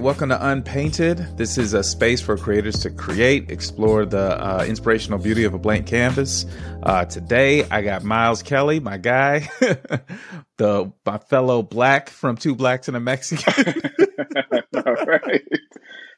welcome 0.00 0.30
to 0.30 0.48
Unpainted. 0.48 1.18
This 1.36 1.58
is 1.58 1.74
a 1.74 1.82
space 1.82 2.22
for 2.22 2.34
creators 2.38 2.78
to 2.80 2.90
create, 2.90 3.50
explore 3.50 4.06
the 4.06 4.42
uh, 4.42 4.64
inspirational 4.66 5.18
beauty 5.18 5.44
of 5.44 5.52
a 5.52 5.58
blank 5.58 5.86
canvas. 5.86 6.46
Uh, 6.82 7.04
today, 7.04 7.64
I 7.64 7.82
got 7.82 8.02
Miles 8.02 8.42
Kelly, 8.42 8.80
my 8.80 8.96
guy, 8.96 9.50
the 10.56 10.90
my 11.04 11.18
fellow 11.18 11.62
black 11.62 12.08
from 12.08 12.36
Two 12.36 12.54
Blacks 12.54 12.88
and 12.88 12.96
a 12.96 13.00
Mexican. 13.00 13.74
All 14.86 14.94
right. 14.94 15.42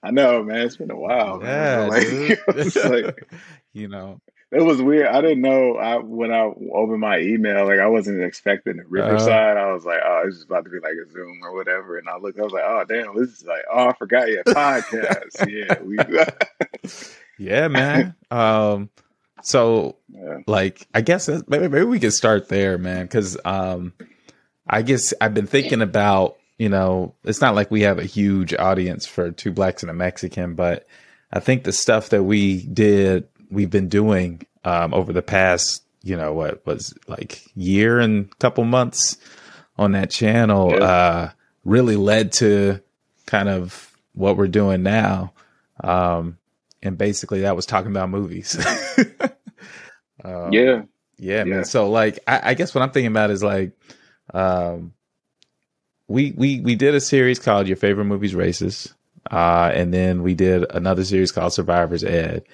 I 0.04 0.12
know, 0.12 0.44
man. 0.44 0.60
It's 0.60 0.76
been 0.76 0.92
a 0.92 0.98
while. 0.98 1.40
Yeah. 1.42 1.88
Like, 1.90 2.08
dude. 2.08 2.38
like 2.84 3.28
you 3.72 3.88
know, 3.88 4.20
it 4.52 4.62
was 4.62 4.80
weird. 4.80 5.06
I 5.06 5.20
didn't 5.20 5.40
know. 5.40 5.76
I 5.76 5.96
when 5.98 6.32
I 6.32 6.52
opened 6.72 7.00
my 7.00 7.18
email, 7.18 7.66
like 7.66 7.80
I 7.80 7.86
wasn't 7.86 8.22
expecting 8.22 8.78
a 8.78 8.84
Riverside. 8.86 9.56
I 9.56 9.72
was 9.72 9.84
like, 9.84 10.00
oh, 10.04 10.22
it's 10.26 10.36
just 10.36 10.46
about 10.46 10.64
to 10.64 10.70
be 10.70 10.78
like 10.78 10.92
a 10.92 11.10
Zoom 11.10 11.40
or 11.42 11.54
whatever. 11.54 11.98
And 11.98 12.08
I 12.08 12.18
looked, 12.18 12.38
I 12.38 12.42
was 12.42 12.52
like, 12.52 12.64
oh, 12.64 12.84
damn, 12.88 13.16
this 13.16 13.30
is 13.30 13.44
like, 13.44 13.64
oh, 13.72 13.88
I 13.88 13.92
forgot 13.94 14.28
your 14.28 14.44
podcast. 14.44 15.48
yeah, 15.48 15.80
we. 15.82 16.98
yeah, 17.44 17.68
man. 17.68 18.14
Um, 18.30 18.90
so 19.42 19.96
yeah. 20.08 20.38
like 20.46 20.86
i 20.94 21.00
guess 21.00 21.28
maybe, 21.48 21.68
maybe 21.68 21.84
we 21.84 22.00
could 22.00 22.12
start 22.12 22.48
there 22.48 22.78
man 22.78 23.04
because 23.04 23.36
um 23.44 23.92
i 24.68 24.82
guess 24.82 25.12
i've 25.20 25.34
been 25.34 25.46
thinking 25.46 25.82
about 25.82 26.36
you 26.58 26.68
know 26.68 27.14
it's 27.24 27.40
not 27.40 27.54
like 27.54 27.70
we 27.70 27.82
have 27.82 27.98
a 27.98 28.04
huge 28.04 28.54
audience 28.54 29.04
for 29.04 29.30
two 29.30 29.52
blacks 29.52 29.82
and 29.82 29.90
a 29.90 29.94
mexican 29.94 30.54
but 30.54 30.86
i 31.32 31.40
think 31.40 31.64
the 31.64 31.72
stuff 31.72 32.10
that 32.10 32.22
we 32.22 32.62
did 32.66 33.28
we've 33.52 33.70
been 33.70 33.88
doing 33.88 34.42
um 34.64 34.92
over 34.94 35.12
the 35.12 35.22
past 35.22 35.82
you 36.02 36.16
know 36.16 36.32
what 36.32 36.64
was 36.66 36.94
like 37.06 37.42
year 37.54 38.00
and 38.00 38.36
couple 38.38 38.64
months 38.64 39.16
on 39.78 39.92
that 39.92 40.10
channel 40.10 40.70
Yeah. 40.70 40.84
uh 40.84 41.30
really 41.64 41.96
led 41.96 42.32
to 42.32 42.80
kind 43.26 43.48
of 43.48 43.92
what 44.14 44.36
we're 44.36 44.48
doing 44.48 44.82
now. 44.82 45.32
Um 45.82 46.38
and 46.82 46.98
basically 46.98 47.42
that 47.42 47.54
was 47.56 47.66
talking 47.66 47.90
about 47.90 48.08
movies. 48.10 48.56
Um, 50.24 50.52
yeah, 50.52 50.82
yeah, 51.18 51.42
man. 51.44 51.64
So 51.64 51.90
like, 51.90 52.20
I, 52.28 52.50
I 52.50 52.54
guess 52.54 52.74
what 52.74 52.82
I'm 52.82 52.90
thinking 52.92 53.10
about 53.10 53.30
is 53.30 53.42
like, 53.42 53.72
um, 54.32 54.92
we 56.06 56.32
we 56.36 56.60
we 56.60 56.76
did 56.76 56.94
a 56.94 57.00
series 57.00 57.40
called 57.40 57.66
Your 57.66 57.76
Favorite 57.76 58.04
Movie's 58.04 58.34
Racist, 58.34 58.92
uh, 59.30 59.72
and 59.74 59.92
then 59.92 60.22
we 60.22 60.34
did 60.34 60.70
another 60.70 61.02
series 61.04 61.32
called 61.32 61.52
Survivor's 61.52 62.04
Ed, 62.04 62.44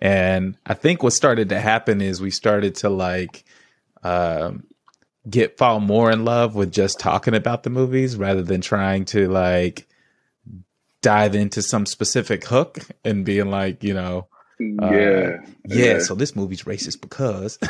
and 0.00 0.56
I 0.66 0.74
think 0.74 1.02
what 1.02 1.12
started 1.12 1.48
to 1.50 1.60
happen 1.60 2.00
is 2.00 2.20
we 2.20 2.30
started 2.30 2.76
to 2.76 2.88
like, 2.88 3.44
um, 4.02 4.64
get 5.28 5.58
fall 5.58 5.80
more 5.80 6.10
in 6.10 6.24
love 6.24 6.54
with 6.54 6.72
just 6.72 6.98
talking 6.98 7.34
about 7.34 7.62
the 7.62 7.70
movies 7.70 8.16
rather 8.16 8.42
than 8.42 8.60
trying 8.60 9.04
to 9.04 9.28
like 9.28 9.86
dive 11.02 11.34
into 11.34 11.62
some 11.62 11.86
specific 11.86 12.44
hook 12.44 12.78
and 13.04 13.24
being 13.24 13.50
like, 13.50 13.82
you 13.84 13.94
know, 13.94 14.26
uh, 14.60 14.92
yeah, 14.92 15.36
yeah, 15.66 15.98
so 16.00 16.14
this 16.16 16.34
movie's 16.34 16.64
racist 16.64 17.00
because 17.00 17.58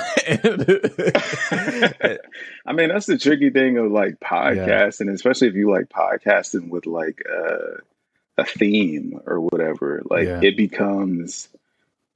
I 2.67 2.73
mean, 2.73 2.89
that's 2.89 3.07
the 3.07 3.19
tricky 3.19 3.51
thing 3.51 3.77
of 3.77 3.91
like 3.91 4.20
podcasting, 4.20 5.13
especially 5.13 5.48
if 5.48 5.55
you 5.55 5.70
like 5.70 5.89
podcasting 5.91 6.70
with 6.70 6.87
like 6.87 7.23
uh, 7.31 7.81
a 8.39 8.45
theme 8.45 9.20
or 9.27 9.41
whatever. 9.41 10.03
Like 10.09 10.29
Yeah. 10.29 10.41
it 10.42 10.57
becomes, 10.57 11.48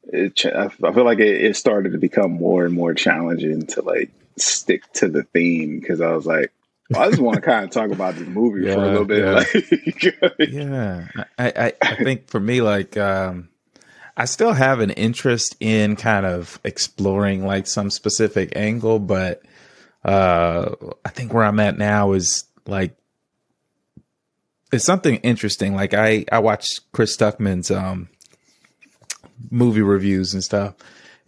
it, 0.05 0.45
I 0.47 0.65
I 0.67 0.93
feel 0.93 1.05
like 1.05 1.19
it, 1.19 1.45
it 1.45 1.57
started 1.57 1.93
to 1.93 1.99
become 1.99 2.33
more 2.33 2.65
and 2.65 2.75
more 2.75 2.95
challenging 2.95 3.67
to 3.69 3.83
like 3.83 4.11
stick 4.37 4.91
to 4.95 5.09
the 5.09 5.23
theme 5.23 5.81
because 5.81 6.01
I 6.01 6.13
was 6.13 6.27
like, 6.27 6.53
well, 6.91 7.03
I 7.03 7.11
just 7.11 7.21
want 7.21 7.37
to 7.37 7.41
kind 7.51 7.65
of 7.65 7.71
talk 7.71 7.91
about 7.91 8.15
this 8.15 8.27
movie 8.29 8.67
for 8.71 8.83
a 8.83 8.89
little 8.89 9.05
bit. 9.05 9.19
yeah. 9.25 10.11
Like, 10.23 10.51
yeah, 10.51 11.07
I, 11.39 11.53
I 11.57 11.73
I 11.83 11.95
think 11.97 12.29
for 12.29 12.41
me 12.41 12.61
like 12.61 12.97
um 12.97 13.49
I 14.17 14.27
still 14.27 14.53
have 14.53 14.81
an 14.81 14.91
interest 14.91 15.57
in 15.61 15.97
kind 15.97 16.27
of 16.27 16.61
exploring 16.65 17.47
like 17.47 17.67
some 17.67 17.91
specific 17.91 18.53
angle, 18.57 18.99
but 18.99 19.43
uh 20.05 20.75
I 21.05 21.09
think 21.11 21.33
where 21.33 21.45
I'm 21.45 21.61
at 21.61 21.79
now 21.79 22.13
is 22.13 22.45
like 22.67 22.97
it's 24.73 24.85
something 24.85 25.17
interesting. 25.17 25.75
Like 25.75 25.95
I 25.95 26.25
I 26.33 26.41
watched 26.41 26.81
Chris 26.93 27.17
Stuckman's 27.17 27.71
um 27.71 28.09
movie 29.51 29.83
reviews 29.83 30.35
and 30.35 30.45
stuff. 30.45 30.75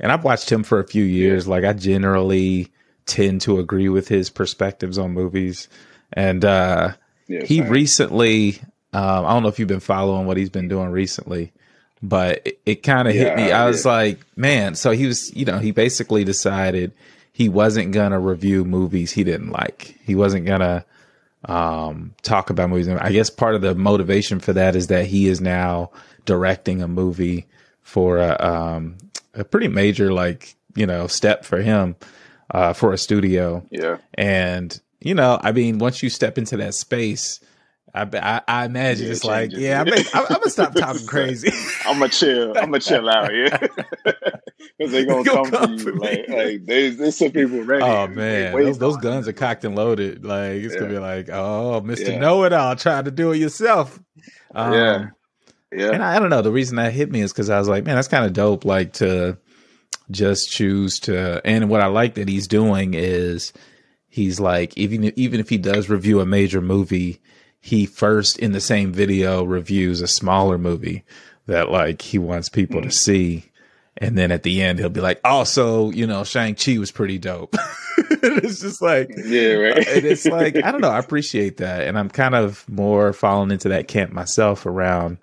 And 0.01 0.11
I've 0.11 0.25
watched 0.25 0.51
him 0.51 0.65
for 0.65 0.81
a 0.81 0.87
few 0.87 1.05
years. 1.05 1.47
Like 1.47 1.65
I 1.65 1.73
generally 1.73 2.71
tend 3.07 3.43
to 3.43 3.59
agree 3.59 3.89
with 3.89 4.09
his 4.09 4.31
perspectives 4.31 4.99
on 4.99 5.13
movies. 5.13 5.69
And 6.13 6.45
uh 6.45 6.95
yeah, 7.27 7.45
he 7.45 7.63
recently 7.63 8.61
um, 8.93 9.27
i 9.27 9.33
don't 9.33 9.43
know 9.43 9.49
if 9.49 9.59
you've 9.59 9.69
been 9.69 9.81
following 9.81 10.27
what 10.27 10.37
he's 10.37 10.51
been 10.51 10.69
doing 10.69 10.91
recently 10.91 11.53
but 12.03 12.43
it, 12.47 12.61
it 12.67 12.83
kind 12.83 13.09
of 13.09 13.15
hit 13.15 13.37
me 13.37 13.51
i 13.51 13.67
was 13.67 13.85
like 13.85 14.21
man 14.37 14.75
so 14.75 14.91
he 14.91 15.07
was 15.07 15.35
you 15.35 15.45
know 15.45 15.59
he 15.59 15.71
basically 15.71 16.25
decided 16.25 16.93
he 17.33 17.49
wasn't 17.49 17.93
gonna 17.93 18.21
review 18.21 18.65
movies 18.65 19.13
he 19.13 19.25
didn't 19.25 19.51
like 19.51 19.99
he 20.05 20.15
wasn't 20.15 20.45
gonna 20.45 20.85
um, 21.47 22.15
talk 22.23 22.49
about 22.49 22.71
movies 22.71 22.89
i 22.89 23.13
guess 23.13 23.29
part 23.29 23.55
of 23.55 23.61
the 23.61 23.75
motivation 23.75 24.41
for 24.41 24.55
that 24.55 24.75
is 24.77 24.87
that 24.87 25.07
he 25.07 25.29
is 25.29 25.41
now 25.41 25.91
directing 26.25 26.81
a 26.81 26.89
movie 26.89 27.47
for 27.85 28.19
a, 28.19 28.37
um, 28.45 28.99
a 29.35 29.45
pretty 29.45 29.69
major 29.69 30.13
like 30.13 30.57
you 30.75 30.87
know 30.87 31.07
step 31.07 31.45
for 31.45 31.63
him 31.63 31.95
uh, 32.51 32.73
for 32.73 32.93
a 32.93 32.99
studio 32.99 33.65
yeah, 33.71 33.99
and 34.15 34.81
you 35.05 35.15
know, 35.15 35.39
I 35.41 35.53
mean, 35.53 35.79
once 35.79 36.03
you 36.03 36.09
step 36.09 36.39
into 36.39 36.57
that 36.57 36.75
space, 36.75 37.39
I 37.95 38.09
I, 38.15 38.41
I 38.49 38.65
imagine 38.65 39.07
Yeah, 39.07 39.13
it's 39.13 39.23
it 39.25 39.29
like, 39.29 39.51
yeah, 39.53 39.83
I 39.83 39.85
mean, 39.85 40.05
I'm, 40.15 40.23
I'm 40.23 40.39
gonna 40.39 40.51
stop 40.51 40.75
talking 40.77 41.07
crazy. 41.07 41.53
I'm 41.87 41.99
gonna 41.99 42.09
chill. 42.09 42.57
I'm 42.57 42.71
gonna 42.71 42.81
chill 42.81 43.09
out 43.09 43.31
here 43.31 43.51
because 44.79 44.93
they 44.93 45.05
gonna, 45.05 45.23
gonna 45.23 45.51
come, 45.51 45.51
come 45.51 45.79
for 45.79 45.91
you. 45.91 45.97
me. 45.97 46.01
Like, 46.01 46.29
like 46.29 46.65
there's, 46.65 46.97
there's 46.97 47.17
some 47.19 47.33
people 47.33 47.63
ready. 47.63 47.85
oh 47.85 48.07
man, 48.09 48.53
those 48.55 48.79
those 48.79 48.97
guns 48.97 49.29
are 49.29 49.35
cocked 49.35 49.65
and 49.65 49.77
loaded. 49.77 50.25
Like 50.25 50.63
it's 50.63 50.75
gonna 50.75 50.89
be 50.89 50.99
like, 50.99 51.29
oh, 51.31 51.83
Mister 51.83 52.13
Yeah. 52.13 52.19
Know 52.19 52.45
It 52.45 52.55
All, 52.55 52.75
try 52.75 53.03
to 53.03 53.11
do 53.11 53.33
it 53.33 53.37
yourself. 53.37 54.01
Um, 54.55 54.73
Yeah. 54.73 55.07
Yeah, 55.75 55.91
And 55.91 56.03
I, 56.03 56.17
I 56.17 56.19
don't 56.19 56.31
know. 56.31 56.43
The 56.43 56.53
reason 56.53 56.77
that 56.77 56.93
hit 56.93 57.11
me 57.11 57.21
is 57.21 57.33
because 57.33 57.51
I 57.51 57.59
was 57.59 57.69
like, 57.69 57.85
man, 57.85 57.97
that's 57.97 58.09
kind 58.09 58.25
of 58.25 58.33
dope. 58.33 58.65
Like 58.65 58.95
to 58.95 59.39
just 60.11 60.51
choose 60.51 61.01
to. 61.01 61.41
And 61.45 61.69
what 61.69 61.81
I 61.81 61.87
like 61.87 62.15
that 62.15 62.29
he's 62.29 62.47
doing 62.47 62.95
is 62.95 63.53
he's 64.09 64.39
like, 64.41 64.77
even 64.77 65.13
even 65.17 65.41
if 65.41 65.49
he 65.49 65.59
does 65.59 65.89
review 65.89 66.21
a 66.21 66.27
major 66.27 66.61
movie, 66.61 67.21
he 67.61 67.87
first 67.87 68.39
in 68.39 68.53
the 68.53 68.61
same 68.61 68.93
video 68.93 69.43
reviews 69.45 70.01
a 70.01 70.07
smaller 70.07 70.59
movie 70.59 71.05
that 71.47 71.71
like 71.71 72.03
he 72.03 72.19
wants 72.19 72.49
people 72.49 72.83
to 72.83 72.89
mm. 72.89 72.93
see. 72.93 73.45
And 73.97 74.19
then 74.19 74.33
at 74.33 74.43
the 74.43 74.61
end, 74.61 74.81
he'll 74.81 74.89
be 74.89 75.01
like, 75.01 75.21
also, 75.25 75.91
you 75.91 76.05
know, 76.05 76.25
Shang-Chi 76.25 76.79
was 76.79 76.91
pretty 76.91 77.17
dope. 77.17 77.55
it's 77.99 78.61
just 78.61 78.83
like, 78.83 79.09
yeah, 79.09 79.53
right. 79.53 79.77
it's 79.79 80.27
like 80.27 80.57
I 80.57 80.73
don't 80.73 80.81
know. 80.81 80.91
I 80.91 80.99
appreciate 80.99 81.59
that, 81.59 81.87
and 81.87 81.99
I'm 81.99 82.11
kind 82.11 82.35
of 82.35 82.69
more 82.69 83.13
falling 83.13 83.51
into 83.51 83.69
that 83.71 83.89
camp 83.89 84.13
myself. 84.13 84.67
Around, 84.67 85.19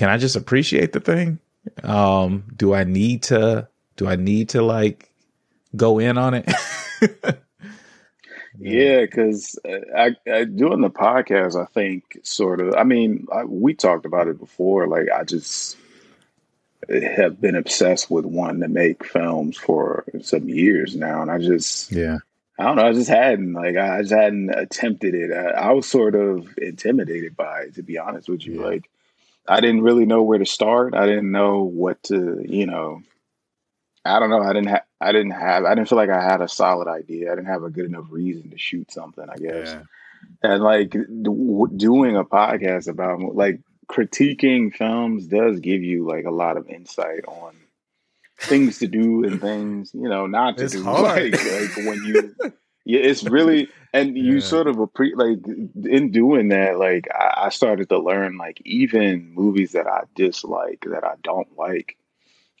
can 0.00 0.08
I 0.08 0.16
just 0.16 0.34
appreciate 0.34 0.94
the 0.94 1.00
thing? 1.00 1.40
Um, 1.82 2.44
do 2.56 2.72
I 2.72 2.84
need 2.84 3.24
to? 3.24 3.68
Do 3.96 4.08
I 4.08 4.16
need 4.16 4.48
to 4.50 4.62
like 4.62 5.12
go 5.76 5.98
in 5.98 6.16
on 6.16 6.32
it? 6.32 6.50
Yeah, 8.62 9.02
because 9.02 9.58
I, 9.96 10.16
I 10.30 10.44
doing 10.44 10.82
the 10.82 10.90
podcast, 10.90 11.58
I 11.58 11.64
think 11.66 12.18
sort 12.22 12.60
of. 12.60 12.74
I 12.74 12.84
mean, 12.84 13.26
I, 13.32 13.44
we 13.44 13.72
talked 13.72 14.04
about 14.04 14.28
it 14.28 14.38
before. 14.38 14.86
Like, 14.86 15.06
I 15.08 15.24
just 15.24 15.78
have 16.90 17.40
been 17.40 17.54
obsessed 17.54 18.10
with 18.10 18.26
wanting 18.26 18.60
to 18.60 18.68
make 18.68 19.02
films 19.02 19.56
for 19.56 20.04
some 20.20 20.50
years 20.50 20.94
now, 20.94 21.22
and 21.22 21.30
I 21.30 21.38
just, 21.38 21.90
yeah, 21.90 22.18
I 22.58 22.64
don't 22.64 22.76
know, 22.76 22.86
I 22.86 22.92
just 22.92 23.08
hadn't 23.08 23.54
like, 23.54 23.78
I 23.78 24.02
just 24.02 24.12
hadn't 24.12 24.50
attempted 24.50 25.14
it. 25.14 25.32
I, 25.32 25.68
I 25.68 25.72
was 25.72 25.86
sort 25.86 26.14
of 26.14 26.46
intimidated 26.58 27.36
by 27.36 27.60
it, 27.60 27.76
to 27.76 27.82
be 27.82 27.96
honest 27.96 28.28
with 28.28 28.44
you. 28.44 28.60
Yeah. 28.60 28.66
Like, 28.66 28.90
I 29.50 29.60
didn't 29.60 29.82
really 29.82 30.06
know 30.06 30.22
where 30.22 30.38
to 30.38 30.46
start. 30.46 30.94
I 30.94 31.06
didn't 31.06 31.32
know 31.32 31.62
what 31.64 32.02
to, 32.04 32.40
you 32.48 32.66
know. 32.66 33.02
I 34.04 34.18
don't 34.20 34.30
know. 34.30 34.40
I 34.42 34.52
didn't 34.52 34.68
have. 34.68 34.84
I 35.00 35.12
didn't 35.12 35.32
have. 35.32 35.64
I 35.64 35.74
didn't 35.74 35.88
feel 35.88 35.98
like 35.98 36.08
I 36.08 36.22
had 36.22 36.40
a 36.40 36.48
solid 36.48 36.88
idea. 36.88 37.32
I 37.32 37.34
didn't 37.34 37.48
have 37.50 37.64
a 37.64 37.70
good 37.70 37.84
enough 37.86 38.06
reason 38.10 38.50
to 38.50 38.58
shoot 38.58 38.90
something. 38.92 39.26
I 39.28 39.36
guess. 39.36 39.68
yeah, 39.68 39.82
And 40.42 40.62
like 40.62 40.90
doing 41.76 42.16
a 42.16 42.24
podcast 42.24 42.88
about 42.88 43.20
like 43.34 43.60
critiquing 43.90 44.72
films 44.74 45.26
does 45.26 45.58
give 45.60 45.82
you 45.82 46.06
like 46.06 46.24
a 46.24 46.30
lot 46.30 46.56
of 46.56 46.68
insight 46.68 47.24
on 47.26 47.56
things 48.38 48.78
to 48.78 48.86
do 48.86 49.24
and 49.24 49.40
things 49.40 49.90
you 49.92 50.08
know 50.08 50.26
not 50.26 50.56
to 50.58 50.64
It's 50.64 50.74
do. 50.74 50.82
hard. 50.84 51.32
Like, 51.32 51.44
like 51.44 51.76
when 51.86 52.02
you, 52.04 52.34
yeah, 52.90 53.00
it's 53.00 53.24
really 53.24 53.68
and 53.92 54.16
you 54.28 54.34
Yeah. 54.34 54.40
sort 54.40 54.66
of 54.66 54.76
appre- 54.76 55.16
like 55.16 55.38
in 55.86 56.10
doing 56.10 56.48
that. 56.48 56.78
Like 56.78 57.08
I, 57.14 57.46
I 57.46 57.48
started 57.50 57.88
to 57.90 57.98
learn 57.98 58.36
like 58.36 58.60
even 58.64 59.32
movies 59.34 59.72
that 59.72 59.86
I 59.86 60.04
dislike 60.14 60.84
that 60.86 61.04
I 61.04 61.14
don't 61.22 61.56
like. 61.56 61.96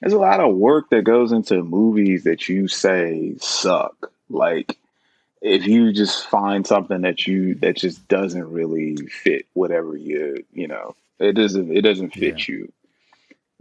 There's 0.00 0.14
a 0.14 0.18
lot 0.18 0.40
of 0.40 0.54
work 0.56 0.90
that 0.90 1.04
goes 1.04 1.30
into 1.32 1.62
movies 1.62 2.24
that 2.24 2.48
you 2.48 2.68
say 2.68 3.34
suck. 3.38 4.12
Like 4.28 4.78
if 5.42 5.66
you 5.66 5.92
just 5.92 6.26
find 6.26 6.66
something 6.66 7.02
that 7.02 7.26
you 7.26 7.54
that 7.56 7.76
just 7.76 8.06
doesn't 8.08 8.50
really 8.52 8.96
fit 8.96 9.46
whatever 9.54 9.96
you 9.96 10.44
you 10.52 10.68
know 10.68 10.94
it 11.18 11.32
doesn't 11.32 11.74
it 11.76 11.82
doesn't 11.82 12.10
fit 12.10 12.48
yeah. 12.48 12.54
you 12.54 12.72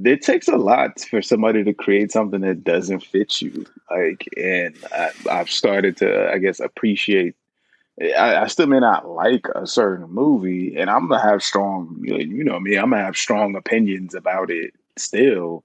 it 0.06 0.22
takes 0.22 0.48
a 0.48 0.56
lot 0.56 1.00
for 1.02 1.22
somebody 1.22 1.64
to 1.64 1.74
create 1.74 2.12
something 2.12 2.42
that 2.42 2.64
doesn't 2.64 3.04
fit 3.04 3.42
you. 3.42 3.66
Like 3.90 4.28
and 4.38 4.76
I, 4.94 5.12
have 5.30 5.50
started 5.50 5.98
to 5.98 6.32
i 6.32 6.38
guess 6.38 6.60
appreciate 6.60 7.36
I, 8.02 8.38
I, 8.38 8.48
still 8.48 8.68
may 8.68 8.80
not 8.80 9.10
like 9.10 9.48
a 9.56 9.66
certain 9.66 10.10
movie 10.10 10.78
and 10.78 10.90
i'm 10.90 11.10
gonna 11.10 11.22
have 11.22 11.44
strong 11.44 12.00
you 12.04 12.44
know 12.44 12.60
me 12.60 12.76
i'm 12.76 12.92
gonna 12.92 13.04
have 13.04 13.18
strong 13.18 13.56
opinions 13.56 14.14
about 14.14 14.50
it 14.52 14.74
still. 14.98 15.64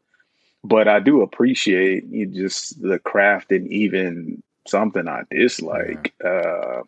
But 0.65 0.89
i 0.89 1.01
do 1.01 1.21
appreciate 1.21 2.05
you 2.07 2.27
just 2.27 2.81
the 2.81 2.99
craft 2.99 3.53
and 3.53 3.69
even 3.71 4.43
something 4.67 5.07
i 5.07 5.23
dislike 5.31 6.15
uh, 6.25 6.81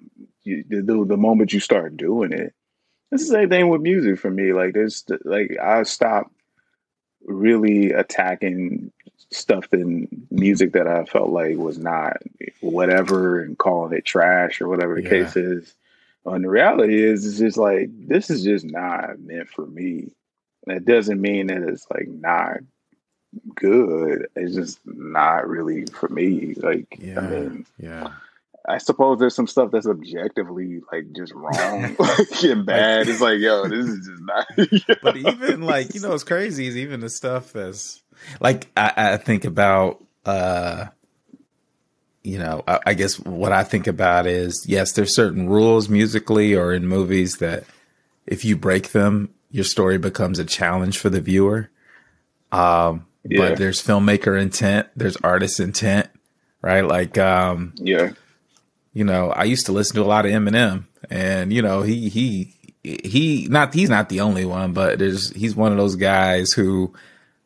you, 0.44 0.64
the, 0.68 1.04
the 1.06 1.16
moment 1.16 1.52
you 1.52 1.60
start 1.60 1.96
doing 1.96 2.32
it. 2.32 2.54
It's 3.12 3.28
the 3.28 3.34
same 3.34 3.50
thing 3.50 3.68
with 3.68 3.82
music 3.82 4.18
for 4.18 4.30
me. 4.30 4.52
Like 4.52 4.72
there's 4.72 5.04
like 5.24 5.56
i 5.62 5.82
stop 5.82 6.30
really 7.26 7.92
attacking 7.92 8.92
stuff 9.30 9.72
in 9.72 10.08
music 10.30 10.72
that 10.72 10.86
I 10.86 11.04
felt 11.04 11.30
like 11.30 11.56
was 11.56 11.78
not 11.78 12.18
whatever 12.60 13.42
and 13.42 13.58
calling 13.58 13.96
it 13.96 14.04
trash 14.04 14.60
or 14.60 14.68
whatever 14.68 14.94
the 14.94 15.02
yeah. 15.02 15.10
case 15.10 15.36
is. 15.36 15.74
And 16.24 16.44
the 16.44 16.48
reality 16.48 17.02
is, 17.02 17.26
it's 17.26 17.38
just 17.38 17.56
like 17.56 17.88
this 17.92 18.30
is 18.30 18.42
just 18.42 18.64
not 18.64 19.20
meant 19.20 19.48
for 19.48 19.66
me. 19.66 20.10
That 20.66 20.84
doesn't 20.84 21.20
mean 21.20 21.46
that 21.48 21.62
it's 21.62 21.86
like 21.90 22.08
not 22.08 22.58
good. 23.54 24.28
It's 24.34 24.54
just 24.54 24.80
not 24.84 25.48
really 25.48 25.86
for 25.86 26.08
me. 26.08 26.54
Like, 26.54 26.98
yeah, 26.98 27.20
I 27.20 27.22
mean, 27.22 27.66
yeah. 27.78 28.12
I 28.68 28.78
suppose 28.78 29.18
there's 29.18 29.34
some 29.34 29.46
stuff 29.46 29.70
that's 29.70 29.86
objectively 29.86 30.80
like 30.92 31.12
just 31.12 31.32
wrong 31.34 31.96
and 32.42 32.66
bad. 32.66 33.08
It's 33.08 33.20
like, 33.20 33.38
yo, 33.38 33.68
this 33.68 33.86
is 33.86 34.06
just 34.06 34.22
not. 34.22 34.98
but 35.02 35.16
even 35.16 35.62
like, 35.62 35.94
you 35.94 36.00
know, 36.00 36.12
it's 36.12 36.24
crazy 36.24 36.66
is 36.66 36.76
even 36.76 37.00
the 37.00 37.08
stuff 37.08 37.52
that's 37.52 38.02
like 38.40 38.68
I, 38.76 38.92
I 38.96 39.16
think 39.18 39.44
about 39.44 40.04
uh 40.24 40.86
you 42.22 42.38
know, 42.40 42.64
I, 42.66 42.80
I, 42.86 42.94
guess 42.94 43.20
what 43.20 43.52
I 43.52 43.62
think 43.62 43.86
about 43.86 44.26
is 44.26 44.64
yes, 44.66 44.92
there's 44.92 45.14
certain 45.14 45.48
rules 45.48 45.88
musically 45.88 46.56
or 46.56 46.72
in 46.72 46.88
movies 46.88 47.36
that 47.36 47.62
if 48.26 48.44
you 48.44 48.56
break 48.56 48.90
them, 48.90 49.32
your 49.52 49.62
story 49.62 49.96
becomes 49.96 50.40
a 50.40 50.44
challenge 50.44 50.98
for 50.98 51.08
the 51.08 51.20
viewer. 51.20 51.70
Um, 52.50 53.06
yeah. 53.24 53.38
but 53.38 53.58
there's 53.58 53.80
filmmaker 53.80 54.40
intent, 54.40 54.88
there's 54.96 55.16
artist 55.18 55.60
intent, 55.60 56.08
right? 56.62 56.80
Like, 56.80 57.16
um, 57.16 57.74
yeah, 57.76 58.10
you 58.96 59.04
know, 59.04 59.30
I 59.30 59.44
used 59.44 59.66
to 59.66 59.72
listen 59.72 59.96
to 59.96 60.02
a 60.02 60.04
lot 60.04 60.24
of 60.24 60.32
Eminem, 60.32 60.84
and 61.10 61.52
you 61.52 61.60
know, 61.60 61.82
he 61.82 62.08
he 62.08 62.54
he 62.82 63.46
not 63.50 63.74
he's 63.74 63.90
not 63.90 64.08
the 64.08 64.20
only 64.20 64.46
one, 64.46 64.72
but 64.72 64.98
there's 64.98 65.36
he's 65.36 65.54
one 65.54 65.70
of 65.70 65.76
those 65.76 65.96
guys 65.96 66.52
who 66.52 66.94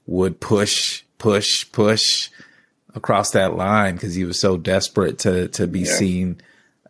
would 0.07 0.39
push, 0.39 1.03
push, 1.19 1.69
push 1.73 2.31
across 2.95 3.33
that 3.33 3.57
line 3.57 3.95
because 3.95 4.15
he 4.15 4.25
was 4.25 4.39
so 4.39 4.57
desperate 4.57 5.19
to 5.19 5.49
to 5.49 5.67
be 5.67 5.81
yeah. 5.81 5.93
seen 5.93 6.41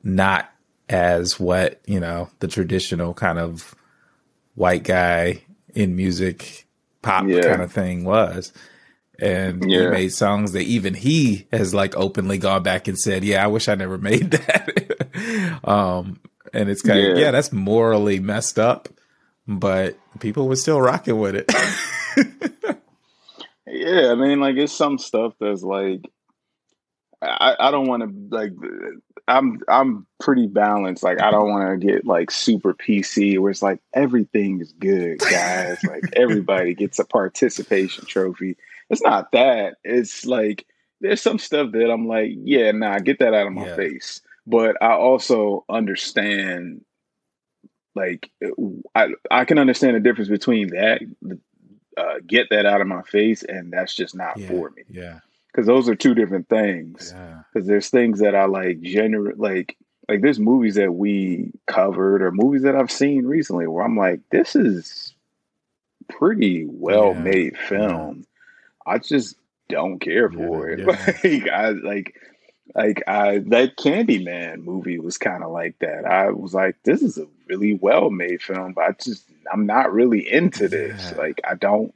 not 0.05 0.53
as 0.91 1.41
what 1.41 1.81
you 1.87 1.99
know 1.99 2.29
the 2.41 2.49
traditional 2.49 3.15
kind 3.15 3.39
of 3.39 3.75
white 4.57 4.85
guy 4.85 5.43
in 5.75 5.97
music 5.97 6.67
pop 7.01 7.27
yeah. 7.27 7.41
kind 7.41 7.63
of 7.63 7.73
thing 7.73 8.05
was 8.05 8.53
and 9.21 9.71
yeah. 9.71 9.83
he 9.83 9.89
made 9.89 10.13
songs 10.13 10.53
that 10.53 10.63
even 10.63 10.95
he 10.95 11.47
has 11.53 11.75
like 11.75 11.97
openly 11.97 12.39
gone 12.39 12.63
back 12.63 12.89
and 12.89 12.99
said 12.99 13.25
yeah 13.25 13.45
i 13.45 13.47
wish 13.47 13.69
i 13.69 13.75
never 13.75 13.99
made 14.11 14.31
that 14.31 15.61
um 15.65 16.19
and 16.53 16.69
it's 16.69 16.83
kind 16.83 16.99
of 16.99 17.17
yeah. 17.17 17.25
yeah 17.27 17.31
that's 17.31 17.53
morally 17.53 18.21
messed 18.21 18.59
up 18.59 18.89
but 19.47 19.97
people 20.21 20.49
were 20.49 20.57
still 20.57 20.81
rocking 20.81 21.19
with 21.19 21.35
it 21.35 21.51
Yeah, 23.71 24.11
I 24.11 24.15
mean, 24.15 24.41
like 24.41 24.57
it's 24.57 24.73
some 24.73 24.99
stuff 24.99 25.35
that's 25.41 25.63
like 25.63 26.03
I, 27.23 27.55
I 27.59 27.71
don't 27.71 27.87
want 27.87 28.03
to 28.03 28.37
like 28.37 28.53
I'm 29.29 29.61
I'm 29.69 30.07
pretty 30.19 30.49
balanced. 30.49 31.03
Like 31.03 31.21
I 31.21 31.31
don't 31.31 31.49
want 31.49 31.81
to 31.81 31.87
get 31.87 32.05
like 32.05 32.31
super 32.31 32.75
PC 32.75 33.39
where 33.39 33.51
it's 33.51 33.63
like 33.63 33.81
everything 33.95 34.61
is 34.61 34.73
good, 34.73 35.21
guys. 35.21 35.79
like 35.85 36.05
everybody 36.15 36.75
gets 36.75 36.99
a 36.99 37.05
participation 37.05 38.07
trophy. 38.07 38.57
It's 38.91 39.03
not 39.03 39.33
that. 39.33 39.77
It's 39.85 40.27
like 40.27 40.67
there's 41.01 41.23
some 41.23 41.39
stuff 41.39 41.73
that 41.73 41.91
I'm 41.91 42.07
like, 42.07 42.33
yeah, 42.37 42.73
nah, 42.73 42.99
get 42.99 43.21
that 43.21 43.35
out 43.35 43.47
of 43.47 43.53
my 43.53 43.67
yeah. 43.67 43.77
face. 43.77 44.21
But 44.47 44.77
I 44.83 44.93
also 44.93 45.65
understand 45.69 46.85
like 47.95 48.31
I 48.95 49.09
I 49.31 49.45
can 49.45 49.59
understand 49.59 49.97
the 49.97 50.01
difference 50.01 50.29
between 50.29 50.69
that 50.69 51.03
uh, 51.97 52.15
get 52.27 52.49
that 52.51 52.67
out 52.67 52.81
of 52.81 52.87
my 52.87 53.03
face, 53.03 53.43
and 53.43 53.73
that's 53.73 53.95
just 53.95 54.15
not 54.15 54.39
yeah, 54.39 54.49
for 54.49 54.71
me. 54.71 54.83
Yeah, 54.89 55.21
because 55.47 55.67
those 55.67 55.89
are 55.89 55.95
two 55.95 56.15
different 56.15 56.49
things. 56.49 57.13
Because 57.13 57.67
yeah. 57.67 57.73
there's 57.73 57.91
things 57.91 58.21
that 58.21 58.35
I 58.35 58.47
like, 58.47 58.81
genuine, 58.81 59.35
like 59.37 59.77
like 60.09 60.23
there's 60.23 60.41
movies 60.41 60.75
that 60.75 60.93
we 60.93 61.53
covered 61.67 62.23
or 62.23 62.33
movies 62.33 62.63
that 62.63 62.75
I've 62.75 62.91
seen 62.91 63.27
recently 63.27 63.67
where 63.67 63.85
I'm 63.85 63.97
like, 63.97 64.21
this 64.31 64.57
is 64.57 65.15
pretty 66.09 66.67
well 66.69 67.15
made 67.15 67.57
film. 67.57 68.25
I 68.87 68.99
just 68.99 69.37
don't 69.69 69.99
care 69.99 70.31
for 70.31 70.69
it. 70.69 70.81
Like 70.87 71.49
I 71.49 71.71
like 71.71 72.15
like 72.75 73.03
I 73.07 73.39
that 73.47 73.77
Candyman 73.77 74.65
movie 74.65 74.99
was 74.99 75.19
kind 75.19 75.43
of 75.43 75.51
like 75.51 75.79
that. 75.81 76.05
I 76.05 76.31
was 76.31 76.55
like, 76.55 76.77
this 76.85 77.03
is 77.03 77.19
a 77.19 77.27
really 77.49 77.75
well 77.75 78.11
made 78.11 78.43
film, 78.43 78.73
but 78.73 78.85
I 78.85 78.93
just 78.93 79.25
I'm 79.53 79.67
not 79.67 79.93
really 79.93 80.31
into 80.31 80.69
this. 80.69 81.13
Yeah. 81.13 81.19
Like 81.19 81.41
I 81.49 81.55
don't 81.55 81.95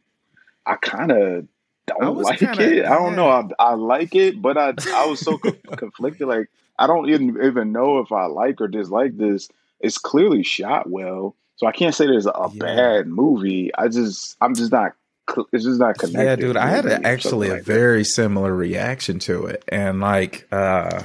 I 0.67 0.77
kind 0.77 1.13
of 1.13 1.47
don't 1.87 2.19
like 2.19 2.39
kinda, 2.39 2.79
it. 2.79 2.85
I 2.87 2.95
don't 2.95 3.17
know. 3.17 3.29
I, 3.29 3.49
I 3.59 3.75
like 3.75 4.15
it, 4.15 4.41
but 4.41 4.57
I 4.57 4.75
I 4.93 5.07
was 5.07 5.21
so 5.21 5.39
conflicted. 5.77 6.29
Like 6.29 6.49
I 6.79 6.87
don't 6.87 7.09
even 7.09 7.39
even 7.43 7.73
know 7.73 7.99
if 7.99 8.13
I 8.13 8.27
like 8.27 8.61
or 8.61 8.69
dislike 8.69 9.17
this. 9.17 9.49
It's 9.81 9.99
clearly 9.99 10.43
shot 10.43 10.89
well, 10.89 11.37
so 11.57 11.67
I 11.67 11.73
can't 11.73 11.95
say 11.95 12.07
there's 12.07 12.27
a, 12.27 12.31
a 12.31 12.51
yeah. 12.53 12.59
bad 12.59 13.07
movie. 13.07 13.75
I 13.75 13.89
just 13.89 14.37
I'm 14.41 14.55
just 14.55 14.73
not 14.73 14.95
it's 15.53 15.65
just 15.65 15.81
not 15.81 15.99
connected. 15.99 16.25
Yeah, 16.25 16.37
dude, 16.37 16.57
I 16.57 16.69
had 16.69 16.87
a, 16.87 17.07
actually 17.07 17.49
a 17.51 17.61
very 17.61 18.01
that. 18.01 18.05
similar 18.07 18.55
reaction 18.55 19.19
to 19.21 19.47
it, 19.47 19.65
and 19.69 20.01
like, 20.01 20.47
uh 20.53 21.05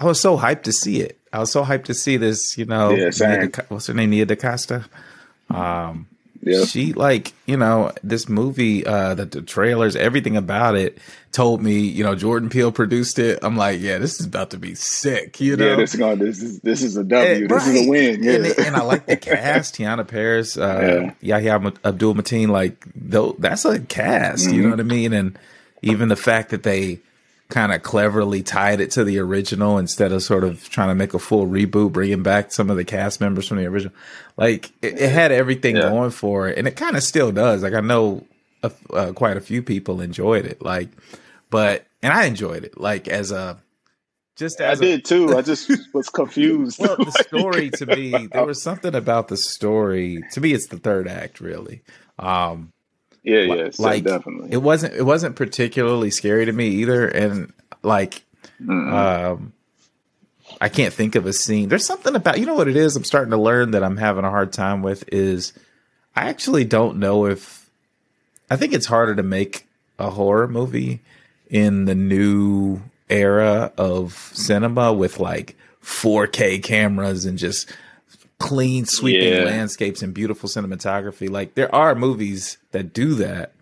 I 0.00 0.04
was 0.04 0.20
so 0.20 0.38
hyped 0.38 0.62
to 0.64 0.72
see 0.72 1.00
it. 1.00 1.18
I 1.32 1.38
was 1.38 1.50
so 1.50 1.64
hyped 1.64 1.84
to 1.84 1.94
see 1.94 2.16
this. 2.16 2.56
You 2.56 2.64
know, 2.64 2.90
yeah, 2.90 3.10
Nia 3.20 3.50
what's 3.68 3.86
her 3.86 3.94
name, 3.94 4.10
Nia 4.10 4.26
DaCosta. 4.26 4.84
Um, 5.50 6.06
yeah. 6.42 6.64
She 6.64 6.92
like, 6.92 7.32
you 7.46 7.56
know, 7.56 7.92
this 8.02 8.28
movie, 8.28 8.84
uh, 8.84 9.14
the, 9.14 9.26
the, 9.26 9.42
trailers, 9.42 9.94
everything 9.94 10.36
about 10.36 10.74
it 10.74 10.98
told 11.30 11.62
me, 11.62 11.78
you 11.78 12.02
know, 12.02 12.16
Jordan 12.16 12.48
Peele 12.48 12.72
produced 12.72 13.20
it. 13.20 13.38
I'm 13.42 13.56
like, 13.56 13.80
yeah, 13.80 13.98
this 13.98 14.18
is 14.18 14.26
about 14.26 14.50
to 14.50 14.58
be 14.58 14.74
sick, 14.74 15.40
you 15.40 15.56
know? 15.56 15.68
Yeah, 15.68 15.76
this 15.76 15.94
is 15.94 16.00
going, 16.00 16.18
this 16.18 16.42
is, 16.42 16.60
this 16.60 16.82
is 16.82 16.96
a 16.96 17.04
W. 17.04 17.32
And, 17.32 17.48
this 17.48 17.66
right. 17.66 17.74
is 17.74 17.86
a 17.86 17.88
win. 17.88 18.22
Yeah. 18.24 18.32
And, 18.32 18.46
and, 18.58 18.76
I 18.76 18.82
like 18.82 19.06
the 19.06 19.16
cast, 19.16 19.76
Teyonah 19.76 20.08
Parris, 20.08 20.56
uh, 20.58 21.12
yeah. 21.20 21.38
Yahya 21.38 21.72
Abdul 21.84 22.14
Mateen, 22.14 22.48
like, 22.48 22.86
though, 22.96 23.36
that's 23.38 23.64
a 23.64 23.78
cast, 23.78 24.46
mm-hmm. 24.46 24.54
you 24.54 24.62
know 24.64 24.70
what 24.70 24.80
I 24.80 24.84
mean? 24.84 25.12
And 25.12 25.38
even 25.80 26.08
the 26.08 26.16
fact 26.16 26.50
that 26.50 26.64
they, 26.64 26.98
kind 27.52 27.70
of 27.72 27.82
cleverly 27.82 28.42
tied 28.42 28.80
it 28.80 28.90
to 28.92 29.04
the 29.04 29.18
original 29.18 29.76
instead 29.76 30.10
of 30.10 30.22
sort 30.22 30.42
of 30.42 30.68
trying 30.70 30.88
to 30.88 30.94
make 30.94 31.12
a 31.12 31.18
full 31.18 31.46
reboot, 31.46 31.92
bringing 31.92 32.22
back 32.22 32.50
some 32.50 32.70
of 32.70 32.76
the 32.76 32.84
cast 32.84 33.20
members 33.20 33.46
from 33.46 33.58
the 33.58 33.66
original. 33.66 33.94
Like 34.36 34.72
it, 34.80 34.98
it 34.98 35.12
had 35.12 35.32
everything 35.32 35.76
yeah. 35.76 35.82
going 35.82 36.10
for 36.10 36.48
it, 36.48 36.56
and 36.56 36.66
it 36.66 36.76
kind 36.76 36.96
of 36.96 37.02
still 37.02 37.30
does. 37.30 37.62
Like 37.62 37.74
I 37.74 37.80
know 37.80 38.24
a, 38.62 38.72
uh, 38.90 39.12
quite 39.12 39.36
a 39.36 39.40
few 39.40 39.62
people 39.62 40.00
enjoyed 40.00 40.46
it. 40.46 40.62
Like, 40.62 40.88
but 41.50 41.86
and 42.02 42.12
I 42.12 42.24
enjoyed 42.24 42.64
it. 42.64 42.80
Like 42.80 43.06
as 43.06 43.30
a 43.30 43.58
just 44.34 44.60
as 44.60 44.80
I 44.80 44.84
did 44.84 45.04
too. 45.04 45.36
I 45.36 45.42
just 45.42 45.70
was 45.94 46.08
confused. 46.08 46.78
well, 46.78 46.96
the 46.96 47.10
story 47.28 47.70
to 47.70 47.86
me, 47.86 48.28
there 48.32 48.46
was 48.46 48.62
something 48.62 48.94
about 48.94 49.28
the 49.28 49.36
story. 49.36 50.22
To 50.32 50.40
me, 50.40 50.54
it's 50.54 50.68
the 50.68 50.78
third 50.78 51.06
act, 51.06 51.40
really. 51.40 51.82
Um, 52.18 52.72
yeah, 53.22 53.40
yeah, 53.40 53.70
like 53.78 54.04
definitely. 54.04 54.50
It 54.52 54.62
wasn't 54.62 54.94
it 54.94 55.04
wasn't 55.04 55.36
particularly 55.36 56.10
scary 56.10 56.46
to 56.46 56.52
me 56.52 56.68
either, 56.68 57.06
and 57.06 57.52
like, 57.82 58.24
mm 58.60 58.92
um, 58.92 59.52
I 60.60 60.68
can't 60.68 60.92
think 60.92 61.14
of 61.14 61.26
a 61.26 61.32
scene. 61.32 61.68
There's 61.68 61.86
something 61.86 62.14
about 62.14 62.38
you 62.38 62.46
know 62.46 62.54
what 62.54 62.68
it 62.68 62.76
is. 62.76 62.96
I'm 62.96 63.04
starting 63.04 63.30
to 63.30 63.36
learn 63.36 63.72
that 63.72 63.84
I'm 63.84 63.96
having 63.96 64.24
a 64.24 64.30
hard 64.30 64.52
time 64.52 64.82
with 64.82 65.04
is 65.12 65.52
I 66.14 66.28
actually 66.28 66.64
don't 66.64 66.98
know 66.98 67.26
if 67.26 67.70
I 68.50 68.56
think 68.56 68.72
it's 68.72 68.86
harder 68.86 69.14
to 69.14 69.22
make 69.22 69.66
a 69.98 70.10
horror 70.10 70.48
movie 70.48 71.00
in 71.48 71.84
the 71.84 71.94
new 71.94 72.80
era 73.08 73.72
of 73.76 74.14
cinema 74.34 74.92
with 74.92 75.20
like 75.20 75.56
4K 75.82 76.62
cameras 76.62 77.24
and 77.24 77.38
just 77.38 77.70
clean 78.42 78.84
sweeping 78.84 79.32
yeah. 79.32 79.44
landscapes 79.44 80.02
and 80.02 80.12
beautiful 80.12 80.48
cinematography. 80.48 81.30
Like 81.30 81.54
there 81.54 81.72
are 81.74 81.94
movies 81.94 82.58
that 82.72 82.92
do 82.92 83.14
that, 83.14 83.52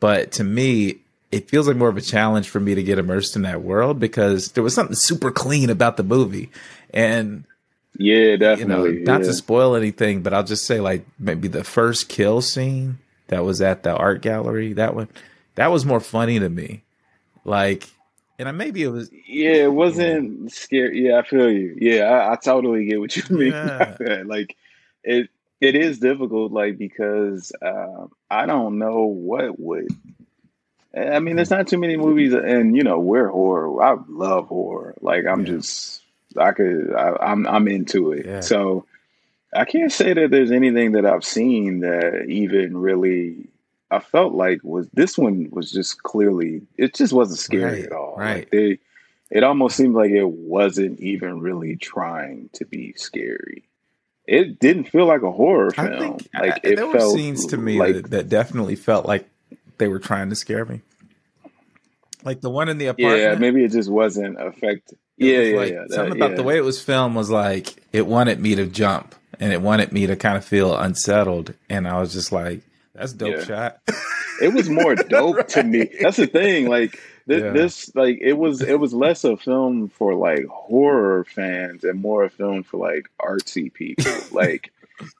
but 0.00 0.32
to 0.32 0.44
me, 0.44 0.98
it 1.30 1.48
feels 1.48 1.68
like 1.68 1.76
more 1.76 1.88
of 1.88 1.96
a 1.96 2.02
challenge 2.02 2.48
for 2.48 2.58
me 2.58 2.74
to 2.74 2.82
get 2.82 2.98
immersed 2.98 3.36
in 3.36 3.42
that 3.42 3.62
world 3.62 4.00
because 4.00 4.52
there 4.52 4.64
was 4.64 4.74
something 4.74 4.96
super 4.96 5.30
clean 5.30 5.70
about 5.70 5.96
the 5.96 6.02
movie. 6.02 6.50
And 6.90 7.44
yeah, 7.98 8.36
definitely. 8.36 8.98
You 8.98 9.04
know, 9.04 9.12
not 9.12 9.20
yeah. 9.20 9.28
to 9.28 9.34
spoil 9.34 9.76
anything, 9.76 10.22
but 10.22 10.34
I'll 10.34 10.44
just 10.44 10.66
say 10.66 10.80
like 10.80 11.06
maybe 11.18 11.48
the 11.48 11.64
first 11.64 12.08
kill 12.08 12.40
scene 12.40 12.98
that 13.28 13.44
was 13.44 13.60
at 13.60 13.84
the 13.84 13.94
art 13.94 14.22
gallery, 14.22 14.72
that 14.74 14.94
one 14.94 15.08
that 15.54 15.70
was 15.70 15.86
more 15.86 16.00
funny 16.00 16.38
to 16.40 16.48
me. 16.48 16.82
Like 17.44 17.88
and 18.38 18.48
I 18.48 18.52
maybe 18.52 18.82
it 18.82 18.88
was 18.88 19.10
Yeah, 19.26 19.64
it 19.64 19.72
wasn't 19.72 20.42
yeah. 20.42 20.48
scary. 20.50 21.06
Yeah, 21.06 21.18
I 21.18 21.22
feel 21.22 21.50
you. 21.50 21.76
Yeah, 21.80 22.04
I, 22.04 22.32
I 22.32 22.36
totally 22.36 22.86
get 22.86 23.00
what 23.00 23.16
you 23.16 23.22
mean. 23.30 23.52
Yeah. 23.52 24.22
like 24.24 24.56
it 25.04 25.28
it 25.60 25.74
is 25.74 25.98
difficult, 25.98 26.52
like 26.52 26.76
because 26.78 27.52
uh, 27.62 28.06
I 28.30 28.46
don't 28.46 28.78
know 28.78 29.04
what 29.04 29.58
would 29.58 29.88
I 30.96 31.20
mean, 31.20 31.36
there's 31.36 31.50
not 31.50 31.68
too 31.68 31.78
many 31.78 31.96
movies, 31.96 32.32
and 32.32 32.74
you 32.74 32.82
know, 32.82 32.98
we're 32.98 33.28
horror. 33.28 33.82
I 33.82 33.96
love 34.08 34.48
horror. 34.48 34.94
Like, 35.00 35.26
I'm 35.26 35.40
yeah. 35.40 35.52
just, 35.52 36.02
I 36.38 36.52
could, 36.52 36.94
I, 36.94 37.08
am 37.08 37.46
I'm, 37.46 37.46
I'm 37.46 37.68
into 37.68 38.12
it. 38.12 38.42
So, 38.42 38.86
I 39.54 39.66
can't 39.66 39.92
say 39.92 40.14
that 40.14 40.30
there's 40.30 40.50
anything 40.50 40.92
that 40.92 41.04
I've 41.04 41.24
seen 41.24 41.80
that 41.80 42.26
even 42.28 42.78
really, 42.78 43.48
I 43.90 44.00
felt 44.00 44.34
like 44.34 44.60
was 44.62 44.88
this 44.92 45.16
one 45.16 45.48
was 45.50 45.70
just 45.70 46.02
clearly, 46.02 46.62
it 46.76 46.94
just 46.94 47.12
wasn't 47.12 47.38
scary 47.38 47.80
right. 47.80 47.84
at 47.84 47.92
all. 47.92 48.16
Right. 48.16 48.36
Like 48.36 48.50
they, 48.50 48.78
it 49.30 49.44
almost 49.44 49.76
seemed 49.76 49.94
like 49.94 50.10
it 50.10 50.28
wasn't 50.28 51.00
even 51.00 51.40
really 51.40 51.76
trying 51.76 52.50
to 52.54 52.64
be 52.64 52.92
scary. 52.96 53.64
It 54.26 54.58
didn't 54.58 54.84
feel 54.84 55.06
like 55.06 55.22
a 55.22 55.30
horror 55.30 55.70
film. 55.70 55.98
Think, 55.98 56.28
like 56.34 56.52
I, 56.52 56.60
it 56.62 56.76
there 56.76 56.90
felt 56.90 56.94
were 56.94 57.18
scenes 57.18 57.46
to 57.46 57.56
me 57.56 57.78
like, 57.78 57.94
that, 57.94 58.10
that 58.10 58.28
definitely 58.28 58.76
felt 58.76 59.06
like 59.06 59.28
they 59.78 59.88
were 59.88 60.00
trying 60.00 60.30
to 60.30 60.36
scare 60.36 60.64
me. 60.64 60.80
Like 62.24 62.40
the 62.40 62.50
one 62.50 62.68
in 62.68 62.78
the 62.78 62.86
apartment. 62.86 63.22
Yeah, 63.22 63.34
maybe 63.36 63.64
it 63.64 63.70
just 63.70 63.88
wasn't 63.88 64.36
effective. 64.40 64.98
Yeah, 65.16 65.38
yeah, 65.38 65.56
like, 65.56 65.72
yeah. 65.72 65.84
Something 65.88 66.10
that, 66.10 66.16
about 66.16 66.30
yeah. 66.30 66.36
the 66.36 66.42
way 66.42 66.56
it 66.56 66.64
was 66.64 66.82
filmed 66.82 67.14
was 67.14 67.30
like 67.30 67.82
it 67.92 68.06
wanted 68.06 68.40
me 68.40 68.56
to 68.56 68.66
jump 68.66 69.14
and 69.38 69.52
it 69.52 69.62
wanted 69.62 69.92
me 69.92 70.06
to 70.08 70.16
kind 70.16 70.36
of 70.36 70.44
feel 70.44 70.76
unsettled, 70.76 71.54
and 71.70 71.86
I 71.86 72.00
was 72.00 72.12
just 72.12 72.32
like, 72.32 72.62
"That's 72.96 73.12
dope 73.12 73.36
Yeah. 73.36 73.44
shot." 73.44 73.78
it 74.42 74.52
was 74.52 74.68
more 74.68 74.94
dope 75.14 75.48
to 75.48 75.62
me. 75.62 75.90
That's 76.00 76.16
the 76.18 76.26
thing. 76.26 76.68
Like 76.68 77.00
this, 77.26 77.42
Yeah. 77.42 77.50
this, 77.52 77.94
like 77.94 78.18
it 78.20 78.34
was. 78.34 78.62
It 78.62 78.78
was 78.80 78.92
less 78.94 79.24
a 79.24 79.36
film 79.36 79.88
for 79.88 80.14
like 80.14 80.46
horror 80.46 81.24
fans 81.24 81.84
and 81.84 82.00
more 82.00 82.24
a 82.24 82.30
film 82.30 82.62
for 82.62 82.76
like 82.78 83.08
artsy 83.20 83.72
people. 83.72 84.12
like 84.30 84.72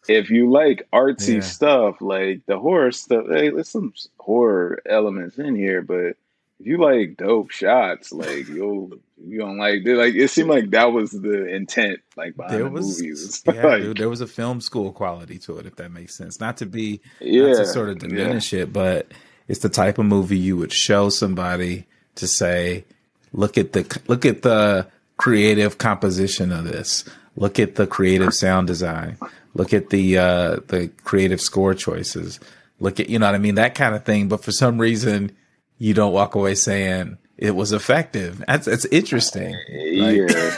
if 0.08 0.30
you 0.30 0.50
like 0.50 0.86
artsy 0.92 1.34
Yeah. 1.36 1.40
stuff, 1.40 2.00
like 2.00 2.46
the 2.46 2.58
horror 2.58 2.92
stuff, 2.92 3.26
hey, 3.28 3.50
there's 3.50 3.68
some 3.68 3.92
horror 4.18 4.80
elements 4.86 5.38
in 5.38 5.54
here, 5.54 5.82
but 5.82 6.16
if 6.58 6.66
you 6.66 6.78
like 6.78 7.16
dope 7.16 7.50
shots, 7.50 8.12
like 8.12 8.48
you'll 8.48 8.90
you 9.22 9.38
don't 9.38 9.58
like 9.58 9.82
like 9.84 10.14
it 10.14 10.28
seemed 10.28 10.48
like 10.48 10.70
that 10.70 10.92
was 10.92 11.10
the 11.10 11.46
intent 11.54 12.00
like 12.16 12.36
behind 12.36 12.54
there 12.54 12.64
the 12.64 12.70
was, 12.70 12.98
movie. 12.98 13.08
It 13.08 13.12
was 13.12 13.42
yeah, 13.54 13.66
like, 13.66 13.82
dude, 13.82 13.96
there 13.98 14.08
was 14.08 14.20
a 14.20 14.26
film 14.26 14.60
school 14.60 14.92
quality 14.92 15.38
to 15.40 15.58
it, 15.58 15.66
if 15.66 15.76
that 15.76 15.90
makes 15.90 16.16
sense. 16.16 16.40
Not 16.40 16.58
to 16.58 16.66
be, 16.66 17.00
yeah, 17.20 17.54
to 17.54 17.66
sort 17.66 17.90
of 17.90 18.02
yeah. 18.02 18.08
diminish 18.08 18.52
it, 18.52 18.72
but 18.72 19.12
it's 19.48 19.60
the 19.60 19.68
type 19.68 19.98
of 19.98 20.06
movie 20.06 20.38
you 20.38 20.56
would 20.56 20.72
show 20.72 21.10
somebody 21.10 21.86
to 22.16 22.26
say, 22.26 22.84
"Look 23.32 23.58
at 23.58 23.72
the 23.72 24.00
look 24.08 24.24
at 24.24 24.42
the 24.42 24.86
creative 25.16 25.78
composition 25.78 26.52
of 26.52 26.64
this. 26.64 27.04
Look 27.36 27.58
at 27.58 27.74
the 27.74 27.86
creative 27.86 28.32
sound 28.32 28.66
design. 28.66 29.18
Look 29.54 29.74
at 29.74 29.90
the 29.90 30.18
uh, 30.18 30.56
the 30.68 30.90
creative 31.04 31.40
score 31.40 31.74
choices. 31.74 32.40
Look 32.80 32.98
at 32.98 33.10
you 33.10 33.18
know 33.18 33.26
what 33.26 33.34
I 33.34 33.38
mean, 33.38 33.56
that 33.56 33.74
kind 33.74 33.94
of 33.94 34.04
thing." 34.04 34.28
But 34.28 34.42
for 34.42 34.52
some 34.52 34.78
reason, 34.78 35.32
you 35.78 35.94
don't 35.94 36.12
walk 36.12 36.34
away 36.34 36.54
saying 36.54 37.18
it 37.36 37.54
was 37.54 37.72
effective. 37.72 38.42
That's 38.46 38.66
that's 38.66 38.84
interesting. 38.86 39.52
Like- 39.52 40.16
yeah, 40.32 40.56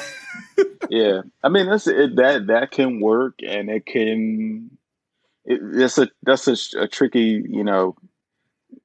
yeah. 0.90 1.20
I 1.42 1.48
mean, 1.48 1.66
that's 1.66 1.86
it, 1.86 2.16
that 2.16 2.46
that 2.48 2.70
can 2.70 3.00
work, 3.00 3.34
and 3.46 3.68
it 3.70 3.86
can. 3.86 4.70
It, 5.44 5.60
that's 5.62 5.98
a 5.98 6.08
that's 6.22 6.46
a, 6.48 6.56
a 6.82 6.86
tricky, 6.88 7.42
you 7.48 7.64
know, 7.64 7.96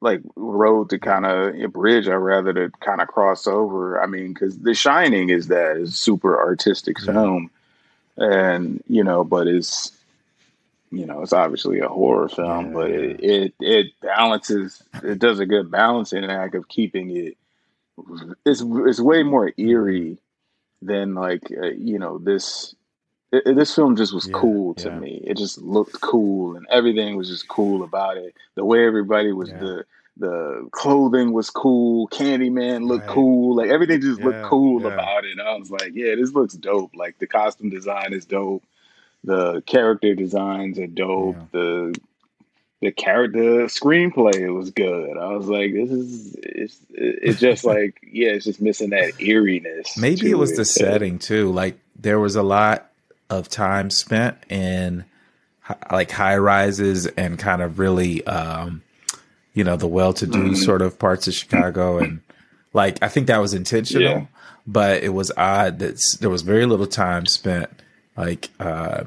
like 0.02 0.22
road 0.36 0.90
to 0.92 1.00
kind 1.00 1.25
of 1.25 1.56
a 1.56 1.68
bridge. 1.68 2.08
I 2.08 2.13
rather 2.13 2.54
to 2.54 2.72
kind 2.80 3.02
of 3.02 3.08
cross 3.08 3.48
over. 3.48 4.02
I 4.02 4.06
mean, 4.08 4.34
because 4.34 4.58
The 4.58 4.74
Shining 4.74 5.30
is 5.30 5.48
that 5.50 5.78
is 5.78 5.98
super 6.00 6.40
artistic 6.40 6.98
Yeah. 7.00 7.13
film, 7.13 7.52
and 8.18 8.82
you 8.88 9.04
know, 9.04 9.24
but 9.24 9.48
it's 9.48 9.92
you 10.94 11.06
know, 11.06 11.22
it's 11.22 11.34
obviously 11.34 11.80
a 11.80 11.88
horror 11.88 12.30
film, 12.30 12.68
Yeah, 12.68 12.74
but 12.74 12.90
yeah. 12.92 12.96
it, 12.98 13.20
it 13.24 13.54
it 13.60 13.88
balances. 14.02 14.84
It 15.04 15.20
does 15.20 15.40
a 15.40 15.46
good 15.46 15.72
balancing 15.72 16.24
act 16.26 16.56
of 16.56 16.68
keeping 16.68 17.16
it. 17.16 17.38
It's 18.46 18.64
it's 18.66 19.00
way 19.00 19.24
more 19.24 19.52
eerie 19.58 20.18
than 20.82 21.16
like 21.16 21.44
uh, 21.62 21.68
you 21.68 22.00
know 22.00 22.18
this. 22.18 22.76
It, 23.32 23.56
this 23.56 23.74
film 23.74 23.96
just 23.96 24.14
was 24.14 24.28
Yeah, 24.28 24.34
cool 24.36 24.74
to 24.76 24.90
yeah. 24.90 25.00
me. 25.00 25.24
It 25.26 25.38
just 25.38 25.60
looked 25.62 26.00
cool, 26.02 26.56
and 26.56 26.68
everything 26.70 27.16
was 27.18 27.30
just 27.30 27.48
cool 27.48 27.84
about 27.84 28.18
it. 28.18 28.36
The 28.56 28.66
way 28.66 28.86
everybody 28.86 29.32
was 29.32 29.50
Yeah. 29.50 29.60
the 29.60 29.86
the 30.18 30.68
clothing 30.72 31.34
was 31.34 31.50
cool. 31.50 32.08
Candyman 32.10 32.86
looked 32.88 33.08
Right. 33.08 33.16
cool. 33.16 33.56
Like 33.56 33.72
everything 33.72 34.00
just 34.02 34.22
looked 34.22 34.44
cool 34.44 34.82
yeah. 34.82 34.90
about 34.94 35.26
it. 35.26 35.40
I 35.40 35.56
was 35.58 35.72
like, 35.72 35.92
yeah, 35.96 36.14
this 36.16 36.32
looks 36.34 36.54
dope. 36.54 36.92
Like 36.96 37.18
the 37.18 37.26
costume 37.26 37.72
design 37.72 38.14
is 38.14 38.26
dope. 38.26 38.64
The 39.24 39.62
character 39.65 40.15
designs 40.15 40.77
are 40.80 40.88
dope. 40.88 41.36
Yeah. 41.36 41.44
The 41.51 42.00
the 42.82 42.92
character 42.92 43.68
screenplay 43.68 44.53
was 44.53 44.72
good. 44.72 45.18
I 45.18 45.27
was 45.30 45.48
like, 45.48 45.72
this 45.74 45.89
is 45.89 46.36
it's 46.44 46.77
it's 46.92 47.39
just 47.39 47.63
like 47.74 48.00
yeah, 48.12 48.30
it's 48.32 48.46
just 48.46 48.62
missing 48.62 48.89
that 48.89 49.22
eeriness. 49.22 49.98
Maybe 49.98 50.30
it 50.30 50.38
was 50.38 50.56
the 50.56 50.65
setting 50.65 51.20
too. 51.20 51.51
Like 51.51 51.80
there 51.98 52.20
was 52.20 52.36
a 52.36 52.44
lot 52.44 52.89
of 53.30 53.48
time 53.48 53.89
spent 53.89 54.38
in 54.50 55.06
like 55.92 56.12
high 56.12 56.36
rises 56.38 57.08
and 57.08 57.39
kind 57.39 57.62
of 57.62 57.80
really, 57.80 58.25
um, 58.27 58.84
you 59.53 59.63
know, 59.63 59.77
the 59.77 59.88
well-to-do 59.88 60.38
Mhm. 60.51 60.58
sort 60.58 60.82
of 60.82 61.00
parts 61.00 61.25
of 61.27 61.34
Chicago, 61.34 62.00
and 62.00 62.20
like 62.74 63.01
I 63.01 63.08
think 63.08 63.27
that 63.27 63.39
was 63.39 63.53
intentional. 63.53 64.03
Yeah. 64.03 64.25
But 64.68 65.03
it 65.03 65.13
was 65.13 65.32
odd 65.38 65.80
that 65.80 66.01
there 66.20 66.30
was 66.30 66.42
very 66.42 66.65
little 66.65 66.88
time 66.88 67.25
spent 67.25 67.70
like 68.17 68.50
uh, 68.60 69.03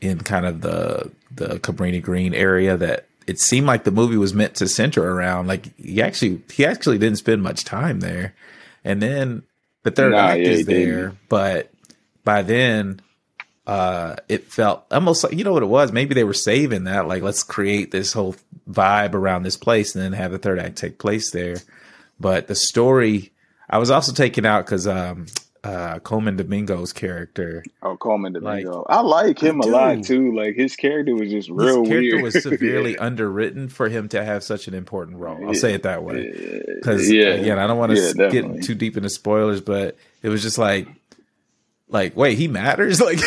in 0.00 0.20
kind 0.20 0.46
of 0.46 0.60
the 0.60 1.10
the 1.30 1.58
Cabrini 1.60 2.02
Green 2.02 2.34
area 2.34 2.76
that 2.76 3.06
it 3.26 3.38
seemed 3.38 3.66
like 3.66 3.84
the 3.84 3.90
movie 3.90 4.16
was 4.16 4.32
meant 4.34 4.54
to 4.56 4.68
center 4.68 5.02
around. 5.12 5.46
Like 5.46 5.76
he 5.78 6.00
actually 6.02 6.42
he 6.52 6.64
actually 6.64 6.98
didn't 6.98 7.18
spend 7.18 7.42
much 7.42 7.64
time 7.64 8.00
there, 8.00 8.34
and 8.84 9.02
then 9.02 9.42
the 9.82 9.90
third 9.90 10.12
Nah, 10.12 10.18
act 10.18 10.40
yeah, 10.40 10.48
is 10.48 10.58
he 10.58 10.64
didn't. 10.64 10.96
there, 10.96 11.12
but 11.28 11.70
by 12.24 12.42
then 12.42 13.00
uh 13.66 14.16
it 14.28 14.50
felt 14.50 14.84
almost 14.90 15.22
like 15.24 15.34
you 15.34 15.44
know 15.44 15.52
what 15.52 15.62
it 15.62 15.66
was 15.66 15.92
maybe 15.92 16.14
they 16.14 16.24
were 16.24 16.32
saving 16.32 16.84
that 16.84 17.06
like 17.06 17.22
let's 17.22 17.42
create 17.42 17.90
this 17.90 18.14
whole 18.14 18.34
vibe 18.70 19.12
around 19.14 19.42
this 19.42 19.58
place 19.58 19.94
and 19.94 20.02
then 20.02 20.12
have 20.14 20.30
the 20.32 20.38
third 20.38 20.58
act 20.58 20.76
take 20.76 20.98
place 20.98 21.30
there 21.32 21.56
but 22.18 22.46
the 22.48 22.54
story 22.54 23.30
i 23.68 23.76
was 23.76 23.90
also 23.90 24.12
taken 24.12 24.46
out 24.46 24.64
because 24.64 24.86
um 24.86 25.26
uh 25.64 25.98
colman 26.00 26.36
domingo's 26.36 26.92
character 26.92 27.64
Oh, 27.82 27.96
Colman 27.96 28.32
Like, 28.34 28.64
Domingo. 28.64 28.84
I 28.88 29.00
like 29.00 29.40
him 29.42 29.58
a 29.60 29.64
dude. 29.64 29.72
lot 29.72 30.04
too. 30.04 30.32
Like 30.36 30.54
his 30.54 30.76
character 30.76 31.14
was 31.14 31.30
just 31.30 31.50
real 31.50 31.80
his 31.80 31.88
character 31.88 32.16
weird. 32.16 32.22
was 32.22 32.42
severely 32.42 32.92
Yeah. 32.92 32.98
underwritten 33.04 33.68
for 33.68 33.88
him 33.88 34.08
to 34.10 34.24
have 34.24 34.44
such 34.44 34.68
an 34.68 34.74
important 34.74 35.16
role 35.18 35.46
i'll 35.48 35.54
say 35.54 35.74
it 35.74 35.82
that 35.82 36.04
way 36.04 36.62
because 36.76 37.10
yeah, 37.10 37.30
again 37.30 37.58
i 37.58 37.66
don't 37.66 37.78
want 37.78 37.92
to 37.96 38.14
yeah, 38.16 38.28
get 38.30 38.62
too 38.62 38.74
deep 38.74 38.96
into 38.96 39.08
spoilers 39.10 39.60
but 39.60 39.96
it 40.22 40.28
was 40.28 40.42
just 40.42 40.58
like 40.58 40.86
like 41.88 42.16
wait 42.16 42.38
he 42.38 42.46
matters 42.48 43.00
like 43.08 43.18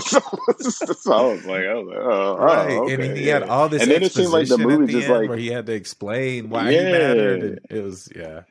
so, 0.00 0.20
so 0.60 1.12
I 1.12 1.22
was 1.22 1.44
like, 1.46 1.64
I 1.64 1.74
was 1.74 1.86
like, 1.88 1.98
oh, 1.98 2.36
Right, 2.38 2.70
oh, 2.72 2.84
okay, 2.84 2.94
and 3.08 3.16
he 3.16 3.26
yeah. 3.26 3.34
had 3.34 3.42
all 3.44 3.68
this 3.68 3.82
And 3.82 3.90
then 3.90 4.02
it 4.02 4.12
seemed 4.12 4.28
like 4.30 4.46
the 4.48 4.58
movie 4.58 4.86
the 4.92 5.00
just 5.00 5.08
like 5.08 5.28
where 5.28 5.38
he 5.38 5.48
had 5.48 5.66
to 5.66 5.72
explain 5.72 6.50
why 6.50 6.70
he 6.70 6.78
mattered. 6.78 7.42
And 7.42 7.60
it 7.70 7.82
was 7.82 8.08
yeah, 8.14 8.42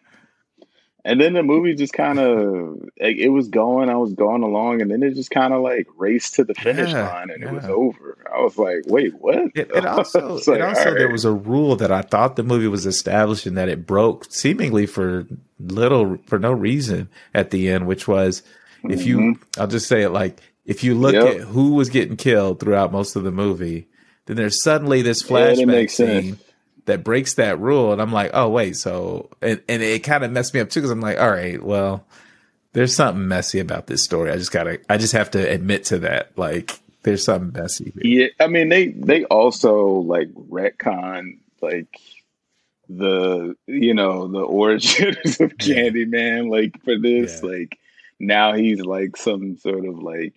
And 1.07 1.21
then 1.21 1.33
the 1.33 1.43
movie 1.43 1.75
just 1.75 1.93
kind 1.93 2.17
of 2.19 2.79
like 2.99 3.17
it 3.17 3.29
was 3.29 3.47
going, 3.47 3.91
I 3.91 3.95
was 3.95 4.13
going 4.13 4.41
along, 4.41 4.81
and 4.81 4.89
then 4.89 5.03
it 5.03 5.13
just 5.13 5.29
kind 5.29 5.53
of 5.53 5.61
like 5.61 5.87
raced 5.97 6.33
to 6.35 6.43
the 6.43 6.55
finish 6.55 6.91
Yeah, 6.93 7.09
line, 7.13 7.29
and 7.29 7.43
it 7.43 7.51
was 7.51 7.63
over. 7.65 8.17
I 8.35 8.41
was 8.41 8.57
like, 8.57 8.81
wait, 8.87 9.13
what? 9.13 9.51
it, 9.53 9.69
it 9.71 9.85
also 9.85 10.19
like, 10.47 10.47
it 10.47 10.61
also 10.61 10.89
all 10.89 10.95
there 10.95 11.07
was 11.07 11.23
a 11.23 11.31
rule 11.31 11.75
that 11.75 11.91
I 11.91 12.01
thought 12.01 12.35
the 12.37 12.43
movie 12.43 12.67
was 12.67 12.87
establishing 12.87 13.53
that 13.53 13.69
it 13.69 13.85
broke 13.85 14.25
seemingly 14.31 14.87
for 14.87 15.27
little 15.59 16.17
for 16.25 16.39
no 16.39 16.51
reason 16.51 17.07
at 17.35 17.51
the 17.51 17.69
end, 17.69 17.85
which 17.85 18.07
was 18.07 18.41
if 18.89 19.05
you 19.05 19.17
Mhm. 19.19 19.39
I'll 19.59 19.67
just 19.67 19.87
say 19.87 20.01
it 20.01 20.09
like 20.09 20.39
if 20.65 20.83
you 20.83 20.95
look 20.95 21.13
Yep. 21.13 21.35
at 21.35 21.41
who 21.41 21.73
was 21.75 21.89
getting 21.89 22.17
killed 22.17 22.59
throughout 22.59 22.91
most 22.91 23.15
of 23.15 23.23
the 23.23 23.31
movie, 23.31 23.87
then 24.25 24.37
there's 24.37 24.63
suddenly 24.63 25.03
this 25.03 25.21
Yeah, 25.21 25.51
flashback 25.53 25.67
makes 25.67 25.93
sense. 25.93 26.35
That 26.85 27.03
breaks 27.03 27.35
that 27.35 27.59
rule, 27.59 27.91
and 27.91 28.01
I'm 28.01 28.11
like, 28.11 28.31
oh 28.33 28.49
wait, 28.49 28.77
so 28.77 29.29
and 29.41 29.61
and 29.67 29.81
it 29.81 30.03
kind 30.03 30.23
of 30.23 30.31
messed 30.31 30.53
me 30.53 30.59
up 30.59 30.69
too 30.69 30.81
because 30.81 30.91
I'm 30.91 31.01
like, 31.01 31.19
all 31.19 31.31
right, 31.31 31.61
well, 31.61 32.05
there's 32.73 32.95
something 32.95 33.27
messy 33.27 33.59
about 33.59 33.87
this 33.87 34.03
story. 34.03 34.31
I 34.31 34.37
just 34.37 34.51
gotta, 34.51 34.79
I 34.89 34.97
just 34.97 35.13
have 35.13 35.31
to 35.31 35.39
admit 35.39 35.85
to 35.85 35.99
that. 35.99 36.37
Like, 36.37 36.79
there's 37.03 37.23
something 37.23 37.59
messy. 37.59 37.93
Here. 38.01 38.31
Yeah, 38.39 38.45
I 38.45 38.47
mean 38.47 38.69
they 38.69 38.87
they 38.89 39.23
also 39.25 39.85
like 39.85 40.29
retcon 40.33 41.39
like 41.61 41.87
the 42.89 43.55
you 43.67 43.93
know 43.93 44.27
the 44.27 44.41
origins 44.41 45.39
of 45.39 45.57
Candyman. 45.57 46.49
Like 46.49 46.83
for 46.83 46.97
this, 46.97 47.41
yeah. 47.41 47.49
like 47.49 47.79
now 48.19 48.53
he's 48.53 48.81
like 48.81 49.17
some 49.17 49.57
sort 49.57 49.85
of 49.85 49.99
like 49.99 50.33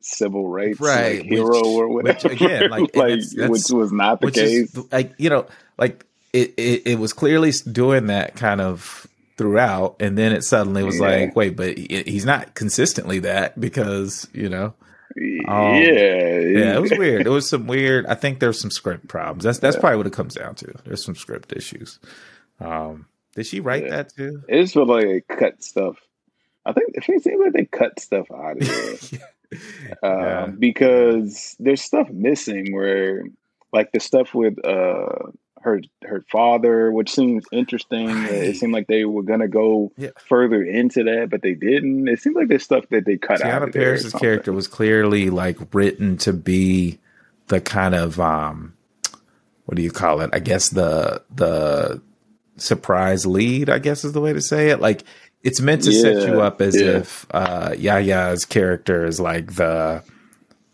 civil 0.00 0.48
rights 0.48 0.80
right, 0.80 1.18
like, 1.18 1.26
hero 1.26 1.58
which, 1.58 1.64
or 1.64 1.88
whatever. 1.88 2.28
Which, 2.28 2.40
again, 2.40 2.70
like, 2.70 2.80
like 2.96 3.14
that's, 3.14 3.34
that's, 3.34 3.50
which 3.50 3.70
was 3.70 3.92
not 3.92 4.20
the 4.20 4.30
case. 4.30 4.74
Is, 4.74 4.92
like 4.92 5.14
you 5.18 5.30
know, 5.30 5.46
like 5.78 6.04
it, 6.32 6.54
it, 6.56 6.82
it 6.86 6.98
was 6.98 7.12
clearly 7.12 7.52
doing 7.70 8.06
that 8.06 8.36
kind 8.36 8.60
of 8.60 9.06
throughout, 9.36 9.96
and 10.00 10.16
then 10.16 10.32
it 10.32 10.42
suddenly 10.44 10.82
was 10.82 10.98
yeah. 10.98 11.06
like, 11.06 11.36
wait, 11.36 11.56
but 11.56 11.76
he's 11.78 12.24
not 12.24 12.54
consistently 12.54 13.20
that 13.20 13.58
because 13.58 14.28
you 14.32 14.48
know. 14.48 14.74
Um, 15.48 15.76
yeah, 15.76 16.38
yeah, 16.38 16.74
it 16.74 16.82
was 16.82 16.90
weird. 16.90 17.26
It 17.26 17.30
was 17.30 17.48
some 17.48 17.66
weird. 17.66 18.06
I 18.06 18.14
think 18.14 18.40
there's 18.40 18.60
some 18.60 18.70
script 18.70 19.08
problems. 19.08 19.44
That's 19.44 19.58
that's 19.58 19.76
yeah. 19.76 19.80
probably 19.80 19.98
what 19.98 20.06
it 20.06 20.12
comes 20.12 20.34
down 20.34 20.54
to. 20.56 20.74
There's 20.84 21.04
some 21.04 21.14
script 21.14 21.52
issues. 21.54 21.98
Um, 22.60 23.06
did 23.34 23.46
she 23.46 23.60
write 23.60 23.84
yeah. 23.84 23.90
that 23.90 24.14
too? 24.14 24.42
It 24.48 24.62
just 24.62 24.74
felt 24.74 24.88
like 24.88 25.04
it 25.04 25.28
cut 25.28 25.62
stuff. 25.62 25.96
I 26.64 26.72
think 26.72 26.92
it 26.94 27.04
seems 27.04 27.40
like 27.40 27.52
they 27.52 27.64
cut 27.64 28.00
stuff 28.00 28.26
out 28.30 28.60
of 28.60 28.68
it 28.68 29.20
um, 30.02 30.56
because 30.56 31.54
there's 31.58 31.80
stuff 31.80 32.10
missing 32.10 32.74
where, 32.74 33.24
like 33.72 33.92
the 33.92 34.00
stuff 34.00 34.34
with 34.34 34.58
uh, 34.66 35.30
her 35.66 35.80
her 36.04 36.24
father, 36.30 36.90
which 36.90 37.10
seems 37.12 37.44
interesting. 37.52 38.06
Right. 38.06 38.32
It 38.32 38.56
seemed 38.56 38.72
like 38.72 38.86
they 38.86 39.04
were 39.04 39.24
gonna 39.24 39.48
go 39.48 39.92
yeah. 39.98 40.10
further 40.28 40.62
into 40.62 41.04
that, 41.04 41.28
but 41.28 41.42
they 41.42 41.54
didn't. 41.54 42.08
It 42.08 42.20
seemed 42.20 42.36
like 42.36 42.48
there's 42.48 42.62
stuff 42.62 42.88
that 42.90 43.04
they 43.04 43.18
cut 43.18 43.40
Teyonah 43.40 43.62
out. 43.62 43.72
Parris's 43.72 44.12
character 44.12 44.52
was 44.52 44.68
clearly 44.68 45.28
like 45.28 45.58
written 45.74 46.16
to 46.18 46.32
be 46.32 46.98
the 47.48 47.60
kind 47.60 47.94
of 47.94 48.18
um, 48.20 48.74
what 49.64 49.76
do 49.76 49.82
you 49.82 49.90
call 49.90 50.20
it? 50.20 50.30
I 50.32 50.38
guess 50.38 50.70
the 50.70 51.22
the 51.34 52.00
surprise 52.56 53.26
lead. 53.26 53.68
I 53.68 53.80
guess 53.80 54.04
is 54.04 54.12
the 54.12 54.20
way 54.20 54.32
to 54.32 54.40
say 54.40 54.70
it. 54.70 54.80
Like 54.80 55.02
it's 55.42 55.60
meant 55.60 55.82
to 55.82 55.92
yeah, 55.92 56.00
set 56.00 56.28
you 56.28 56.40
up 56.40 56.60
as 56.60 56.80
yeah. 56.80 56.98
if 56.98 57.26
uh, 57.32 57.70
Yahya's 57.76 58.44
character 58.44 59.04
is 59.04 59.18
like 59.18 59.54
the 59.54 60.02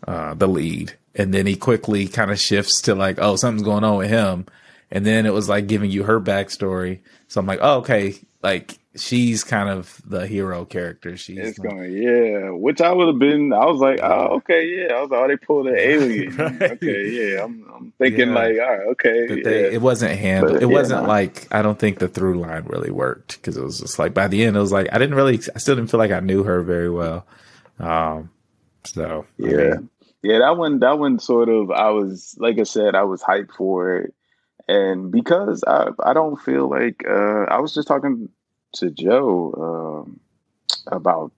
uh, 0.07 0.33
the 0.35 0.47
lead, 0.47 0.93
and 1.15 1.33
then 1.33 1.47
he 1.47 1.55
quickly 1.55 2.07
kind 2.07 2.29
of 2.29 2.39
shifts 2.39 2.81
to 2.83 2.93
like, 2.93 3.17
oh, 3.19 3.37
something's 3.37 3.63
going 3.63 3.83
on 3.83 3.97
with 3.97 4.09
him, 4.09 4.45
and 4.93 5.03
then 5.03 5.25
it 5.25 5.33
was 5.33 5.49
like 5.49 5.65
giving 5.65 5.89
you 5.89 6.03
her 6.03 6.21
backstory. 6.21 6.99
So 7.27 7.41
I'm 7.41 7.47
like, 7.47 7.59
oh, 7.63 7.79
okay, 7.79 8.13
like 8.43 8.77
she's 8.95 9.43
kind 9.43 9.67
of 9.67 9.99
the 10.05 10.27
hero 10.27 10.65
character. 10.65 11.17
She's 11.17 11.39
it's 11.39 11.57
like, 11.57 11.71
going, 11.71 11.91
yeah. 11.91 12.51
Which 12.51 12.79
I 12.79 12.91
would 12.91 13.07
have 13.07 13.17
been. 13.17 13.53
I 13.53 13.65
was 13.65 13.81
like, 13.81 14.01
oh, 14.03 14.35
okay, 14.35 14.67
yeah. 14.67 14.93
I 14.93 15.01
was 15.01 15.09
like, 15.09 15.19
oh, 15.19 15.27
they 15.27 15.35
pulled 15.37 15.67
an 15.67 15.75
alien. 15.79 16.37
right. 16.37 16.61
Okay, 16.61 17.09
yeah. 17.09 17.43
I'm, 17.43 17.65
I'm 17.73 17.93
thinking 17.97 18.29
yeah. 18.29 18.35
like, 18.35 18.59
all 18.59 18.69
right, 18.69 18.87
okay. 18.91 19.27
But 19.27 19.43
they, 19.43 19.73
it 19.73 19.81
wasn't 19.81 20.11
handled. 20.19 20.53
But, 20.53 20.63
it 20.63 20.69
yeah, 20.69 20.73
wasn't 20.75 21.07
like 21.07 21.47
I 21.51 21.63
don't 21.63 21.79
think 21.79 21.97
the 21.97 22.07
through 22.07 22.39
line 22.39 22.65
really 22.65 22.91
worked 22.91 23.37
because 23.37 23.57
it 23.57 23.63
was 23.63 23.79
just 23.79 23.97
like 23.97 24.13
by 24.13 24.27
the 24.27 24.45
end, 24.45 24.55
it 24.55 24.59
was 24.59 24.71
like 24.71 24.89
I 24.93 24.99
didn't 24.99 25.15
really. 25.15 25.39
I 25.55 25.57
still 25.57 25.75
didn't 25.75 25.89
feel 25.89 25.99
like 25.99 26.11
I 26.11 26.19
knew 26.19 26.43
her 26.43 26.61
very 26.61 26.91
well. 26.91 27.25
Um. 27.79 28.29
So 28.83 29.25
yeah. 29.37 29.47
I 29.47 29.55
mean, 29.55 29.89
yeah, 30.21 30.37
that 30.39 30.55
one, 30.55 30.79
that 30.79 30.99
one 30.99 31.19
sort 31.19 31.49
of, 31.49 31.69
I 31.69 31.89
was, 31.89 32.37
like 32.39 32.57
I 32.57 32.63
said, 32.63 32.95
I 32.95 33.03
was 33.03 33.21
hyped 33.21 33.51
for 33.57 33.97
it 33.97 34.13
and 34.67 35.11
because 35.11 35.63
I 35.65 35.89
I 36.03 36.13
don't 36.13 36.39
feel 36.39 36.69
like 36.69 37.03
uh, 37.07 37.45
I 37.49 37.59
was 37.59 37.73
just 37.73 37.87
talking 37.87 38.29
to 38.73 38.89
Joe 38.89 40.05
um, 40.05 40.19
about 40.87 41.31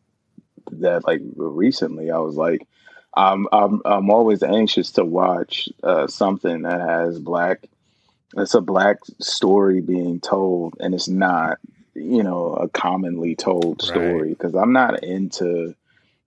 that 0.71 1.05
like 1.05 1.21
recently. 1.35 2.11
I 2.11 2.19
was 2.19 2.35
like, 2.35 2.67
I'm 3.15 3.47
I'm 3.51 3.81
I'm 3.85 4.09
always 4.09 4.43
anxious 4.43 4.91
to 4.91 5.05
watch 5.05 5.69
uh, 5.83 6.07
something 6.07 6.63
that 6.63 6.81
has 6.81 7.19
black. 7.19 7.65
It's 8.37 8.53
a 8.53 8.61
black 8.61 8.97
story 9.19 9.81
being 9.81 10.19
told, 10.19 10.75
and 10.79 10.93
it's 10.93 11.07
not 11.07 11.59
you 11.93 12.23
know 12.23 12.53
a 12.53 12.67
commonly 12.67 13.35
told 13.35 13.81
story 13.81 14.29
because 14.29 14.53
right. 14.53 14.61
I'm 14.61 14.73
not 14.73 15.03
into 15.03 15.75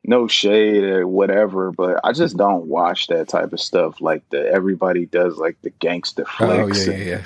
no 0.09 0.27
shade 0.27 0.85
or 0.85 1.07
whatever, 1.07 1.71
but 1.71 2.01
I 2.03 2.13
just 2.13 2.35
mm-hmm. 2.35 2.49
don't 2.49 2.67
watch 2.67 3.09
that 3.09 3.29
type 3.29 3.53
of 3.53 3.61
stuff. 3.61 4.01
Like 4.01 4.29
the 4.31 4.49
everybody 4.49 5.05
does 5.07 5.37
like 5.37 5.61
the 5.63 5.71
gangster 5.71 6.25
flicks. 6.25 6.89
Oh, 6.89 6.91
yeah, 6.91 6.97
yeah, 6.97 7.05
yeah. 7.05 7.25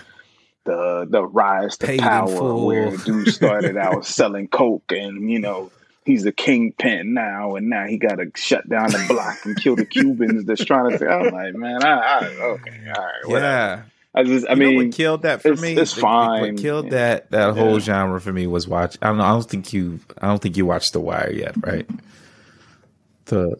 The 0.64 1.06
the 1.08 1.24
rise 1.24 1.76
to 1.78 1.86
Paid 1.86 2.00
power 2.00 2.54
where 2.54 2.96
dude 2.96 3.28
started 3.28 3.76
out 3.78 4.04
selling 4.04 4.48
coke 4.48 4.90
and 4.90 5.30
you 5.30 5.38
know 5.38 5.70
he's 6.04 6.24
a 6.26 6.32
kingpin 6.32 7.14
now 7.14 7.56
and 7.56 7.70
now 7.70 7.86
he 7.86 7.96
got 7.96 8.16
to 8.16 8.30
shut 8.34 8.68
down 8.68 8.90
the 8.90 9.04
block 9.08 9.44
and 9.44 9.56
kill 9.56 9.74
the 9.74 9.84
Cubans 9.84 10.44
that's 10.44 10.64
trying 10.64 10.90
to 10.90 10.98
say 10.98 11.06
I'm 11.06 11.32
like 11.32 11.54
man 11.54 11.84
I, 11.84 11.98
I 11.98 12.26
okay 12.26 12.92
all 12.96 13.04
right 13.04 13.26
whatever. 13.26 13.44
yeah 13.44 13.82
I 14.14 14.24
just, 14.24 14.46
I 14.46 14.52
you 14.52 14.58
mean, 14.58 14.76
what 14.76 14.92
killed 14.92 15.22
that 15.22 15.40
for 15.40 15.52
it's, 15.52 15.62
me. 15.62 15.74
It's 15.74 15.94
fine. 15.94 16.42
What 16.42 16.56
killed 16.58 16.86
yeah. 16.86 16.90
that 16.90 17.30
that 17.30 17.56
whole 17.56 17.80
genre 17.80 18.20
for 18.20 18.30
me 18.30 18.46
was 18.46 18.68
watch. 18.68 18.98
I 19.00 19.06
don't 19.06 19.16
know. 19.16 19.24
I 19.24 19.30
don't 19.30 19.48
think 19.48 19.72
you. 19.72 20.00
I 20.20 20.26
don't 20.26 20.38
think 20.38 20.58
you 20.58 20.66
watched 20.66 20.92
The 20.92 21.00
Wire 21.00 21.32
yet, 21.32 21.54
right? 21.64 21.88
To 23.26 23.56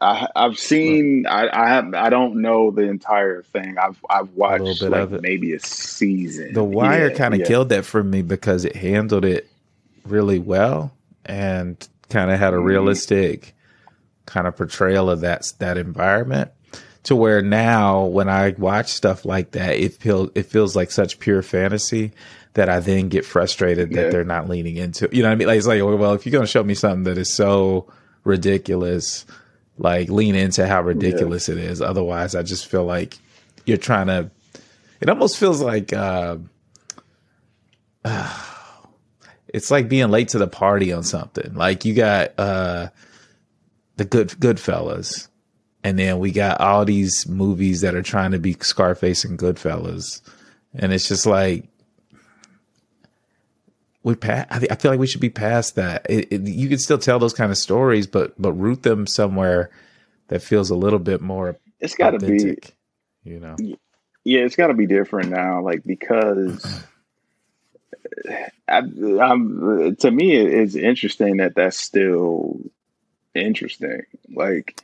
I, 0.00 0.28
have 0.36 0.58
seen. 0.58 1.26
I, 1.26 1.48
I 1.52 1.68
have. 1.68 1.94
I 1.94 2.10
don't 2.10 2.42
know 2.42 2.70
the 2.70 2.82
entire 2.82 3.42
thing. 3.42 3.76
I've 3.78 3.98
I've 4.10 4.30
watched 4.30 4.60
a 4.60 4.64
little 4.64 4.90
bit 4.90 4.92
like 4.92 5.02
of 5.02 5.12
it. 5.14 5.22
maybe 5.22 5.54
a 5.54 5.60
season. 5.60 6.52
The 6.52 6.64
Wire 6.64 7.10
yeah, 7.10 7.16
kind 7.16 7.34
of 7.34 7.40
yeah. 7.40 7.46
killed 7.46 7.70
that 7.70 7.84
for 7.84 8.04
me 8.04 8.22
because 8.22 8.64
it 8.64 8.76
handled 8.76 9.24
it 9.24 9.48
really 10.04 10.38
well 10.38 10.92
and 11.24 11.88
kind 12.10 12.30
of 12.30 12.38
had 12.38 12.52
a 12.52 12.56
mm-hmm. 12.56 12.66
realistic 12.66 13.54
kind 14.26 14.46
of 14.46 14.56
portrayal 14.56 15.08
of 15.08 15.20
that 15.20 15.52
that 15.58 15.78
environment. 15.78 16.50
To 17.04 17.14
where 17.14 17.40
now, 17.40 18.04
when 18.04 18.28
I 18.28 18.54
watch 18.58 18.88
stuff 18.88 19.24
like 19.24 19.52
that, 19.52 19.76
it 19.76 19.94
feels 19.94 20.30
it 20.34 20.44
feels 20.44 20.76
like 20.76 20.90
such 20.90 21.20
pure 21.20 21.40
fantasy 21.40 22.12
that 22.54 22.68
I 22.68 22.80
then 22.80 23.08
get 23.08 23.24
frustrated 23.24 23.92
yeah. 23.92 24.02
that 24.02 24.12
they're 24.12 24.24
not 24.24 24.48
leaning 24.48 24.76
into. 24.76 25.08
You 25.12 25.22
know 25.22 25.28
what 25.28 25.34
I 25.34 25.36
mean? 25.36 25.48
Like 25.48 25.58
it's 25.58 25.66
like, 25.66 25.80
well, 25.82 26.14
if 26.14 26.26
you're 26.26 26.32
going 26.32 26.44
to 26.44 26.50
show 26.50 26.64
me 26.64 26.74
something 26.74 27.04
that 27.04 27.16
is 27.16 27.32
so 27.32 27.86
ridiculous, 28.26 29.24
like 29.78 30.10
lean 30.10 30.34
into 30.34 30.66
how 30.66 30.82
ridiculous 30.82 31.48
yeah. 31.48 31.54
it 31.54 31.60
is. 31.60 31.80
Otherwise, 31.80 32.34
I 32.34 32.42
just 32.42 32.66
feel 32.66 32.84
like 32.84 33.16
you're 33.64 33.76
trying 33.76 34.08
to. 34.08 34.30
It 35.00 35.08
almost 35.08 35.38
feels 35.38 35.60
like 35.62 35.92
uh, 35.92 36.36
uh, 38.04 38.42
it's 39.48 39.70
like 39.70 39.88
being 39.88 40.10
late 40.10 40.28
to 40.28 40.38
the 40.38 40.48
party 40.48 40.92
on 40.92 41.04
something. 41.04 41.54
Like 41.54 41.84
you 41.84 41.94
got 41.94 42.32
uh, 42.38 42.88
the 43.96 44.04
good 44.04 44.28
Goodfellas, 44.28 45.28
and 45.84 45.98
then 45.98 46.18
we 46.18 46.32
got 46.32 46.60
all 46.60 46.84
these 46.84 47.28
movies 47.28 47.80
that 47.82 47.94
are 47.94 48.02
trying 48.02 48.32
to 48.32 48.38
be 48.38 48.56
Scarface 48.60 49.24
and 49.24 49.38
Goodfellas, 49.38 50.20
and 50.74 50.92
it's 50.92 51.08
just 51.08 51.26
like 51.26 51.68
we 54.06 54.14
pass, 54.14 54.46
I, 54.50 54.76
feel 54.76 54.92
like 54.92 55.00
we 55.00 55.08
should 55.08 55.20
be 55.20 55.30
past 55.30 55.74
that. 55.74 56.06
It, 56.08 56.28
it, 56.30 56.42
you 56.42 56.68
can 56.68 56.78
still 56.78 56.96
tell 56.96 57.18
those 57.18 57.32
kind 57.32 57.50
of 57.50 57.58
stories, 57.58 58.06
but 58.06 58.40
but 58.40 58.52
root 58.52 58.84
them 58.84 59.04
somewhere 59.04 59.68
that 60.28 60.42
feels 60.42 60.70
a 60.70 60.76
little 60.76 61.00
bit 61.00 61.20
more. 61.20 61.58
It's 61.80 61.96
got 61.96 62.10
to 62.10 62.20
be, 62.20 62.56
you 63.24 63.40
know. 63.40 63.56
Yeah, 64.22 64.40
it's 64.42 64.54
got 64.54 64.68
to 64.68 64.74
be 64.74 64.86
different 64.86 65.30
now, 65.30 65.60
like 65.60 65.82
because. 65.84 66.64
I, 68.68 68.78
I'm, 68.78 69.96
to 69.96 70.10
me, 70.10 70.36
it's 70.36 70.76
interesting 70.76 71.38
that 71.38 71.56
that's 71.56 71.76
still 71.76 72.60
interesting. 73.34 74.02
Like, 74.32 74.80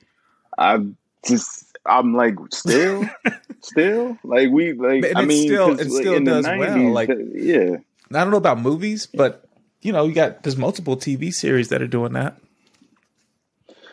I 0.59 0.85
just, 1.25 1.77
I'm 1.87 2.15
like, 2.15 2.35
still, 2.53 3.09
still, 3.61 4.19
like 4.25 4.51
we, 4.51 4.73
like, 4.73 5.05
and 5.05 5.19
I 5.19 5.25
mean, 5.25 5.47
still, 5.47 5.79
it 5.79 5.91
still 5.91 6.23
does 6.23 6.47
90s, 6.47 6.59
well. 6.59 6.93
Like, 6.93 7.11
uh, 7.11 7.17
yeah, 7.17 7.77
I 8.17 8.23
don't 8.23 8.31
know 8.31 8.37
about 8.37 8.61
movies, 8.61 9.07
but 9.07 9.45
you 9.81 9.93
know, 9.93 10.05
you 10.05 10.15
got 10.15 10.43
there's 10.43 10.57
multiple 10.57 10.97
TV 10.97 11.33
series 11.33 11.69
that 11.69 11.83
are 11.83 11.87
doing 11.87 12.13
that. 12.13 12.37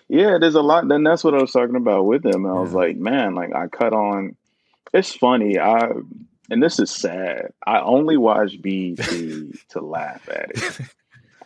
Yeah, 0.07 0.37
there's 0.39 0.55
a 0.55 0.61
lot. 0.61 0.87
Then 0.87 1.03
that's 1.03 1.23
what 1.23 1.35
I 1.35 1.41
was 1.41 1.51
talking 1.51 1.75
about 1.75 2.05
with 2.05 2.23
them. 2.23 2.45
I 2.45 2.49
yeah. 2.49 2.59
was 2.59 2.73
like, 2.73 2.97
man, 2.97 3.35
like 3.35 3.53
I 3.53 3.67
cut 3.67 3.93
on. 3.93 4.35
It's 4.93 5.15
funny. 5.15 5.59
I 5.59 5.91
and 6.49 6.63
this 6.63 6.79
is 6.79 6.89
sad. 6.89 7.53
I 7.65 7.79
only 7.79 8.17
watch 8.17 8.61
BET 8.61 8.97
to 9.69 9.81
laugh 9.81 10.27
at 10.29 10.51
it. 10.55 10.81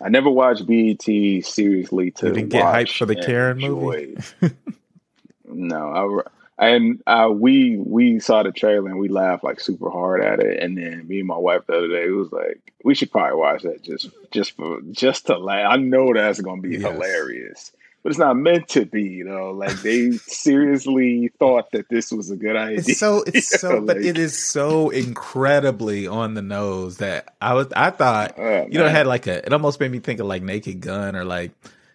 I 0.01 0.09
never 0.09 0.29
watched 0.29 0.65
BET 0.65 1.03
seriously 1.45 2.11
to. 2.11 2.27
You 2.27 2.33
didn't 2.33 2.49
get 2.49 2.63
hyped 2.63 2.97
for 2.97 3.05
the 3.05 3.15
Karen 3.15 3.57
movie. 3.57 4.17
no, 5.45 6.23
I 6.25 6.29
and 6.57 7.01
uh, 7.07 7.29
we 7.31 7.77
we 7.77 8.19
saw 8.19 8.43
the 8.43 8.51
trailer 8.51 8.87
and 8.89 8.99
we 8.99 9.09
laughed 9.09 9.43
like 9.43 9.59
super 9.59 9.89
hard 9.89 10.23
at 10.23 10.39
it. 10.39 10.61
And 10.61 10.77
then 10.77 11.07
me 11.07 11.19
and 11.19 11.27
my 11.27 11.37
wife 11.37 11.65
the 11.67 11.77
other 11.77 11.87
day 11.87 12.05
it 12.05 12.11
was 12.11 12.31
like, 12.31 12.73
we 12.83 12.95
should 12.95 13.11
probably 13.11 13.37
watch 13.37 13.63
that 13.63 13.81
just 13.81 14.09
just 14.31 14.51
for 14.51 14.79
just 14.91 15.27
to 15.27 15.37
laugh. 15.37 15.71
I 15.71 15.77
know 15.77 16.13
that's 16.13 16.41
gonna 16.41 16.61
be 16.61 16.77
yes. 16.77 16.81
hilarious, 16.81 17.71
but 18.03 18.11
it's 18.11 18.19
not 18.19 18.37
meant 18.37 18.67
to 18.69 18.85
be. 18.85 19.01
You 19.01 19.23
know, 19.23 19.49
like 19.51 19.81
they 19.81 20.11
seriously 20.11 21.31
thought 21.39 21.71
that 21.71 21.89
this 21.89 22.11
was 22.11 22.29
a 22.29 22.35
good 22.35 22.55
idea. 22.55 22.77
It's 22.77 22.99
so 22.99 23.23
it's 23.27 23.59
so, 23.59 23.77
like, 23.77 23.87
but 23.87 23.97
it 23.97 24.19
is 24.19 24.37
so 24.37 24.91
incredibly 24.91 26.05
on 26.05 26.35
the 26.35 26.43
nose 26.43 26.97
that 26.97 27.33
I 27.41 27.55
was 27.55 27.67
I 27.75 27.89
thought 27.89 28.35
oh, 28.37 28.67
you 28.69 28.77
know 28.77 28.85
it 28.85 28.91
had 28.91 29.07
like 29.07 29.25
a 29.25 29.43
it 29.43 29.53
almost 29.53 29.79
made 29.79 29.91
me 29.91 29.99
think 29.99 30.19
of 30.19 30.27
like 30.27 30.43
Naked 30.43 30.81
Gun 30.81 31.15
or 31.15 31.25
like 31.25 31.51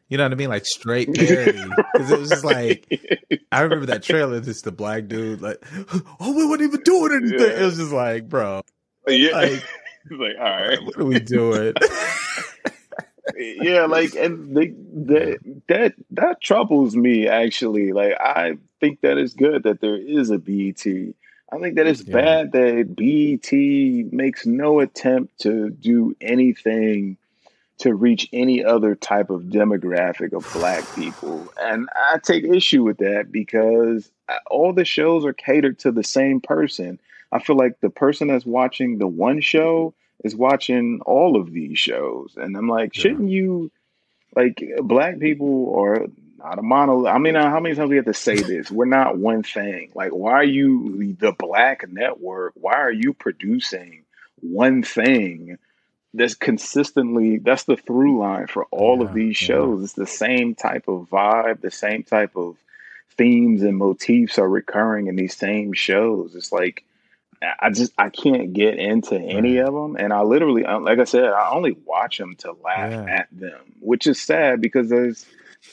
you 0.09 0.17
know 0.17 0.25
what 0.25 0.33
I 0.33 0.37
mean? 0.37 0.49
Like 0.49 0.65
straight 0.65 1.13
parody. 1.15 1.63
Because 1.93 2.11
it 2.11 2.19
was 2.19 2.31
just 2.31 2.45
like, 2.45 2.87
I 3.53 3.61
remember 3.61 3.87
that 3.87 4.03
trailer, 4.03 4.41
just 4.41 4.65
the 4.65 4.73
black 4.73 5.09
dude, 5.09 5.43
like, 5.43 5.63
oh, 6.21 6.33
we 6.35 6.47
weren't 6.47 6.63
even 6.63 6.81
doing 6.83 7.13
anything. 7.13 7.41
Yeah. 7.41 7.61
It 7.61 7.65
was 7.65 7.77
just 7.77 7.93
like, 7.93 8.29
bro. 8.29 8.63
Yeah. 9.07 9.33
Like, 9.33 9.65
like, 10.11 10.37
all 10.39 10.45
right, 10.45 10.83
what 10.83 10.99
are 10.99 11.05
we 11.05 11.21
doing? 11.21 11.75
yeah, 13.37 13.85
like, 13.85 14.15
and 14.15 14.57
they, 14.57 14.69
that 14.69 15.39
that 15.69 15.95
that 16.11 16.41
troubles 16.41 16.97
me 16.97 17.29
actually. 17.29 17.93
Like, 17.93 18.19
I 18.19 18.57
think 18.81 19.03
that 19.03 19.19
it's 19.19 19.35
good 19.35 19.65
that 19.65 19.81
there 19.81 19.97
is 19.97 20.31
a 20.31 20.39
BET. 20.39 20.87
I 21.51 21.59
think 21.59 21.77
that 21.77 21.87
it's 21.87 22.05
yeah. 22.05 22.15
bad 22.15 22.53
that 22.53 22.95
BET 22.95 24.13
makes 24.13 24.47
no 24.47 24.81
attempt 24.81 25.41
to 25.41 25.71
do 25.71 26.15
anything 26.21 27.17
to 27.79 27.95
reach 27.95 28.29
any 28.33 28.65
other 28.65 28.95
type 28.95 29.31
of 29.31 29.43
demographic 29.45 30.33
of 30.33 30.51
black 30.53 30.85
people. 30.95 31.47
And 31.61 31.89
I 31.95 32.19
take 32.19 32.45
issue 32.45 32.83
with 32.83 32.99
that 32.99 33.31
because 33.31 34.11
uh, 34.29 34.37
all 34.51 34.73
the 34.73 34.85
shows 34.85 35.25
are 35.25 35.33
catered 35.33 35.79
to 35.81 35.93
the 35.93 36.03
same 36.03 36.41
person. 36.41 36.99
I 37.31 37.39
feel 37.39 37.57
like 37.57 37.81
the 37.81 37.91
person 37.91 38.29
that's 38.29 38.47
watching 38.47 38.99
the 38.99 39.07
one 39.07 39.41
show 39.41 39.95
is 40.25 40.35
watching 40.35 41.01
all 41.07 41.37
of 41.37 41.53
these 41.53 41.79
shows. 41.79 42.35
And 42.37 42.57
I'm 42.57 42.69
like, 42.69 42.97
yeah. 42.97 43.03
shouldn't 43.03 43.31
you 43.31 43.71
like 44.35 44.63
black 44.83 45.19
people 45.21 45.75
are 45.79 46.07
not 46.39 46.59
a 46.59 46.63
mono 46.63 47.07
I 47.07 47.19
mean 47.19 47.35
how 47.35 47.59
many 47.59 47.75
times 47.75 47.91
we 47.91 47.97
have 47.97 48.05
to 48.07 48.15
say 48.15 48.37
this? 48.37 48.71
We're 48.71 48.85
not 48.87 49.19
one 49.19 49.43
thing. 49.43 49.93
Like 49.95 50.11
why 50.11 50.33
are 50.33 50.45
you 50.45 51.15
the 51.19 51.33
black 51.33 51.89
network? 51.89 52.55
Why 52.57 52.75
are 52.75 52.93
you 52.93 53.13
producing 53.15 54.05
one 54.41 54.83
thing 54.83 55.59
that's 56.15 56.35
consistently 56.35 57.39
that's 57.39 57.65
the 57.65 57.77
through 57.77 58.19
line 58.19 58.47
for 58.47 58.65
all 58.67 58.99
yeah, 58.99 59.05
of 59.05 59.15
these 59.15 59.37
shows. 59.37 59.81
Yeah. 59.81 59.85
It's 59.85 59.93
the 59.95 60.07
same 60.07 60.55
type 60.55 60.89
of 60.89 61.09
vibe, 61.11 61.61
the 61.61 61.71
same 61.71 62.03
type 62.03 62.37
of 62.37 62.57
themes 63.17 63.63
and 63.63 63.77
motifs 63.77 64.39
are 64.39 64.49
recurring 64.49 65.09
in 65.09 65.17
these 65.17 65.37
same 65.37 65.73
shows. 65.73 66.35
It's 66.35 66.53
like 66.53 66.85
I 67.61 67.71
just 67.71 67.93
I 67.99 68.09
can't 68.09 68.53
get 68.53 68.79
into 68.79 69.17
any 69.17 69.59
of 69.59 69.73
them, 69.73 69.97
and 69.97 70.13
I 70.13 70.23
literally, 70.23 70.65
like 70.65 70.99
I 70.99 71.05
said, 71.05 71.25
I 71.25 71.51
only 71.51 71.77
watch 71.85 72.19
them 72.19 72.35
to 72.39 72.53
laugh 72.65 72.91
yeah. 72.91 73.05
at 73.05 73.29
them, 73.31 73.61
which 73.81 74.07
is 74.07 74.21
sad 74.21 74.61
because 74.61 74.89
there's 74.89 75.25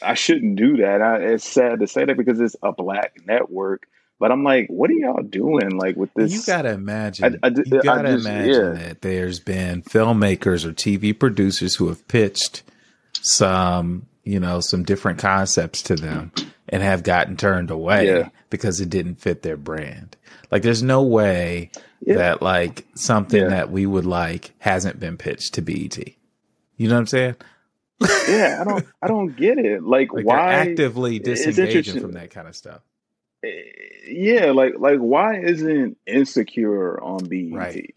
I 0.02 0.14
shouldn't 0.14 0.58
do 0.58 0.78
that. 0.78 1.02
I, 1.02 1.18
it's 1.18 1.48
sad 1.48 1.80
to 1.80 1.88
say 1.88 2.06
that 2.06 2.18
because 2.18 2.40
it's 2.40 2.56
a 2.62 2.72
black 2.72 3.22
network 3.26 3.88
but 4.20 4.32
I'm 4.32 4.44
like, 4.44 4.68
what 4.70 4.90
are 4.90 4.94
y'all 4.94 5.24
doing? 5.24 5.78
Like 5.78 5.96
with 5.96 6.14
this, 6.14 6.34
you 6.34 6.42
gotta 6.46 6.72
imagine. 6.72 7.40
I, 7.44 7.48
I, 7.48 7.50
you 7.50 7.82
gotta 7.82 8.14
just, 8.14 8.26
imagine 8.26 8.78
yeah. 8.78 8.84
that 8.84 9.02
there's 9.02 9.40
been 9.40 9.82
filmmakers 9.82 10.66
or 10.66 10.72
TV 10.72 11.18
producers 11.18 11.76
who 11.76 11.88
have 11.90 12.08
pitched 12.08 12.64
some, 13.22 14.08
you 14.24 14.40
know, 14.40 14.62
some 14.62 14.84
different 14.84 15.20
concepts 15.20 15.82
to 15.84 15.96
them 15.96 16.32
and 16.70 16.82
have 16.82 17.04
gotten 17.04 17.36
turned 17.36 17.70
away 17.70 18.08
yeah. 18.08 18.30
because 18.50 18.80
it 18.80 18.90
didn't 18.90 19.16
fit 19.16 19.42
their 19.42 19.58
brand. 19.58 20.16
Like, 20.52 20.62
there's 20.62 20.84
no 20.84 21.04
way 21.04 21.72
yeah. 22.02 22.16
that 22.16 22.42
like 22.42 22.86
something 22.96 23.50
that 23.50 23.72
we 23.72 23.86
would 23.86 24.06
like 24.06 24.54
hasn't 24.60 25.00
been 25.00 25.18
pitched 25.18 25.56
to 25.56 25.62
BET. 25.62 25.98
You 26.78 26.88
know 26.88 26.96
what 26.96 27.00
I'm 27.00 27.08
saying? 27.08 27.36
yeah, 28.30 28.60
I 28.62 28.64
don't, 28.64 28.86
I 29.02 29.08
don't 29.08 29.36
get 29.36 29.58
it. 29.58 29.84
Like, 29.84 30.14
like 30.14 30.26
why 30.26 30.54
actively 30.54 31.20
disengaging 31.20 32.00
from 32.00 32.14
that 32.14 32.32
kind 32.32 32.48
of 32.48 32.56
stuff? 32.56 32.82
Yeah, 34.08 34.52
like 34.52 34.74
like 34.78 35.00
why 35.00 35.40
isn't 35.40 35.98
Insecure 36.06 37.02
on 37.02 37.26
BET? 37.26 37.52
Right. 37.52 37.94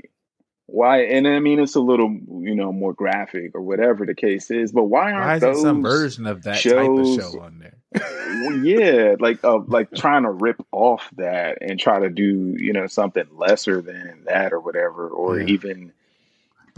Why? 0.66 1.04
And 1.04 1.26
I 1.26 1.38
mean, 1.38 1.60
it's 1.60 1.76
a 1.76 1.80
little 1.80 2.10
you 2.10 2.54
know 2.54 2.72
more 2.72 2.92
graphic 2.92 3.52
or 3.54 3.62
whatever 3.62 4.04
the 4.04 4.14
case 4.14 4.50
is, 4.50 4.72
but 4.72 4.84
why 4.84 5.12
aren't 5.12 5.26
why 5.26 5.38
those 5.38 5.62
some 5.62 5.82
version 5.82 6.26
of 6.26 6.42
that 6.42 6.56
shows, 6.58 7.16
type 7.16 7.26
of 7.26 7.32
show 7.32 7.40
on 7.40 7.58
there? 7.58 7.78
well, 7.94 8.58
yeah, 8.58 9.16
like 9.18 9.42
uh, 9.44 9.60
like 9.66 9.92
trying 9.94 10.24
to 10.24 10.30
rip 10.30 10.62
off 10.72 11.08
that 11.16 11.58
and 11.62 11.80
try 11.80 12.00
to 12.00 12.10
do 12.10 12.54
you 12.58 12.72
know 12.72 12.86
something 12.86 13.24
lesser 13.32 13.80
than 13.80 14.24
that 14.26 14.52
or 14.52 14.60
whatever, 14.60 15.08
or 15.08 15.40
yeah. 15.40 15.46
even 15.46 15.92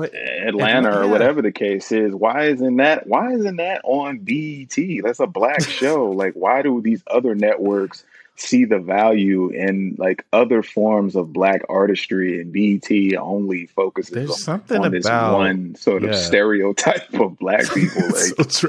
but 0.01 0.15
Atlanta 0.15 1.01
or 1.01 1.09
whatever 1.09 1.43
the 1.43 1.53
case 1.53 1.93
is. 1.93 2.15
Why 2.15 2.47
isn't 2.47 2.77
that? 2.79 3.07
Why 3.07 3.33
isn't 3.35 3.57
that 3.57 3.83
on 3.85 4.21
BET? 4.21 4.75
That's 5.05 5.21
a 5.21 5.27
black 5.27 5.61
show. 5.69 6.07
like, 6.07 6.33
why 6.33 6.63
do 6.63 6.81
these 6.81 7.03
other 7.07 7.35
networks? 7.35 8.03
See 8.41 8.65
the 8.65 8.79
value 8.79 9.51
in 9.51 9.97
like 9.99 10.25
other 10.33 10.63
forms 10.63 11.17
of 11.17 11.33
black 11.33 11.63
artistry 11.69 12.41
and 12.41 12.53
BET 12.53 13.17
only 13.19 13.67
focuses 13.67 14.15
There's 14.15 14.31
on, 14.31 14.37
something 14.37 14.85
on 14.85 14.93
this 14.93 15.07
about, 15.07 15.39
one 15.39 15.75
sort 15.75 16.05
of 16.05 16.15
stereotype 16.15 17.13
of 17.15 17.39
black 17.39 17.65
people. 17.75 18.03
Like 18.03 18.51
so 18.51 18.69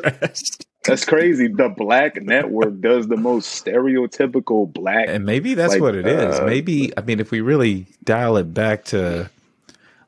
That's 0.83 1.05
crazy. 1.05 1.47
The 1.47 1.69
black 1.69 2.21
network 2.21 2.81
does 2.81 3.07
the 3.07 3.17
most 3.17 3.63
stereotypical 3.63 4.71
black 4.71 5.07
And 5.09 5.25
maybe 5.25 5.53
that's 5.53 5.73
like, 5.73 5.81
what 5.81 5.95
it 5.95 6.07
is. 6.07 6.39
Uh, 6.39 6.45
maybe 6.45 6.95
I 6.97 7.01
mean 7.01 7.19
if 7.19 7.31
we 7.31 7.41
really 7.41 7.87
dial 8.03 8.37
it 8.37 8.53
back 8.53 8.85
to 8.85 9.29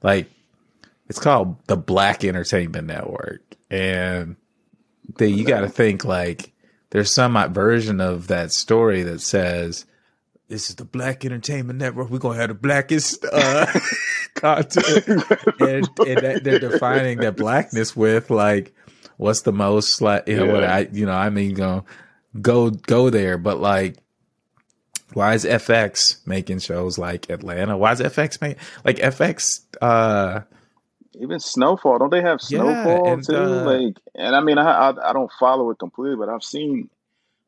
like 0.01 0.29
it's 1.09 1.19
called 1.19 1.57
the 1.67 1.77
Black 1.77 2.23
Entertainment 2.23 2.87
Network. 2.87 3.41
And 3.69 4.35
then 5.17 5.33
you 5.33 5.45
gotta 5.45 5.69
think 5.69 6.05
like 6.05 6.52
there's 6.93 7.11
some 7.11 7.33
version 7.51 7.99
of 7.99 8.27
that 8.27 8.51
story 8.51 9.01
that 9.01 9.19
says, 9.19 9.85
"This 10.47 10.69
is 10.69 10.75
the 10.75 10.85
Black 10.85 11.25
Entertainment 11.25 11.79
Network. 11.79 12.11
We're 12.11 12.19
gonna 12.19 12.37
have 12.37 12.49
the 12.49 12.53
blackest 12.53 13.25
uh, 13.25 13.65
content," 14.35 15.07
and, 15.59 15.89
and 15.99 16.45
they're 16.45 16.59
defining 16.59 17.17
that 17.17 17.35
blackness 17.35 17.95
with 17.95 18.29
like, 18.29 18.75
what's 19.17 19.41
the 19.41 19.51
most 19.51 20.01
like 20.01 20.27
you 20.27 20.37
know 20.37 20.45
yeah. 20.45 20.53
what 20.53 20.63
I 20.63 20.87
you 20.91 21.07
know 21.07 21.13
I 21.13 21.31
mean 21.31 21.55
go 21.55 21.83
go 22.39 22.69
go 22.69 23.09
there, 23.09 23.39
but 23.39 23.59
like 23.59 23.95
why 25.13 25.33
is 25.33 25.45
FX 25.45 26.25
making 26.27 26.59
shows 26.59 26.99
like 26.99 27.27
Atlanta? 27.31 27.75
Why 27.75 27.93
is 27.93 28.01
FX 28.01 28.39
make 28.39 28.57
like 28.85 28.97
FX? 28.97 29.61
uh 29.81 30.41
even 31.19 31.39
Snowfall, 31.39 31.99
don't 31.99 32.11
they 32.11 32.21
have 32.21 32.41
Snowfall 32.41 33.05
yeah, 33.05 33.13
and, 33.13 33.23
too? 33.23 33.35
Uh, 33.35 33.65
like, 33.65 33.97
and 34.15 34.35
I 34.35 34.41
mean, 34.41 34.57
I, 34.57 34.89
I, 34.89 35.09
I 35.09 35.13
don't 35.13 35.31
follow 35.39 35.69
it 35.69 35.79
completely, 35.79 36.15
but 36.15 36.29
I've 36.29 36.43
seen 36.43 36.89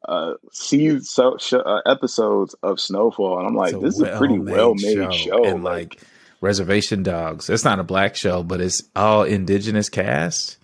uh 0.08 0.34
see 0.52 1.00
so 1.00 1.36
sh- 1.40 1.54
uh, 1.54 1.82
episodes 1.86 2.56
of 2.62 2.80
Snowfall, 2.80 3.40
and 3.40 3.48
I'm 3.48 3.56
like, 3.56 3.80
this 3.80 3.96
is 3.96 4.02
a 4.02 4.18
pretty 4.18 4.40
well 4.40 4.76
made 4.76 4.96
show. 4.96 5.12
show. 5.12 5.46
And 5.46 5.64
like, 5.64 5.96
like 5.96 6.04
Reservation 6.42 7.04
Dogs, 7.04 7.50
it's 7.50 7.64
not 7.64 7.80
a 7.80 7.84
black 7.84 8.16
show, 8.16 8.44
but 8.44 8.62
it's 8.62 8.84
all 8.96 9.24
indigenous 9.24 9.90
cast, 9.90 10.58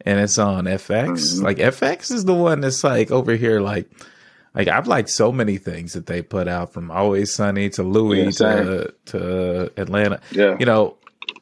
and 0.00 0.18
it's 0.18 0.38
on 0.38 0.64
FX. 0.64 1.08
Mm-hmm. 1.08 1.44
Like 1.44 1.58
FX 1.58 2.10
is 2.10 2.24
the 2.24 2.34
one 2.34 2.60
that's 2.60 2.84
like 2.84 3.10
over 3.10 3.34
here, 3.34 3.60
like. 3.60 3.90
Like 4.54 4.68
I've 4.68 4.86
liked 4.86 5.08
so 5.08 5.32
many 5.32 5.56
things 5.56 5.94
that 5.94 6.04
they 6.04 6.20
put 6.20 6.46
out 6.46 6.74
from 6.74 6.90
Always 6.90 7.32
Sunny 7.32 7.70
to 7.70 7.82
Louie 7.82 8.24
yeah, 8.24 8.30
to 8.32 8.94
to 9.06 9.72
Atlanta. 9.80 10.20
Yeah. 10.30 10.58
You 10.60 10.66
know, 10.66 10.98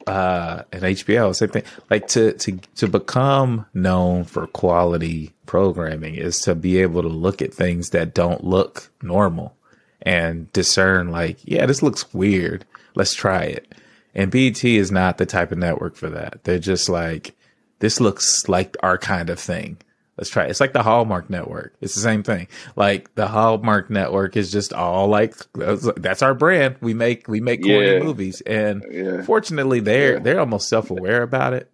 uh, 0.06 0.62
and 0.72 0.82
HBO, 0.82 1.34
same 1.34 1.48
thing. 1.50 1.62
Like 1.88 2.08
to 2.08 2.32
to 2.32 2.58
to 2.76 2.88
become 2.88 3.66
known 3.74 4.24
for 4.24 4.46
quality 4.46 5.32
programming 5.46 6.14
is 6.14 6.40
to 6.40 6.54
be 6.54 6.78
able 6.78 7.02
to 7.02 7.08
look 7.08 7.42
at 7.42 7.54
things 7.54 7.90
that 7.90 8.14
don't 8.14 8.44
look 8.44 8.90
normal 9.02 9.56
and 10.02 10.52
discern 10.52 11.10
like, 11.10 11.38
yeah, 11.44 11.66
this 11.66 11.82
looks 11.82 12.12
weird. 12.14 12.64
Let's 12.94 13.14
try 13.14 13.42
it. 13.44 13.74
And 14.14 14.30
BET 14.30 14.64
is 14.64 14.90
not 14.90 15.18
the 15.18 15.26
type 15.26 15.52
of 15.52 15.58
network 15.58 15.96
for 15.96 16.10
that. 16.10 16.44
They're 16.44 16.58
just 16.58 16.88
like, 16.88 17.36
this 17.78 18.00
looks 18.00 18.48
like 18.48 18.76
our 18.82 18.98
kind 18.98 19.30
of 19.30 19.38
thing. 19.38 19.78
Let's 20.20 20.28
try 20.28 20.44
it. 20.44 20.50
It's 20.50 20.61
like 20.61 20.74
the 20.74 20.83
Hallmark 20.83 21.30
Network. 21.30 21.74
It's 21.80 21.94
the 21.94 22.02
same 22.02 22.22
thing. 22.22 22.48
Like 22.76 23.14
the 23.14 23.26
Hallmark 23.26 23.88
Network 23.88 24.37
is 24.37 24.52
just 24.52 24.74
all 24.74 25.09
like 25.09 25.35
that's 25.54 26.20
our 26.20 26.35
brand. 26.35 26.76
We 26.83 26.92
make 26.92 27.26
we 27.26 27.40
make 27.40 27.62
corny 27.62 27.92
yeah. 27.92 28.00
movies, 28.00 28.42
and 28.42 28.85
yeah. 28.90 29.22
fortunately, 29.22 29.80
they're 29.80 30.14
yeah. 30.14 30.18
they're 30.18 30.40
almost 30.40 30.68
self 30.68 30.90
aware 30.90 31.22
about 31.22 31.54
it. 31.54 31.72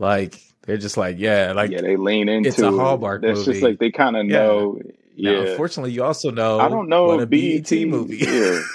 Like 0.00 0.40
they're 0.62 0.76
just 0.76 0.96
like 0.96 1.20
yeah, 1.20 1.52
like 1.52 1.70
yeah, 1.70 1.82
they 1.82 1.94
lean 1.94 2.28
into 2.28 2.48
it's 2.48 2.58
a 2.58 2.72
Hallmark 2.72 3.22
it. 3.22 3.30
It's 3.30 3.44
just 3.44 3.62
like 3.62 3.78
they 3.78 3.92
kind 3.92 4.16
of 4.16 4.26
know. 4.26 4.80
Yeah. 5.14 5.30
Now, 5.30 5.40
unfortunately, 5.42 5.92
you 5.92 6.02
also 6.02 6.32
know 6.32 6.58
I 6.58 6.68
don't 6.68 6.88
know 6.88 7.12
a 7.20 7.26
BET, 7.26 7.70
BET 7.70 7.86
movie. 7.86 8.26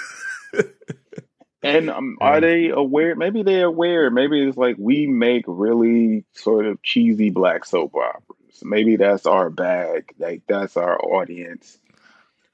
And 1.62 1.90
um, 1.90 2.16
are 2.22 2.40
they 2.40 2.68
aware? 2.68 3.14
Maybe 3.16 3.42
they're 3.42 3.66
aware. 3.66 4.10
Maybe 4.10 4.42
it's 4.42 4.56
like 4.56 4.76
we 4.78 5.06
make 5.06 5.44
really 5.46 6.24
sort 6.32 6.64
of 6.64 6.82
cheesy 6.82 7.28
black 7.28 7.66
soap 7.66 7.94
operas. 7.94 8.39
Maybe 8.64 8.96
that's 8.96 9.26
our 9.26 9.50
bag. 9.50 10.12
Like 10.18 10.42
that's 10.46 10.76
our 10.76 10.98
audience. 10.98 11.78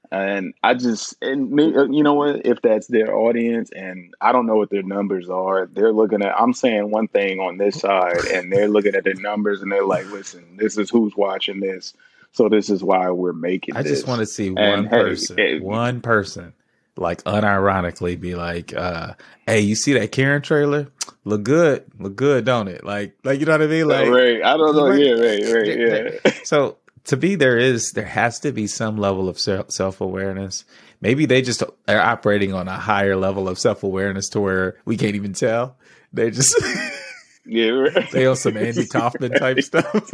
And 0.09 0.53
I 0.63 0.73
just, 0.73 1.15
and 1.21 1.59
uh, 1.59 1.89
you 1.89 2.01
know 2.01 2.13
what? 2.13 2.45
If 2.45 2.61
that's 2.61 2.87
their 2.87 3.13
audience, 3.13 3.71
and 3.71 4.13
I 4.21 4.31
don't 4.31 4.45
know 4.45 4.55
what 4.55 4.69
their 4.69 4.83
numbers 4.83 5.29
are, 5.29 5.65
they're 5.65 5.91
looking 5.91 6.21
at. 6.21 6.39
I'm 6.39 6.53
saying 6.53 6.91
one 6.91 7.09
thing 7.09 7.41
on 7.41 7.57
this 7.57 7.81
side, 7.81 8.25
and 8.33 8.51
they're 8.51 8.69
looking 8.69 8.95
at 8.95 9.03
the 9.03 9.15
numbers, 9.15 9.61
and 9.61 9.69
they're 9.69 9.83
like, 9.85 10.09
"Listen, 10.09 10.55
this 10.55 10.77
is 10.77 10.89
who's 10.89 11.13
watching 11.17 11.59
this, 11.59 11.93
so 12.31 12.47
this 12.47 12.69
is 12.69 12.81
why 12.81 13.09
we're 13.09 13.33
making." 13.33 13.75
I 13.75 13.83
this. 13.83 13.91
just 13.91 14.07
want 14.07 14.19
to 14.19 14.25
see 14.25 14.49
one 14.49 14.79
and, 14.79 14.89
person, 14.89 15.37
hey, 15.37 15.59
one 15.59 15.99
person 15.99 16.53
like 16.97 17.23
unironically 17.23 18.19
be 18.19 18.35
like, 18.35 18.73
uh, 18.73 19.13
"Hey, 19.45 19.61
you 19.61 19.75
see 19.75 19.93
that 19.93 20.11
Karen 20.11 20.41
trailer? 20.41 20.87
Look 21.23 21.43
good, 21.43 21.85
look 21.99 22.15
good, 22.15 22.45
don't 22.45 22.67
it? 22.67 22.83
Like, 22.83 23.17
like 23.23 23.39
you 23.39 23.45
know 23.45 23.53
what 23.53 23.61
I 23.61 23.67
mean? 23.67 23.87
Like, 23.87 24.09
right? 24.09 24.43
I 24.43 24.57
don't 24.57 24.75
know. 24.75 24.89
Right, 24.89 24.99
yeah, 24.99 25.13
right, 25.13 25.53
right, 25.53 26.23
yeah. 26.25 26.31
so 26.43 26.77
to 27.05 27.17
be 27.17 27.35
there 27.35 27.57
is 27.57 27.91
there 27.91 28.05
has 28.05 28.39
to 28.41 28.51
be 28.51 28.67
some 28.67 28.97
level 28.97 29.29
of 29.29 29.39
self 29.39 30.01
awareness. 30.01 30.65
Maybe 30.99 31.25
they 31.25 31.41
just 31.41 31.63
are 31.87 31.99
operating 31.99 32.53
on 32.53 32.67
a 32.67 32.77
higher 32.77 33.15
level 33.15 33.47
of 33.47 33.59
self 33.59 33.83
awareness 33.83 34.29
to 34.29 34.39
where 34.39 34.77
we 34.85 34.97
can't 34.97 35.15
even 35.15 35.33
tell. 35.33 35.77
They 36.13 36.31
just 36.31 36.55
Yeah, 37.47 37.69
right. 37.69 38.11
they 38.11 38.25
on 38.25 38.35
some 38.35 38.57
Andy 38.57 38.85
Kaufman 38.85 39.31
type 39.31 39.61
stuff. 39.61 40.11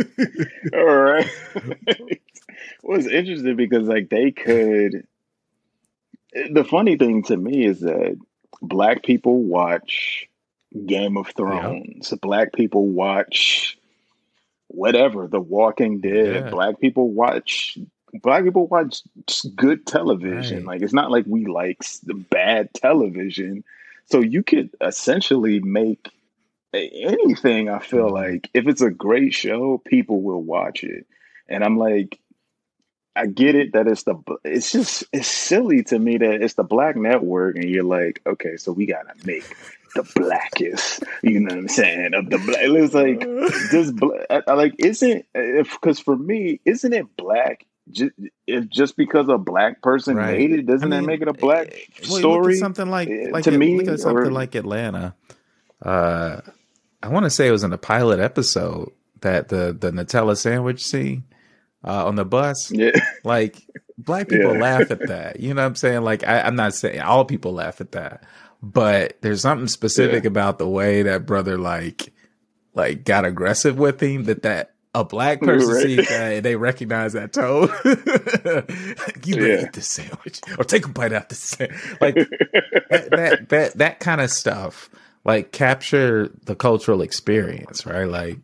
All 0.73 0.95
right. 0.95 1.29
What's 2.81 3.07
interesting 3.07 3.55
because 3.55 3.87
like 3.87 4.09
they 4.09 4.31
could. 4.31 5.07
The 6.51 6.63
funny 6.63 6.97
thing 6.97 7.23
to 7.23 7.37
me 7.37 7.65
is 7.65 7.81
that 7.81 8.17
black 8.61 9.03
people 9.03 9.41
watch 9.41 10.27
Game 10.85 11.17
of 11.17 11.27
Thrones. 11.29 12.11
Yep. 12.11 12.21
Black 12.21 12.53
people 12.53 12.87
watch 12.87 13.77
whatever, 14.67 15.27
The 15.27 15.39
Walking 15.39 16.01
Dead. 16.01 16.45
Yeah. 16.45 16.49
Black 16.49 16.79
people 16.79 17.09
watch 17.09 17.77
black 18.21 18.43
people 18.43 18.67
watch 18.67 19.01
good 19.55 19.85
television. 19.85 20.59
Right. 20.59 20.65
Like 20.75 20.81
it's 20.81 20.93
not 20.93 21.11
like 21.11 21.25
we 21.27 21.45
like 21.45 21.83
the 22.03 22.13
bad 22.13 22.73
television. 22.73 23.63
So 24.05 24.19
you 24.19 24.43
could 24.43 24.69
essentially 24.81 25.59
make 25.59 26.09
anything. 26.73 27.69
I 27.69 27.79
feel 27.79 28.05
mm-hmm. 28.05 28.13
like 28.13 28.49
if 28.53 28.67
it's 28.67 28.81
a 28.81 28.89
great 28.89 29.33
show, 29.33 29.81
people 29.85 30.21
will 30.21 30.41
watch 30.41 30.83
it. 30.83 31.05
And 31.47 31.63
I'm 31.63 31.77
like, 31.77 32.19
I 33.15 33.27
get 33.27 33.55
it 33.55 33.73
that 33.73 33.87
it's 33.87 34.03
the 34.03 34.15
it's 34.43 34.71
just 34.71 35.03
it's 35.13 35.27
silly 35.27 35.83
to 35.83 35.99
me 35.99 36.17
that 36.17 36.41
it's 36.41 36.55
the 36.55 36.63
black 36.63 36.95
network 36.95 37.55
and 37.55 37.69
you're 37.69 37.83
like, 37.83 38.21
okay, 38.25 38.57
so 38.57 38.71
we 38.71 38.85
gotta 38.85 39.13
make 39.25 39.43
the 39.95 40.03
blackest, 40.15 41.03
you 41.21 41.39
know 41.39 41.53
what 41.53 41.59
I'm 41.59 41.67
saying, 41.67 42.13
of 42.13 42.29
the 42.29 42.39
black. 42.39 42.57
It's 42.61 42.93
like 42.93 43.19
this, 43.71 43.93
I, 44.47 44.53
like, 44.53 44.75
isn't 44.79 45.25
if 45.35 45.71
because 45.71 45.99
for 45.99 46.17
me, 46.17 46.59
isn't 46.65 46.93
it 46.93 47.15
black? 47.15 47.65
Just, 47.91 48.13
if 48.47 48.69
just 48.69 48.95
because 48.95 49.27
a 49.27 49.37
black 49.37 49.81
person 49.81 50.15
right. 50.15 50.37
made 50.37 50.51
it, 50.51 50.65
doesn't 50.65 50.91
I 50.91 50.97
mean, 50.97 51.01
that 51.01 51.07
make 51.07 51.21
it 51.21 51.27
a 51.27 51.33
black 51.33 51.73
eh, 51.73 52.03
story? 52.05 52.55
something 52.55 52.89
like, 52.89 53.09
eh, 53.09 53.27
like 53.29 53.43
to 53.43 53.53
it, 53.53 53.57
me, 53.57 53.85
something 53.85 54.09
or, 54.09 54.31
like 54.31 54.55
Atlanta. 54.55 55.15
Uh, 55.81 56.39
I 57.03 57.09
want 57.09 57.25
to 57.25 57.29
say 57.29 57.47
it 57.47 57.51
was 57.51 57.65
in 57.65 57.71
the 57.71 57.77
pilot 57.77 58.19
episode 58.19 58.91
that 59.21 59.49
the 59.49 59.75
the 59.77 59.91
Nutella 59.91 60.37
sandwich 60.37 60.83
scene 60.83 61.25
uh, 61.83 62.05
on 62.05 62.15
the 62.15 62.25
bus. 62.25 62.71
Yeah, 62.71 62.91
like 63.23 63.67
black 63.97 64.29
people 64.29 64.53
yeah. 64.53 64.61
laugh 64.61 64.91
at 64.91 65.07
that. 65.07 65.39
You 65.39 65.53
know 65.53 65.61
what 65.61 65.67
I'm 65.67 65.75
saying? 65.75 66.01
Like 66.03 66.25
I, 66.25 66.47
am 66.47 66.55
not 66.55 66.73
saying 66.73 67.01
all 67.01 67.25
people 67.25 67.53
laugh 67.53 67.81
at 67.81 67.91
that, 67.93 68.23
but 68.61 69.17
there's 69.21 69.41
something 69.41 69.67
specific 69.67 70.23
yeah. 70.23 70.29
about 70.29 70.57
the 70.57 70.67
way 70.67 71.03
that 71.03 71.25
brother 71.25 71.57
like 71.57 72.13
like 72.73 73.03
got 73.03 73.25
aggressive 73.25 73.77
with 73.77 74.01
him 74.01 74.23
that 74.25 74.43
that 74.43 74.73
a 74.95 75.03
black 75.03 75.41
person 75.41 75.73
right. 75.73 75.83
sees 75.83 76.07
that 76.09 76.43
they 76.43 76.55
recognize 76.55 77.13
that 77.13 77.33
tone. 77.33 77.67
you 79.25 79.35
better 79.35 79.47
yeah. 79.47 79.63
eat 79.63 79.73
this 79.73 79.87
sandwich 79.87 80.39
or 80.57 80.63
take 80.63 80.85
a 80.85 80.89
bite 80.89 81.13
out 81.13 81.29
this 81.29 81.39
sandwich. 81.39 81.79
Like 81.99 82.15
that, 82.15 83.07
that, 83.09 83.49
that, 83.49 83.77
that 83.77 83.99
kind 83.99 84.21
of 84.21 84.29
stuff, 84.29 84.89
like 85.25 85.51
capture 85.51 86.29
the 86.43 86.55
cultural 86.55 87.01
experience, 87.01 87.87
right? 87.87 88.05
Like, 88.07 88.37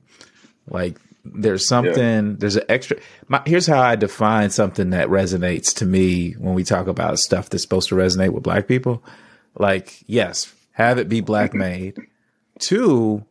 like 0.67 0.97
there's 1.33 1.67
something, 1.67 2.29
yeah. 2.29 2.35
there's 2.37 2.55
an 2.55 2.63
extra. 2.69 2.97
My, 3.27 3.41
here's 3.45 3.67
how 3.67 3.81
I 3.81 3.95
define 3.95 4.49
something 4.49 4.91
that 4.91 5.09
resonates 5.09 5.73
to 5.75 5.85
me 5.85 6.33
when 6.33 6.53
we 6.53 6.63
talk 6.63 6.87
about 6.87 7.19
stuff 7.19 7.49
that's 7.49 7.63
supposed 7.63 7.89
to 7.89 7.95
resonate 7.95 8.31
with 8.31 8.43
black 8.43 8.67
people. 8.67 9.03
Like, 9.55 10.03
yes, 10.07 10.53
have 10.71 10.97
it 10.97 11.09
be 11.09 11.21
black 11.21 11.53
made. 11.53 11.97
Two, 12.59 13.25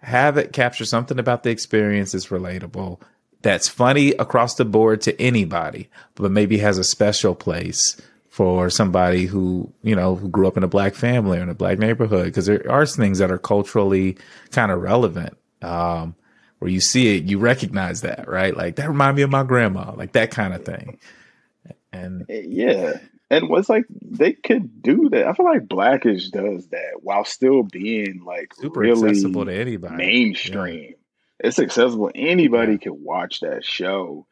have 0.00 0.36
it 0.36 0.52
capture 0.52 0.84
something 0.84 1.18
about 1.18 1.42
the 1.42 1.50
experience 1.50 2.12
that's 2.12 2.28
relatable, 2.28 3.00
that's 3.42 3.68
funny 3.68 4.10
across 4.12 4.54
the 4.54 4.64
board 4.64 5.00
to 5.02 5.20
anybody, 5.20 5.88
but 6.14 6.30
maybe 6.30 6.58
has 6.58 6.78
a 6.78 6.84
special 6.84 7.34
place 7.34 8.00
for 8.28 8.68
somebody 8.68 9.24
who, 9.24 9.72
you 9.82 9.96
know, 9.96 10.14
who 10.14 10.28
grew 10.28 10.46
up 10.46 10.56
in 10.56 10.62
a 10.62 10.68
black 10.68 10.94
family 10.94 11.38
or 11.38 11.42
in 11.42 11.48
a 11.48 11.54
black 11.54 11.78
neighborhood. 11.78 12.34
Cause 12.34 12.46
there 12.46 12.70
are 12.70 12.84
things 12.84 13.18
that 13.18 13.30
are 13.30 13.38
culturally 13.38 14.18
kind 14.50 14.70
of 14.70 14.82
relevant. 14.82 15.36
Um, 15.62 16.14
where 16.58 16.70
you 16.70 16.80
see 16.80 17.16
it, 17.16 17.24
you 17.24 17.38
recognize 17.38 18.02
that, 18.02 18.28
right? 18.28 18.56
Like 18.56 18.76
that 18.76 18.88
remind 18.88 19.16
me 19.16 19.22
of 19.22 19.30
my 19.30 19.42
grandma, 19.42 19.92
like 19.94 20.12
that 20.12 20.30
kind 20.30 20.54
of 20.54 20.64
thing. 20.64 20.98
And 21.92 22.26
yeah, 22.28 22.98
and 23.30 23.48
was 23.48 23.68
like 23.68 23.84
they 23.90 24.32
could 24.32 24.82
do 24.82 25.08
that. 25.10 25.26
I 25.26 25.32
feel 25.32 25.46
like 25.46 25.68
Blackish 25.68 26.28
does 26.28 26.68
that 26.68 27.02
while 27.02 27.24
still 27.24 27.62
being 27.62 28.22
like 28.24 28.54
super 28.54 28.80
really 28.80 29.10
accessible 29.10 29.44
to 29.46 29.54
anybody, 29.54 29.96
mainstream. 29.96 30.82
Yeah. 30.82 30.96
It's 31.38 31.58
accessible. 31.58 32.10
Anybody 32.14 32.72
yeah. 32.72 32.78
can 32.78 33.04
watch 33.04 33.40
that 33.40 33.64
show, 33.64 34.26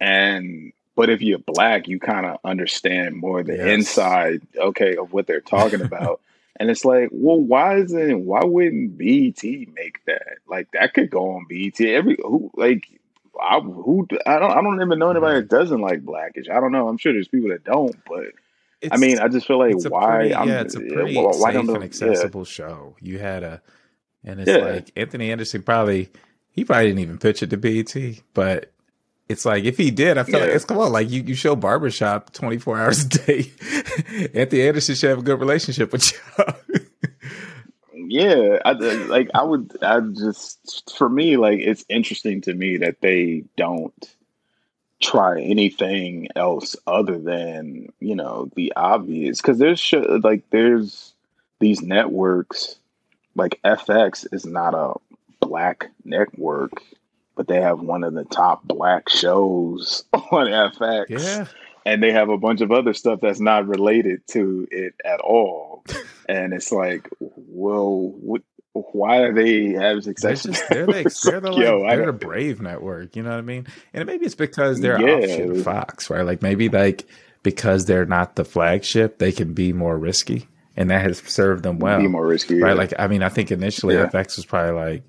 and 0.00 0.72
but 0.94 1.08
if 1.08 1.22
you're 1.22 1.38
black, 1.38 1.88
you 1.88 1.98
kind 1.98 2.26
of 2.26 2.38
understand 2.44 3.16
more 3.16 3.42
the 3.42 3.56
yes. 3.56 3.66
inside, 3.66 4.42
okay, 4.56 4.96
of 4.96 5.12
what 5.12 5.26
they're 5.26 5.40
talking 5.40 5.80
about. 5.82 6.20
And 6.56 6.70
it's 6.70 6.84
like, 6.84 7.08
well, 7.12 7.40
why 7.40 7.78
isn't 7.78 8.24
why 8.24 8.44
wouldn't 8.44 8.98
BET 8.98 9.42
make 9.42 10.04
that? 10.06 10.38
Like 10.46 10.68
that 10.72 10.94
could 10.94 11.10
go 11.10 11.32
on 11.32 11.46
BET. 11.48 11.80
Every 11.80 12.16
who 12.22 12.50
like 12.54 12.86
I, 13.40 13.60
who 13.60 14.06
I 14.26 14.38
don't 14.38 14.50
I 14.50 14.60
don't 14.62 14.80
even 14.80 14.98
know 14.98 15.10
anybody 15.10 15.40
that 15.40 15.48
mm-hmm. 15.48 15.56
doesn't 15.56 15.80
like 15.80 16.02
Blackish. 16.04 16.48
I 16.50 16.60
don't 16.60 16.72
know. 16.72 16.88
I'm 16.88 16.98
sure 16.98 17.12
there's 17.12 17.28
people 17.28 17.50
that 17.50 17.64
don't, 17.64 17.96
but 18.06 18.26
it's, 18.80 18.92
I 18.92 18.96
mean, 18.96 19.18
I 19.18 19.28
just 19.28 19.46
feel 19.46 19.58
like 19.58 19.74
why? 19.90 20.16
Pretty, 20.16 20.30
yeah, 20.30 20.60
it's 20.60 20.74
a 20.74 20.80
pretty 20.80 21.16
why, 21.16 21.22
why 21.22 21.52
safe 21.52 21.68
and 21.68 21.84
accessible 21.84 22.40
yeah. 22.42 22.46
show. 22.46 22.96
You 23.00 23.18
had 23.18 23.44
a, 23.44 23.62
and 24.24 24.40
it's 24.40 24.50
yeah. 24.50 24.56
like 24.56 24.90
Anthony 24.96 25.30
Anderson 25.30 25.62
probably 25.62 26.10
he 26.50 26.64
probably 26.64 26.88
didn't 26.88 27.00
even 27.00 27.18
pitch 27.18 27.42
it 27.42 27.50
to 27.50 27.56
BET, 27.56 27.94
but 28.34 28.71
it's 29.32 29.44
like 29.44 29.64
if 29.64 29.76
he 29.76 29.90
did, 29.90 30.18
I 30.18 30.22
feel 30.22 30.38
yeah. 30.38 30.46
like 30.46 30.54
it's 30.54 30.64
come 30.64 30.78
on, 30.78 30.92
like 30.92 31.10
you, 31.10 31.22
you 31.22 31.34
show 31.34 31.56
barbershop 31.56 32.32
24 32.32 32.78
hours 32.78 33.04
a 33.04 33.08
day. 33.08 33.52
Anthony 34.34 34.62
Anderson 34.62 34.94
should 34.94 35.10
have 35.10 35.18
a 35.18 35.22
good 35.22 35.40
relationship 35.40 35.92
with 35.92 36.12
you 36.12 36.44
yeah, 38.12 38.58
I, 38.62 38.72
like 38.72 39.30
I 39.34 39.42
would, 39.42 39.72
I 39.82 40.00
just 40.00 40.92
for 40.98 41.08
me, 41.08 41.38
like 41.38 41.60
it's 41.60 41.82
interesting 41.88 42.42
to 42.42 42.52
me 42.52 42.76
that 42.76 43.00
they 43.00 43.44
don't 43.56 44.14
try 45.00 45.40
anything 45.40 46.28
else 46.36 46.76
other 46.86 47.18
than 47.18 47.90
you 48.00 48.14
know 48.14 48.50
the 48.54 48.74
obvious 48.76 49.40
because 49.40 49.58
there's 49.58 49.80
sh- 49.80 49.94
like 50.22 50.42
there's 50.50 51.14
these 51.58 51.80
networks 51.80 52.76
like 53.34 53.58
FX 53.64 54.26
is 54.30 54.44
not 54.44 54.74
a 54.74 54.92
black 55.40 55.90
network, 56.04 56.82
but 57.34 57.48
they 57.48 57.60
have 57.60 57.80
one 57.80 58.04
of 58.04 58.14
the 58.14 58.24
top 58.24 58.62
black 58.64 59.08
shows 59.08 60.04
on 60.12 60.46
FX. 60.46 61.06
Yeah. 61.08 61.46
And 61.84 62.00
they 62.00 62.12
have 62.12 62.28
a 62.28 62.38
bunch 62.38 62.60
of 62.60 62.70
other 62.70 62.94
stuff 62.94 63.20
that's 63.20 63.40
not 63.40 63.66
related 63.66 64.26
to 64.28 64.68
it 64.70 64.94
at 65.04 65.20
all. 65.20 65.84
and 66.28 66.52
it's 66.52 66.70
like, 66.70 67.08
well, 67.18 68.12
what, 68.20 68.42
why 68.72 69.18
are 69.18 69.32
they 69.32 69.72
having 69.72 70.02
success? 70.02 70.44
They're, 70.44 70.52
just, 70.52 70.68
they're, 70.68 70.86
the, 70.86 71.20
they're, 71.24 71.40
the, 71.40 71.50
like, 71.50 71.60
Yo, 71.60 71.82
they're 71.88 72.06
the 72.06 72.12
brave 72.12 72.60
network, 72.60 73.16
you 73.16 73.22
know 73.22 73.30
what 73.30 73.38
I 73.38 73.42
mean? 73.42 73.66
And 73.92 74.06
maybe 74.06 74.26
it's 74.26 74.36
because 74.36 74.80
they're 74.80 75.00
yeah. 75.00 75.26
offshoot 75.26 75.56
of 75.56 75.64
Fox, 75.64 76.08
right? 76.08 76.24
Like 76.24 76.40
maybe 76.40 76.68
like 76.68 77.06
because 77.42 77.86
they're 77.86 78.06
not 78.06 78.36
the 78.36 78.44
flagship, 78.44 79.18
they 79.18 79.32
can 79.32 79.52
be 79.52 79.72
more 79.72 79.98
risky, 79.98 80.48
and 80.76 80.90
that 80.90 81.02
has 81.02 81.18
served 81.18 81.64
them 81.64 81.78
well. 81.78 81.98
Be 81.98 82.08
more 82.08 82.26
risky, 82.26 82.60
right? 82.60 82.70
Yeah. 82.70 82.74
Like 82.74 82.94
I 82.98 83.08
mean, 83.08 83.22
I 83.22 83.28
think 83.28 83.50
initially 83.50 83.94
yeah. 83.94 84.06
FX 84.06 84.36
was 84.36 84.46
probably 84.46 84.72
like, 84.72 85.02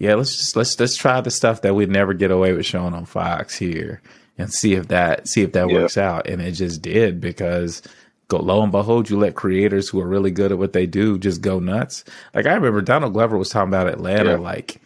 yeah, 0.00 0.14
let's 0.14 0.34
just 0.34 0.56
let's 0.56 0.80
let's 0.80 0.96
try 0.96 1.20
the 1.20 1.30
stuff 1.30 1.60
that 1.60 1.74
we'd 1.74 1.90
never 1.90 2.14
get 2.14 2.30
away 2.30 2.54
with 2.54 2.64
showing 2.64 2.94
on 2.94 3.04
Fox 3.04 3.54
here, 3.54 4.00
and 4.38 4.50
see 4.50 4.72
if 4.72 4.88
that 4.88 5.28
see 5.28 5.42
if 5.42 5.52
that 5.52 5.68
works 5.68 5.98
out, 5.98 6.26
and 6.26 6.40
it 6.40 6.52
just 6.52 6.80
did 6.80 7.20
because 7.20 7.82
go 8.28 8.38
lo 8.38 8.62
and 8.62 8.72
behold, 8.72 9.10
you 9.10 9.18
let 9.18 9.34
creators 9.34 9.90
who 9.90 10.00
are 10.00 10.06
really 10.06 10.30
good 10.30 10.52
at 10.52 10.58
what 10.58 10.72
they 10.72 10.86
do 10.86 11.18
just 11.18 11.42
go 11.42 11.58
nuts. 11.58 12.02
Like 12.34 12.46
I 12.46 12.54
remember 12.54 12.80
Donald 12.80 13.12
Glover 13.12 13.36
was 13.36 13.50
talking 13.50 13.68
about 13.68 13.88
Atlanta. 13.88 14.30
Yeah. 14.30 14.36
Like 14.38 14.80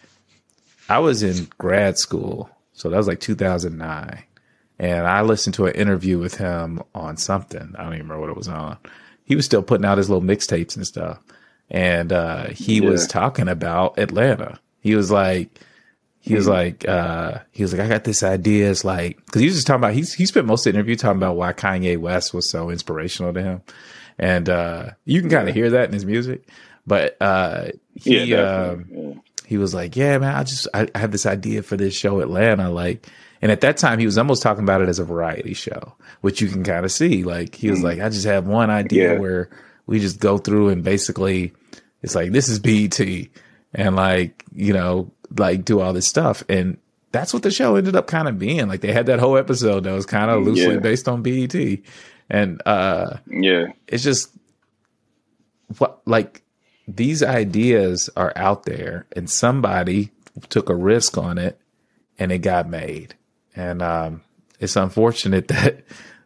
I 0.88 0.98
was 0.98 1.22
in 1.22 1.46
grad 1.58 1.96
school, 1.96 2.50
so 2.72 2.90
that 2.90 2.96
was 2.96 3.06
like 3.06 3.20
2009, 3.20 4.20
and 4.80 5.06
I 5.06 5.22
listened 5.22 5.54
to 5.54 5.66
an 5.66 5.76
interview 5.76 6.18
with 6.18 6.38
him 6.38 6.82
on 6.92 7.18
something. 7.18 7.76
I 7.78 7.84
don't 7.84 7.94
even 7.94 8.08
remember 8.08 8.22
what 8.22 8.30
it 8.30 8.36
was 8.36 8.48
on. 8.48 8.78
He 9.22 9.36
was 9.36 9.44
still 9.44 9.62
putting 9.62 9.86
out 9.86 9.98
his 9.98 10.10
little 10.10 10.28
mixtapes 10.28 10.74
and 10.74 10.84
stuff, 10.84 11.20
and 11.70 12.12
uh, 12.12 12.46
he 12.48 12.80
yeah. 12.80 12.90
was 12.90 13.06
talking 13.06 13.46
about 13.46 13.96
Atlanta. 13.96 14.58
He 14.84 14.94
was 14.94 15.10
like 15.10 15.58
he 16.24 16.34
was 16.34 16.46
hmm. 16.46 16.52
like, 16.52 16.88
uh, 16.88 17.40
he 17.50 17.62
was 17.62 17.74
like, 17.74 17.82
I 17.82 17.88
got 17.88 18.04
this 18.04 18.22
idea. 18.22 18.70
It's 18.70 18.82
like, 18.82 19.24
cause 19.26 19.40
he 19.40 19.46
was 19.46 19.56
just 19.56 19.66
talking 19.66 19.82
about, 19.82 19.92
he's, 19.92 20.14
he 20.14 20.24
spent 20.24 20.46
most 20.46 20.66
of 20.66 20.72
the 20.72 20.78
interview 20.78 20.96
talking 20.96 21.18
about 21.18 21.36
why 21.36 21.52
Kanye 21.52 21.98
West 21.98 22.32
was 22.32 22.48
so 22.48 22.70
inspirational 22.70 23.34
to 23.34 23.42
him. 23.42 23.62
And, 24.18 24.48
uh, 24.48 24.90
you 25.04 25.20
can 25.20 25.28
kind 25.28 25.50
of 25.50 25.54
hear 25.54 25.68
that 25.70 25.88
in 25.88 25.92
his 25.92 26.06
music, 26.06 26.48
but, 26.86 27.18
uh, 27.20 27.66
he, 27.94 28.24
yeah, 28.24 28.70
um, 28.70 28.86
yeah. 28.90 29.12
he 29.44 29.58
was 29.58 29.74
like, 29.74 29.96
yeah, 29.96 30.16
man, 30.16 30.34
I 30.34 30.44
just, 30.44 30.66
I, 30.72 30.88
I 30.94 30.98
have 30.98 31.12
this 31.12 31.26
idea 31.26 31.62
for 31.62 31.76
this 31.76 31.94
show, 31.94 32.20
Atlanta. 32.20 32.70
Like, 32.70 33.06
and 33.42 33.52
at 33.52 33.60
that 33.60 33.76
time, 33.76 33.98
he 33.98 34.06
was 34.06 34.16
almost 34.16 34.42
talking 34.42 34.64
about 34.64 34.80
it 34.80 34.88
as 34.88 34.98
a 34.98 35.04
variety 35.04 35.52
show, 35.52 35.94
which 36.22 36.40
you 36.40 36.48
can 36.48 36.64
kind 36.64 36.86
of 36.86 36.92
see. 36.92 37.22
Like, 37.22 37.54
he 37.54 37.68
was 37.68 37.80
mm. 37.80 37.84
like, 37.84 38.00
I 38.00 38.08
just 38.08 38.24
have 38.24 38.46
one 38.46 38.70
idea 38.70 39.12
yeah. 39.12 39.18
where 39.18 39.50
we 39.86 40.00
just 40.00 40.20
go 40.20 40.38
through 40.38 40.70
and 40.70 40.82
basically, 40.82 41.52
it's 42.02 42.14
like, 42.14 42.32
this 42.32 42.48
is 42.48 42.60
BET. 42.60 42.98
And 43.74 43.96
like, 43.96 44.44
you 44.52 44.72
know, 44.72 45.10
like 45.36 45.64
do 45.64 45.80
all 45.80 45.92
this 45.92 46.06
stuff. 46.06 46.42
And 46.48 46.78
that's 47.12 47.32
what 47.32 47.42
the 47.42 47.50
show 47.50 47.76
ended 47.76 47.96
up 47.96 48.06
kind 48.06 48.28
of 48.28 48.38
being. 48.38 48.68
Like 48.68 48.80
they 48.80 48.92
had 48.92 49.06
that 49.06 49.20
whole 49.20 49.36
episode 49.36 49.84
that 49.84 49.92
was 49.92 50.06
kind 50.06 50.30
of 50.30 50.44
loosely 50.44 50.74
yeah. 50.74 50.80
based 50.80 51.08
on 51.08 51.22
BET. 51.22 51.54
And 52.30 52.62
uh 52.66 53.18
yeah, 53.26 53.66
it's 53.86 54.02
just 54.02 54.30
what 55.78 56.00
like 56.06 56.42
these 56.86 57.22
ideas 57.22 58.10
are 58.16 58.32
out 58.36 58.64
there 58.64 59.06
and 59.14 59.28
somebody 59.28 60.10
took 60.48 60.68
a 60.68 60.74
risk 60.74 61.16
on 61.16 61.38
it 61.38 61.58
and 62.18 62.32
it 62.32 62.38
got 62.38 62.68
made. 62.68 63.14
And 63.56 63.82
um, 63.82 64.22
it's 64.60 64.76
unfortunate 64.76 65.48
that 65.48 65.84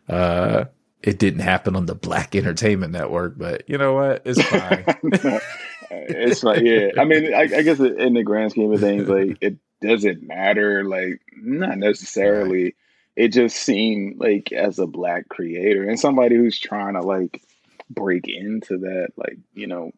uh, 0.09 0.65
it 1.03 1.19
didn't 1.19 1.41
happen 1.41 1.77
on 1.77 1.87
the 1.87 1.95
Black 1.95 2.35
Entertainment 2.35 2.93
Network, 2.93 3.39
but 3.39 3.69
you 3.69 3.79
know 3.79 3.95
what? 3.95 4.23
It's 4.25 4.43
fine. 4.43 4.85
it's 5.91 6.43
like, 6.43 6.63
yeah. 6.63 6.91
I 6.99 7.05
mean, 7.05 7.35
I, 7.35 7.43
I, 7.43 7.63
guess 7.63 7.79
in 7.79 8.15
the 8.15 8.23
grand 8.23 8.51
scheme 8.53 8.73
of 8.73 8.81
things, 8.81 9.09
like 9.09 9.39
it 9.41 9.57
doesn't 9.81 10.23
matter. 10.23 10.85
Like, 10.85 11.21
not 11.37 11.79
necessarily. 11.79 12.65
Right. 12.65 12.77
It 13.17 13.29
just 13.29 13.57
seemed 13.57 14.21
like 14.21 14.53
as 14.53 14.79
a 14.79 14.87
black 14.87 15.29
creator 15.29 15.89
and 15.89 15.99
somebody 15.99 16.37
who's 16.37 16.59
trying 16.59 16.95
to 16.95 17.01
like 17.01 17.43
break 17.91 18.29
into 18.29 18.79
that, 18.79 19.09
like 19.17 19.39
you 19.55 19.67
know, 19.67 19.93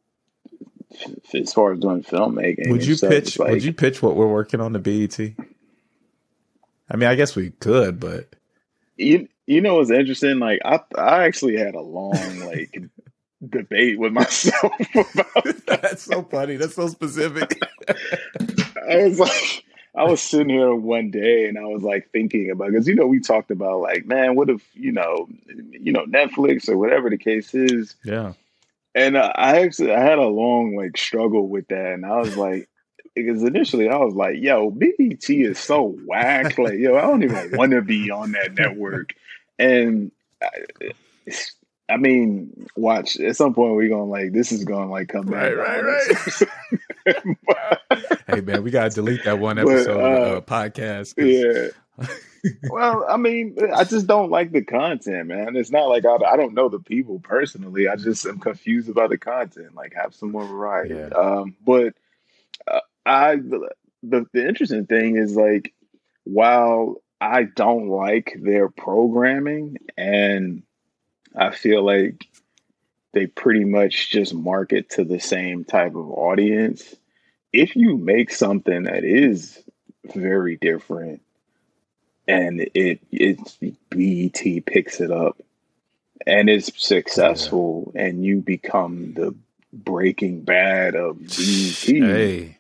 as 1.35 1.53
far 1.53 1.73
as 1.73 1.81
doing 1.81 2.03
filmmaking. 2.03 2.71
Would 2.71 2.87
you 2.87 2.95
stuff, 2.95 3.11
pitch? 3.11 3.39
like, 3.39 3.51
would 3.51 3.65
you 3.65 3.73
pitch 3.73 4.03
what 4.03 4.17
we're 4.17 4.27
working 4.27 4.61
on 4.61 4.73
the 4.73 4.79
BET? 4.79 5.19
I 6.91 6.97
mean, 6.97 7.09
I 7.09 7.15
guess 7.15 7.37
we 7.37 7.51
could, 7.51 8.01
but 8.01 8.35
you 8.97 9.29
you 9.47 9.61
know 9.61 9.77
what's 9.77 9.91
interesting? 9.91 10.39
Like 10.39 10.61
I 10.65 10.81
I 10.97 11.25
actually 11.25 11.57
had 11.57 11.75
a 11.75 11.81
long 11.81 12.41
like 12.41 12.81
debate 13.49 13.99
with 13.99 14.13
myself 14.13 14.73
about. 14.95 15.67
That's 15.67 16.03
so 16.03 16.23
funny. 16.23 16.57
That's 16.57 16.75
so 16.75 16.89
specific. 16.89 17.59
I 18.91 18.97
was 19.05 19.19
like 19.19 19.65
I 19.95 20.05
was 20.05 20.21
sitting 20.21 20.51
here 20.51 20.75
one 20.75 21.11
day 21.11 21.47
and 21.47 21.59
I 21.59 21.65
was 21.65 21.83
like 21.83 22.11
thinking 22.11 22.51
about 22.51 22.71
because 22.71 22.87
you 22.87 22.95
know 22.95 23.07
we 23.07 23.21
talked 23.21 23.51
about 23.51 23.81
like 23.81 24.07
man 24.07 24.37
what 24.37 24.51
if 24.51 24.63
you 24.75 24.93
know 24.93 25.29
you 25.49 25.93
know 25.93 26.05
Netflix 26.07 26.69
or 26.69 26.77
whatever 26.77 27.09
the 27.11 27.19
case 27.19 27.55
is 27.55 27.97
yeah 28.05 28.35
and 28.95 29.17
uh, 29.17 29.33
I 29.35 29.63
actually 29.63 29.93
I 29.93 30.01
had 30.01 30.19
a 30.19 30.27
long 30.27 30.77
like 30.77 30.97
struggle 30.97 31.49
with 31.49 31.69
that, 31.69 31.93
and 31.95 32.05
I 32.05 32.19
was 32.19 32.37
like, 32.37 32.69
because 33.15 33.43
initially 33.43 33.89
I 33.89 33.97
was 33.97 34.15
like, 34.15 34.37
"Yo, 34.39 34.71
BET 34.71 35.29
is 35.29 35.59
so 35.59 35.97
whack. 36.07 36.59
Like, 36.59 36.79
yo, 36.79 36.97
I 36.97 37.03
don't 37.03 37.23
even 37.23 37.57
want 37.57 37.73
to 37.73 37.83
be 37.83 38.11
on 38.11 38.33
that 38.33 38.55
network." 38.55 39.15
And 39.59 40.11
I, 40.43 40.49
I, 41.91 41.97
mean, 41.97 42.67
watch 42.77 43.19
at 43.19 43.37
some 43.37 43.55
point 43.55 43.75
we're 43.75 43.89
gonna 43.89 44.05
like 44.05 44.33
this 44.33 44.53
is 44.53 44.65
gonna 44.65 44.91
like 44.91 45.09
come 45.09 45.27
back. 45.27 45.55
Right, 45.55 45.83
right, 45.83 46.47
right. 47.07 47.37
hey 48.27 48.41
man, 48.41 48.63
we 48.63 48.71
gotta 48.71 48.91
delete 48.91 49.25
that 49.25 49.39
one 49.39 49.59
episode 49.59 49.97
but, 49.97 50.03
uh, 50.03 50.37
uh, 50.37 50.41
podcast. 50.41 51.15
Yeah 51.17 51.71
well, 52.71 53.05
I 53.09 53.17
mean, 53.17 53.57
I 53.75 53.85
just 53.85 54.07
don't 54.07 54.31
like 54.31 54.53
the 54.53 54.65
content, 54.65 55.29
man. 55.29 55.57
It's 55.57 55.71
not 55.71 55.89
like 55.89 56.05
I, 56.05 56.17
I 56.17 56.37
don't 56.37 56.55
know 56.55 56.69
the 56.69 56.79
people 56.79 57.21
personally. 57.21 57.89
I 57.89 57.97
just 57.97 58.27
am 58.27 58.39
confused 58.39 58.89
about 58.89 59.11
the 59.11 59.19
content. 59.19 59.75
Like, 59.75 59.95
have 59.95 60.15
some 60.15 60.33
more 60.33 60.47
variety. 60.47 60.95
Yeah. 60.95 61.09
Um, 61.09 61.57
but 61.65 61.95
uh, 62.67 62.81
I, 63.05 63.37
the, 63.37 63.71
the 64.03 64.49
interesting 64.49 64.87
thing 64.87 65.17
is 65.17 65.37
like, 65.37 65.75
while 66.25 67.03
I 67.21 67.45
don't 67.45 67.89
like 67.89 68.37
their 68.41 68.69
programming, 68.69 69.77
and 69.97 70.63
I 71.37 71.51
feel 71.51 71.85
like 71.85 72.27
they 73.13 73.27
pretty 73.27 73.65
much 73.65 74.11
just 74.11 74.35
market 74.35 74.91
to 74.91 75.05
the 75.05 75.21
same 75.21 75.65
type 75.65 75.95
of 75.95 76.11
audience. 76.11 76.95
If 77.53 77.75
you 77.77 77.97
make 77.97 78.31
something 78.31 78.85
that 78.85 79.05
is 79.05 79.63
very 80.05 80.57
different 80.57 81.23
and 82.29 82.61
it 82.75 83.01
it 83.11 83.39
BET 83.91 84.67
picks 84.67 85.01
it 85.01 85.11
up 85.11 85.39
and 86.27 86.49
is 86.49 86.71
successful, 86.77 87.93
yeah. 87.95 88.03
and 88.03 88.25
you 88.25 88.41
become 88.41 89.15
the 89.15 89.35
Breaking 89.73 90.43
Bad 90.43 90.95
of 90.95 91.19
BET. 91.19 91.87
Hey. 91.87 92.57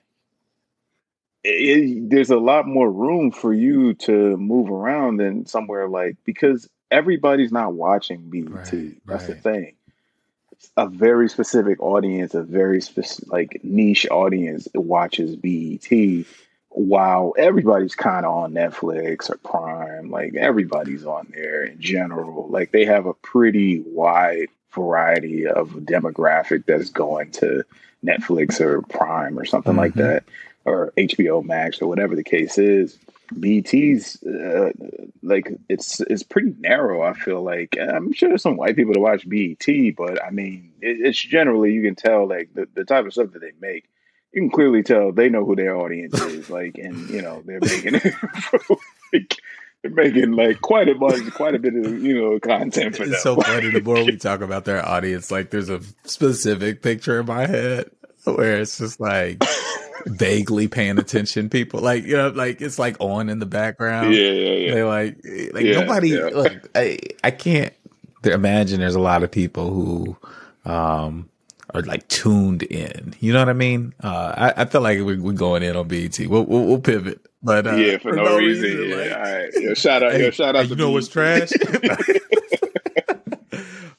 It, 1.42 2.10
there's 2.10 2.30
a 2.30 2.38
lot 2.38 2.66
more 2.66 2.90
room 2.90 3.30
for 3.30 3.52
you 3.52 3.94
to 3.94 4.36
move 4.36 4.70
around 4.70 5.18
than 5.18 5.46
somewhere 5.46 5.88
like 5.88 6.16
because 6.24 6.68
everybody's 6.90 7.52
not 7.52 7.74
watching 7.74 8.30
BET. 8.30 8.48
Right, 8.48 8.70
That's 9.06 9.28
right. 9.28 9.28
the 9.28 9.34
thing. 9.34 9.74
A 10.76 10.86
very 10.86 11.28
specific 11.28 11.80
audience, 11.80 12.34
a 12.34 12.42
very 12.42 12.82
specific 12.82 13.32
like 13.32 13.60
niche 13.62 14.06
audience 14.10 14.68
watches 14.74 15.36
BET 15.36 16.26
while 16.70 17.34
everybody's 17.36 17.94
kind 17.94 18.24
of 18.24 18.32
on 18.32 18.52
Netflix 18.52 19.28
or 19.28 19.36
Prime, 19.38 20.10
like 20.10 20.34
everybody's 20.36 21.04
on 21.04 21.26
there 21.34 21.64
in 21.64 21.80
general. 21.80 22.48
Like 22.48 22.70
they 22.70 22.84
have 22.84 23.06
a 23.06 23.14
pretty 23.14 23.80
wide 23.80 24.48
variety 24.72 25.46
of 25.48 25.70
demographic 25.70 26.64
that's 26.66 26.90
going 26.90 27.32
to 27.32 27.64
Netflix 28.04 28.60
or 28.60 28.82
Prime 28.82 29.38
or 29.38 29.44
something 29.44 29.72
mm-hmm. 29.72 29.80
like 29.80 29.94
that, 29.94 30.24
or 30.64 30.92
HBO 30.96 31.44
Max 31.44 31.82
or 31.82 31.88
whatever 31.88 32.14
the 32.14 32.22
case 32.22 32.56
is. 32.56 32.96
BET's 33.38 34.22
uh, 34.22 34.70
like 35.22 35.52
it's 35.68 36.00
it's 36.00 36.22
pretty 36.22 36.54
narrow. 36.58 37.02
I 37.02 37.12
feel 37.12 37.42
like 37.42 37.76
I'm 37.78 38.12
sure 38.12 38.28
there's 38.28 38.42
some 38.42 38.56
white 38.56 38.76
people 38.76 38.94
to 38.94 39.00
watch 39.00 39.28
BET, 39.28 39.66
but 39.96 40.22
I 40.24 40.30
mean 40.30 40.72
it, 40.80 40.98
it's 41.00 41.20
generally 41.20 41.72
you 41.72 41.82
can 41.82 41.94
tell 41.94 42.28
like 42.28 42.52
the, 42.54 42.66
the 42.74 42.84
type 42.84 43.06
of 43.06 43.12
stuff 43.12 43.32
that 43.32 43.40
they 43.40 43.52
make 43.60 43.88
you 44.32 44.42
can 44.42 44.50
clearly 44.50 44.82
tell 44.82 45.12
they 45.12 45.28
know 45.28 45.44
who 45.44 45.56
their 45.56 45.76
audience 45.76 46.20
is, 46.22 46.50
like, 46.50 46.78
and 46.78 47.08
you 47.10 47.22
know 47.22 47.42
they're 47.44 47.60
making 47.60 47.94
like, 49.12 49.36
they're 49.82 49.90
making 49.90 50.32
like 50.32 50.60
quite 50.60 50.88
a 50.88 50.94
bunch, 50.94 51.32
quite 51.32 51.54
a 51.54 51.58
bit 51.58 51.74
of 51.74 52.02
you 52.02 52.20
know 52.20 52.38
content 52.38 52.96
for 52.96 53.04
it's 53.04 53.12
them. 53.12 53.20
so 53.20 53.36
funny. 53.40 53.70
The 53.70 53.82
more 53.82 54.04
we 54.04 54.16
talk 54.16 54.40
about 54.40 54.64
their 54.64 54.86
audience, 54.86 55.30
like, 55.30 55.50
there's 55.50 55.70
a 55.70 55.80
specific 56.04 56.82
picture 56.82 57.20
in 57.20 57.26
my 57.26 57.46
head 57.46 57.90
where 58.24 58.60
it's 58.60 58.78
just 58.78 59.00
like 59.00 59.42
vaguely 60.06 60.68
paying 60.68 60.98
attention. 60.98 61.48
People 61.48 61.80
like 61.80 62.04
you 62.04 62.16
know, 62.16 62.28
like 62.28 62.60
it's 62.60 62.78
like 62.78 62.96
on 63.00 63.28
in 63.28 63.38
the 63.38 63.46
background. 63.46 64.14
Yeah, 64.14 64.30
yeah, 64.30 64.50
yeah. 64.50 64.74
They 64.74 64.82
like 64.82 65.16
like 65.52 65.64
yeah, 65.64 65.80
nobody. 65.80 66.10
Yeah. 66.10 66.28
Like 66.32 66.68
I, 66.74 66.98
I 67.24 67.30
can't 67.30 67.72
imagine. 68.24 68.80
There's 68.80 68.94
a 68.94 69.00
lot 69.00 69.22
of 69.22 69.30
people 69.30 69.70
who. 69.70 70.16
um 70.70 71.30
are 71.74 71.82
like 71.82 72.06
tuned 72.08 72.62
in. 72.64 73.14
You 73.20 73.32
know 73.32 73.38
what 73.40 73.48
I 73.48 73.54
mean? 73.54 73.94
Uh, 74.02 74.34
I, 74.36 74.62
I 74.62 74.64
feel 74.64 74.80
like 74.80 74.98
we, 75.00 75.14
are 75.14 75.32
going 75.32 75.62
in 75.62 75.76
on 75.76 75.86
BET. 75.88 76.18
We'll, 76.18 76.44
we'll, 76.44 76.66
we'll 76.66 76.80
pivot, 76.80 77.20
but 77.42 77.66
uh, 77.66 77.74
yeah, 77.74 77.98
for, 77.98 78.10
for 78.10 78.16
no, 78.16 78.24
no, 78.24 78.36
reason. 78.36 78.64
reason 78.64 78.88
yeah, 78.88 78.96
like, 78.96 79.12
all 79.12 79.34
right. 79.34 79.50
Yo, 79.54 79.74
shout 79.74 80.02
out, 80.02 80.12
hey, 80.12 80.24
yo, 80.24 80.30
shout 80.30 80.56
out. 80.56 80.68
you 80.68 80.76
know 80.76 80.86
BET. 80.86 80.94
what's 80.94 81.08
trash? 81.08 81.50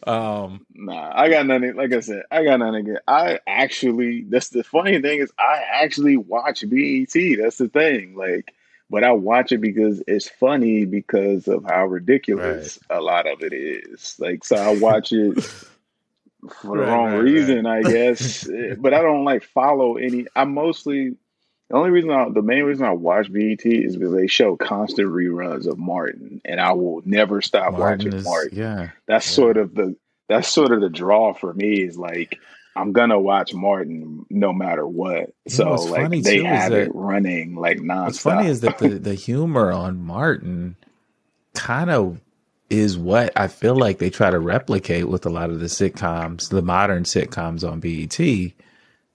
um, 0.08 0.66
nah, 0.92 1.12
I 1.14 1.30
got 1.30 1.46
nothing. 1.46 1.76
Like 1.76 1.94
I 1.94 2.00
said, 2.00 2.24
I 2.32 2.44
got 2.44 2.60
nothing. 2.60 2.88
Again. 2.88 3.00
I 3.08 3.40
actually, 3.48 4.24
that's 4.24 4.50
the 4.50 4.64
funny 4.64 5.02
thing 5.02 5.20
is, 5.20 5.32
I 5.38 5.64
actually 5.72 6.18
watch 6.18 6.64
BET. 6.70 7.14
That's 7.14 7.58
the 7.58 7.70
thing. 7.72 8.16
Like, 8.16 8.54
but 8.90 9.04
I 9.04 9.12
watch 9.12 9.52
it 9.52 9.60
because 9.60 10.04
it's 10.08 10.30
funny 10.30 10.86
because 10.86 11.48
of 11.48 11.64
how 11.64 11.86
ridiculous 11.86 12.80
right. 12.90 12.98
a 12.98 13.02
lot 13.02 13.28
of 13.28 13.42
it 13.42 13.54
is. 13.54 14.16
Like, 14.20 14.44
so 14.44 14.58
I 14.58 14.76
watch 14.76 15.12
it 15.12 15.42
for 16.62 16.78
the 16.78 16.84
wrong 16.84 17.14
right, 17.14 17.18
reason, 17.18 17.66
right. 17.66 17.86
I 17.86 17.92
guess. 17.92 18.50
Eh, 18.50 18.76
but 18.78 18.94
I 18.94 19.02
don't 19.02 19.24
like 19.24 19.44
follow 19.44 19.98
any. 19.98 20.26
I 20.36 20.44
mostly 20.44 21.16
the 21.72 21.78
only 21.78 21.92
reason, 21.92 22.12
I, 22.12 22.28
the 22.28 22.42
main 22.42 22.64
reason 22.64 22.86
I 22.86 22.92
watch 22.92 23.32
BET 23.32 23.66
is 23.66 23.96
because 23.96 24.14
they 24.14 24.28
show 24.28 24.58
constant 24.58 25.08
reruns 25.08 25.68
of 25.68 25.78
Martin, 25.78 26.42
and 26.44 26.60
I 26.60 26.74
will 26.74 27.02
never 27.06 27.42
stop 27.42 27.72
Martin 27.72 28.08
watching 28.08 28.14
is, 28.14 28.26
Martin. 28.26 28.58
Yeah, 28.58 28.90
that's 29.06 29.26
yeah. 29.26 29.36
sort 29.36 29.56
of 29.56 29.74
the 29.74 29.96
that's 30.32 30.50
sort 30.50 30.72
of 30.72 30.82
the 30.82 30.90
draw 30.90 31.34
for 31.34 31.54
me. 31.54 31.82
Is 31.82 31.98
like 31.98 32.40
I'm 32.76 32.94
gonna 32.94 33.20
watch 33.20 33.54
Martin 33.54 34.26
no 34.30 34.54
matter 34.54 34.88
what. 34.88 35.34
So 35.48 35.72
like 35.74 36.24
they 36.24 36.44
have 36.44 36.72
it 36.72 36.92
running 36.94 37.56
like 37.56 37.78
nonstop. 37.78 38.06
What's 38.06 38.20
funny 38.20 38.48
is 38.50 38.62
that 38.62 38.78
the 38.78 38.90
the 38.90 39.14
humor 39.14 39.72
on 39.72 40.02
Martin 40.02 40.76
kind 41.54 41.90
of 41.90 42.20
is 42.70 42.98
what 42.98 43.34
I 43.36 43.48
feel 43.50 43.76
like 43.76 44.00
they 44.00 44.10
try 44.10 44.30
to 44.30 44.40
replicate 44.40 45.10
with 45.10 45.26
a 45.26 45.30
lot 45.30 45.50
of 45.50 45.60
the 45.60 45.66
sitcoms, 45.66 46.50
the 46.50 46.62
modern 46.62 47.04
sitcoms 47.04 47.70
on 47.70 47.82
BET. 47.82 48.18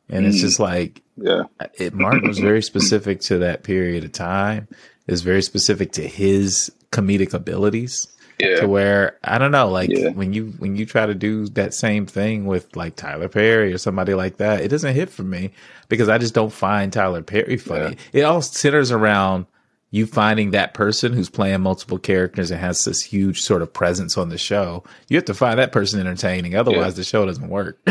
And 0.09 0.25
mm. 0.25 0.29
it's 0.29 0.39
just 0.39 0.61
like, 0.61 1.03
yeah, 1.17 1.45
it, 1.75 1.95
Martin 1.95 2.29
was 2.29 2.39
very 2.39 2.63
specific 2.63 3.21
to 3.23 3.39
that 3.39 3.63
period 3.63 4.05
of 4.05 4.13
time. 4.13 4.69
Is 5.07 5.23
very 5.23 5.43
specific 5.43 5.93
to 5.93 6.07
his 6.07 6.71
comedic 6.91 7.33
abilities. 7.33 8.07
Yeah. 8.39 8.61
To 8.61 8.69
where 8.69 9.19
I 9.25 9.39
don't 9.39 9.51
know, 9.51 9.71
like 9.71 9.91
yeah. 9.91 10.11
when 10.11 10.33
you 10.35 10.53
when 10.59 10.77
you 10.77 10.85
try 10.85 11.07
to 11.07 11.15
do 11.15 11.47
that 11.51 11.73
same 11.73 12.07
thing 12.07 12.45
with 12.45 12.77
like 12.77 12.95
Tyler 12.95 13.29
Perry 13.29 13.73
or 13.73 13.79
somebody 13.79 14.13
like 14.13 14.37
that, 14.37 14.61
it 14.61 14.69
doesn't 14.69 14.95
hit 14.95 15.09
for 15.09 15.23
me 15.23 15.53
because 15.89 16.09
I 16.09 16.19
just 16.19 16.35
don't 16.35 16.53
find 16.53 16.93
Tyler 16.93 17.23
Perry 17.23 17.57
funny. 17.57 17.97
Yeah. 18.13 18.21
It 18.21 18.23
all 18.25 18.43
centers 18.43 18.93
around 18.93 19.47
you 19.91 20.07
finding 20.07 20.51
that 20.51 20.75
person 20.75 21.13
who's 21.13 21.31
playing 21.31 21.61
multiple 21.63 21.99
characters 21.99 22.51
and 22.51 22.61
has 22.61 22.85
this 22.85 23.03
huge 23.03 23.41
sort 23.41 23.63
of 23.63 23.73
presence 23.73 24.19
on 24.19 24.29
the 24.29 24.39
show, 24.39 24.85
you 25.09 25.17
have 25.17 25.25
to 25.27 25.35
find 25.35 25.59
that 25.59 25.73
person 25.73 26.01
entertaining. 26.01 26.55
Otherwise, 26.55 26.97
the 26.97 27.05
show 27.05 27.25
doesn't 27.25 27.49
work. 27.49 27.79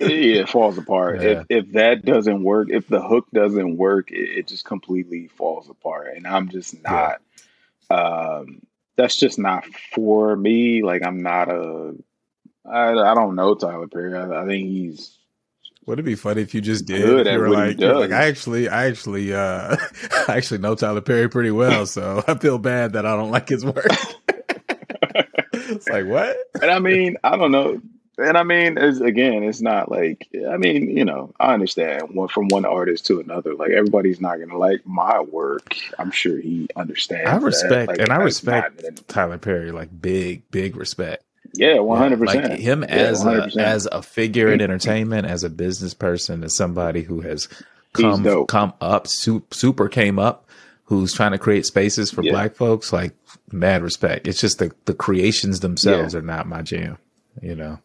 yeah, 0.00 0.42
it 0.42 0.48
falls 0.48 0.76
apart. 0.76 1.22
If 1.22 1.46
if 1.48 1.72
that 1.72 2.04
doesn't 2.04 2.42
work, 2.42 2.68
if 2.70 2.88
the 2.88 3.00
hook 3.00 3.26
doesn't 3.32 3.76
work, 3.76 4.10
it, 4.10 4.38
it 4.38 4.48
just 4.48 4.64
completely 4.64 5.28
falls 5.28 5.70
apart. 5.70 6.14
And 6.16 6.26
I'm 6.26 6.48
just 6.48 6.82
not. 6.82 7.20
Um, 7.90 8.60
that's 8.98 9.16
just 9.16 9.38
not 9.38 9.64
for 9.94 10.36
me. 10.36 10.82
Like 10.82 11.06
I'm 11.06 11.22
not 11.22 11.48
a. 11.48 11.94
I 12.70 12.90
I 12.90 13.14
don't 13.14 13.36
know 13.36 13.54
Tyler 13.54 13.86
Perry. 13.86 14.14
I, 14.14 14.42
I 14.42 14.46
think 14.46 14.68
he's 14.68 15.16
Would 15.86 16.00
it 16.00 16.02
be 16.02 16.16
funny 16.16 16.42
if 16.42 16.52
you 16.52 16.60
just 16.60 16.84
did? 16.84 17.02
Good 17.02 17.26
you 17.26 17.38
were 17.38 17.48
like, 17.48 17.80
you're 17.80 17.94
like, 17.98 18.10
I 18.10 18.26
actually, 18.26 18.68
I 18.68 18.86
actually, 18.88 19.32
uh, 19.32 19.76
I 20.28 20.36
actually 20.36 20.58
know 20.58 20.74
Tyler 20.74 21.00
Perry 21.00 21.30
pretty 21.30 21.52
well, 21.52 21.86
so 21.86 22.22
I 22.26 22.34
feel 22.34 22.58
bad 22.58 22.92
that 22.94 23.06
I 23.06 23.16
don't 23.16 23.30
like 23.30 23.48
his 23.48 23.64
work. 23.64 23.86
it's 25.54 25.88
like 25.88 26.06
what? 26.06 26.36
And 26.60 26.70
I 26.70 26.80
mean, 26.80 27.16
I 27.22 27.36
don't 27.36 27.52
know. 27.52 27.80
And 28.18 28.36
I 28.36 28.42
mean, 28.42 28.76
it's, 28.76 28.98
again, 28.98 29.44
it's 29.44 29.60
not 29.60 29.92
like 29.92 30.28
I 30.50 30.56
mean, 30.56 30.90
you 30.96 31.04
know, 31.04 31.32
I 31.38 31.54
understand 31.54 32.14
one 32.14 32.26
from 32.26 32.48
one 32.48 32.64
artist 32.64 33.06
to 33.06 33.20
another. 33.20 33.54
Like 33.54 33.70
everybody's 33.70 34.20
not 34.20 34.40
gonna 34.40 34.58
like 34.58 34.84
my 34.84 35.20
work. 35.20 35.76
I'm 36.00 36.10
sure 36.10 36.36
he 36.36 36.68
understands. 36.74 37.30
I 37.30 37.36
respect 37.36 37.88
like, 37.88 38.00
and 38.00 38.10
I 38.10 38.16
respect 38.16 39.06
Tyler 39.06 39.38
Perry, 39.38 39.70
like 39.70 39.88
big, 40.00 40.50
big 40.50 40.76
respect. 40.76 41.22
Yeah, 41.54 41.78
one 41.78 41.98
hundred 41.98 42.18
percent. 42.18 42.50
Like 42.50 42.58
him 42.58 42.82
as 42.82 43.24
a, 43.24 43.50
as 43.56 43.86
a 43.86 44.02
figure 44.02 44.52
in 44.52 44.60
entertainment, 44.60 45.28
as 45.28 45.44
a 45.44 45.48
business 45.48 45.94
person, 45.94 46.42
as 46.42 46.56
somebody 46.56 47.02
who 47.02 47.20
has 47.20 47.48
come 47.92 48.46
come 48.46 48.72
up, 48.80 49.06
super 49.06 49.88
came 49.88 50.18
up, 50.18 50.48
who's 50.84 51.14
trying 51.14 51.32
to 51.32 51.38
create 51.38 51.66
spaces 51.66 52.10
for 52.10 52.24
yeah. 52.24 52.32
Black 52.32 52.56
folks. 52.56 52.92
Like 52.92 53.14
mad 53.52 53.82
respect. 53.82 54.26
It's 54.26 54.40
just 54.40 54.58
the 54.58 54.72
the 54.86 54.94
creations 54.94 55.60
themselves 55.60 56.14
yeah. 56.14 56.18
are 56.18 56.22
not 56.22 56.48
my 56.48 56.62
jam. 56.62 56.98
You 57.40 57.54
know. 57.54 57.78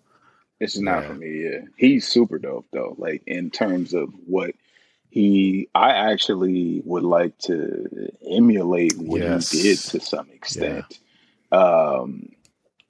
It's 0.63 0.77
not 0.77 1.01
yeah. 1.01 1.07
for 1.07 1.13
me. 1.15 1.43
Yeah, 1.43 1.59
he's 1.75 2.07
super 2.07 2.39
dope 2.39 2.65
though. 2.71 2.95
Like 2.97 3.21
in 3.27 3.51
terms 3.51 3.93
of 3.93 4.13
what 4.25 4.55
he, 5.09 5.67
I 5.75 5.89
actually 5.89 6.81
would 6.85 7.03
like 7.03 7.37
to 7.39 8.11
emulate 8.29 8.97
what 8.97 9.21
yes. 9.21 9.51
he 9.51 9.61
did 9.61 9.77
to 9.77 9.99
some 9.99 10.29
extent. 10.31 10.99
Yeah. 11.51 11.57
Um, 11.59 12.29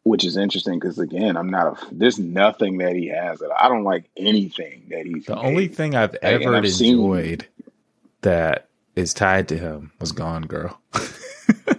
which 0.03 0.24
is 0.24 0.38
interesting 0.38 0.80
because 0.80 0.99
again, 0.99 1.36
I'm 1.36 1.49
not 1.49 1.67
a. 1.67 1.88
There's 1.91 2.19
nothing 2.19 2.78
that 2.78 2.95
he 2.95 3.07
has 3.07 3.39
that 3.39 3.51
I 3.59 3.67
don't 3.69 3.84
like 3.84 4.09
anything 4.17 4.84
that 4.89 5.05
he's. 5.05 5.26
The 5.26 5.36
made. 5.36 5.45
only 5.45 5.67
thing 5.67 5.95
I've 5.95 6.15
ever 6.21 6.55
I've 6.55 6.65
enjoyed 6.65 7.41
seen, 7.41 7.67
that 8.21 8.67
is 8.95 9.13
tied 9.13 9.47
to 9.47 9.57
him 9.57 9.91
was 9.99 10.11
Gone 10.11 10.43
Girl. 10.43 10.80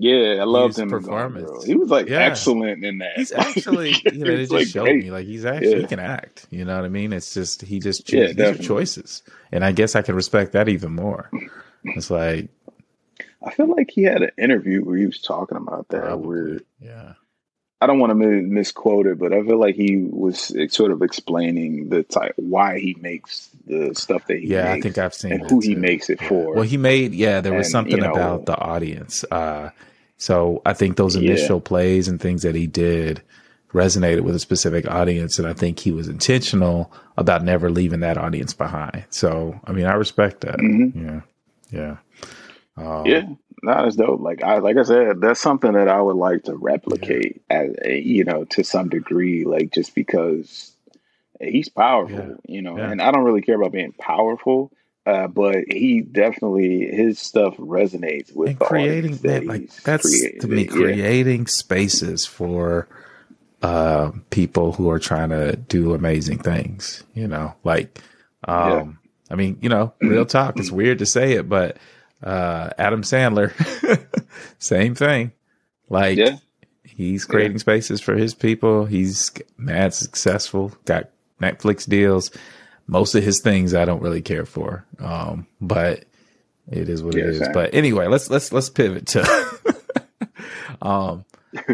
Yeah, 0.00 0.36
I 0.40 0.44
loved 0.44 0.78
him 0.78 0.90
performance. 0.90 1.64
He 1.64 1.74
was 1.74 1.90
like 1.90 2.08
yeah. 2.08 2.18
excellent 2.18 2.84
in 2.84 2.98
that. 2.98 3.16
He's 3.16 3.32
actually, 3.36 3.96
you 4.12 4.24
know, 4.24 4.30
it 4.30 4.36
just 4.38 4.52
like 4.52 4.68
showed 4.68 4.94
me 4.94 5.10
like 5.10 5.26
he's 5.26 5.44
actually 5.44 5.72
yeah. 5.72 5.78
he 5.78 5.86
can 5.86 5.98
act. 5.98 6.46
You 6.50 6.64
know 6.64 6.76
what 6.76 6.84
I 6.84 6.88
mean? 6.88 7.12
It's 7.12 7.34
just 7.34 7.62
he 7.62 7.80
just 7.80 8.06
chooses 8.06 8.36
yeah, 8.36 8.54
choices, 8.54 9.24
and 9.50 9.64
I 9.64 9.72
guess 9.72 9.96
I 9.96 10.02
can 10.02 10.14
respect 10.14 10.52
that 10.52 10.68
even 10.68 10.92
more. 10.92 11.28
It's 11.82 12.10
like 12.10 12.48
I 13.42 13.50
feel 13.50 13.66
like 13.66 13.90
he 13.90 14.04
had 14.04 14.22
an 14.22 14.30
interview 14.38 14.84
where 14.84 14.96
he 14.96 15.06
was 15.06 15.20
talking 15.20 15.58
about 15.58 15.88
that. 15.88 16.02
Probably. 16.02 16.28
Where 16.28 16.58
yeah, 16.80 17.12
I 17.80 17.86
don't 17.86 17.98
want 17.98 18.10
to 18.10 18.14
misquote 18.14 19.06
it, 19.06 19.18
but 19.18 19.32
I 19.32 19.42
feel 19.42 19.58
like 19.58 19.74
he 19.74 19.96
was 19.96 20.52
sort 20.72 20.92
of 20.92 21.02
explaining 21.02 21.88
the 21.88 22.04
type 22.04 22.34
why 22.36 22.78
he 22.78 22.96
makes 23.00 23.50
the 23.66 23.94
stuff 23.94 24.26
that 24.26 24.38
he 24.38 24.48
yeah, 24.48 24.72
I 24.72 24.80
think 24.80 24.96
I've 24.98 25.14
seen 25.14 25.32
and 25.32 25.50
who 25.50 25.60
he 25.60 25.74
makes 25.74 26.10
it 26.10 26.20
for. 26.20 26.54
Well, 26.54 26.62
he 26.62 26.76
made 26.76 27.14
yeah, 27.14 27.40
there 27.40 27.52
was 27.52 27.66
and, 27.66 27.72
something 27.72 27.96
you 27.96 28.02
know, 28.02 28.12
about 28.12 28.46
the 28.46 28.56
audience. 28.56 29.24
Uh, 29.30 29.70
so 30.18 30.60
I 30.66 30.74
think 30.74 30.96
those 30.96 31.16
initial 31.16 31.56
yeah. 31.56 31.64
plays 31.64 32.08
and 32.08 32.20
things 32.20 32.42
that 32.42 32.54
he 32.54 32.66
did 32.66 33.22
resonated 33.72 34.20
with 34.20 34.34
a 34.34 34.38
specific 34.38 34.88
audience. 34.90 35.38
And 35.38 35.46
I 35.46 35.52
think 35.52 35.78
he 35.78 35.92
was 35.92 36.08
intentional 36.08 36.92
about 37.16 37.44
never 37.44 37.70
leaving 37.70 38.00
that 38.00 38.18
audience 38.18 38.52
behind. 38.52 39.04
So, 39.10 39.58
I 39.64 39.72
mean, 39.72 39.86
I 39.86 39.94
respect 39.94 40.40
that. 40.40 40.58
Mm-hmm. 40.58 41.06
Yeah. 41.06 41.20
Yeah. 41.70 41.96
Um, 42.76 43.06
yeah. 43.06 43.28
No, 43.62 43.82
that's 43.82 43.96
dope. 43.96 44.20
Like 44.20 44.42
I, 44.42 44.58
like 44.58 44.76
I 44.76 44.82
said, 44.82 45.20
that's 45.20 45.40
something 45.40 45.72
that 45.72 45.88
I 45.88 46.00
would 46.00 46.16
like 46.16 46.44
to 46.44 46.56
replicate 46.56 47.42
yeah. 47.50 47.66
at, 47.84 48.02
you 48.04 48.24
know, 48.24 48.44
to 48.44 48.64
some 48.64 48.88
degree, 48.88 49.44
like 49.44 49.72
just 49.72 49.94
because 49.94 50.72
he's 51.40 51.68
powerful, 51.68 52.16
yeah. 52.16 52.34
you 52.46 52.62
know, 52.62 52.76
and 52.76 53.02
I 53.02 53.10
don't 53.10 53.24
really 53.24 53.42
care 53.42 53.56
about 53.56 53.72
being 53.72 53.92
powerful. 53.92 54.72
Uh, 55.08 55.26
but 55.26 55.64
he 55.70 56.02
definitely 56.02 56.86
his 56.86 57.18
stuff 57.18 57.56
resonates 57.56 58.36
with 58.36 58.50
and 58.50 58.60
creating 58.60 59.16
that, 59.16 59.46
like 59.46 59.74
that's 59.76 60.06
created. 60.06 60.42
to 60.42 60.48
me 60.48 60.66
creating 60.66 61.46
spaces 61.46 62.26
for 62.26 62.86
uh, 63.62 64.10
people 64.28 64.72
who 64.72 64.90
are 64.90 64.98
trying 64.98 65.30
to 65.30 65.56
do 65.56 65.94
amazing 65.94 66.38
things. 66.38 67.04
You 67.14 67.26
know, 67.26 67.54
like 67.64 68.02
um, 68.46 68.68
yeah. 68.68 68.84
I 69.30 69.34
mean, 69.36 69.56
you 69.62 69.70
know, 69.70 69.94
real 70.02 70.26
talk. 70.26 70.58
It's 70.58 70.70
weird 70.70 70.98
to 70.98 71.06
say 71.06 71.32
it, 71.32 71.48
but 71.48 71.78
uh, 72.22 72.68
Adam 72.76 73.00
Sandler, 73.00 73.54
same 74.58 74.94
thing. 74.94 75.32
Like 75.88 76.18
yeah. 76.18 76.36
he's 76.82 77.24
creating 77.24 77.52
yeah. 77.52 77.60
spaces 77.60 78.02
for 78.02 78.14
his 78.14 78.34
people. 78.34 78.84
He's 78.84 79.32
mad 79.56 79.94
successful. 79.94 80.74
Got 80.84 81.08
Netflix 81.40 81.88
deals 81.88 82.30
most 82.88 83.14
of 83.14 83.22
his 83.22 83.40
things 83.40 83.74
I 83.74 83.84
don't 83.84 84.02
really 84.02 84.22
care 84.22 84.46
for. 84.46 84.84
Um, 84.98 85.46
but 85.60 86.04
it 86.70 86.88
is 86.88 87.02
what 87.02 87.14
yeah, 87.14 87.24
it 87.24 87.28
is. 87.28 87.38
Same. 87.38 87.52
But 87.52 87.74
anyway, 87.74 88.08
let's 88.08 88.28
let's 88.28 88.52
let's 88.52 88.68
pivot 88.68 89.06
to 89.08 89.58
um 90.82 91.24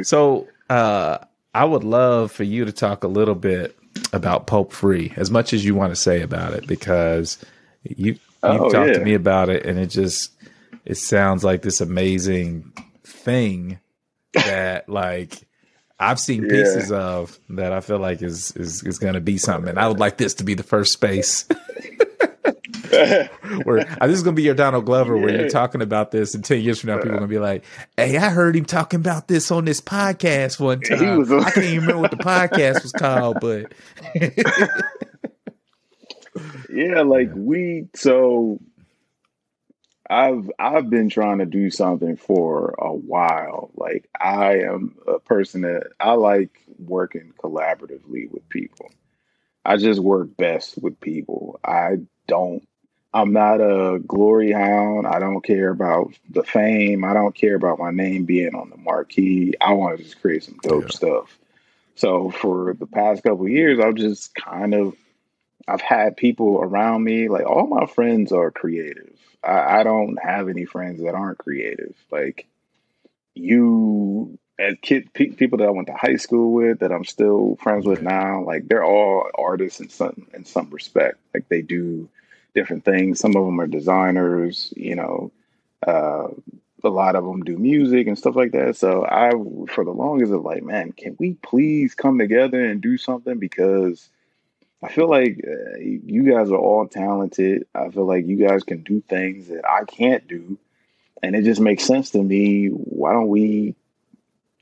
so 0.03 0.49
uh 0.69 1.19
I 1.55 1.65
would 1.65 1.85
love 1.85 2.33
for 2.33 2.43
you 2.43 2.65
to 2.65 2.73
talk 2.73 3.05
a 3.05 3.09
little 3.09 3.35
bit 3.35 3.77
about 4.13 4.47
Pulp 4.47 4.73
Free, 4.73 5.13
as 5.17 5.31
much 5.31 5.53
as 5.53 5.65
you 5.65 5.75
want 5.75 5.93
to 5.93 5.97
say 5.97 6.21
about 6.21 6.53
it, 6.53 6.67
because 6.67 7.39
you 7.83 8.15
you 8.15 8.19
oh, 8.43 8.71
talked 8.71 8.89
yeah. 8.89 8.99
to 8.99 9.05
me 9.05 9.15
about 9.15 9.49
it 9.49 9.65
and 9.65 9.79
it 9.79 9.87
just 9.87 10.33
it 10.85 10.97
sounds 10.97 11.45
like 11.45 11.63
this 11.63 11.81
amazing 11.81 12.73
thing 13.05 13.79
that 14.35 14.89
like 14.89 15.47
I've 15.99 16.19
seen 16.19 16.49
pieces 16.49 16.91
of 16.91 17.39
that 17.51 17.73
I 17.73 17.81
feel 17.81 17.99
like 17.99 18.23
is 18.23 18.53
is 18.57 18.83
is 18.83 18.99
going 18.99 19.15
to 19.15 19.21
be 19.21 19.39
something. 19.39 19.71
And 19.71 19.79
I 19.79 19.89
would 19.89 20.01
like 20.01 20.17
this 20.17 20.35
to 20.35 20.45
be 20.45 20.55
the 20.55 20.63
first 20.63 20.93
space. 20.93 21.47
where 23.65 23.87
uh, 24.01 24.07
this 24.07 24.17
is 24.17 24.23
gonna 24.23 24.35
be 24.35 24.43
your 24.43 24.55
Donald 24.55 24.87
Glover, 24.87 25.17
yeah. 25.17 25.23
where 25.23 25.41
you're 25.41 25.49
talking 25.49 25.83
about 25.83 26.11
this, 26.11 26.35
and 26.35 26.45
ten 26.45 26.61
years 26.61 26.81
from 26.81 26.91
now, 26.91 26.97
people 26.97 27.13
are 27.13 27.15
gonna 27.15 27.27
be 27.27 27.39
like, 27.39 27.65
"Hey, 27.97 28.17
I 28.17 28.31
heard 28.31 28.57
him 28.57 28.65
talking 28.65 29.01
about 29.01 29.29
this 29.29 29.51
on 29.51 29.65
this 29.65 29.81
podcast 29.81 30.61
one 30.61 30.81
time. 30.81 31.19
Was, 31.19 31.33
I 31.33 31.51
can't 31.51 31.67
even 31.67 31.81
remember 31.81 32.03
what 32.03 32.11
the 32.11 32.17
podcast 32.19 32.83
was 32.83 32.93
called, 32.93 33.39
but 33.41 33.73
yeah, 36.71 37.03
like 37.03 37.31
we 37.35 37.89
so 37.95 38.61
I've 40.09 40.51
I've 40.59 40.91
been 40.91 41.09
trying 41.09 41.39
to 41.39 41.47
do 41.47 41.71
something 41.71 42.17
for 42.17 42.75
a 42.79 42.93
while. 42.93 43.71
Like 43.75 44.09
I 44.19 44.61
am 44.61 44.97
a 45.07 45.19
person 45.19 45.63
that 45.63 45.89
I 45.99 46.13
like 46.13 46.61
working 46.79 47.33
collaboratively 47.39 48.31
with 48.31 48.49
people. 48.49 48.91
I 49.65 49.77
just 49.79 50.01
work 50.01 50.37
best 50.37 50.77
with 50.83 51.01
people. 51.01 51.59
I 51.65 51.99
don't 52.27 52.67
I'm 53.15 53.33
not 53.33 53.61
a 53.61 54.01
glory 54.01 54.51
hound. 54.51 55.07
I 55.07 55.21
don't 55.21 55.41
care 55.41 55.71
about 55.71 56.13
the 56.29 56.43
fame. 56.43 57.05
I 57.05 57.15
don't 57.15 57.35
care 57.35 57.55
about 57.55 57.79
my 57.79 57.93
name 57.93 58.25
being 58.25 58.57
on 58.57 58.71
the 58.71 58.77
marquee. 58.77 59.55
I 59.61 59.73
want 59.73 59.97
to 59.97 60.03
just 60.03 60.21
create 60.21 60.43
some 60.43 60.59
dope 60.61 60.83
yeah. 60.83 60.89
stuff. 60.89 61.39
So 61.95 62.31
for 62.31 62.75
the 62.75 62.87
past 62.87 63.23
couple 63.23 63.49
years, 63.49 63.79
I've 63.79 63.95
just 63.95 64.35
kind 64.35 64.75
of 64.75 64.97
I've 65.67 65.81
had 65.81 66.17
people 66.17 66.61
around 66.61 67.05
me, 67.05 67.29
like 67.29 67.47
all 67.47 67.67
my 67.67 67.87
friends 67.87 68.33
are 68.33 68.51
creative. 68.51 69.14
I, 69.45 69.81
I 69.81 69.83
don't 69.83 70.17
have 70.23 70.49
any 70.49 70.65
friends 70.65 71.03
that 71.03 71.15
aren't 71.15 71.39
creative. 71.39 71.95
Like 72.11 72.47
you, 73.35 74.39
as 74.59 74.77
kid, 74.83 75.13
pe- 75.13 75.31
people 75.31 75.59
that 75.59 75.69
I 75.69 75.71
went 75.71 75.89
to 75.89 75.95
high 75.95 76.17
school 76.17 76.53
with, 76.53 76.81
that 76.81 76.93
I'm 76.93 77.05
still 77.05 77.57
friends 77.63 77.87
with 77.87 78.03
now, 78.03 78.43
like 78.43 78.69
they're 78.69 78.85
all 78.85 79.29
artists 79.37 79.81
in 79.81 79.89
some 79.89 80.27
in 80.35 80.45
some 80.45 80.71
respect. 80.71 81.19
Like 81.33 81.49
they 81.49 81.63
do 81.63 82.09
different 82.55 82.85
things. 82.85 83.19
Some 83.21 83.37
of 83.37 83.45
them 83.45 83.61
are 83.61 83.67
designers. 83.67 84.73
You 84.77 84.97
know, 84.97 85.33
uh, 85.87 86.29
a 86.83 86.89
lot 86.89 87.17
of 87.17 87.25
them 87.25 87.43
do 87.43 87.57
music 87.57 88.07
and 88.07 88.19
stuff 88.19 88.37
like 88.37 88.53
that. 88.53 88.77
So 88.77 89.05
I, 89.05 89.31
for 89.73 89.85
the 89.85 89.91
longest 89.91 90.33
of 90.33 90.45
like, 90.45 90.63
man, 90.63 90.93
can 90.93 91.17
we 91.19 91.35
please 91.43 91.95
come 91.95 92.19
together 92.19 92.63
and 92.65 92.81
do 92.81 92.99
something 92.99 93.39
because 93.39 94.09
I 94.85 94.89
feel 94.93 95.09
like 95.09 95.43
uh, 95.43 95.79
you 95.79 96.31
guys 96.31 96.51
are 96.51 96.59
all 96.59 96.87
talented. 96.87 97.67
I 97.75 97.89
feel 97.89 98.05
like 98.05 98.27
you 98.27 98.37
guys 98.37 98.65
can 98.65 98.83
do 98.83 99.01
things 99.01 99.49
that 99.49 99.67
I 99.67 99.85
can't 99.85 100.29
do. 100.29 100.59
And 101.23 101.35
it 101.35 101.45
just 101.45 101.61
makes 101.61 101.85
sense 101.85 102.11
to 102.11 102.23
me. 102.23 102.69
Why 102.69 103.15
don't 103.15 103.29
we 103.29 103.77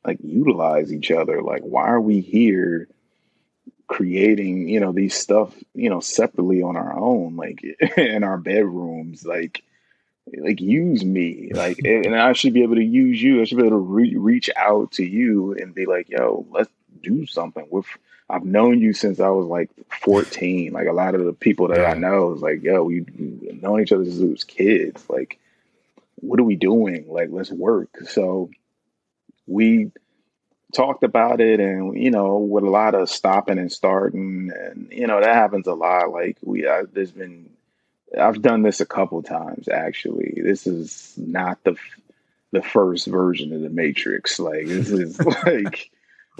like 0.04 0.18
utilize 0.22 0.92
each 0.92 1.10
other? 1.10 1.42
Like, 1.42 1.62
why 1.62 1.88
are 1.88 2.00
we 2.00 2.20
here 2.20 2.86
creating, 3.88 4.68
you 4.68 4.78
know, 4.78 4.92
these 4.92 5.14
stuff, 5.14 5.52
you 5.74 5.90
know, 5.90 5.98
separately 5.98 6.62
on 6.62 6.76
our 6.76 6.96
own, 6.96 7.34
like 7.34 7.60
in 7.96 8.22
our 8.22 8.38
bedrooms? 8.38 9.26
Like, 9.26 9.64
like 10.38 10.60
use 10.60 11.04
me 11.04 11.50
like 11.52 11.78
and 11.84 12.14
i 12.14 12.32
should 12.32 12.54
be 12.54 12.62
able 12.62 12.76
to 12.76 12.84
use 12.84 13.20
you 13.20 13.40
i 13.40 13.44
should 13.44 13.58
be 13.58 13.66
able 13.66 13.76
to 13.76 13.76
re- 13.76 14.14
reach 14.16 14.48
out 14.56 14.92
to 14.92 15.04
you 15.04 15.52
and 15.54 15.74
be 15.74 15.84
like 15.84 16.08
yo 16.08 16.46
let's 16.52 16.70
do 17.02 17.26
something 17.26 17.66
with 17.70 17.86
I've 18.32 18.44
known 18.44 18.80
you 18.80 18.94
since 18.94 19.20
I 19.20 19.28
was 19.28 19.46
like 19.46 19.70
14. 20.00 20.72
Like 20.72 20.88
a 20.88 20.92
lot 20.92 21.14
of 21.14 21.24
the 21.24 21.34
people 21.34 21.68
that 21.68 21.80
yeah. 21.80 21.90
I 21.90 21.94
know 21.94 22.32
is 22.32 22.40
like, 22.40 22.62
yo, 22.62 22.82
we 22.82 23.04
known 23.60 23.82
each 23.82 23.92
other 23.92 24.04
since 24.04 24.18
we 24.18 24.30
was 24.30 24.44
kids. 24.44 25.04
Like, 25.10 25.38
what 26.16 26.40
are 26.40 26.44
we 26.44 26.56
doing? 26.56 27.06
Like, 27.08 27.28
let's 27.30 27.52
work. 27.52 27.90
So 28.08 28.50
we 29.46 29.92
talked 30.72 31.04
about 31.04 31.40
it 31.42 31.60
and 31.60 32.02
you 32.02 32.10
know 32.10 32.38
with 32.38 32.64
a 32.64 32.70
lot 32.70 32.94
of 32.94 33.10
stopping 33.10 33.58
and 33.58 33.70
starting 33.70 34.50
and 34.58 34.88
you 34.90 35.06
know 35.06 35.20
that 35.20 35.34
happens 35.34 35.66
a 35.66 35.74
lot 35.74 36.10
like 36.10 36.38
we 36.42 36.66
I, 36.66 36.84
there's 36.90 37.12
been 37.12 37.50
i've 38.18 38.40
done 38.40 38.62
this 38.62 38.80
a 38.80 38.86
couple 38.86 39.22
times 39.22 39.68
actually 39.68 40.40
this 40.42 40.66
is 40.66 41.12
not 41.18 41.62
the 41.64 41.76
the 42.52 42.62
first 42.62 43.06
version 43.06 43.52
of 43.52 43.60
the 43.60 43.68
matrix 43.68 44.38
like 44.38 44.66
this 44.66 44.88
is 44.88 45.20
like 45.44 45.90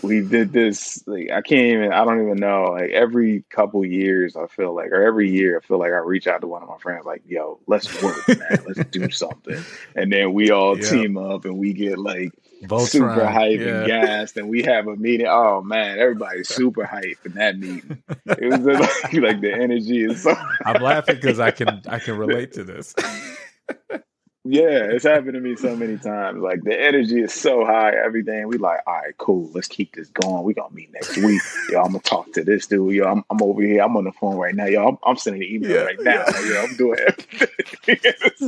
we 0.03 0.23
did 0.23 0.53
this 0.53 1.07
like 1.07 1.31
i 1.31 1.43
can't 1.43 1.67
even 1.67 1.93
i 1.93 2.05
don't 2.05 2.23
even 2.23 2.39
know 2.39 2.65
like 2.73 2.91
every 2.91 3.45
couple 3.51 3.85
years 3.85 4.37
i 4.37 4.47
feel 4.47 4.75
like 4.75 4.91
or 4.91 5.03
every 5.03 5.31
year 5.31 5.59
i 5.59 5.67
feel 5.67 5.79
like 5.79 5.93
i 5.93 5.97
reach 5.97 6.27
out 6.27 6.41
to 6.41 6.47
one 6.47 6.63
of 6.63 6.69
my 6.69 6.79
friends 6.79 7.05
like 7.05 7.23
yo 7.27 7.61
let's 7.67 8.03
work 8.03 8.17
man 8.29 8.65
let's 8.67 8.89
do 8.91 9.11
something 9.11 9.63
and 9.95 10.11
then 10.11 10.33
we 10.33 10.51
all 10.51 10.79
yeah. 10.79 10.89
team 10.89 11.19
up 11.19 11.45
and 11.45 11.59
we 11.59 11.73
get 11.75 11.99
like 11.99 12.33
Voltron, 12.65 12.89
super 12.89 13.27
hype 13.27 13.59
yeah. 13.59 13.79
and 13.79 13.87
gassed, 13.87 14.37
and 14.37 14.49
we 14.49 14.63
have 14.63 14.87
a 14.87 14.95
meeting. 14.95 15.27
Oh 15.29 15.63
man, 15.63 15.99
everybody's 15.99 16.49
super 16.55 16.85
hype 16.85 17.19
in 17.25 17.33
that 17.33 17.59
meeting. 17.59 18.03
It 18.27 18.65
was 18.65 18.79
like, 18.79 19.13
like 19.15 19.41
the 19.41 19.53
energy 19.53 20.05
is 20.05 20.23
so. 20.23 20.35
I'm 20.65 20.81
laughing 20.81 21.17
because 21.17 21.41
I 21.41 21.51
can 21.51 21.83
I 21.89 21.99
can 21.99 22.17
relate 22.17 22.53
to 22.53 22.65
this. 22.65 22.95
Yeah, 24.45 24.89
it's 24.91 25.05
happened 25.05 25.35
to 25.35 25.41
me 25.41 25.55
so 25.55 25.77
many 25.77 25.99
times. 25.99 26.43
Like 26.43 26.65
the 26.65 26.77
energy 26.79 27.21
is 27.21 27.33
so 27.33 27.65
high, 27.65 27.93
everything. 27.95 28.49
We 28.49 28.59
like, 28.59 28.81
all 28.89 28.95
right, 28.95 29.17
cool. 29.17 29.49
Let's 29.55 29.69
keep 29.69 29.95
this 29.95 30.09
going. 30.09 30.43
We 30.43 30.53
gonna 30.53 30.75
meet 30.75 30.93
next 30.93 31.17
week. 31.17 31.41
Yo, 31.71 31.81
I'm 31.81 31.93
gonna 31.93 32.01
talk 32.01 32.33
to 32.33 32.43
this 32.43 32.67
dude. 32.67 32.93
Yo, 32.93 33.05
I'm, 33.05 33.23
I'm 33.31 33.41
over 33.41 33.63
here. 33.63 33.83
I'm 33.83 33.97
on 33.97 34.03
the 34.03 34.13
phone 34.13 34.37
right 34.37 34.55
now. 34.55 34.67
Yo, 34.67 34.89
I'm, 34.89 34.99
I'm 35.05 35.17
sending 35.17 35.43
an 35.43 35.49
email 35.49 35.71
yeah, 35.71 35.83
right 35.83 36.01
now. 36.01 36.25
Yeah. 36.27 36.49
Yo, 36.49 36.63
I'm 36.63 36.77
doing 36.77 36.99
everything. 37.07 37.99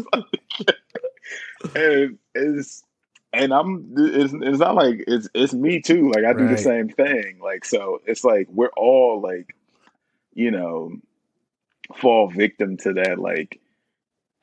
and 1.76 2.18
it's 2.34 2.82
and 3.32 3.54
I'm 3.54 3.94
it's, 3.96 4.34
it's 4.34 4.58
not 4.58 4.74
like 4.74 5.04
it's 5.06 5.28
it's 5.32 5.54
me 5.54 5.80
too. 5.80 6.10
Like 6.10 6.24
I 6.24 6.32
do 6.32 6.40
right. 6.40 6.56
the 6.56 6.62
same 6.62 6.88
thing. 6.88 7.38
Like 7.40 7.64
so, 7.64 8.00
it's 8.04 8.24
like 8.24 8.48
we're 8.50 8.72
all 8.76 9.20
like, 9.20 9.54
you 10.32 10.50
know, 10.50 10.92
fall 11.94 12.28
victim 12.28 12.78
to 12.78 12.94
that. 12.94 13.20
Like 13.20 13.60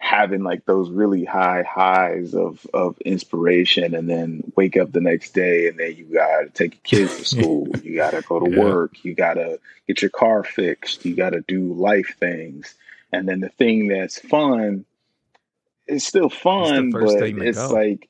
having 0.01 0.41
like 0.43 0.65
those 0.65 0.89
really 0.89 1.23
high 1.23 1.61
highs 1.61 2.33
of 2.33 2.65
of 2.73 2.99
inspiration 3.01 3.93
and 3.93 4.09
then 4.09 4.43
wake 4.55 4.75
up 4.75 4.91
the 4.91 4.99
next 4.99 5.35
day 5.35 5.67
and 5.67 5.79
then 5.79 5.95
you 5.95 6.05
gotta 6.05 6.49
take 6.49 6.73
your 6.73 7.05
kids 7.05 7.19
to 7.19 7.25
school 7.41 7.67
you 7.83 7.95
gotta 7.95 8.21
go 8.23 8.39
to 8.39 8.49
yeah. 8.49 8.59
work 8.59 9.05
you 9.05 9.13
gotta 9.13 9.59
get 9.87 10.01
your 10.01 10.09
car 10.09 10.43
fixed 10.43 11.05
you 11.05 11.15
gotta 11.15 11.41
do 11.47 11.71
life 11.73 12.15
things 12.19 12.73
and 13.13 13.29
then 13.29 13.41
the 13.41 13.49
thing 13.49 13.89
that's 13.89 14.19
fun 14.19 14.83
is 15.85 16.03
still 16.03 16.29
fun 16.29 16.89
but 16.89 17.03
it's 17.03 17.67
go. 17.67 17.71
like 17.71 18.09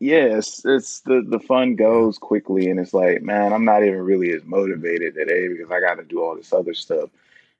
yes 0.00 0.62
it's 0.64 1.00
the 1.02 1.24
the 1.24 1.38
fun 1.38 1.76
goes 1.76 2.18
quickly 2.18 2.68
and 2.68 2.80
it's 2.80 2.92
like 2.92 3.22
man 3.22 3.52
i'm 3.52 3.64
not 3.64 3.84
even 3.84 4.00
really 4.00 4.32
as 4.32 4.42
motivated 4.44 5.14
today 5.14 5.46
because 5.46 5.70
i 5.70 5.78
gotta 5.78 6.02
do 6.02 6.20
all 6.20 6.34
this 6.34 6.52
other 6.52 6.74
stuff 6.74 7.08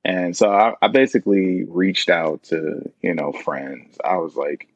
and 0.06 0.36
so 0.36 0.48
I, 0.48 0.72
I 0.80 0.86
basically 0.86 1.64
reached 1.64 2.10
out 2.10 2.44
to, 2.44 2.88
you 3.02 3.12
know, 3.12 3.32
friends. 3.32 3.98
I 4.04 4.18
was 4.18 4.36
like, 4.36 4.68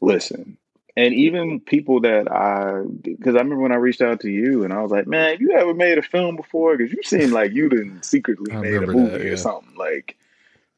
listen, 0.00 0.56
and 0.96 1.12
even 1.12 1.58
people 1.58 2.02
that 2.02 2.30
I, 2.30 2.84
because 3.02 3.34
I 3.34 3.38
remember 3.38 3.58
when 3.58 3.72
I 3.72 3.76
reached 3.76 4.02
out 4.02 4.20
to 4.20 4.30
you 4.30 4.62
and 4.62 4.72
I 4.72 4.80
was 4.80 4.92
like, 4.92 5.08
man, 5.08 5.38
you 5.40 5.50
ever 5.50 5.74
made 5.74 5.98
a 5.98 6.02
film 6.02 6.36
before? 6.36 6.76
Because 6.76 6.92
you 6.92 7.02
seem 7.02 7.32
like 7.32 7.50
you 7.50 7.68
didn't 7.70 8.04
secretly 8.04 8.54
made 8.54 8.74
a 8.74 8.86
movie 8.86 9.10
that, 9.10 9.24
yeah. 9.24 9.32
or 9.32 9.36
something 9.36 9.74
like, 9.76 10.16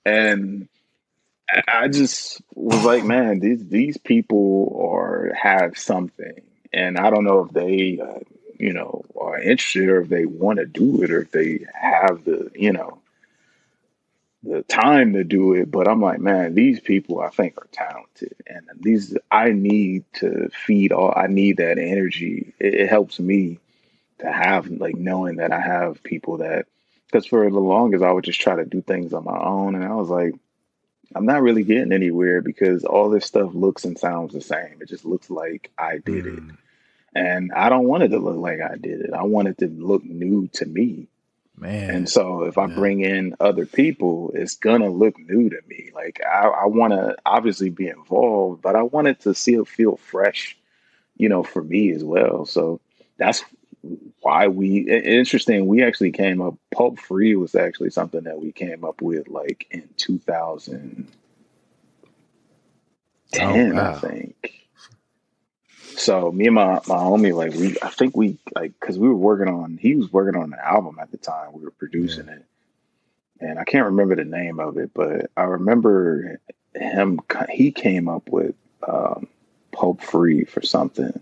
and 0.06 0.66
I 1.68 1.88
just 1.88 2.40
was 2.54 2.82
like, 2.86 3.04
man, 3.04 3.40
these 3.40 3.68
these 3.68 3.98
people 3.98 4.80
are 4.82 5.34
have 5.34 5.76
something, 5.76 6.40
and 6.72 6.96
I 6.96 7.10
don't 7.10 7.24
know 7.24 7.44
if 7.44 7.50
they, 7.50 8.00
uh, 8.00 8.20
you 8.58 8.72
know, 8.72 9.04
are 9.20 9.38
interested 9.38 9.90
or 9.90 10.00
if 10.00 10.08
they 10.08 10.24
want 10.24 10.58
to 10.60 10.64
do 10.64 11.02
it 11.02 11.10
or 11.10 11.20
if 11.20 11.32
they 11.32 11.66
have 11.74 12.24
the, 12.24 12.50
you 12.54 12.72
know, 12.72 12.98
the 14.44 14.62
time 14.62 15.14
to 15.14 15.24
do 15.24 15.54
it, 15.54 15.70
but 15.70 15.88
I'm 15.88 16.00
like, 16.00 16.20
man, 16.20 16.54
these 16.54 16.80
people 16.80 17.20
I 17.20 17.30
think 17.30 17.56
are 17.58 17.68
talented, 17.72 18.34
and 18.46 18.68
these 18.80 19.16
I 19.30 19.50
need 19.52 20.04
to 20.14 20.50
feed 20.50 20.92
all. 20.92 21.12
I 21.16 21.26
need 21.26 21.56
that 21.56 21.78
energy. 21.78 22.54
It, 22.58 22.74
it 22.74 22.88
helps 22.88 23.18
me 23.18 23.58
to 24.18 24.30
have 24.30 24.68
like 24.70 24.96
knowing 24.96 25.36
that 25.36 25.52
I 25.52 25.60
have 25.60 26.02
people 26.02 26.38
that 26.38 26.66
because 27.06 27.26
for 27.26 27.48
the 27.50 27.58
longest 27.58 28.04
I 28.04 28.12
would 28.12 28.24
just 28.24 28.40
try 28.40 28.56
to 28.56 28.64
do 28.64 28.82
things 28.82 29.12
on 29.12 29.24
my 29.24 29.38
own, 29.38 29.74
and 29.74 29.84
I 29.84 29.94
was 29.94 30.08
like, 30.08 30.34
I'm 31.14 31.26
not 31.26 31.42
really 31.42 31.64
getting 31.64 31.92
anywhere 31.92 32.42
because 32.42 32.84
all 32.84 33.08
this 33.08 33.24
stuff 33.24 33.50
looks 33.54 33.84
and 33.84 33.98
sounds 33.98 34.34
the 34.34 34.40
same. 34.40 34.78
It 34.80 34.88
just 34.88 35.04
looks 35.04 35.30
like 35.30 35.70
I 35.78 35.98
did 35.98 36.24
mm. 36.24 36.50
it, 36.50 36.56
and 37.14 37.52
I 37.52 37.68
don't 37.68 37.86
want 37.86 38.02
it 38.02 38.08
to 38.08 38.18
look 38.18 38.36
like 38.36 38.60
I 38.60 38.76
did 38.76 39.00
it. 39.00 39.14
I 39.14 39.22
want 39.22 39.48
it 39.48 39.58
to 39.58 39.68
look 39.68 40.04
new 40.04 40.48
to 40.54 40.66
me. 40.66 41.08
Man. 41.56 41.90
And 41.90 42.08
so 42.08 42.44
if 42.44 42.58
I 42.58 42.66
bring 42.66 43.00
in 43.00 43.36
other 43.38 43.64
people, 43.64 44.32
it's 44.34 44.56
gonna 44.56 44.90
look 44.90 45.18
new 45.18 45.50
to 45.50 45.60
me. 45.68 45.90
Like 45.94 46.20
I, 46.24 46.46
I 46.46 46.66
wanna 46.66 47.14
obviously 47.24 47.70
be 47.70 47.88
involved, 47.88 48.60
but 48.60 48.74
I 48.74 48.82
want 48.82 49.06
it 49.06 49.20
to 49.20 49.34
still 49.34 49.64
feel 49.64 49.96
fresh, 49.96 50.56
you 51.16 51.28
know, 51.28 51.44
for 51.44 51.62
me 51.62 51.92
as 51.92 52.02
well. 52.02 52.44
So 52.44 52.80
that's 53.18 53.44
why 54.20 54.48
we 54.48 54.78
interesting. 54.90 55.66
We 55.66 55.84
actually 55.84 56.12
came 56.12 56.40
up 56.42 56.56
pulp 56.72 56.98
free 56.98 57.36
was 57.36 57.54
actually 57.54 57.90
something 57.90 58.24
that 58.24 58.40
we 58.40 58.50
came 58.50 58.84
up 58.84 59.00
with 59.00 59.28
like 59.28 59.68
in 59.70 59.88
2010, 59.96 61.08
oh, 63.40 63.74
wow. 63.74 63.92
I 63.92 63.94
think. 63.98 64.63
So 65.96 66.30
me 66.32 66.46
and 66.46 66.54
my 66.54 66.74
my 66.86 66.96
homie, 66.96 67.34
like 67.34 67.52
we, 67.54 67.76
I 67.82 67.88
think 67.88 68.16
we 68.16 68.38
like 68.54 68.72
because 68.78 68.98
we 68.98 69.08
were 69.08 69.14
working 69.14 69.48
on. 69.48 69.78
He 69.80 69.94
was 69.94 70.12
working 70.12 70.40
on 70.40 70.52
an 70.52 70.58
album 70.62 70.98
at 71.00 71.10
the 71.10 71.16
time. 71.16 71.52
We 71.52 71.62
were 71.62 71.70
producing 71.70 72.26
yeah. 72.26 72.34
it, 72.34 72.44
and 73.40 73.58
I 73.58 73.64
can't 73.64 73.86
remember 73.86 74.16
the 74.16 74.24
name 74.24 74.60
of 74.60 74.76
it, 74.78 74.90
but 74.94 75.30
I 75.36 75.44
remember 75.44 76.40
him. 76.74 77.20
He 77.50 77.72
came 77.72 78.08
up 78.08 78.28
with 78.28 78.54
um, 78.86 79.28
Pulp 79.72 80.02
Free 80.02 80.44
for 80.44 80.62
something, 80.62 81.20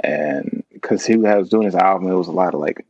and 0.00 0.64
because 0.72 1.04
he 1.04 1.16
was 1.16 1.48
doing 1.48 1.64
his 1.64 1.74
album, 1.74 2.10
it 2.10 2.14
was 2.14 2.28
a 2.28 2.32
lot 2.32 2.54
of 2.54 2.60
like 2.60 2.84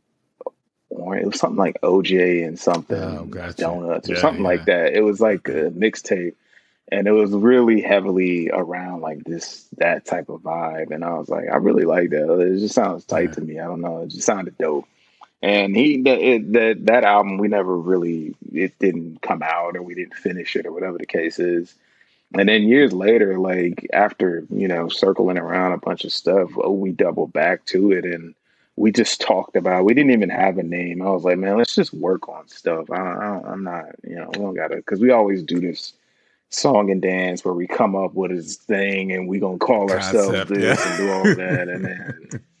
or 0.89 1.17
it 1.17 1.25
was 1.25 1.39
something 1.39 1.57
like 1.57 1.79
OJ 1.81 2.47
and 2.47 2.59
something 2.59 2.97
oh, 2.97 3.25
gotcha. 3.25 3.57
donuts 3.57 4.09
or 4.09 4.13
yeah, 4.13 4.21
something 4.21 4.43
yeah. 4.43 4.49
like 4.49 4.65
that. 4.65 4.93
It 4.93 5.01
was 5.01 5.19
like 5.19 5.47
a 5.47 5.71
mixtape 5.71 6.35
and 6.91 7.07
it 7.07 7.11
was 7.11 7.31
really 7.31 7.81
heavily 7.81 8.49
around 8.51 9.01
like 9.01 9.23
this 9.23 9.67
that 9.77 10.05
type 10.05 10.29
of 10.29 10.41
vibe. 10.41 10.91
And 10.91 11.03
i 11.03 11.13
was 11.13 11.29
like 11.29 11.49
i 11.51 11.55
really 11.55 11.85
like 11.85 12.11
that. 12.11 12.39
It 12.39 12.59
just 12.59 12.75
sounds 12.75 13.05
tight 13.05 13.29
yeah. 13.29 13.35
to 13.35 13.41
me. 13.41 13.59
I 13.59 13.65
don't 13.65 13.81
know. 13.81 14.03
It 14.03 14.09
just 14.09 14.25
sounded 14.25 14.57
dope. 14.57 14.87
And 15.41 15.75
he 15.75 16.01
that 16.03 16.19
it, 16.19 16.53
that 16.53 16.85
that 16.85 17.03
album 17.03 17.37
we 17.37 17.47
never 17.47 17.77
really 17.77 18.35
it 18.53 18.77
didn't 18.79 19.21
come 19.21 19.41
out 19.43 19.75
or 19.75 19.81
we 19.81 19.95
didn't 19.95 20.15
finish 20.15 20.55
it 20.55 20.65
or 20.65 20.71
whatever 20.71 20.97
the 20.97 21.05
case 21.05 21.39
is. 21.39 21.73
And 22.33 22.49
then 22.49 22.63
years 22.63 22.93
later 22.93 23.39
like 23.39 23.87
after 23.93 24.45
you 24.49 24.67
know 24.67 24.87
circling 24.87 25.37
around 25.37 25.73
a 25.73 25.77
bunch 25.77 26.05
of 26.05 26.13
stuff 26.13 26.51
oh, 26.57 26.71
we 26.71 26.91
doubled 26.91 27.33
back 27.33 27.65
to 27.65 27.91
it 27.91 28.05
and 28.05 28.35
we 28.77 28.91
just 28.91 29.21
talked 29.21 29.55
about 29.55 29.85
we 29.85 29.93
didn't 29.93 30.11
even 30.11 30.29
have 30.29 30.57
a 30.57 30.63
name. 30.63 31.01
I 31.01 31.09
was 31.09 31.23
like 31.23 31.39
man 31.39 31.57
let's 31.57 31.73
just 31.73 31.93
work 31.93 32.29
on 32.29 32.47
stuff. 32.47 32.91
I, 32.91 32.95
I, 32.95 33.41
i'm 33.51 33.63
not 33.63 33.85
you 34.03 34.15
know 34.15 34.27
we 34.27 34.39
don't 34.39 34.53
gotta 34.53 34.75
because 34.75 34.99
we 34.99 35.09
always 35.09 35.41
do 35.41 35.59
this 35.59 35.93
song 36.49 36.89
and 36.89 37.01
dance 37.01 37.43
where 37.43 37.53
we 37.53 37.67
come 37.67 37.95
up 37.95 38.13
with 38.13 38.31
this 38.31 38.55
thing 38.55 39.11
and 39.11 39.27
we 39.27 39.39
gonna 39.39 39.57
call 39.57 39.87
Concept, 39.87 40.15
ourselves 40.15 40.49
this 40.49 40.79
yeah. 40.79 40.89
and 40.89 40.97
do 40.97 41.11
all 41.11 41.23
that 41.35 41.67
and 41.67 41.85
then 41.85 42.29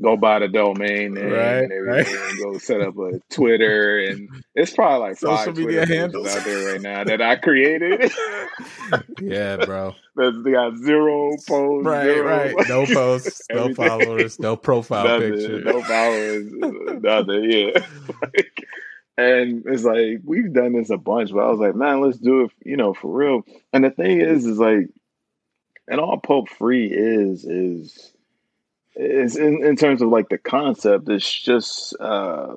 go 0.00 0.16
buy 0.16 0.38
the 0.38 0.48
domain 0.48 1.16
and, 1.16 1.32
right, 1.32 1.64
and 1.64 1.72
everything 1.72 2.14
right. 2.14 2.30
and 2.30 2.42
go 2.42 2.58
set 2.58 2.80
up 2.80 2.98
a 2.98 3.18
Twitter 3.30 3.98
and 4.00 4.28
it's 4.54 4.72
probably 4.72 5.08
like 5.08 5.18
Social 5.18 5.36
five 5.36 5.56
media 5.56 5.86
Twitter 5.86 6.00
handles 6.00 6.28
out 6.28 6.44
there 6.44 6.72
right 6.72 6.80
now 6.80 7.04
that 7.04 7.22
I 7.22 7.36
created. 7.36 8.12
yeah, 9.20 9.56
bro. 9.64 9.94
That's 10.16 10.36
they 10.44 10.52
got 10.52 10.76
zero 10.76 11.30
posts. 11.46 11.86
Right, 11.86 12.04
zero, 12.04 12.26
right. 12.26 12.68
No 12.68 12.86
posts, 12.86 13.42
no 13.50 13.74
followers, 13.74 14.38
no 14.38 14.56
profile 14.56 15.04
nothing, 15.04 15.32
picture. 15.32 15.60
No 15.60 15.82
followers, 15.82 16.52
nothing, 17.02 17.50
yeah. 17.50 17.86
like, 18.22 18.66
and 19.16 19.64
it's 19.66 19.84
like 19.84 20.20
we've 20.24 20.52
done 20.52 20.74
this 20.74 20.90
a 20.90 20.96
bunch, 20.96 21.32
but 21.32 21.40
I 21.40 21.50
was 21.50 21.60
like, 21.60 21.74
man, 21.74 22.00
let's 22.00 22.18
do 22.18 22.44
it, 22.44 22.50
you 22.64 22.76
know, 22.76 22.92
for 22.92 23.12
real. 23.12 23.42
And 23.72 23.84
the 23.84 23.90
thing 23.90 24.20
is, 24.20 24.44
is 24.44 24.58
like, 24.58 24.88
and 25.88 26.00
all 26.00 26.18
Pulp 26.18 26.48
Free 26.48 26.86
is 26.86 27.44
is 27.44 28.12
is 28.94 29.36
in, 29.36 29.64
in 29.64 29.76
terms 29.76 30.02
of 30.02 30.08
like 30.08 30.28
the 30.28 30.38
concept, 30.38 31.08
it's 31.08 31.32
just 31.32 31.94
uh 31.98 32.56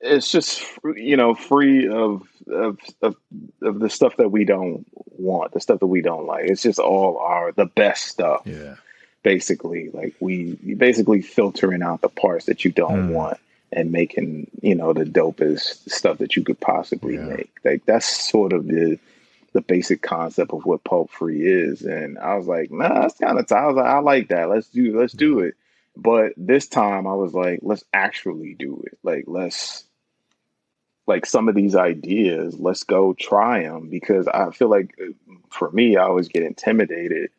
it's 0.00 0.30
just 0.30 0.62
you 0.96 1.16
know 1.16 1.34
free 1.34 1.88
of, 1.88 2.22
of 2.48 2.78
of 3.02 3.16
of 3.62 3.80
the 3.80 3.90
stuff 3.90 4.16
that 4.18 4.30
we 4.30 4.44
don't 4.44 4.86
want, 5.18 5.52
the 5.52 5.60
stuff 5.60 5.80
that 5.80 5.86
we 5.86 6.00
don't 6.00 6.26
like. 6.26 6.44
It's 6.44 6.62
just 6.62 6.78
all 6.78 7.18
our 7.18 7.52
the 7.52 7.66
best 7.66 8.06
stuff. 8.06 8.42
Yeah. 8.44 8.76
Basically, 9.22 9.90
like 9.90 10.14
we 10.20 10.54
basically 10.76 11.20
filtering 11.22 11.82
out 11.82 12.00
the 12.00 12.08
parts 12.08 12.46
that 12.46 12.64
you 12.64 12.70
don't 12.70 13.08
mm. 13.08 13.12
want 13.12 13.38
and 13.72 13.92
making 13.92 14.50
you 14.62 14.74
know 14.74 14.92
the 14.92 15.04
dopest 15.04 15.88
stuff 15.90 16.18
that 16.18 16.36
you 16.36 16.42
could 16.42 16.60
possibly 16.60 17.14
yeah. 17.14 17.24
make. 17.24 17.52
Like 17.64 17.84
that's 17.86 18.30
sort 18.30 18.52
of 18.52 18.66
the 18.66 18.98
the 19.52 19.60
basic 19.60 20.02
concept 20.02 20.52
of 20.52 20.64
what 20.64 20.84
pulp 20.84 21.10
free 21.10 21.42
is. 21.42 21.82
And 21.82 22.18
I 22.18 22.36
was 22.36 22.46
like, 22.46 22.70
nah, 22.70 23.02
that's 23.02 23.18
kind 23.18 23.38
of 23.38 23.46
tight. 23.46 23.62
I 23.62 23.66
was 23.66 23.76
like, 23.76 23.86
I 23.86 23.98
like 23.98 24.28
that. 24.28 24.48
Let's 24.48 24.68
do 24.68 24.98
let's 24.98 25.12
do 25.12 25.40
it. 25.40 25.54
But 25.96 26.32
this 26.36 26.68
time 26.68 27.06
I 27.06 27.14
was 27.14 27.34
like, 27.34 27.60
let's 27.62 27.84
actually 27.92 28.54
do 28.54 28.82
it. 28.86 28.98
Like 29.02 29.24
let's 29.26 29.84
like 31.06 31.26
some 31.26 31.48
of 31.48 31.54
these 31.54 31.74
ideas, 31.74 32.58
let's 32.58 32.84
go 32.84 33.14
try 33.14 33.64
them 33.64 33.88
because 33.88 34.28
I 34.28 34.50
feel 34.50 34.68
like 34.68 34.94
uh, 35.00 35.12
for 35.50 35.70
me, 35.72 35.96
I 35.96 36.04
always 36.04 36.28
get 36.28 36.44
intimidated 36.44 37.30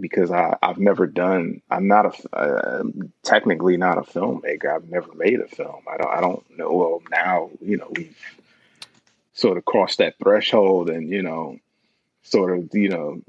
because 0.00 0.30
I, 0.30 0.56
I've 0.62 0.78
never 0.78 1.06
done. 1.06 1.62
I'm 1.70 1.88
not 1.88 2.06
a 2.06 2.36
uh, 2.36 2.84
technically 3.22 3.76
not 3.76 3.98
a 3.98 4.02
filmmaker. 4.02 4.74
I've 4.74 4.88
never 4.88 5.12
made 5.14 5.40
a 5.40 5.48
film. 5.48 5.82
I 5.90 5.96
don't. 5.96 6.10
I 6.10 6.20
don't 6.20 6.58
know. 6.58 6.72
Well, 6.72 7.02
now 7.10 7.50
you 7.60 7.76
know 7.76 7.90
we've 7.94 8.16
sort 9.32 9.58
of 9.58 9.64
crossed 9.64 9.98
that 9.98 10.16
threshold, 10.22 10.90
and 10.90 11.08
you 11.08 11.22
know, 11.22 11.58
sort 12.22 12.56
of 12.56 12.74
you 12.74 12.88
know 12.88 13.20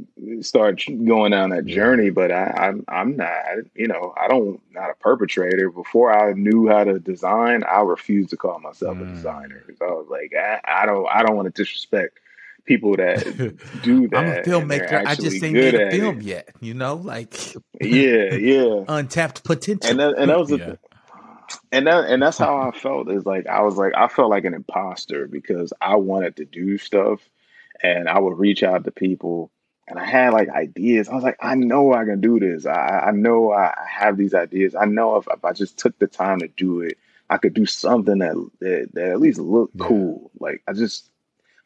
start 0.41 0.83
going 1.05 1.31
down 1.31 1.51
that 1.51 1.65
journey. 1.65 2.09
But 2.09 2.31
I, 2.31 2.53
I'm 2.57 2.85
I'm 2.87 3.15
not. 3.17 3.33
You 3.75 3.87
know, 3.87 4.13
I 4.17 4.27
don't 4.27 4.61
not 4.71 4.89
a 4.89 4.95
perpetrator. 4.95 5.69
Before 5.69 6.11
I 6.11 6.33
knew 6.33 6.67
how 6.67 6.83
to 6.83 6.99
design, 6.99 7.63
I 7.63 7.81
refused 7.81 8.29
to 8.31 8.37
call 8.37 8.59
myself 8.59 8.97
mm. 8.97 9.09
a 9.09 9.13
designer. 9.13 9.63
I 9.81 9.85
was 9.85 10.07
like, 10.09 10.33
I, 10.35 10.61
I 10.65 10.85
don't. 10.85 11.07
I 11.07 11.23
don't 11.23 11.35
want 11.35 11.53
to 11.53 11.61
disrespect 11.61 12.19
people 12.69 12.95
that 12.95 13.23
do 13.83 14.07
that. 14.07 14.17
I'm 14.17 14.27
a 14.27 14.41
filmmaker. 14.43 15.05
I 15.05 15.15
just 15.15 15.43
ain't 15.43 15.53
made 15.53 15.73
a 15.73 15.89
film 15.89 16.19
it. 16.19 16.23
yet. 16.23 16.49
You 16.61 16.75
know, 16.75 16.95
like 16.95 17.55
yeah, 17.81 18.35
yeah, 18.35 18.83
untapped 18.87 19.43
potential. 19.43 19.89
And 19.89 19.99
that, 19.99 20.17
and 20.17 20.29
that 20.29 20.39
was 20.39 20.51
yeah. 20.51 20.75
and 21.71 21.87
that 21.87 22.05
and 22.05 22.21
that's 22.21 22.37
how 22.37 22.57
I 22.69 22.71
felt. 22.71 23.11
Is 23.11 23.25
like 23.25 23.47
I 23.47 23.63
was 23.63 23.75
like 23.75 23.93
I 23.97 24.07
felt 24.07 24.29
like 24.29 24.45
an 24.45 24.53
imposter 24.53 25.27
because 25.27 25.73
I 25.81 25.95
wanted 25.95 26.37
to 26.37 26.45
do 26.45 26.77
stuff, 26.77 27.19
and 27.83 28.07
I 28.07 28.19
would 28.19 28.37
reach 28.37 28.63
out 28.63 28.85
to 28.85 28.91
people. 28.91 29.51
And 29.87 29.97
I 29.97 30.05
had 30.05 30.33
like 30.33 30.49
ideas. 30.49 31.09
I 31.09 31.15
was 31.15 31.23
like, 31.23 31.37
I 31.41 31.55
know 31.55 31.93
I 31.93 32.05
can 32.05 32.21
do 32.21 32.39
this. 32.39 32.67
I, 32.67 33.05
I 33.07 33.11
know 33.11 33.51
I 33.51 33.73
have 33.89 34.17
these 34.17 34.35
ideas. 34.35 34.75
I 34.75 34.85
know 34.85 35.15
if, 35.15 35.27
if 35.27 35.43
I 35.43 35.51
just 35.51 35.79
took 35.79 35.97
the 35.97 36.05
time 36.05 36.41
to 36.41 36.47
do 36.47 36.81
it, 36.81 36.99
I 37.27 37.37
could 37.37 37.55
do 37.55 37.65
something 37.65 38.19
that 38.19 38.35
that, 38.59 38.89
that 38.93 39.09
at 39.09 39.19
least 39.19 39.39
looked 39.39 39.75
yeah. 39.75 39.87
cool. 39.87 40.29
Like 40.39 40.61
I 40.67 40.73
just 40.73 41.09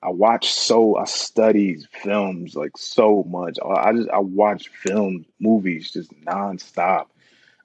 I 0.04 0.10
watch 0.10 0.52
so 0.52 0.98
I 0.98 1.06
study 1.06 1.78
films 1.92 2.56
like 2.56 2.78
so 2.78 3.24
much. 3.24 3.58
I 3.64 3.94
just 3.94 4.10
I 4.10 4.20
watch 4.20 4.68
film 4.68 5.26
movies 5.40 5.92
just 5.92 6.12
nonstop. 6.26 7.08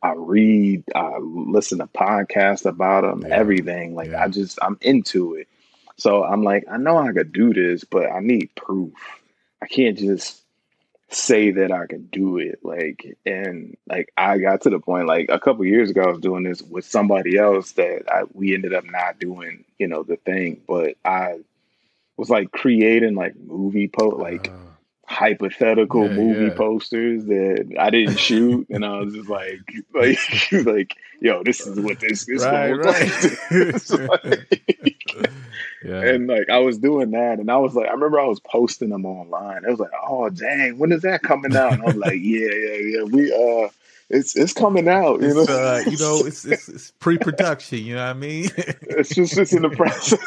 I 0.02 0.12
read, 0.16 0.84
I 0.94 1.18
listen 1.18 1.78
to 1.78 1.86
podcasts 1.86 2.64
about 2.64 3.02
them, 3.02 3.28
yeah. 3.28 3.34
everything. 3.34 3.94
Like 3.94 4.10
yeah. 4.10 4.22
I 4.22 4.28
just 4.28 4.58
I'm 4.62 4.78
into 4.80 5.34
it. 5.34 5.48
So 5.96 6.22
I'm 6.22 6.44
like, 6.44 6.64
I 6.70 6.76
know 6.76 6.96
I 6.96 7.12
could 7.12 7.32
do 7.32 7.52
this, 7.52 7.82
but 7.82 8.10
I 8.10 8.20
need 8.20 8.54
proof. 8.54 8.92
I 9.60 9.66
can't 9.66 9.98
just 9.98 10.40
say 11.10 11.50
that 11.50 11.72
I 11.72 11.86
can 11.86 12.06
do 12.12 12.38
it. 12.38 12.60
Like 12.62 13.18
and 13.26 13.76
like 13.88 14.12
I 14.16 14.38
got 14.38 14.60
to 14.62 14.70
the 14.70 14.78
point 14.78 15.08
like 15.08 15.26
a 15.28 15.40
couple 15.40 15.64
years 15.64 15.90
ago 15.90 16.02
I 16.02 16.10
was 16.10 16.20
doing 16.20 16.44
this 16.44 16.62
with 16.62 16.84
somebody 16.84 17.36
else 17.36 17.72
that 17.72 18.04
I 18.08 18.24
we 18.32 18.54
ended 18.54 18.74
up 18.74 18.84
not 18.84 19.18
doing, 19.18 19.64
you 19.78 19.88
know, 19.88 20.04
the 20.04 20.16
thing. 20.16 20.60
But 20.68 20.96
I 21.04 21.40
was 22.18 22.28
like 22.28 22.50
creating 22.50 23.14
like 23.14 23.34
movie 23.36 23.88
po 23.88 24.08
like 24.08 24.48
uh, 24.48 24.68
hypothetical 25.08 26.06
yeah, 26.06 26.12
movie 26.12 26.44
yeah. 26.46 26.54
posters 26.54 27.24
that 27.24 27.74
I 27.78 27.88
didn't 27.90 28.18
shoot, 28.18 28.66
and 28.68 28.84
I 28.84 28.98
was 28.98 29.14
just 29.14 29.28
like, 29.28 29.60
like, 29.94 30.18
like, 30.66 30.96
yo, 31.20 31.42
this 31.42 31.66
is 31.66 31.80
what 31.80 32.00
this 32.00 32.28
is 32.28 32.44
right, 32.44 32.72
right. 32.72 34.08
like. 34.08 35.32
yeah. 35.84 36.02
And 36.02 36.26
like 36.26 36.50
I 36.50 36.58
was 36.58 36.78
doing 36.78 37.12
that, 37.12 37.38
and 37.38 37.50
I 37.50 37.56
was 37.56 37.74
like, 37.74 37.88
I 37.88 37.92
remember 37.92 38.20
I 38.20 38.26
was 38.26 38.40
posting 38.40 38.90
them 38.90 39.06
online. 39.06 39.64
I 39.64 39.70
was 39.70 39.80
like, 39.80 39.90
oh 40.06 40.28
dang, 40.28 40.78
when 40.78 40.92
is 40.92 41.02
that 41.02 41.22
coming 41.22 41.56
out? 41.56 41.72
And 41.72 41.82
I 41.82 41.86
was 41.86 41.96
like, 41.96 42.18
yeah, 42.20 42.50
yeah, 42.52 42.76
yeah, 42.76 43.02
we 43.04 43.32
uh. 43.32 43.70
It's 44.10 44.34
it's 44.34 44.54
coming 44.54 44.88
out, 44.88 45.20
you 45.20 45.38
it's, 45.38 45.50
know. 45.50 45.54
Uh, 45.54 45.82
you 45.86 45.98
know, 45.98 46.24
it's, 46.24 46.46
it's, 46.46 46.66
it's 46.70 46.92
pre-production. 46.92 47.80
You 47.80 47.96
know 47.96 48.06
what 48.06 48.16
I 48.16 48.18
mean? 48.18 48.48
it's 48.56 49.10
just 49.14 49.36
it's 49.36 49.52
in 49.52 49.60
the 49.60 49.68
process 49.68 50.18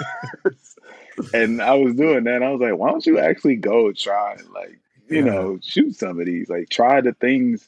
and 1.33 1.61
I 1.61 1.75
was 1.75 1.95
doing 1.95 2.25
that. 2.25 2.43
I 2.43 2.51
was 2.51 2.61
like, 2.61 2.77
why 2.77 2.91
don't 2.91 3.05
you 3.05 3.19
actually 3.19 3.55
go 3.55 3.91
try, 3.91 4.37
like, 4.53 4.79
you 5.09 5.17
yeah. 5.17 5.31
know, 5.31 5.59
shoot 5.61 5.95
some 5.95 6.19
of 6.19 6.25
these, 6.25 6.49
like, 6.49 6.69
try 6.69 7.01
the 7.01 7.13
things. 7.13 7.67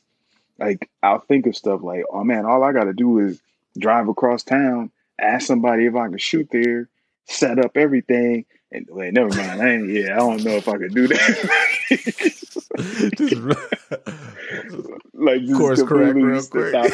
Like, 0.59 0.89
I'll 1.01 1.19
think 1.19 1.47
of 1.47 1.55
stuff 1.55 1.81
like, 1.83 2.03
oh 2.11 2.23
man, 2.23 2.45
all 2.45 2.63
I 2.63 2.71
got 2.71 2.85
to 2.85 2.93
do 2.93 3.19
is 3.19 3.41
drive 3.77 4.07
across 4.07 4.43
town, 4.43 4.91
ask 5.19 5.47
somebody 5.47 5.85
if 5.85 5.95
I 5.95 6.07
can 6.07 6.17
shoot 6.17 6.47
there, 6.51 6.89
set 7.25 7.59
up 7.59 7.75
everything, 7.75 8.45
and 8.71 8.87
wait, 8.89 9.13
never 9.13 9.29
mind. 9.29 9.61
I 9.61 9.73
ain't, 9.73 9.89
yeah, 9.89 10.13
I 10.13 10.17
don't 10.17 10.43
know 10.43 10.51
if 10.51 10.67
I 10.67 10.77
could 10.77 10.93
do 10.93 11.07
that. 11.07 11.89
like, 15.13 15.41
just 15.41 15.59
course 15.59 15.83
correct, 15.83 16.15
real 16.15 16.43
quick. 16.43 16.73
Like, 16.73 16.91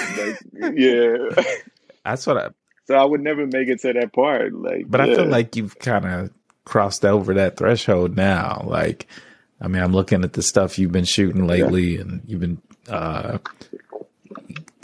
yeah, 0.76 1.18
that's 2.04 2.28
what 2.28 2.38
I. 2.38 2.50
So 2.86 2.96
I 2.96 3.06
would 3.06 3.22
never 3.22 3.46
make 3.46 3.70
it 3.70 3.80
to 3.82 3.94
that 3.94 4.14
part. 4.14 4.54
Like, 4.54 4.90
but 4.90 5.00
yeah. 5.00 5.14
I 5.14 5.16
feel 5.16 5.28
like 5.28 5.56
you've 5.56 5.78
kind 5.80 6.06
of 6.06 6.32
crossed 6.70 7.04
over 7.04 7.34
that 7.34 7.58
threshold 7.58 8.16
now. 8.16 8.64
Like, 8.66 9.08
I 9.60 9.68
mean, 9.68 9.82
I'm 9.82 9.92
looking 9.92 10.24
at 10.24 10.34
the 10.34 10.44
stuff 10.44 10.78
you've 10.78 10.92
been 10.92 11.04
shooting 11.04 11.48
lately, 11.48 11.96
yeah. 11.96 12.02
and 12.02 12.22
you've 12.28 12.40
been, 12.40 12.62
uh, 12.88 13.40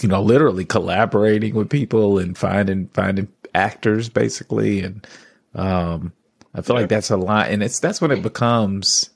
you 0.02 0.10
know, 0.10 0.22
literally 0.22 0.66
collaborating 0.66 1.54
with 1.54 1.70
people 1.70 2.18
and 2.18 2.38
finding 2.38 2.88
finding 2.88 3.28
actors, 3.54 4.10
basically. 4.10 4.82
And 4.82 5.08
um, 5.54 6.12
I 6.54 6.62
feel 6.62 6.76
yeah. 6.76 6.82
like 6.82 6.90
that's 6.90 7.12
a 7.12 7.18
line, 7.18 7.52
and 7.52 7.64
it's 7.64 7.80
that's 7.80 8.02
when 8.02 8.12
it 8.12 8.24
becomes 8.24 9.12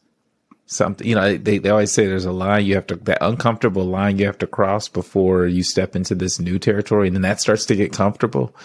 something. 0.67 1.05
You 1.05 1.15
know, 1.15 1.38
they 1.38 1.57
they 1.57 1.70
always 1.70 1.91
say 1.91 2.05
there's 2.05 2.26
a 2.26 2.32
line 2.32 2.65
you 2.65 2.76
have 2.76 2.88
to 2.88 2.95
that 2.95 3.17
uncomfortable 3.22 3.86
line 3.86 4.20
you 4.20 4.28
have 4.28 4.38
to 4.38 4.47
cross 4.47 4.88
before 4.88 5.47
you 5.47 5.63
step 5.63 5.95
into 5.95 6.13
this 6.13 6.39
new 6.39 6.59
territory, 6.59 7.07
and 7.07 7.15
then 7.15 7.24
that 7.24 7.41
starts 7.41 7.65
to 7.65 7.76
get 7.76 7.91
comfortable. 7.91 8.55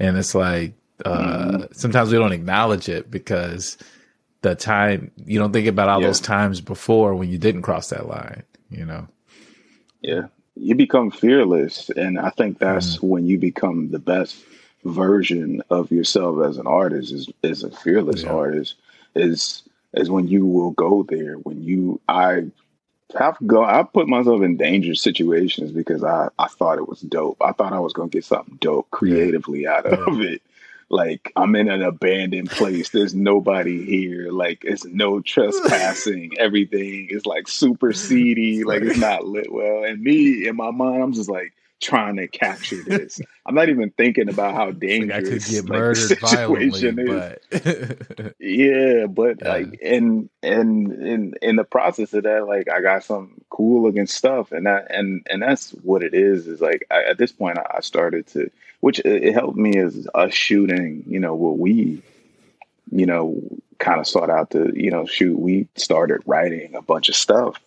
And 0.00 0.18
it's 0.18 0.34
like 0.34 0.74
uh, 1.04 1.66
sometimes 1.72 2.10
we 2.10 2.18
don't 2.18 2.32
acknowledge 2.32 2.88
it 2.88 3.10
because 3.10 3.78
the 4.42 4.54
time 4.54 5.10
you 5.24 5.38
don't 5.38 5.52
think 5.52 5.68
about 5.68 5.88
all 5.88 6.00
yeah. 6.00 6.08
those 6.08 6.20
times 6.20 6.60
before 6.60 7.14
when 7.14 7.30
you 7.30 7.38
didn't 7.38 7.62
cross 7.62 7.90
that 7.90 8.08
line, 8.08 8.42
you 8.70 8.84
know? 8.84 9.06
Yeah. 10.00 10.26
You 10.54 10.74
become 10.74 11.10
fearless. 11.10 11.88
And 11.90 12.18
I 12.18 12.30
think 12.30 12.58
that's 12.58 12.98
mm. 12.98 13.08
when 13.08 13.26
you 13.26 13.38
become 13.38 13.90
the 13.90 13.98
best 13.98 14.36
version 14.84 15.62
of 15.70 15.90
yourself 15.90 16.44
as 16.44 16.58
an 16.58 16.66
artist 16.66 17.12
is, 17.12 17.30
is 17.42 17.62
a 17.62 17.70
fearless 17.70 18.24
yeah. 18.24 18.32
artist 18.32 18.74
is, 19.14 19.62
is 19.94 20.10
when 20.10 20.26
you 20.26 20.44
will 20.44 20.72
go 20.72 21.04
there 21.04 21.34
when 21.34 21.62
you, 21.62 22.00
I 22.08 22.46
have 23.16 23.36
go, 23.46 23.64
I 23.64 23.84
put 23.84 24.08
myself 24.08 24.42
in 24.42 24.56
dangerous 24.56 25.02
situations 25.02 25.70
because 25.70 26.02
I, 26.02 26.28
I 26.38 26.48
thought 26.48 26.78
it 26.78 26.88
was 26.88 27.00
dope. 27.00 27.36
I 27.40 27.52
thought 27.52 27.72
I 27.72 27.78
was 27.78 27.92
going 27.92 28.10
to 28.10 28.16
get 28.16 28.24
something 28.24 28.56
dope 28.60 28.90
creatively 28.90 29.66
out 29.66 29.86
of 29.86 30.20
it 30.20 30.42
like 30.92 31.32
I'm 31.34 31.56
in 31.56 31.68
an 31.68 31.82
abandoned 31.82 32.50
place. 32.50 32.90
There's 32.90 33.14
nobody 33.14 33.84
here. 33.84 34.30
Like 34.30 34.62
it's 34.62 34.84
no 34.84 35.20
trespassing. 35.20 36.32
Everything 36.38 37.08
is 37.10 37.24
like 37.24 37.48
super 37.48 37.92
seedy. 37.94 38.62
Like 38.62 38.82
it's 38.82 38.98
not 38.98 39.26
lit 39.26 39.50
well. 39.50 39.84
And 39.84 40.02
me 40.02 40.46
in 40.46 40.54
my 40.54 40.70
mind, 40.70 41.02
I'm 41.02 41.14
just 41.14 41.30
like 41.30 41.54
trying 41.82 42.16
to 42.16 42.28
capture 42.28 42.82
this. 42.82 43.20
I'm 43.46 43.54
not 43.54 43.68
even 43.68 43.90
thinking 43.90 44.28
about 44.28 44.54
how 44.54 44.70
dangerous 44.70 45.10
like 45.10 45.26
I 45.26 45.28
could 45.28 45.44
get 45.44 45.68
murdered 45.68 46.10
like, 46.10 46.30
situation 46.30 46.98
is. 46.98 47.38
But... 47.50 48.34
yeah, 48.40 49.06
but 49.06 49.38
yeah. 49.42 49.48
like 49.48 49.74
in 49.80 50.30
in 50.42 50.92
in 51.06 51.34
in 51.42 51.56
the 51.56 51.64
process 51.64 52.14
of 52.14 52.22
that, 52.22 52.46
like 52.46 52.70
I 52.70 52.80
got 52.80 53.04
some 53.04 53.40
cool 53.50 53.82
looking 53.82 54.06
stuff, 54.06 54.52
and 54.52 54.66
that 54.66 54.86
and 54.90 55.26
and 55.28 55.42
that's 55.42 55.70
what 55.82 56.02
it 56.02 56.14
is. 56.14 56.46
Is 56.46 56.60
like 56.60 56.86
I, 56.90 57.02
at 57.02 57.18
this 57.18 57.32
point, 57.32 57.58
I 57.58 57.80
started 57.80 58.26
to 58.28 58.50
which 58.82 58.98
it 59.04 59.32
helped 59.32 59.56
me 59.56 59.78
as 59.78 60.08
us 60.12 60.34
shooting, 60.34 61.04
you 61.06 61.20
know, 61.20 61.36
what 61.36 61.56
we, 61.56 62.02
you 62.90 63.06
know, 63.06 63.40
kind 63.78 64.00
of 64.00 64.08
sought 64.08 64.28
out 64.28 64.50
to, 64.50 64.72
you 64.74 64.90
know, 64.90 65.06
shoot. 65.06 65.38
We 65.38 65.68
started 65.76 66.20
writing 66.26 66.74
a 66.74 66.82
bunch 66.82 67.08
of 67.08 67.14
stuff. 67.14 67.60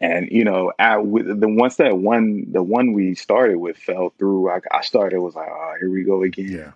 And 0.00 0.28
you 0.30 0.44
know, 0.44 0.72
at, 0.78 0.98
the 1.02 1.48
once 1.48 1.76
that 1.76 1.98
one, 1.98 2.46
the 2.50 2.62
one 2.62 2.92
we 2.92 3.14
started 3.14 3.58
with 3.58 3.76
fell 3.76 4.12
through, 4.18 4.50
I, 4.50 4.60
I 4.70 4.82
started 4.82 5.20
was 5.20 5.34
like, 5.34 5.48
oh, 5.50 5.74
here 5.80 5.90
we 5.90 6.04
go 6.04 6.22
again. 6.22 6.48
Yeah. 6.50 6.72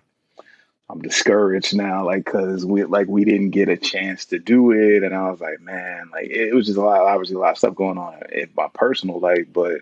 I'm 0.89 1.01
discouraged 1.01 1.75
now, 1.75 2.05
like, 2.05 2.25
cause 2.25 2.65
we 2.65 2.83
like 2.83 3.07
we 3.07 3.23
didn't 3.23 3.51
get 3.51 3.69
a 3.69 3.77
chance 3.77 4.25
to 4.25 4.37
do 4.37 4.71
it, 4.71 5.01
and 5.03 5.15
I 5.15 5.31
was 5.31 5.39
like, 5.39 5.61
man, 5.61 6.09
like 6.11 6.29
it 6.29 6.53
was 6.53 6.67
just 6.67 6.77
a 6.77 6.81
lot, 6.81 7.01
obviously 7.01 7.35
a 7.35 7.39
lot 7.39 7.53
of 7.53 7.57
stuff 7.57 7.73
going 7.73 7.97
on 7.97 8.21
in 8.31 8.49
my 8.55 8.67
personal 8.73 9.19
life, 9.19 9.47
but 9.51 9.81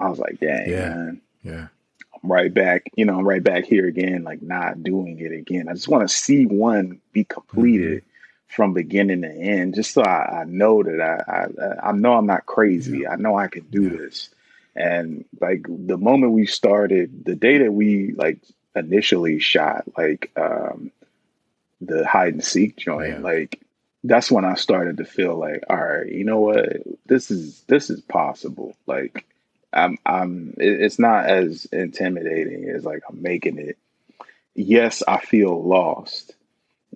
I 0.00 0.08
was 0.08 0.18
like, 0.18 0.40
dang, 0.40 0.68
yeah. 0.68 0.88
man, 0.88 1.20
yeah, 1.44 1.68
I'm 2.14 2.32
right 2.32 2.52
back, 2.52 2.90
you 2.96 3.04
know, 3.04 3.18
I'm 3.18 3.28
right 3.28 3.44
back 3.44 3.66
here 3.66 3.86
again, 3.86 4.24
like 4.24 4.40
not 4.40 4.82
doing 4.82 5.20
it 5.20 5.32
again. 5.32 5.68
I 5.68 5.74
just 5.74 5.88
want 5.88 6.08
to 6.08 6.12
see 6.12 6.46
one 6.46 7.00
be 7.12 7.24
completed 7.24 7.98
mm-hmm. 7.98 8.17
From 8.48 8.72
beginning 8.72 9.22
to 9.22 9.30
end, 9.30 9.74
just 9.74 9.92
so 9.92 10.02
I, 10.02 10.40
I 10.40 10.44
know 10.44 10.82
that 10.82 11.00
I, 11.00 11.86
I, 11.86 11.90
I 11.90 11.92
know 11.92 12.14
I'm 12.14 12.26
not 12.26 12.46
crazy. 12.46 13.00
Yeah. 13.00 13.12
I 13.12 13.16
know 13.16 13.36
I 13.36 13.48
can 13.48 13.64
do 13.70 13.90
this. 13.90 14.30
And 14.74 15.24
like 15.40 15.66
the 15.68 15.98
moment 15.98 16.32
we 16.32 16.46
started, 16.46 17.24
the 17.24 17.34
day 17.34 17.58
that 17.58 17.72
we 17.72 18.12
like 18.12 18.38
initially 18.74 19.38
shot, 19.38 19.84
like 19.96 20.30
um 20.36 20.90
the 21.80 22.06
hide 22.06 22.34
and 22.34 22.44
seek 22.44 22.76
joint, 22.76 23.18
yeah. 23.18 23.18
like 23.18 23.60
that's 24.04 24.30
when 24.30 24.44
I 24.44 24.54
started 24.54 24.98
to 24.98 25.04
feel 25.04 25.36
like, 25.36 25.64
all 25.68 25.76
right, 25.76 26.10
you 26.10 26.24
know 26.24 26.40
what, 26.40 26.82
this 27.06 27.30
is 27.30 27.60
this 27.62 27.90
is 27.90 28.00
possible. 28.00 28.74
Like, 28.86 29.26
I'm 29.72 29.98
I'm 30.06 30.54
it's 30.56 30.98
not 30.98 31.26
as 31.26 31.66
intimidating 31.66 32.68
as 32.70 32.84
like 32.84 33.02
I'm 33.08 33.20
making 33.20 33.58
it. 33.58 33.76
Yes, 34.54 35.02
I 35.06 35.18
feel 35.18 35.62
lost. 35.62 36.34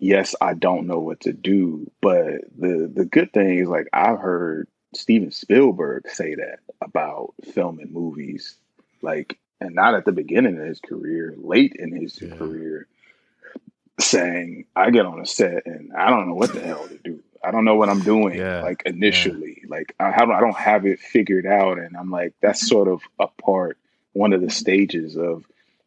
Yes, 0.03 0.35
I 0.41 0.55
don't 0.55 0.89
know 0.89 0.99
what 0.99 1.21
to 1.21 1.33
do. 1.33 1.89
But 2.01 2.43
the 2.59 2.91
the 2.93 3.05
good 3.05 3.33
thing 3.33 3.61
is 3.61 3.69
like 3.69 3.87
I've 3.93 4.19
heard 4.19 4.67
Steven 4.95 5.31
Spielberg 5.31 6.11
say 6.11 6.35
that 6.35 6.59
about 6.81 7.35
filming 7.53 7.93
movies, 7.93 8.57
like, 9.01 9.39
and 9.61 9.77
not 9.77 9.95
at 9.95 10.05
the 10.05 10.11
beginning 10.11 10.59
of 10.59 10.67
his 10.67 10.81
career, 10.81 11.37
late 11.39 11.77
in 11.79 11.95
his 11.95 12.21
yeah. 12.21 12.35
career 12.35 12.89
saying, 14.01 14.65
I 14.75 14.91
get 14.91 15.07
on 15.07 15.21
a 15.21 15.27
set 15.27 15.67
and 15.67 15.93
I 15.97 16.11
don't 16.11 16.27
know 16.27 16.35
what 16.35 16.53
the 16.53 16.63
hell 16.63 16.89
to 16.89 16.99
do. 16.99 17.23
I 17.45 17.53
don't 17.53 17.65
know 17.65 17.77
what 17.77 17.89
I'm 17.89 18.03
doing. 18.03 18.37
Yeah. 18.37 18.63
Like 18.63 18.83
initially, 18.85 19.61
yeah. 19.63 19.69
like 19.69 19.95
I 20.01 20.11
I 20.11 20.41
don't 20.41 20.57
have 20.57 20.85
it 20.85 20.99
figured 20.99 21.47
out, 21.47 21.79
and 21.79 21.97
I'm 21.97 22.11
like, 22.11 22.35
that's 22.41 22.67
sort 22.69 22.89
of 22.89 23.03
a 23.21 23.29
part, 23.29 23.79
one 24.15 24.33
of 24.33 24.41
the 24.41 24.51
stages 24.51 25.17
of 25.17 25.45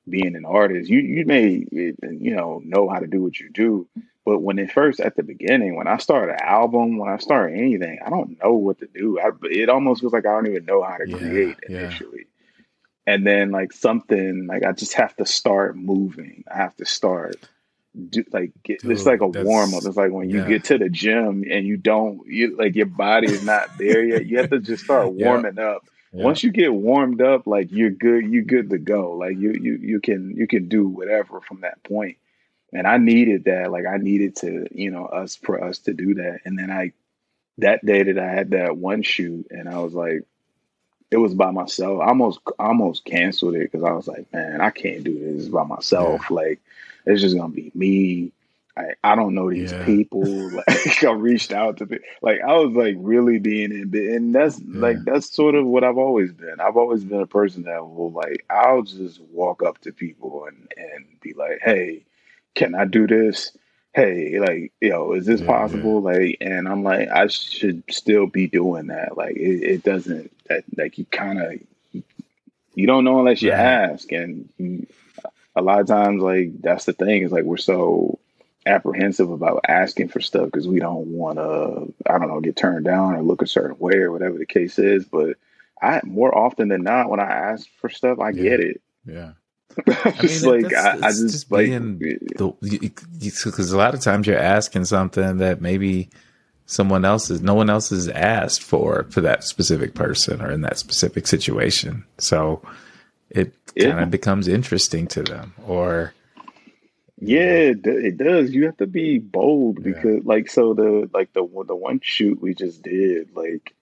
being 0.08 0.36
an 0.36 0.46
artist. 0.46 0.90
You 0.90 1.00
you 1.00 1.26
may 1.26 1.66
you 1.72 2.36
know 2.36 2.62
know 2.64 2.90
how 2.90 3.00
to 3.00 3.08
do 3.08 3.22
what 3.22 3.40
you 3.40 3.50
do, 3.50 3.88
but 4.26 4.40
when 4.40 4.60
it 4.60 4.72
first 4.72 5.00
at 5.00 5.16
the 5.16 5.24
beginning, 5.24 5.76
when 5.76 5.88
I 5.88 5.98
start 5.98 6.30
an 6.30 6.40
album, 6.42 6.98
when 6.98 7.12
I 7.12 7.18
start 7.18 7.54
anything, 7.54 8.00
I 8.06 8.10
don't 8.10 8.38
know 8.42 8.54
what 8.54 8.80
to 8.80 8.88
do. 8.88 9.20
I, 9.20 9.30
it 9.44 9.70
almost 9.70 10.02
feels 10.02 10.14
like 10.14 10.26
I 10.26 10.32
don't 10.32 10.48
even 10.48 10.66
know 10.66 10.84
how 10.84 10.98
to 10.98 11.08
yeah, 11.08 11.18
create 11.18 11.58
initially. 11.68 12.28
And 13.08 13.26
then 13.26 13.52
like 13.52 13.72
something 13.72 14.48
like 14.48 14.64
I 14.64 14.72
just 14.72 14.94
have 14.94 15.16
to 15.18 15.26
start 15.26 15.78
moving. 15.78 16.44
I 16.52 16.58
have 16.58 16.76
to 16.78 16.86
start 16.86 17.36
do 18.10 18.24
like 18.32 18.52
get, 18.64 18.82
Dude, 18.82 18.92
it's 18.92 19.06
like 19.06 19.22
a 19.22 19.28
warm 19.28 19.74
up. 19.74 19.86
It's 19.86 19.96
like 19.96 20.12
when 20.12 20.30
you 20.30 20.40
yeah. 20.40 20.48
get 20.48 20.64
to 20.66 20.78
the 20.78 20.90
gym 20.90 21.44
and 21.50 21.66
you 21.66 21.78
don't 21.78 22.26
you 22.28 22.58
like 22.58 22.76
your 22.76 22.88
body 22.88 23.28
is 23.28 23.44
not 23.44 23.78
there 23.78 24.04
yet. 24.04 24.26
You 24.26 24.38
have 24.40 24.50
to 24.50 24.60
just 24.60 24.84
start 24.84 25.12
warming 25.14 25.56
yeah. 25.58 25.70
up. 25.70 25.88
Yeah. 26.16 26.24
Once 26.24 26.44
you 26.44 26.52
get 26.52 26.74
warmed 26.74 27.22
up, 27.22 27.46
like 27.46 27.72
you're 27.72 27.90
good, 27.90 28.32
you're 28.32 28.44
good 28.44 28.70
to 28.70 28.78
go. 28.78 29.12
Like 29.14 29.38
you 29.38 29.52
you 29.52 29.76
you 29.82 30.00
can 30.00 30.32
you 30.32 30.48
can 30.48 30.70
do 30.70 30.88
whatever 30.88 31.42
from 31.42 31.62
that 31.62 31.84
point. 31.84 32.18
And 32.72 32.88
I 32.88 32.98
needed 32.98 33.46
that. 33.46 33.70
Like 33.70 33.86
I 33.86 33.98
needed 33.98 34.38
to, 34.38 34.66
you 34.72 34.92
know, 34.92 35.06
us 35.08 35.36
for 35.36 35.62
us 35.62 35.80
to 35.80 35.94
do 35.94 36.14
that. 36.16 36.40
And 36.46 36.58
then 36.58 36.72
I 36.72 36.94
that 37.58 37.86
day 37.86 38.04
that 38.04 38.18
I 38.18 38.30
had 38.32 38.52
that 38.52 38.78
one 38.78 39.04
shoot 39.04 39.48
and 39.50 39.68
I 39.68 39.80
was 39.80 39.94
like, 39.94 40.24
it 41.12 41.18
was 41.18 41.34
by 41.34 41.52
myself. 41.52 42.00
I 42.02 42.08
almost 42.08 42.40
almost 42.60 43.04
canceled 43.04 43.56
it 43.56 43.70
because 43.70 43.84
I 43.84 43.92
was 43.92 44.08
like, 44.08 44.32
man, 44.32 44.62
I 44.62 44.70
can't 44.70 45.04
do 45.04 45.20
this 45.20 45.50
by 45.50 45.64
myself. 45.64 46.32
Like 46.32 46.62
it's 47.06 47.22
just 47.22 47.36
gonna 47.36 47.54
be 47.54 47.74
me. 47.76 48.32
I, 48.78 48.94
I 49.04 49.16
don't 49.16 49.34
know 49.34 49.50
these 49.50 49.72
yeah. 49.72 49.86
people. 49.86 50.24
Like 50.68 51.04
I 51.04 51.12
reached 51.12 51.52
out 51.52 51.78
to 51.78 51.86
people. 51.86 52.06
Like 52.22 52.42
I 52.42 52.54
was 52.56 52.74
like 52.76 52.96
really 52.98 53.40
being 53.40 53.72
in 53.72 53.94
and 53.94 54.34
that's 54.34 54.60
yeah. 54.60 54.80
like 54.80 54.98
that's 55.06 55.30
sort 55.32 55.56
of 55.56 55.66
what 55.66 55.84
I've 55.84 55.98
always 55.98 56.32
been. 56.32 56.60
I've 56.60 56.78
always 56.78 57.04
been 57.04 57.22
a 57.22 57.28
person 57.28 57.64
that 57.64 57.88
will 57.88 58.12
like 58.12 58.46
I'll 58.50 58.84
just 58.84 59.22
walk 59.32 59.64
up 59.64 59.80
to 59.82 59.92
people 59.92 60.46
and 60.46 60.68
and 60.78 61.06
be 61.22 61.34
like, 61.34 61.60
Hey, 61.62 62.06
can 62.54 62.76
I 62.76 62.86
do 62.86 63.08
this? 63.08 63.56
Hey, 63.94 64.40
like, 64.40 64.74
yo, 64.82 65.14
is 65.14 65.26
this 65.26 65.40
yeah, 65.40 65.48
possible? 65.48 66.02
Like, 66.02 66.38
and 66.42 66.68
I'm 66.68 66.84
like, 66.84 67.08
I 67.10 67.28
should 67.28 67.84
still 67.90 68.28
be 68.28 68.48
doing 68.48 68.88
that. 68.88 69.16
Like, 69.18 69.38
it, 69.38 69.64
it 69.64 69.84
doesn't 69.84 70.32
that 70.48 70.64
like 70.78 70.98
you 70.98 71.06
kind 71.06 71.42
of 71.42 72.04
you 72.74 72.88
don't 72.88 73.06
know 73.06 73.20
unless 73.20 73.42
you 73.42 73.52
ask, 73.52 74.12
and 74.12 74.50
you, 74.58 74.86
a 75.56 75.62
lot 75.62 75.80
of 75.80 75.88
times 75.88 76.22
like 76.22 76.62
that's 76.62 76.86
the 76.86 76.94
thing 76.94 77.24
is 77.24 77.32
like 77.32 77.46
we're 77.46 77.58
so 77.58 78.20
apprehensive 78.66 79.30
about 79.30 79.66
asking 79.68 80.08
for 80.08 80.20
stuff 80.20 80.46
because 80.46 80.68
we 80.68 80.80
don't 80.80 81.08
want 81.08 81.38
to 81.38 82.12
i 82.12 82.18
don't 82.18 82.28
know 82.28 82.40
get 82.40 82.56
turned 82.56 82.86
down 82.86 83.14
or 83.14 83.22
look 83.22 83.42
a 83.42 83.48
certain 83.48 83.78
way 83.78 83.98
or 83.98 84.12
whatever 84.12 84.38
the 84.38 84.46
case 84.46 84.80
is. 84.80 85.06
But 85.06 85.38
i 85.82 86.02
more 86.04 86.36
often 86.36 86.70
than 86.70 86.84
not 86.84 87.10
when 87.10 87.20
i 87.20 87.32
ask 87.32 87.68
for 87.80 87.90
stuff 87.90 88.20
i 88.20 88.30
yeah. 88.30 88.44
get 88.44 88.60
it. 88.60 88.82
Yeah. 89.06 89.32
Just 90.22 90.46
I 90.46 90.52
mean, 90.52 90.64
like 90.64 90.74
I, 90.74 90.94
I, 90.94 91.10
just, 91.10 91.32
just 91.32 91.52
like 91.52 91.68
because 91.68 93.72
a 93.72 93.78
lot 93.78 93.94
of 93.94 94.00
times 94.00 94.26
you're 94.26 94.38
asking 94.38 94.86
something 94.86 95.40
that 95.40 95.60
maybe 95.60 96.10
someone 96.66 97.04
else 97.04 97.30
is 97.30 97.42
no 97.42 97.54
one 97.54 97.70
else 97.70 97.90
has 97.90 98.08
asked 98.08 98.64
for 98.64 99.06
for 99.10 99.20
that 99.22 99.44
specific 99.44 99.94
person 99.94 100.42
or 100.42 100.50
in 100.50 100.62
that 100.62 100.78
specific 100.78 101.28
situation. 101.28 102.06
So 102.20 102.62
it 103.30 103.54
kind 103.78 104.00
of 104.00 104.10
becomes 104.10 104.48
interesting 104.48 105.08
to 105.08 105.24
them 105.24 105.54
or 105.66 106.14
yeah 107.20 107.72
it 107.84 108.18
does 108.18 108.52
you 108.52 108.66
have 108.66 108.78
to 108.78 108.88
be 108.88 109.20
bold 109.20 109.78
yeah. 109.78 109.94
because 109.94 110.26
like 110.26 110.50
so 110.50 110.74
the 110.74 111.10
like 111.14 111.32
the 111.34 111.48
the 111.66 111.76
one 111.76 112.00
shoot 112.02 112.42
we 112.42 112.54
just 112.54 112.82
did 112.82 113.34
like 113.36 113.74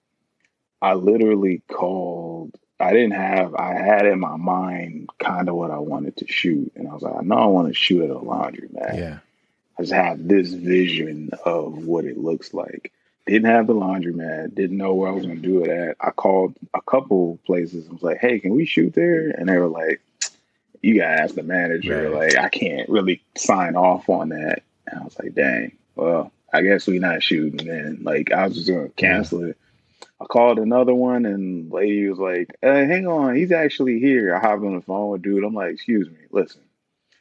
i 0.80 0.94
literally 0.94 1.60
called 1.68 2.54
i 2.78 2.92
didn't 2.92 3.12
have 3.12 3.54
i 3.54 3.74
had 3.74 4.06
in 4.06 4.20
my 4.20 4.36
mind 4.36 5.08
kind 5.18 5.48
of 5.48 5.56
what 5.56 5.72
i 5.72 5.78
wanted 5.78 6.16
to 6.16 6.26
shoot 6.28 6.70
and 6.76 6.88
i 6.88 6.92
was 6.92 7.02
like 7.02 7.16
i 7.16 7.22
know 7.22 7.36
i 7.36 7.46
want 7.46 7.66
to 7.66 7.74
shoot 7.74 8.04
at 8.04 8.10
a 8.10 8.14
laundromat 8.14 8.96
yeah 8.96 9.18
i 9.78 9.82
just 9.82 9.92
have 9.92 10.26
this 10.26 10.52
vision 10.52 11.30
of 11.44 11.84
what 11.86 12.04
it 12.04 12.16
looks 12.16 12.54
like 12.54 12.92
didn't 13.26 13.50
have 13.50 13.66
the 13.66 13.74
laundromat, 13.74 14.54
didn't 14.54 14.76
know 14.76 14.94
where 14.94 15.08
I 15.08 15.12
was 15.12 15.24
going 15.24 15.40
to 15.40 15.48
do 15.48 15.64
it 15.64 15.70
at. 15.70 15.96
I 16.00 16.10
called 16.10 16.54
a 16.74 16.82
couple 16.82 17.38
places 17.46 17.84
and 17.84 17.94
was 17.94 18.02
like, 18.02 18.18
hey, 18.18 18.38
can 18.38 18.54
we 18.54 18.66
shoot 18.66 18.92
there? 18.92 19.30
And 19.30 19.48
they 19.48 19.56
were 19.56 19.68
like, 19.68 20.00
you 20.84 21.00
got 21.00 21.08
to 21.08 21.22
ask 21.22 21.34
the 21.34 21.42
manager. 21.42 22.10
Right. 22.10 22.34
Like, 22.34 22.36
I 22.36 22.48
can't 22.50 22.88
really 22.90 23.22
sign 23.36 23.74
off 23.74 24.08
on 24.10 24.28
that. 24.28 24.62
And 24.86 25.00
I 25.00 25.04
was 25.04 25.18
like, 25.18 25.34
dang, 25.34 25.72
well, 25.96 26.30
I 26.52 26.60
guess 26.60 26.86
we're 26.86 27.00
not 27.00 27.22
shooting 27.22 27.66
then. 27.66 28.00
Like, 28.02 28.32
I 28.32 28.46
was 28.46 28.54
just 28.54 28.66
to 28.66 28.92
cancel 28.96 29.40
yeah. 29.40 29.48
it. 29.48 29.58
I 30.20 30.26
called 30.26 30.58
another 30.58 30.94
one 30.94 31.24
and 31.24 31.72
lady 31.72 32.08
was 32.08 32.18
like, 32.18 32.54
uh, 32.62 32.66
hang 32.66 33.06
on, 33.06 33.34
he's 33.34 33.50
actually 33.50 33.98
here. 33.98 34.34
I 34.34 34.40
hopped 34.40 34.62
on 34.62 34.76
the 34.76 34.82
phone 34.82 35.10
with 35.10 35.22
dude. 35.22 35.42
I'm 35.42 35.54
like, 35.54 35.72
excuse 35.72 36.08
me, 36.08 36.18
listen, 36.30 36.60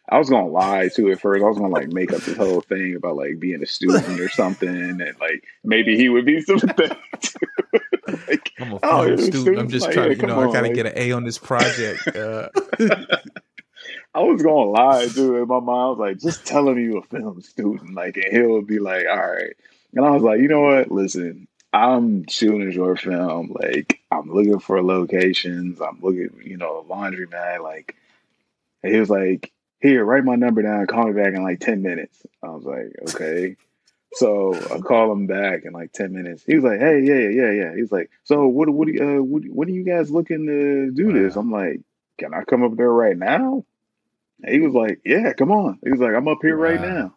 I 0.08 0.20
was 0.20 0.30
gonna 0.30 0.48
lie 0.48 0.90
to 0.96 1.08
it 1.10 1.20
first. 1.20 1.44
I 1.44 1.48
was 1.48 1.58
gonna 1.58 1.74
like 1.74 1.92
make 1.92 2.14
up 2.14 2.22
this 2.22 2.38
whole 2.38 2.62
thing 2.62 2.96
about 2.96 3.16
like 3.16 3.40
being 3.40 3.64
a 3.64 3.66
student 3.66 4.20
or 4.20 4.30
something, 4.30 4.70
and 4.70 5.00
like 5.20 5.44
maybe 5.64 5.98
he 5.98 6.08
would 6.10 6.26
be 6.26 6.40
sympathetic. 6.42 6.98
like, 8.28 8.52
I'm 8.60 8.74
a 8.74 8.80
oh, 8.84 9.16
student. 9.16 9.60
I'm 9.60 9.70
just 9.70 9.86
like, 9.86 9.94
trying 9.94 10.10
to, 10.10 10.16
you 10.16 10.28
know, 10.28 10.40
on, 10.40 10.50
I 10.50 10.54
gotta 10.54 10.68
like, 10.68 10.76
get 10.76 10.86
an 10.86 10.94
A 10.96 11.12
on 11.14 11.24
this 11.24 11.38
project. 11.38 12.08
Uh. 12.08 12.50
I 14.16 14.22
was 14.22 14.42
gonna 14.44 14.70
lie 14.70 15.08
to 15.08 15.42
it. 15.42 15.48
My 15.48 15.60
mom 15.60 15.98
was 15.98 16.00
like, 16.00 16.20
just 16.20 16.46
tell 16.46 16.70
him 16.70 16.78
you 16.78 17.00
a 17.00 17.02
film 17.04 17.42
student, 17.42 17.96
like, 17.96 18.16
and 18.18 18.26
he'll 18.32 18.62
be 18.62 18.80
like, 18.80 19.06
all 19.10 19.18
right. 19.18 19.56
And 19.94 20.06
I 20.06 20.12
was 20.12 20.24
like, 20.24 20.40
you 20.40 20.48
know 20.48 20.62
what? 20.62 20.92
Listen, 20.92 21.48
I'm 21.72 22.28
shooting 22.28 22.68
a 22.68 22.72
short 22.72 23.00
film. 23.00 23.56
Like, 23.60 24.02
I'm 24.12 24.32
looking 24.32 24.60
for 24.60 24.84
locations. 24.84 25.82
I'm 25.82 26.00
looking, 26.02 26.30
you 26.44 26.58
know, 26.58 26.80
a 26.80 26.84
laundromat. 26.84 27.64
Like, 27.64 27.96
he 28.84 29.00
was 29.00 29.10
like, 29.10 29.52
here, 29.80 30.06
write 30.06 30.24
my 30.24 30.36
number 30.36 30.62
down, 30.62 30.86
call 30.88 31.08
me 31.08 31.14
back 31.14 31.34
in 31.34 31.44
like 31.44 31.60
10 31.60 31.82
minutes. 31.82 32.26
I 32.44 32.50
was 32.50 32.64
like, 32.64 32.94
okay. 33.10 33.56
So 34.14 34.54
I 34.54 34.80
call 34.80 35.12
him 35.12 35.26
back 35.26 35.66
in 35.66 35.74
like 35.74 35.92
10 35.92 36.14
minutes. 36.14 36.44
He 36.46 36.56
was 36.56 36.64
like, 36.64 36.80
hey, 36.80 37.02
yeah, 37.02 37.30
yeah, 37.30 37.52
yeah. 37.52 37.76
He's 37.76 37.92
like, 37.92 38.12
so 38.24 38.48
what, 38.48 38.70
what, 38.70 38.88
uh, 38.90 39.24
what, 39.24 39.44
what 39.46 39.68
are 39.68 39.72
you 39.72 39.84
guys 39.84 40.12
looking 40.12 40.46
to 40.46 40.92
do 40.92 41.12
this? 41.12 41.36
I'm 41.36 41.52
like, 41.52 41.82
can 42.20 42.34
I 42.34 42.44
come 42.44 42.64
up 42.64 42.78
there 42.78 42.92
right 42.92 43.18
now? 43.18 43.66
He 44.48 44.60
was 44.60 44.74
like, 44.74 45.02
yeah, 45.06 45.34
come 45.34 45.52
on. 45.52 45.80
He 45.84 45.92
was 45.92 46.00
like, 46.00 46.14
I'm 46.14 46.28
up 46.28 46.40
here 46.42 46.58
wow. 46.58 46.64
right 46.64 46.82
now. 46.82 47.16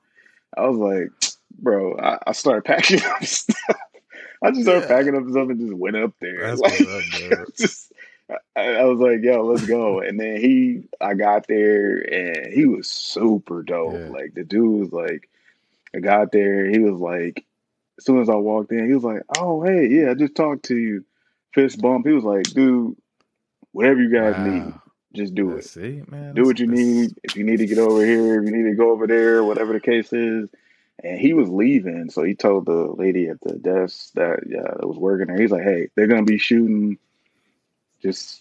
I 0.57 0.69
was 0.69 0.79
like, 0.79 1.11
bro, 1.59 1.97
I, 1.99 2.19
I 2.27 2.33
started 2.33 2.65
packing 2.65 3.03
up 3.05 3.25
stuff. 3.25 3.77
I 4.43 4.51
just 4.51 4.63
started 4.63 4.89
yeah. 4.89 4.97
packing 4.97 5.17
up 5.17 5.29
stuff 5.31 5.49
and 5.49 5.61
just 5.61 5.73
went 5.73 5.97
up 5.97 6.13
there. 6.21 6.57
Like, 6.57 6.81
up, 6.81 7.49
just, 7.59 7.93
I, 8.57 8.75
I 8.75 8.85
was 8.85 8.99
like, 8.99 9.23
yo, 9.23 9.45
let's 9.45 9.67
go. 9.67 10.01
And 10.01 10.19
then 10.19 10.41
he, 10.41 10.85
I 11.01 11.15
got 11.15 11.47
there 11.47 11.99
and 11.99 12.53
he 12.53 12.67
was 12.67 12.89
super 12.89 13.63
dope. 13.63 13.95
Yeah. 13.95 14.09
Like 14.09 14.35
the 14.35 14.45
dude 14.45 14.81
was 14.81 14.93
like, 14.93 15.29
I 15.95 16.01
got 16.01 16.33
there, 16.33 16.69
he 16.69 16.79
was 16.79 17.01
like, 17.01 17.45
as 17.99 18.05
soon 18.05 18.21
as 18.21 18.29
I 18.29 18.35
walked 18.35 18.73
in, 18.73 18.87
he 18.87 18.95
was 18.95 19.05
like, 19.05 19.23
oh, 19.39 19.63
hey, 19.63 19.87
yeah, 19.89 20.11
I 20.11 20.15
just 20.15 20.35
talked 20.35 20.65
to 20.67 20.77
you. 20.77 21.05
Fist 21.55 21.81
bump. 21.81 22.07
He 22.07 22.13
was 22.13 22.25
like, 22.25 22.45
dude, 22.45 22.97
whatever 23.73 24.03
you 24.03 24.13
guys 24.13 24.37
wow. 24.37 24.45
need, 24.45 24.75
just 25.17 25.35
do 25.35 25.53
it. 25.53 25.65
See, 25.65 26.03
man, 26.09 26.35
do 26.35 26.45
what 26.45 26.59
you 26.59 26.67
need. 26.67 27.19
If 27.23 27.37
you 27.37 27.45
need 27.45 27.59
to 27.59 27.67
get 27.67 27.79
over 27.79 28.05
here, 28.05 28.41
if 28.41 28.49
you 28.49 28.57
need 28.57 28.71
to 28.71 28.77
go 28.77 28.91
over 28.91 29.07
there, 29.07 29.43
whatever 29.43 29.73
the 29.73 29.81
case 29.81 30.13
is. 30.13 30.49
And 31.05 31.21
he 31.21 31.35
was 31.35 31.51
leaving, 31.51 32.11
so 32.11 32.23
he 32.23 32.35
told 32.35 32.65
the 32.65 32.73
lady 32.73 33.29
at 33.29 33.41
the 33.43 33.55
desk 33.55 34.13
that 34.15 34.45
yeah, 34.49 34.63
that 34.63 34.89
was 34.89 34.97
working 34.97 35.27
there. 35.27 35.39
He's 35.39 35.51
like, 35.51 35.63
"Hey, 35.63 35.89
they're 35.95 36.07
gonna 36.07 36.23
be 36.23 36.39
shooting 36.39 36.99
just 38.03 38.41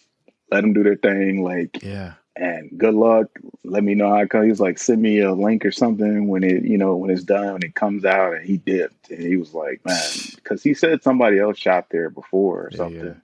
let 0.52 0.62
them 0.62 0.74
do 0.74 0.84
their 0.84 0.96
thing. 0.96 1.44
Like, 1.44 1.82
yeah. 1.84 2.14
And 2.36 2.78
good 2.78 2.94
luck. 2.94 3.28
Let 3.64 3.84
me 3.84 3.96
know 3.96 4.10
how 4.10 4.18
it 4.18 4.30
comes. 4.30 4.48
He's 4.48 4.60
like, 4.60 4.78
send 4.78 5.02
me 5.02 5.20
a 5.20 5.34
link 5.34 5.66
or 5.66 5.72
something 5.72 6.28
when 6.28 6.44
it, 6.44 6.64
you 6.64 6.78
know, 6.78 6.96
when 6.98 7.10
it's 7.10 7.24
done, 7.24 7.54
when 7.54 7.64
it 7.64 7.76
comes 7.76 8.04
out. 8.04 8.36
And 8.36 8.46
he 8.46 8.58
dipped. 8.58 9.10
And 9.10 9.22
he 9.22 9.38
was 9.38 9.54
like, 9.54 9.86
man, 9.86 10.04
because 10.36 10.62
he 10.62 10.74
said 10.74 11.02
somebody 11.02 11.40
else 11.40 11.58
shot 11.58 11.88
there 11.90 12.10
before 12.10 12.66
or 12.66 12.70
yeah, 12.72 12.78
something. 12.78 13.22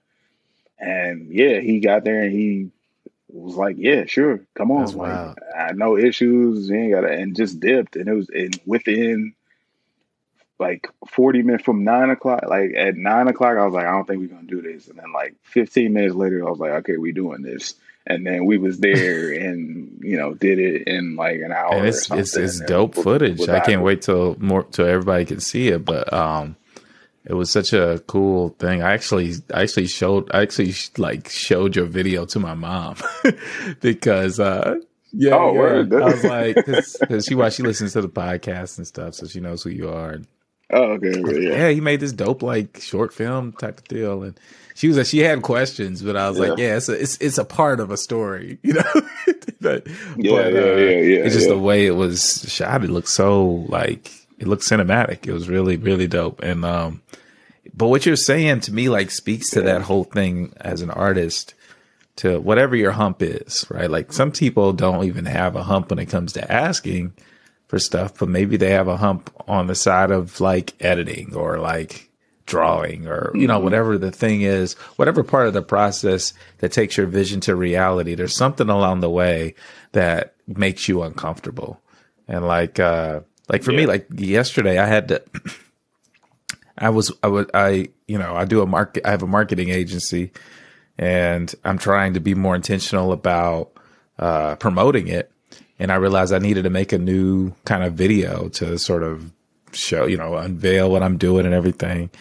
Yeah. 0.80 0.88
And 0.88 1.28
yeah, 1.30 1.60
he 1.60 1.82
got 1.82 2.06
there 2.06 2.24
and 2.24 2.32
he 2.32 2.72
was 3.34 3.56
like, 3.56 3.76
yeah, 3.80 4.06
sure, 4.06 4.42
come 4.56 4.72
on. 4.72 4.96
like, 4.96 5.38
I 5.58 5.72
know 5.74 5.98
issues. 5.98 6.70
You 6.70 6.76
ain't 6.76 6.94
got 6.94 7.02
to, 7.02 7.12
and 7.12 7.36
just 7.36 7.60
dipped. 7.60 7.96
And 7.96 8.08
it 8.08 8.14
was 8.14 8.30
in 8.30 8.52
within 8.66 9.34
like 10.62 10.88
40 11.08 11.42
minutes 11.42 11.64
from 11.64 11.84
nine 11.84 12.10
o'clock. 12.10 12.44
Like 12.48 12.74
at 12.76 12.96
nine 12.96 13.28
o'clock, 13.28 13.58
I 13.58 13.66
was 13.66 13.74
like, 13.74 13.86
I 13.86 13.92
don't 13.92 14.08
think 14.08 14.22
we're 14.22 14.28
gonna 14.28 14.48
do 14.48 14.62
this. 14.62 14.88
And 14.88 14.98
then 15.00 15.12
like 15.12 15.36
15 15.44 15.92
minutes 15.92 16.16
later, 16.16 16.48
I 16.48 16.50
was 16.50 16.60
like, 16.60 16.72
okay, 16.72 16.98
we 16.98 17.12
doing 17.12 17.42
this. 17.42 17.74
And 18.08 18.26
then 18.26 18.46
we 18.46 18.58
was 18.58 18.80
there 18.80 19.32
and 19.48 20.00
you 20.02 20.18
know 20.18 20.34
did 20.34 20.60
it 20.60 20.88
in 20.88 21.16
like 21.16 21.42
an 21.42 21.52
hour. 21.52 21.74
And 21.74 21.88
it's 21.88 22.10
it's, 22.12 22.38
it's 22.38 22.60
dope 22.62 22.96
footage. 22.96 23.48
I 23.50 23.60
can't 23.60 23.82
wait 23.82 24.04
till 24.04 24.38
more 24.40 24.64
till 24.64 24.86
everybody 24.86 25.26
can 25.26 25.40
see 25.40 25.68
it. 25.70 25.84
But 25.84 26.14
um, 26.14 26.56
it 27.26 27.34
was 27.34 27.52
such 27.52 27.74
a 27.74 28.02
cool 28.08 28.50
thing. 28.60 28.82
I 28.82 28.94
actually 28.94 29.36
I 29.54 29.64
actually 29.64 29.88
showed 29.88 30.30
I 30.34 30.42
actually 30.42 30.74
like 30.98 31.30
showed 31.30 31.76
your 31.76 31.86
video 31.86 32.26
to 32.26 32.40
my 32.40 32.54
mom 32.54 32.96
because 33.82 34.40
uh 34.40 34.76
yeah, 35.14 35.36
oh, 35.36 35.54
yeah. 35.54 35.98
I 35.98 36.06
was 36.06 36.24
like, 36.24 36.56
because 36.56 37.26
she 37.26 37.36
she 37.52 37.64
listens 37.64 37.94
to 37.94 38.02
the 38.02 38.10
podcast 38.10 38.78
and 38.78 38.88
stuff, 38.88 39.14
so 39.16 39.28
she 39.28 39.42
knows 39.42 39.62
who 39.62 39.70
you 39.70 39.90
are. 39.90 40.12
And 40.12 40.28
Oh, 40.74 40.94
okay. 40.94 41.20
Yeah. 41.20 41.50
yeah, 41.50 41.70
he 41.70 41.82
made 41.82 42.00
this 42.00 42.14
dope 42.14 42.42
like 42.42 42.80
short 42.80 43.14
film 43.14 43.52
type 43.54 43.80
of 43.80 43.88
deal, 43.88 44.24
and 44.24 44.40
she 44.74 44.88
was 44.88 44.98
like, 44.98 45.06
she 45.06 45.20
had 45.20 45.42
questions, 45.42 46.02
but 46.02 46.16
I 46.16 46.30
was 46.30 46.40
yeah. 46.40 46.46
like, 46.48 46.60
yeah, 46.60 46.78
it's 46.78 46.88
a 46.88 46.94
it's 46.94 47.18
it's 47.18 47.38
a 47.38 47.44
part 47.44 47.82
of 47.82 47.92
a 47.92 47.98
story, 47.98 48.58
you 48.64 48.74
know. 48.74 48.84
but, 49.60 49.86
yeah, 49.88 49.92
but, 49.92 50.18
yeah, 50.18 50.32
uh, 50.32 50.76
yeah, 50.76 51.00
yeah. 51.00 51.26
It's 51.26 51.36
just 51.36 51.50
the 51.50 51.60
way 51.60 51.86
it 51.86 51.96
was 51.96 52.46
shot. 52.48 52.86
It 52.86 52.90
looked 52.90 53.10
so 53.10 53.66
like 53.68 54.12
it 54.42 54.48
looked 54.48 54.64
cinematic. 54.64 55.28
It 55.28 55.34
was 55.34 55.48
really 55.48 55.78
really 55.78 56.08
dope, 56.08 56.42
and 56.42 56.66
um, 56.66 57.02
but 57.74 57.88
what 57.88 58.06
you're 58.06 58.16
saying 58.16 58.62
to 58.62 58.74
me 58.74 58.90
like 58.90 59.12
speaks 59.12 59.52
to 59.52 59.62
that 59.62 59.84
whole 59.84 60.04
thing 60.04 60.54
as 60.60 60.82
an 60.82 60.90
artist 60.90 61.54
to 62.18 62.40
whatever 62.40 62.76
your 62.76 62.92
hump 62.92 63.22
is, 63.22 63.66
right? 63.70 63.90
Like 63.90 64.12
some 64.12 64.32
people 64.32 64.74
don't 64.74 65.06
even 65.06 65.26
have 65.26 65.56
a 65.56 65.64
hump 65.64 65.92
when 65.92 66.00
it 66.00 66.08
comes 66.08 66.34
to 66.34 66.52
asking 66.52 67.14
for 67.68 67.80
stuff, 67.80 68.18
but 68.20 68.30
maybe 68.30 68.58
they 68.58 68.72
have 68.72 68.88
a 68.88 68.98
hump 68.98 69.32
on 69.48 69.68
the 69.68 69.76
side 69.76 70.12
of 70.12 70.42
like 70.42 70.74
editing 70.82 71.36
or 71.36 71.60
like 71.60 72.10
drawing 72.48 73.08
or 73.08 73.32
you 73.34 73.48
know 73.48 73.56
mm-hmm. 73.56 73.64
whatever 73.64 73.98
the 73.98 74.12
thing 74.12 74.42
is 74.42 74.74
whatever 74.98 75.24
part 75.24 75.48
of 75.48 75.54
the 75.54 75.62
process 75.62 76.34
that 76.58 76.72
takes 76.72 76.98
your 76.98 77.06
vision 77.06 77.40
to 77.40 77.56
reality 77.56 78.14
there's 78.14 78.36
something 78.36 78.68
along 78.68 79.00
the 79.00 79.10
way 79.10 79.56
that 79.94 80.34
makes 80.48 80.90
you 80.90 81.02
uncomfortable 81.02 81.80
and 82.28 82.46
like 82.46 82.78
uh 82.78 83.22
like 83.52 83.64
for 83.64 83.72
yeah. 83.72 83.78
me 83.78 83.86
like 83.86 84.08
yesterday 84.16 84.80
i 84.80 84.86
had 84.88 85.10
to 85.10 85.22
i 86.78 86.90
was 86.90 87.12
i 87.22 87.28
would 87.28 87.52
i 87.54 87.88
you 88.08 88.18
know 88.18 88.36
i 88.36 88.46
do 88.46 88.62
a 88.62 88.66
market 88.66 89.06
i 89.06 89.12
have 89.12 89.22
a 89.22 89.28
marketing 89.28 89.70
agency 89.70 90.32
and 90.98 91.54
i'm 91.64 91.78
trying 91.78 92.16
to 92.16 92.20
be 92.20 92.34
more 92.34 92.56
intentional 92.56 93.12
about 93.12 93.72
uh 94.18 94.56
promoting 94.56 95.08
it 95.08 95.32
and 95.82 95.92
I 95.92 95.96
realized 95.96 96.32
I 96.32 96.38
needed 96.38 96.66
to 96.66 96.70
make 96.70 96.94
a 96.94 97.00
new 97.00 97.56
kind 97.66 97.84
of 97.84 97.96
video 97.96 98.50
to 98.50 98.78
sort 98.78 99.02
of 99.02 99.32
show, 99.72 100.06
you 100.06 100.16
know, 100.16 100.38
unveil 100.38 100.92
what 100.92 101.02
I'm 101.02 101.18
doing 101.18 101.48
and 101.48 101.56
everything. 101.56 102.12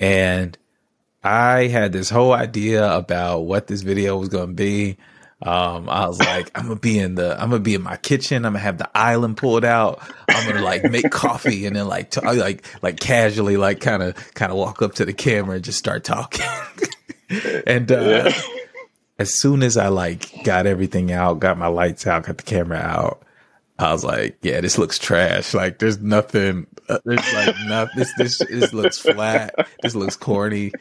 And 0.00 0.58
I 1.22 1.68
had 1.68 1.92
this 1.92 2.10
whole 2.10 2.32
idea 2.32 2.92
about 2.92 3.42
what 3.42 3.68
this 3.68 3.82
video 3.82 4.16
was 4.16 4.30
going 4.30 4.48
to 4.48 4.54
be. 4.54 4.96
Um, 5.42 5.90
I 5.90 6.06
was 6.06 6.18
like, 6.18 6.50
I'm 6.54 6.68
gonna 6.68 6.80
be 6.80 6.98
in 6.98 7.16
the, 7.16 7.34
I'm 7.34 7.50
gonna 7.50 7.60
be 7.60 7.74
in 7.74 7.82
my 7.82 7.96
kitchen. 7.96 8.44
I'm 8.44 8.52
gonna 8.52 8.60
have 8.60 8.78
the 8.78 8.90
island 8.96 9.36
pulled 9.36 9.64
out. 9.64 10.02
I'm 10.28 10.46
gonna 10.48 10.64
like 10.64 10.90
make 10.90 11.10
coffee 11.10 11.66
and 11.66 11.76
then 11.76 11.86
like, 11.86 12.10
t- 12.10 12.20
like, 12.20 12.64
like 12.82 12.98
casually, 12.98 13.56
like 13.56 13.80
kind 13.80 14.02
of, 14.02 14.34
kind 14.34 14.50
of 14.50 14.58
walk 14.58 14.80
up 14.80 14.94
to 14.94 15.04
the 15.04 15.12
camera 15.12 15.56
and 15.56 15.64
just 15.64 15.78
start 15.78 16.04
talking. 16.04 16.46
and, 17.66 17.90
uh, 17.90 18.00
yeah 18.00 18.42
as 19.18 19.32
soon 19.32 19.62
as 19.62 19.76
I 19.76 19.88
like 19.88 20.42
got 20.44 20.66
everything 20.66 21.12
out, 21.12 21.40
got 21.40 21.58
my 21.58 21.68
lights 21.68 22.06
out, 22.06 22.24
got 22.24 22.36
the 22.36 22.42
camera 22.42 22.78
out, 22.78 23.24
I 23.78 23.92
was 23.92 24.04
like, 24.04 24.38
yeah, 24.42 24.60
this 24.60 24.78
looks 24.78 24.98
trash. 24.98 25.54
Like 25.54 25.78
there's 25.78 26.00
nothing, 26.00 26.66
uh, 26.88 26.98
there's 27.04 27.34
like 27.34 27.56
nothing. 27.66 27.98
This, 27.98 28.12
this, 28.16 28.38
this 28.38 28.72
looks 28.72 28.98
flat. 28.98 29.54
This 29.82 29.94
looks 29.94 30.16
corny. 30.16 30.72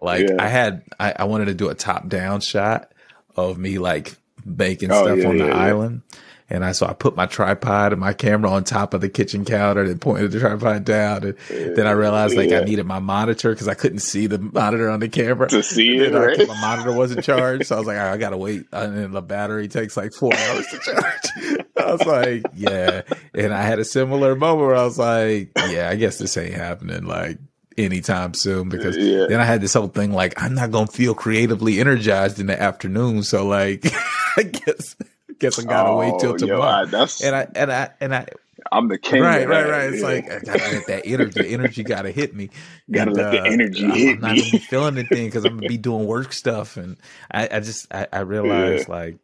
Like 0.00 0.28
yeah. 0.28 0.36
I 0.38 0.48
had, 0.48 0.82
I, 0.98 1.12
I, 1.18 1.24
wanted 1.24 1.46
to 1.46 1.54
do 1.54 1.68
a 1.68 1.74
top 1.74 2.08
down 2.08 2.40
shot 2.40 2.92
of 3.38 3.58
me 3.58 3.78
like 3.78 4.16
baking 4.44 4.90
oh, 4.90 5.04
stuff 5.04 5.18
yeah, 5.18 5.28
on 5.28 5.38
the 5.38 5.46
yeah, 5.46 5.56
island. 5.56 6.02
And 6.50 6.64
I, 6.64 6.72
so 6.72 6.86
I 6.86 6.94
put 6.94 7.14
my 7.14 7.26
tripod 7.26 7.92
and 7.92 8.00
my 8.00 8.14
camera 8.14 8.50
on 8.50 8.64
top 8.64 8.94
of 8.94 9.02
the 9.02 9.10
kitchen 9.10 9.44
counter 9.44 9.82
and 9.82 10.00
pointed 10.00 10.32
the 10.32 10.40
tripod 10.40 10.82
down. 10.84 11.24
And 11.24 11.34
yeah, 11.50 11.74
then 11.74 11.86
I 11.86 11.90
realized 11.90 12.36
like 12.36 12.48
yeah. 12.48 12.60
I 12.60 12.64
needed 12.64 12.86
my 12.86 13.00
monitor 13.00 13.50
because 13.50 13.68
I 13.68 13.74
couldn't 13.74 13.98
see 13.98 14.26
the 14.26 14.38
monitor 14.38 14.88
on 14.88 15.00
the 15.00 15.10
camera. 15.10 15.48
To 15.50 15.62
see 15.62 15.98
it, 15.98 16.14
right? 16.14 16.48
my 16.48 16.60
monitor 16.60 16.92
wasn't 16.92 17.22
charged. 17.22 17.66
So 17.66 17.76
I 17.76 17.78
was 17.78 17.86
like, 17.86 17.98
I 17.98 18.16
gotta 18.16 18.38
wait. 18.38 18.64
Uh, 18.72 18.78
and 18.78 18.96
then 18.96 19.12
the 19.12 19.20
battery 19.20 19.68
takes 19.68 19.94
like 19.94 20.14
four 20.14 20.34
hours 20.34 20.66
to 20.68 20.78
charge. 20.78 21.66
I 21.76 21.92
was 21.92 22.06
like, 22.06 22.44
yeah. 22.54 23.02
And 23.34 23.52
I 23.52 23.62
had 23.62 23.78
a 23.78 23.84
similar 23.84 24.34
moment 24.34 24.68
where 24.68 24.76
I 24.76 24.84
was 24.84 24.98
like, 24.98 25.50
yeah, 25.68 25.90
I 25.90 25.96
guess 25.96 26.16
this 26.16 26.36
ain't 26.38 26.54
happening. 26.54 27.04
Like, 27.04 27.38
anytime 27.78 28.34
soon 28.34 28.68
because 28.68 28.96
yeah. 28.96 29.26
then 29.28 29.40
I 29.40 29.44
had 29.44 29.60
this 29.60 29.74
whole 29.74 29.88
thing 29.88 30.12
like 30.12 30.40
I'm 30.42 30.54
not 30.54 30.70
gonna 30.70 30.86
feel 30.86 31.14
creatively 31.14 31.80
energized 31.80 32.40
in 32.40 32.46
the 32.46 32.60
afternoon. 32.60 33.22
So 33.22 33.46
like 33.46 33.86
I 34.36 34.42
guess 34.42 34.96
guess 35.38 35.58
I 35.58 35.62
gotta 35.62 35.90
oh, 35.90 35.98
wait 35.98 36.18
till 36.20 36.32
oh, 36.32 36.36
tomorrow. 36.36 36.86
Yo, 36.86 36.98
I, 36.98 37.08
and 37.24 37.36
I 37.36 37.48
and 37.54 37.72
I 37.72 37.90
and 38.00 38.14
I 38.14 38.26
I'm 38.70 38.88
the 38.88 38.98
king. 38.98 39.22
Right, 39.22 39.48
right, 39.48 39.68
right. 39.68 39.92
It's 39.92 40.02
yeah. 40.02 40.08
like 40.08 40.30
I 40.30 40.38
gotta 40.40 40.58
get 40.58 40.86
that 40.88 41.06
energy. 41.06 41.42
The 41.42 41.48
energy 41.48 41.82
gotta 41.82 42.10
hit 42.10 42.34
me. 42.34 42.50
Gotta 42.90 43.10
and, 43.10 43.16
let 43.16 43.26
uh, 43.26 43.30
the 43.30 43.50
energy 43.50 43.84
I'm, 43.84 43.90
hit 43.90 44.14
I'm 44.16 44.20
not 44.20 44.28
gonna 44.28 44.50
be 44.50 44.58
feeling 44.58 44.98
anything 44.98 45.26
because 45.26 45.44
I'm 45.44 45.56
gonna 45.56 45.68
be 45.68 45.76
doing 45.78 46.06
work 46.06 46.32
stuff. 46.32 46.76
And 46.76 46.96
I, 47.30 47.48
I 47.50 47.60
just 47.60 47.92
I, 47.92 48.06
I 48.12 48.20
realized 48.20 48.88
yeah. 48.88 48.94
like 48.94 49.18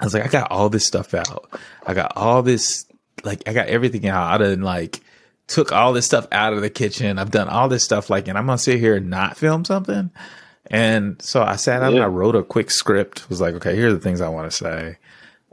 I 0.00 0.04
was 0.04 0.14
like, 0.14 0.24
I 0.24 0.28
got 0.28 0.50
all 0.50 0.68
this 0.68 0.86
stuff 0.86 1.14
out. 1.14 1.48
I 1.86 1.94
got 1.94 2.12
all 2.16 2.42
this 2.42 2.86
like 3.24 3.48
I 3.48 3.52
got 3.52 3.68
everything 3.68 4.06
out. 4.06 4.32
I 4.32 4.38
didn't 4.38 4.62
like 4.62 5.00
took 5.48 5.72
all 5.72 5.92
this 5.92 6.06
stuff 6.06 6.28
out 6.30 6.52
of 6.52 6.60
the 6.60 6.70
kitchen. 6.70 7.18
I've 7.18 7.32
done 7.32 7.48
all 7.48 7.68
this 7.68 7.82
stuff 7.82 8.08
like 8.08 8.28
and 8.28 8.38
I'm 8.38 8.46
gonna 8.46 8.58
sit 8.58 8.78
here 8.78 8.96
and 8.96 9.10
not 9.10 9.36
film 9.36 9.64
something. 9.64 10.10
And 10.70 11.20
so 11.20 11.42
I 11.42 11.56
sat 11.56 11.80
down 11.80 11.92
yeah. 11.92 11.96
and 11.96 12.04
I 12.04 12.08
wrote 12.08 12.36
a 12.36 12.42
quick 12.42 12.70
script. 12.70 13.28
Was 13.28 13.40
like, 13.40 13.54
okay, 13.54 13.74
here 13.74 13.88
are 13.88 13.92
the 13.92 14.00
things 14.00 14.20
I 14.20 14.28
want 14.28 14.50
to 14.50 14.56
say. 14.56 14.98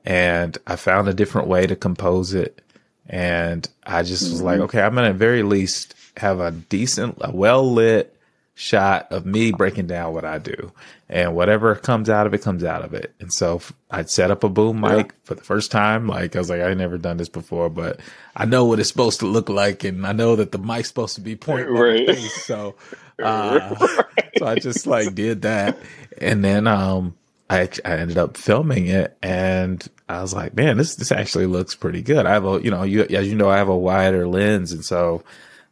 And 0.03 0.57
I 0.67 0.75
found 0.75 1.07
a 1.07 1.13
different 1.13 1.47
way 1.47 1.65
to 1.65 1.75
compose 1.75 2.33
it. 2.33 2.61
And 3.07 3.67
I 3.85 4.03
just 4.03 4.23
mm-hmm. 4.23 4.33
was 4.33 4.41
like, 4.41 4.55
mm-hmm. 4.55 4.63
okay, 4.63 4.81
I'm 4.81 4.93
going 4.93 5.05
to 5.05 5.11
at 5.11 5.15
very 5.15 5.43
least 5.43 5.95
have 6.17 6.39
a 6.39 6.51
decent, 6.51 7.17
a 7.21 7.31
well 7.35 7.71
lit 7.71 8.14
shot 8.55 9.11
of 9.11 9.25
me 9.25 9.51
breaking 9.51 9.85
down 9.85 10.13
what 10.13 10.25
I 10.25 10.39
do. 10.39 10.71
And 11.07 11.35
whatever 11.35 11.75
comes 11.75 12.09
out 12.09 12.25
of 12.25 12.33
it 12.33 12.41
comes 12.41 12.63
out 12.63 12.83
of 12.83 12.93
it. 12.93 13.13
And 13.19 13.31
so 13.31 13.61
I'd 13.91 14.09
set 14.09 14.31
up 14.31 14.43
a 14.43 14.49
boom 14.49 14.81
mic 14.81 15.07
yeah. 15.07 15.13
for 15.23 15.35
the 15.35 15.43
first 15.43 15.71
time. 15.71 16.07
Like 16.07 16.35
I 16.35 16.39
was 16.39 16.49
like, 16.49 16.61
I 16.61 16.73
never 16.73 16.97
done 16.97 17.17
this 17.17 17.29
before, 17.29 17.69
but 17.69 17.99
I 18.35 18.45
know 18.45 18.65
what 18.65 18.79
it's 18.79 18.89
supposed 18.89 19.19
to 19.19 19.27
look 19.27 19.49
like. 19.49 19.83
And 19.83 20.07
I 20.07 20.13
know 20.13 20.35
that 20.37 20.51
the 20.51 20.57
mic's 20.57 20.87
supposed 20.87 21.15
to 21.15 21.21
be 21.21 21.35
pointing 21.35 21.75
right. 21.75 22.07
face. 22.07 22.45
So 22.45 22.75
uh, 23.21 23.75
so 24.37 24.45
I 24.45 24.55
just 24.55 24.87
like 24.87 25.15
did 25.15 25.43
that, 25.43 25.77
and 26.17 26.43
then 26.43 26.67
um, 26.67 27.15
I 27.49 27.69
I 27.83 27.91
ended 27.91 28.17
up 28.17 28.37
filming 28.37 28.87
it, 28.87 29.17
and 29.21 29.85
I 30.09 30.21
was 30.21 30.33
like, 30.33 30.55
man, 30.55 30.77
this 30.77 30.95
this 30.95 31.11
actually 31.11 31.45
looks 31.45 31.75
pretty 31.75 32.01
good. 32.01 32.25
I 32.25 32.31
have 32.31 32.45
a 32.45 32.61
you 32.61 32.71
know 32.71 32.83
you 32.83 33.03
as 33.03 33.27
you 33.27 33.35
know 33.35 33.49
I 33.49 33.57
have 33.57 33.69
a 33.69 33.77
wider 33.77 34.27
lens, 34.27 34.71
and 34.71 34.83
so 34.83 35.23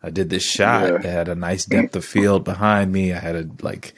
I 0.03 0.09
did 0.09 0.29
this 0.29 0.43
shot. 0.43 0.83
Yeah. 0.83 0.95
It 0.95 1.05
had 1.05 1.29
a 1.29 1.35
nice 1.35 1.65
depth 1.65 1.95
of 1.95 2.05
field 2.05 2.43
behind 2.43 2.91
me. 2.91 3.13
I 3.13 3.19
had 3.19 3.35
a 3.35 3.49
like 3.61 3.93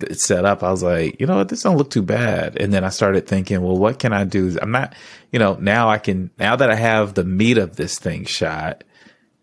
it 0.00 0.20
set 0.20 0.44
up. 0.44 0.62
I 0.62 0.70
was 0.70 0.82
like, 0.82 1.20
you 1.20 1.26
know 1.26 1.38
what, 1.38 1.48
this 1.48 1.62
don't 1.62 1.76
look 1.76 1.90
too 1.90 2.02
bad. 2.02 2.56
And 2.56 2.72
then 2.72 2.84
I 2.84 2.90
started 2.90 3.26
thinking, 3.26 3.60
well, 3.62 3.76
what 3.76 3.98
can 3.98 4.12
I 4.12 4.24
do? 4.24 4.56
I'm 4.62 4.70
not, 4.70 4.94
you 5.32 5.40
know, 5.40 5.54
now 5.54 5.88
I 5.88 5.98
can 5.98 6.30
now 6.38 6.54
that 6.56 6.70
I 6.70 6.76
have 6.76 7.14
the 7.14 7.24
meat 7.24 7.58
of 7.58 7.76
this 7.76 7.98
thing 7.98 8.24
shot 8.24 8.84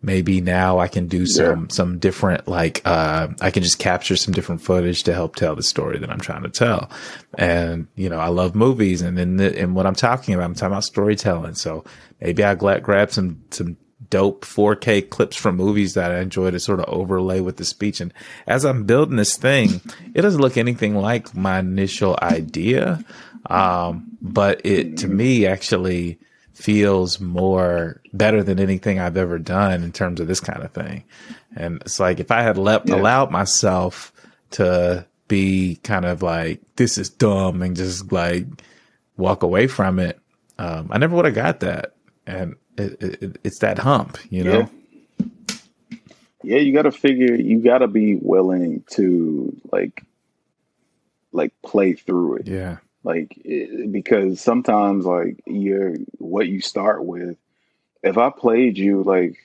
maybe 0.01 0.39
now 0.39 0.79
I 0.79 0.87
can 0.87 1.07
do 1.07 1.25
some 1.25 1.61
yeah. 1.61 1.67
some 1.69 1.99
different 1.99 2.47
like 2.47 2.81
uh, 2.85 3.27
I 3.41 3.51
can 3.51 3.63
just 3.63 3.79
capture 3.79 4.15
some 4.15 4.33
different 4.33 4.61
footage 4.61 5.03
to 5.03 5.13
help 5.13 5.35
tell 5.35 5.55
the 5.55 5.63
story 5.63 5.99
that 5.99 6.09
I'm 6.09 6.19
trying 6.19 6.43
to 6.43 6.49
tell. 6.49 6.89
And 7.37 7.87
you 7.95 8.09
know, 8.09 8.19
I 8.19 8.27
love 8.27 8.55
movies, 8.55 9.01
and 9.01 9.19
in 9.19 9.39
and 9.39 9.75
what 9.75 9.85
I'm 9.85 9.95
talking 9.95 10.33
about, 10.33 10.45
I'm 10.45 10.55
talking 10.55 10.73
about 10.73 10.83
storytelling. 10.83 11.55
So 11.55 11.83
maybe 12.21 12.43
I 12.43 12.55
grab 12.55 13.11
some 13.11 13.43
some 13.51 13.77
dope 14.09 14.45
4K 14.45 15.09
clips 15.09 15.35
from 15.35 15.55
movies 15.55 15.93
that 15.93 16.11
I 16.11 16.19
enjoy 16.19 16.51
to 16.51 16.59
sort 16.59 16.79
of 16.79 16.85
overlay 16.87 17.39
with 17.39 17.57
the 17.57 17.65
speech. 17.65 18.01
And 18.01 18.13
as 18.47 18.65
I'm 18.65 18.85
building 18.85 19.17
this 19.17 19.37
thing, 19.37 19.81
it 20.13 20.21
doesn't 20.21 20.41
look 20.41 20.57
anything 20.57 20.95
like 20.95 21.35
my 21.35 21.59
initial 21.59 22.17
idea. 22.21 23.03
Um, 23.45 24.17
but 24.21 24.65
it 24.65 24.97
to 24.97 25.07
me 25.07 25.47
actually 25.47 26.19
feels 26.53 27.21
more 27.21 28.01
better 28.11 28.43
than 28.43 28.59
anything 28.59 28.99
I've 28.99 29.15
ever 29.15 29.39
done 29.39 29.81
in 29.81 29.93
terms 29.93 30.19
of 30.19 30.27
this 30.27 30.41
kind 30.41 30.61
of 30.61 30.71
thing. 30.71 31.05
And 31.55 31.81
it's 31.81 31.99
like 31.99 32.19
if 32.19 32.31
I 32.31 32.41
had 32.41 32.57
let, 32.57 32.87
yeah. 32.87 32.95
allowed 32.95 33.31
myself 33.31 34.11
to 34.51 35.05
be 35.29 35.79
kind 35.83 36.05
of 36.05 36.21
like 36.21 36.59
this 36.75 36.97
is 36.97 37.09
dumb 37.09 37.61
and 37.61 37.77
just 37.77 38.11
like 38.11 38.45
walk 39.15 39.43
away 39.43 39.67
from 39.67 39.99
it, 39.99 40.19
um, 40.57 40.89
I 40.91 40.97
never 40.97 41.15
would 41.15 41.25
have 41.25 41.35
got 41.35 41.61
that. 41.61 41.95
And 42.27 42.55
it, 42.79 43.03
it, 43.21 43.39
it's 43.43 43.59
that 43.59 43.79
hump, 43.79 44.17
you 44.29 44.43
know. 44.43 44.69
Yeah, 45.19 45.55
yeah 46.43 46.57
you 46.57 46.73
got 46.73 46.83
to 46.83 46.91
figure. 46.91 47.35
You 47.35 47.59
got 47.59 47.79
to 47.79 47.87
be 47.87 48.15
willing 48.15 48.83
to 48.91 49.55
like, 49.71 50.03
like 51.31 51.53
play 51.63 51.93
through 51.93 52.37
it. 52.37 52.47
Yeah 52.47 52.77
like 53.01 53.39
it, 53.45 53.93
because 53.93 54.41
sometimes 54.41 55.05
like 55.05 55.41
you're 55.47 55.95
what 56.17 56.49
you 56.49 56.59
start 56.59 57.05
with 57.05 57.37
if 58.03 58.17
I 58.17 58.29
played 58.29 58.77
you 58.77 59.03
like, 59.03 59.37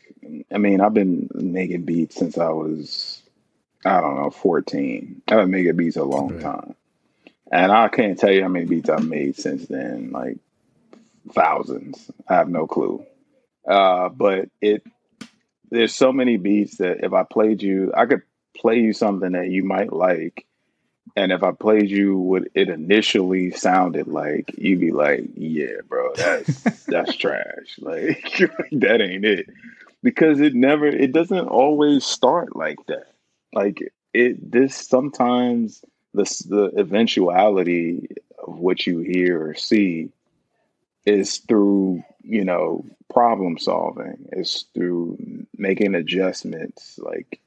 I 0.53 0.59
mean, 0.59 0.80
I've 0.80 0.95
been 0.95 1.28
making 1.35 1.82
beats 1.82 2.16
since 2.16 2.39
I 2.39 2.51
was, 2.51 3.22
I 3.85 4.01
don't 4.01 4.16
know, 4.16 4.30
14. 4.30 5.22
I've 5.28 5.37
been 5.37 5.51
making 5.51 5.76
beats 5.76 5.97
a 5.97 6.05
long 6.05 6.39
time. 6.41 6.74
And 7.51 7.70
I 7.70 7.89
can't 7.89 8.18
tell 8.18 8.30
you 8.30 8.43
how 8.43 8.49
many 8.49 8.64
beats 8.64 8.89
I've 8.89 9.07
made 9.07 9.37
since 9.37 9.66
then, 9.66 10.11
like 10.12 10.39
thousands. 11.32 12.11
I 12.28 12.35
have 12.35 12.49
no 12.49 12.66
clue. 12.66 13.05
Uh, 13.67 14.09
but 14.11 14.49
it, 14.61 14.83
there's 15.71 15.95
so 15.95 16.12
many 16.12 16.37
beats 16.37 16.79
that 16.79 17.05
if 17.05 17.12
I 17.12 17.23
played 17.25 17.62
you, 17.62 17.93
I 17.97 18.07
could 18.07 18.23
play 18.57 18.81
you 18.81 18.93
something 18.93 19.33
that 19.33 19.49
you 19.49 19.65
might 19.65 19.93
like 19.93 20.47
and 21.17 21.31
if 21.31 21.43
I 21.43 21.53
played 21.53 21.91
you 21.91 22.19
what 22.19 22.45
it 22.55 22.69
initially 22.69 23.53
sounded 23.53 24.09
like, 24.09 24.53
you'd 24.59 24.81
be 24.81 24.91
like, 24.91 25.25
"Yeah, 25.35 25.81
bro, 25.89 26.12
that's 26.15 26.85
that's 26.87 27.17
trash. 27.17 27.79
Like 27.79 28.39
that 28.73 29.01
ain't 29.01 29.25
it." 29.25 29.49
Because 30.03 30.41
it 30.41 30.55
never, 30.55 30.87
it 30.87 31.12
doesn't 31.12 31.49
always 31.49 32.05
start 32.05 32.57
like 32.57 32.79
that. 32.89 33.07
Like 33.53 33.81
it, 34.12 34.51
this 34.51 34.75
sometimes 34.75 35.85
the 36.15 36.25
the 36.49 36.73
eventuality 36.81 38.09
of 38.47 38.59
what 38.59 38.87
you 38.87 38.99
hear 38.99 39.49
or 39.49 39.55
see 39.55 40.11
is 41.07 41.39
through 41.39 42.03
you 42.25 42.45
know 42.45 42.85
problem 43.12 43.59
solving. 43.59 44.29
It's 44.33 44.62
through 44.75 45.47
making 45.57 45.95
adjustments, 45.95 46.99
like 46.99 47.41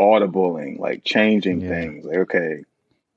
audibling, 0.00 0.78
like 0.78 1.04
changing 1.04 1.62
yeah. 1.62 1.68
things. 1.68 2.04
Like 2.04 2.18
okay 2.18 2.64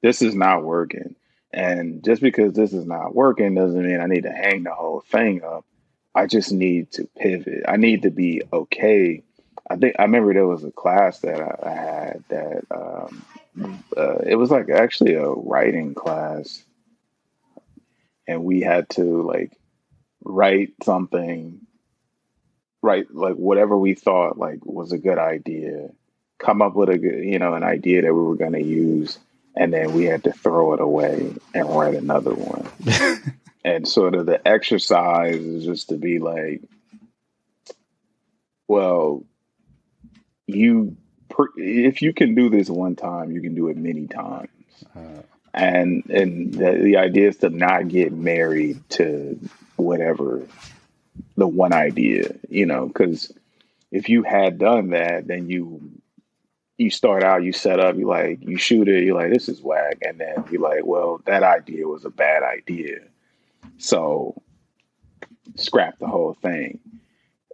this 0.02 0.22
is 0.22 0.36
not 0.36 0.64
working. 0.64 1.16
And 1.54 2.04
just 2.04 2.22
because 2.22 2.54
this 2.54 2.74
is 2.74 2.86
not 2.86 3.16
working 3.16 3.56
doesn't 3.56 3.86
mean 3.86 4.00
I 4.00 4.08
need 4.08 4.24
to 4.24 4.32
hang 4.32 4.64
the 4.64 4.74
whole 4.74 5.02
thing 5.02 5.44
up. 5.44 5.66
I 6.14 6.26
just 6.26 6.52
need 6.52 6.92
to 6.94 7.08
pivot. 7.18 7.64
I 7.68 7.78
need 7.78 8.04
to 8.04 8.10
be 8.10 8.42
okay. 8.52 9.24
I 9.70 9.76
think 9.78 9.96
I 10.00 10.04
remember 10.04 10.34
there 10.34 10.48
was 10.48 10.64
a 10.64 10.72
class 10.72 11.20
that 11.20 11.42
I, 11.42 11.70
I 11.70 11.74
had 11.74 12.24
that 12.30 12.64
um, 12.72 13.24
uh, 13.96 14.18
it 14.26 14.36
was 14.36 14.52
like 14.52 14.70
actually 14.70 15.14
a 15.14 15.28
writing 15.28 15.94
class, 15.94 16.64
and 18.28 18.44
we 18.44 18.62
had 18.62 18.90
to 18.92 19.22
like 19.22 19.54
write 20.24 20.74
something, 20.84 21.62
write 22.82 23.14
like 23.14 23.36
whatever 23.36 23.78
we 23.78 23.94
thought 23.94 24.38
like 24.38 24.66
was 24.66 24.92
a 24.92 24.98
good 24.98 25.18
idea, 25.18 25.90
come 26.40 26.62
up 26.62 26.76
with 26.76 26.90
a 26.90 26.98
good 26.98 27.24
you 27.24 27.40
know 27.40 27.54
an 27.54 27.64
idea 27.64 28.02
that 28.02 28.14
we 28.14 28.22
were 28.22 28.36
going 28.36 28.54
to 28.54 28.64
use 28.64 29.20
and 29.56 29.74
then 29.74 29.94
we 29.94 30.06
had 30.06 30.24
to 30.24 30.32
throw 30.32 30.74
it 30.74 30.80
away 30.80 31.34
and 31.54 31.70
write 31.70 31.96
another 31.96 32.34
one. 32.34 32.68
and 33.66 33.88
sort 33.88 34.16
of 34.16 34.26
the 34.26 34.46
exercise 34.48 35.36
is 35.36 35.66
just 35.66 35.90
to 35.90 35.98
be 35.98 36.20
like, 36.20 36.62
well, 38.68 39.24
you 40.48 40.96
if 41.56 42.02
you 42.02 42.14
can 42.14 42.36
do 42.36 42.50
this 42.50 42.70
one 42.70 42.96
time, 42.96 43.32
you 43.32 43.42
can 43.42 43.56
do 43.56 43.70
it 43.70 43.78
many 43.78 44.08
times. 44.08 44.50
Uh, 44.96 45.22
and 45.54 46.06
and 46.10 46.54
the, 46.54 46.80
the 46.82 46.98
idea 46.98 47.30
is 47.30 47.38
to 47.38 47.50
not 47.50 47.88
get 47.88 48.14
married 48.14 48.82
to 48.90 49.40
whatever 49.82 50.48
the 51.36 51.48
one 51.48 51.74
idea, 51.74 52.36
you 52.50 52.66
know, 52.66 52.88
because 52.88 53.32
if 53.92 54.10
you 54.10 54.24
had 54.24 54.58
done 54.58 54.92
that, 54.92 55.28
then 55.28 55.50
you 55.50 56.02
you 56.82 56.90
start 56.90 57.24
out, 57.24 57.44
you 57.44 57.54
set 57.54 57.80
up, 57.80 57.96
you 57.96 58.08
like, 58.08 58.40
you 58.42 58.58
shoot 58.58 58.88
it, 58.88 59.04
you're 59.04 59.16
like, 59.16 59.32
this 59.32 59.48
is 59.48 59.62
whack. 59.62 60.00
And 60.02 60.20
then 60.20 60.44
you're 60.50 60.62
like, 60.62 60.84
well, 60.84 61.22
that 61.26 61.44
idea 61.44 61.88
was 61.88 62.06
a 62.06 62.10
bad 62.10 62.42
idea. 62.42 63.02
So 63.78 64.42
scrap 65.56 66.00
the 66.00 66.08
whole 66.08 66.34
thing. 66.34 66.80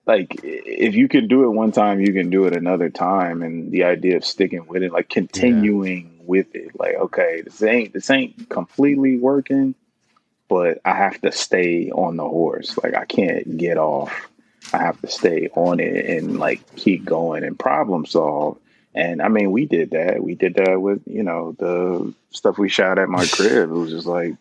Like, 0.06 0.40
if 0.44 0.96
you 0.96 1.10
can 1.10 1.28
do 1.28 1.44
it 1.44 1.50
one 1.50 1.74
time, 1.74 2.00
you 2.00 2.14
can 2.14 2.30
do 2.30 2.46
it 2.46 2.56
another 2.56 2.90
time. 2.90 3.42
And 3.44 3.70
the 3.70 3.84
idea 3.84 4.16
of 4.16 4.24
sticking 4.24 4.66
with 4.66 4.82
it, 4.82 4.94
like 4.94 5.10
continuing 5.10 6.16
yeah. 6.20 6.24
with 6.26 6.56
it, 6.56 6.80
like, 6.80 6.96
okay, 6.96 7.42
this 7.42 7.62
ain't, 7.62 7.92
this 7.92 8.10
ain't 8.10 8.50
completely 8.50 9.18
working, 9.18 9.76
but 10.48 10.80
I 10.86 10.96
have 10.96 11.20
to 11.22 11.32
stay 11.32 11.92
on 11.92 12.18
the 12.18 12.28
horse. 12.28 12.78
Like, 12.84 12.96
I 12.96 13.06
can't 13.06 13.58
get 13.58 13.78
off. 13.78 14.30
I 14.74 14.80
have 14.80 15.00
to 15.02 15.08
stay 15.08 15.50
on 15.56 15.80
it 15.80 16.06
and 16.06 16.40
like 16.40 16.76
keep 16.76 17.06
going 17.06 17.44
and 17.44 17.58
problem 17.58 18.06
solve 18.06 18.58
and 18.98 19.22
I 19.22 19.28
mean, 19.28 19.52
we 19.52 19.68
did 19.68 19.92
that. 19.92 20.24
We 20.24 20.34
did 20.34 20.56
that 20.56 20.82
with, 20.82 21.04
you 21.06 21.22
know, 21.22 21.56
the 21.60 22.14
stuff 22.32 22.58
we 22.58 22.68
shot 22.68 22.98
at 22.98 23.10
my 23.10 23.26
crib. 23.32 23.70
It 23.70 23.74
was 23.74 23.92
just 23.92 24.08
like, 24.08 24.36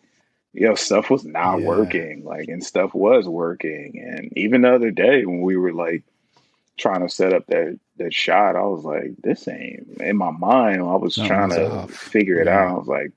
yo, 0.51 0.73
stuff 0.73 1.11
was 1.11 1.23
not 1.23 1.59
yeah. 1.59 1.67
working. 1.67 2.23
Like, 2.25 2.47
and 2.47 2.63
stuff 2.63 2.95
was 2.95 3.27
working. 3.27 3.99
And 3.99 4.35
even 4.35 4.61
the 4.61 4.73
other 4.73 4.89
day 4.89 5.25
when 5.25 5.41
we 5.41 5.57
were 5.57 5.73
like 5.73 6.03
trying 6.75 7.01
to 7.01 7.09
set 7.09 7.33
up 7.33 7.45
that 7.47 7.79
that 7.97 8.13
shot, 8.13 8.55
I 8.55 8.63
was 8.63 8.83
like, 8.83 9.11
this 9.21 9.47
ain't 9.47 10.01
in 10.01 10.17
my 10.17 10.31
mind. 10.31 10.81
I 10.81 10.95
was 10.95 11.15
trying 11.15 11.51
to 11.51 11.87
figure 11.87 12.39
it 12.39 12.47
yeah. 12.47 12.59
out. 12.59 12.69
I 12.69 12.73
was 12.73 12.87
like, 12.87 13.11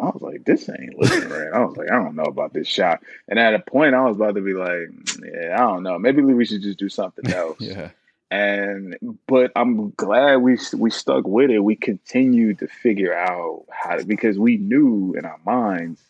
I 0.00 0.06
was 0.06 0.22
like, 0.22 0.44
this 0.44 0.68
ain't 0.68 0.98
looking 0.98 1.28
right. 1.28 1.52
I 1.52 1.64
was 1.64 1.76
like, 1.76 1.90
I 1.90 1.96
don't 1.96 2.16
know 2.16 2.24
about 2.24 2.52
this 2.52 2.66
shot. 2.66 3.02
And 3.28 3.38
at 3.38 3.54
a 3.54 3.58
point, 3.58 3.94
I 3.94 4.04
was 4.04 4.16
about 4.16 4.34
to 4.36 4.40
be 4.40 4.54
like, 4.54 4.88
yeah, 5.22 5.54
I 5.54 5.58
don't 5.58 5.82
know. 5.82 5.98
Maybe 5.98 6.22
we 6.22 6.44
should 6.44 6.62
just 6.62 6.78
do 6.78 6.88
something 6.88 7.30
else. 7.32 7.60
yeah 7.60 7.90
and 8.32 8.96
but 9.26 9.52
I'm 9.54 9.90
glad 9.90 10.36
we 10.36 10.56
we 10.74 10.88
stuck 10.88 11.26
with 11.26 11.50
it. 11.50 11.58
We 11.58 11.76
continued 11.76 12.60
to 12.60 12.66
figure 12.66 13.14
out 13.14 13.66
how 13.68 13.96
to 13.96 14.06
because 14.06 14.38
we 14.38 14.56
knew 14.56 15.14
in 15.18 15.26
our 15.26 15.38
minds 15.44 16.00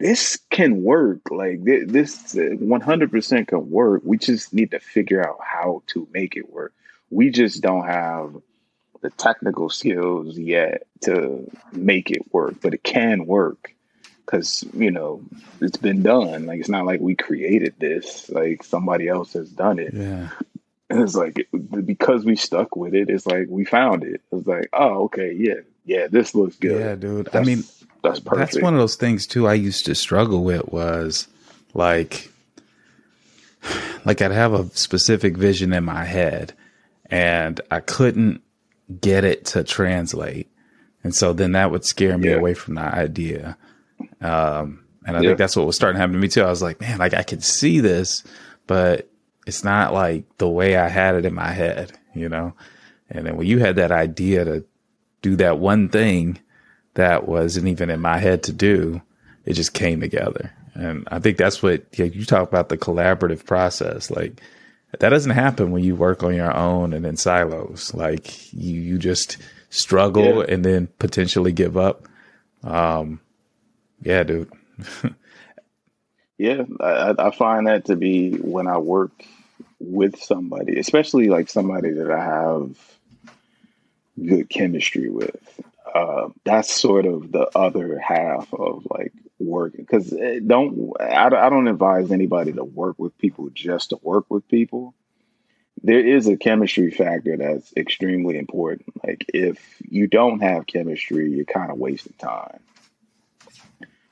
this 0.00 0.38
can 0.50 0.82
work. 0.82 1.30
Like 1.30 1.62
this, 1.62 2.34
100% 2.34 3.48
can 3.48 3.70
work. 3.70 4.02
We 4.04 4.18
just 4.18 4.52
need 4.52 4.72
to 4.72 4.80
figure 4.80 5.26
out 5.26 5.38
how 5.40 5.82
to 5.88 6.08
make 6.12 6.36
it 6.36 6.52
work. 6.52 6.74
We 7.10 7.30
just 7.30 7.62
don't 7.62 7.86
have 7.86 8.34
the 9.04 9.10
technical 9.10 9.68
skills 9.68 10.38
yet 10.38 10.86
to 11.02 11.46
make 11.72 12.10
it 12.10 12.32
work, 12.32 12.54
but 12.62 12.72
it 12.72 12.82
can 12.82 13.26
work 13.26 13.74
because 14.24 14.64
you 14.72 14.90
know 14.90 15.20
it's 15.60 15.76
been 15.76 16.02
done. 16.02 16.46
Like 16.46 16.58
it's 16.58 16.70
not 16.70 16.86
like 16.86 17.02
we 17.02 17.14
created 17.14 17.74
this. 17.78 18.30
Like 18.30 18.64
somebody 18.64 19.06
else 19.06 19.34
has 19.34 19.50
done 19.50 19.78
it. 19.78 19.92
Yeah. 19.92 20.30
And 20.88 21.02
it's 21.02 21.14
like 21.14 21.46
because 21.84 22.24
we 22.24 22.34
stuck 22.34 22.76
with 22.76 22.94
it, 22.94 23.10
it's 23.10 23.26
like 23.26 23.46
we 23.50 23.66
found 23.66 24.04
it. 24.04 24.22
It's 24.32 24.46
like, 24.46 24.70
oh, 24.72 25.04
okay, 25.04 25.34
yeah, 25.36 25.60
yeah, 25.84 26.06
this 26.06 26.34
looks 26.34 26.56
good. 26.56 26.80
Yeah, 26.80 26.94
dude. 26.94 27.26
That's, 27.26 27.36
I 27.36 27.42
mean, 27.42 27.62
that's 28.02 28.20
perfect. 28.20 28.52
That's 28.52 28.62
one 28.62 28.72
of 28.72 28.80
those 28.80 28.96
things 28.96 29.26
too. 29.26 29.46
I 29.46 29.54
used 29.54 29.84
to 29.84 29.94
struggle 29.94 30.44
with 30.44 30.66
was 30.72 31.28
like, 31.74 32.30
like 34.06 34.22
I'd 34.22 34.32
have 34.32 34.54
a 34.54 34.74
specific 34.74 35.36
vision 35.36 35.74
in 35.74 35.84
my 35.84 36.04
head, 36.04 36.54
and 37.10 37.60
I 37.70 37.80
couldn't 37.80 38.40
get 39.00 39.24
it 39.24 39.46
to 39.46 39.64
translate, 39.64 40.50
and 41.02 41.14
so 41.14 41.32
then 41.32 41.52
that 41.52 41.70
would 41.70 41.84
scare 41.84 42.18
me 42.18 42.30
yeah. 42.30 42.36
away 42.36 42.54
from 42.54 42.74
that 42.74 42.94
idea. 42.94 43.56
Um, 44.20 44.84
and 45.06 45.16
I 45.16 45.20
yeah. 45.20 45.28
think 45.30 45.38
that's 45.38 45.56
what 45.56 45.66
was 45.66 45.76
starting 45.76 45.96
to 45.96 46.00
happen 46.00 46.14
to 46.14 46.18
me 46.18 46.28
too. 46.28 46.42
I 46.42 46.50
was 46.50 46.62
like, 46.62 46.80
man, 46.80 46.98
like 46.98 47.14
I 47.14 47.22
could 47.22 47.44
see 47.44 47.80
this, 47.80 48.24
but 48.66 49.08
it's 49.46 49.64
not 49.64 49.92
like 49.92 50.24
the 50.38 50.48
way 50.48 50.76
I 50.76 50.88
had 50.88 51.14
it 51.14 51.26
in 51.26 51.34
my 51.34 51.52
head, 51.52 51.92
you 52.14 52.28
know? 52.28 52.54
And 53.10 53.26
then 53.26 53.36
when 53.36 53.46
you 53.46 53.58
had 53.58 53.76
that 53.76 53.92
idea 53.92 54.44
to 54.44 54.64
do 55.20 55.36
that 55.36 55.58
one 55.58 55.88
thing 55.88 56.38
that 56.94 57.28
wasn't 57.28 57.68
even 57.68 57.90
in 57.90 58.00
my 58.00 58.18
head 58.18 58.42
to 58.44 58.52
do, 58.52 59.02
it 59.44 59.54
just 59.54 59.74
came 59.74 60.00
together. 60.00 60.52
And 60.74 61.06
I 61.10 61.18
think 61.18 61.36
that's 61.36 61.62
what 61.62 61.84
you, 61.98 62.06
you 62.06 62.24
talk 62.24 62.48
about 62.48 62.70
the 62.70 62.78
collaborative 62.78 63.44
process. 63.44 64.10
Like 64.10 64.40
that 65.00 65.10
doesn't 65.10 65.32
happen 65.32 65.70
when 65.70 65.84
you 65.84 65.96
work 65.96 66.22
on 66.22 66.34
your 66.34 66.54
own 66.54 66.92
and 66.92 67.06
in 67.06 67.16
silos. 67.16 67.94
Like 67.94 68.52
you, 68.52 68.80
you 68.80 68.98
just 68.98 69.38
struggle 69.70 70.38
yeah. 70.38 70.54
and 70.54 70.64
then 70.64 70.88
potentially 70.98 71.52
give 71.52 71.76
up. 71.76 72.06
Um, 72.62 73.20
yeah, 74.02 74.22
dude. 74.22 74.52
yeah, 76.38 76.62
I, 76.80 77.14
I 77.18 77.30
find 77.30 77.66
that 77.66 77.86
to 77.86 77.96
be 77.96 78.36
when 78.36 78.66
I 78.66 78.78
work 78.78 79.24
with 79.80 80.22
somebody, 80.22 80.78
especially 80.78 81.28
like 81.28 81.48
somebody 81.48 81.90
that 81.92 82.10
I 82.10 82.24
have 82.24 82.76
good 84.22 84.48
chemistry 84.48 85.10
with. 85.10 85.36
Uh, 85.94 86.28
that's 86.44 86.72
sort 86.72 87.06
of 87.06 87.30
the 87.30 87.48
other 87.56 87.98
half 87.98 88.52
of 88.52 88.86
like 88.90 89.12
working 89.38 89.84
because 89.84 90.12
eh, 90.12 90.40
don't 90.44 90.92
I, 91.00 91.26
I 91.26 91.50
don't 91.50 91.68
advise 91.68 92.12
anybody 92.12 92.52
to 92.52 92.64
work 92.64 92.98
with 92.98 93.16
people 93.18 93.50
just 93.50 93.90
to 93.90 93.98
work 94.02 94.26
with 94.28 94.46
people. 94.48 94.94
There 95.82 96.06
is 96.06 96.28
a 96.28 96.36
chemistry 96.36 96.90
factor 96.90 97.36
that's 97.36 97.72
extremely 97.76 98.38
important. 98.38 98.94
Like 99.04 99.26
if 99.28 99.58
you 99.80 100.06
don't 100.06 100.40
have 100.40 100.66
chemistry, 100.66 101.30
you're 101.30 101.44
kind 101.44 101.70
of 101.70 101.78
wasting 101.78 102.14
time. 102.18 102.60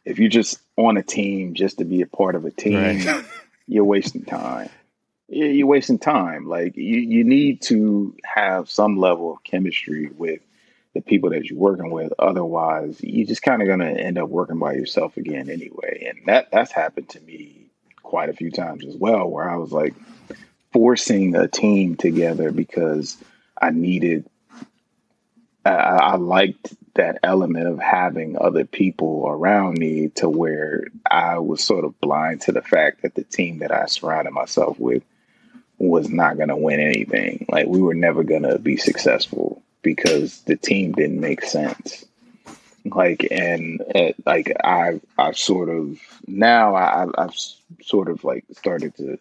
If 0.05 0.19
you're 0.19 0.29
just 0.29 0.61
on 0.77 0.97
a 0.97 1.03
team 1.03 1.55
just 1.55 1.79
to 1.79 1.85
be 1.85 2.03
a 2.03 2.07
part 2.07 2.35
of 2.35 2.45
a 2.45 2.51
team, 2.51 3.07
right. 3.07 3.25
you're 3.67 3.85
wasting 3.85 4.25
time 4.25 4.69
you're 5.33 5.67
wasting 5.67 5.99
time. 5.99 6.47
Like 6.47 6.77
you, 6.77 7.01
you 7.01 7.25
need 7.25 7.63
to 7.63 8.15
have 8.23 8.71
some 8.71 8.99
level 8.99 9.33
of 9.33 9.45
chemistry 9.45 10.09
with 10.09 10.41
the 10.95 11.01
people 11.01 11.31
that 11.31 11.45
you're 11.45 11.59
working 11.59 11.91
with. 11.91 12.13
Otherwise, 12.19 12.99
you're 13.01 13.27
just 13.27 13.43
kind 13.43 13.63
of 13.63 13.69
going 13.69 13.81
to 13.81 14.01
end 14.01 14.19
up 14.19 14.29
working 14.29 14.59
by 14.59 14.75
yourself 14.75 15.17
again 15.17 15.49
anyway. 15.49 16.07
And 16.09 16.27
that 16.27 16.51
that's 16.51 16.73
happened 16.73 17.09
to 17.11 17.21
me 17.21 17.67
quite 18.03 18.29
a 18.29 18.35
few 18.35 18.51
times 18.51 18.85
as 18.85 18.97
well, 18.97 19.29
where 19.29 19.49
I 19.49 19.57
was 19.57 19.73
like 19.73 19.95
forcing 20.73 21.35
a 21.35 21.49
team 21.49 21.97
together 21.97 22.51
because 22.53 23.17
I 23.61 23.71
needed, 23.71 24.29
I, 25.65 25.71
I 25.71 26.17
liked 26.17 26.75
that 26.95 27.19
element 27.23 27.69
of 27.69 27.79
having 27.79 28.37
other 28.39 28.67
people 28.67 29.25
around 29.27 29.79
me 29.79 30.09
to 30.09 30.29
where 30.29 30.85
I 31.11 31.39
was 31.39 31.65
sort 31.65 31.87
of 31.87 31.99
blind 32.03 32.43
to 32.43 32.53
the 32.53 32.61
fact 32.61 33.01
that 33.01 33.15
the 33.15 33.25
team 33.25 33.61
that 33.61 33.73
I 33.73 33.87
surrounded 33.87 34.33
myself 34.33 34.79
with 34.79 35.03
was 35.79 36.11
not 36.11 36.37
going 36.37 36.51
to 36.51 36.57
win 36.57 36.81
anything. 36.81 37.47
Like 37.49 37.67
we 37.67 37.81
were 37.81 37.95
never 37.95 38.23
going 38.25 38.43
to 38.43 38.59
be 38.59 38.77
successful 38.77 39.63
because 39.83 40.43
the 40.43 40.57
team 40.57 40.93
didn't 40.93 41.21
make 41.21 41.43
sense. 41.43 42.05
Like 42.85 43.27
and 43.31 43.81
uh, 43.95 44.13
like 44.27 44.53
I 44.65 45.01
I 45.19 45.33
sort 45.33 45.69
of 45.69 45.99
now 46.27 46.75
I 46.75 47.07
I've 47.17 47.35
sort 47.81 48.09
of 48.09 48.25
like 48.25 48.45
started 48.53 48.97
to 48.97 49.19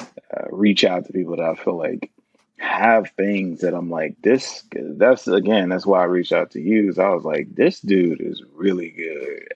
uh, 0.00 0.46
reach 0.50 0.84
out 0.84 1.06
to 1.06 1.12
people 1.12 1.36
that 1.36 1.44
I 1.44 1.54
feel 1.56 1.76
like 1.76 2.10
have 2.58 3.10
things 3.16 3.62
that 3.62 3.74
I'm 3.74 3.90
like 3.90 4.20
this. 4.22 4.62
That's 4.72 5.26
again 5.26 5.70
that's 5.70 5.86
why 5.86 6.02
I 6.02 6.04
reached 6.04 6.32
out 6.32 6.52
to 6.52 6.60
you. 6.60 6.94
I 6.98 7.08
was 7.08 7.24
like 7.24 7.54
this 7.54 7.80
dude 7.80 8.20
is 8.20 8.42
really 8.54 8.90
good. 8.90 9.48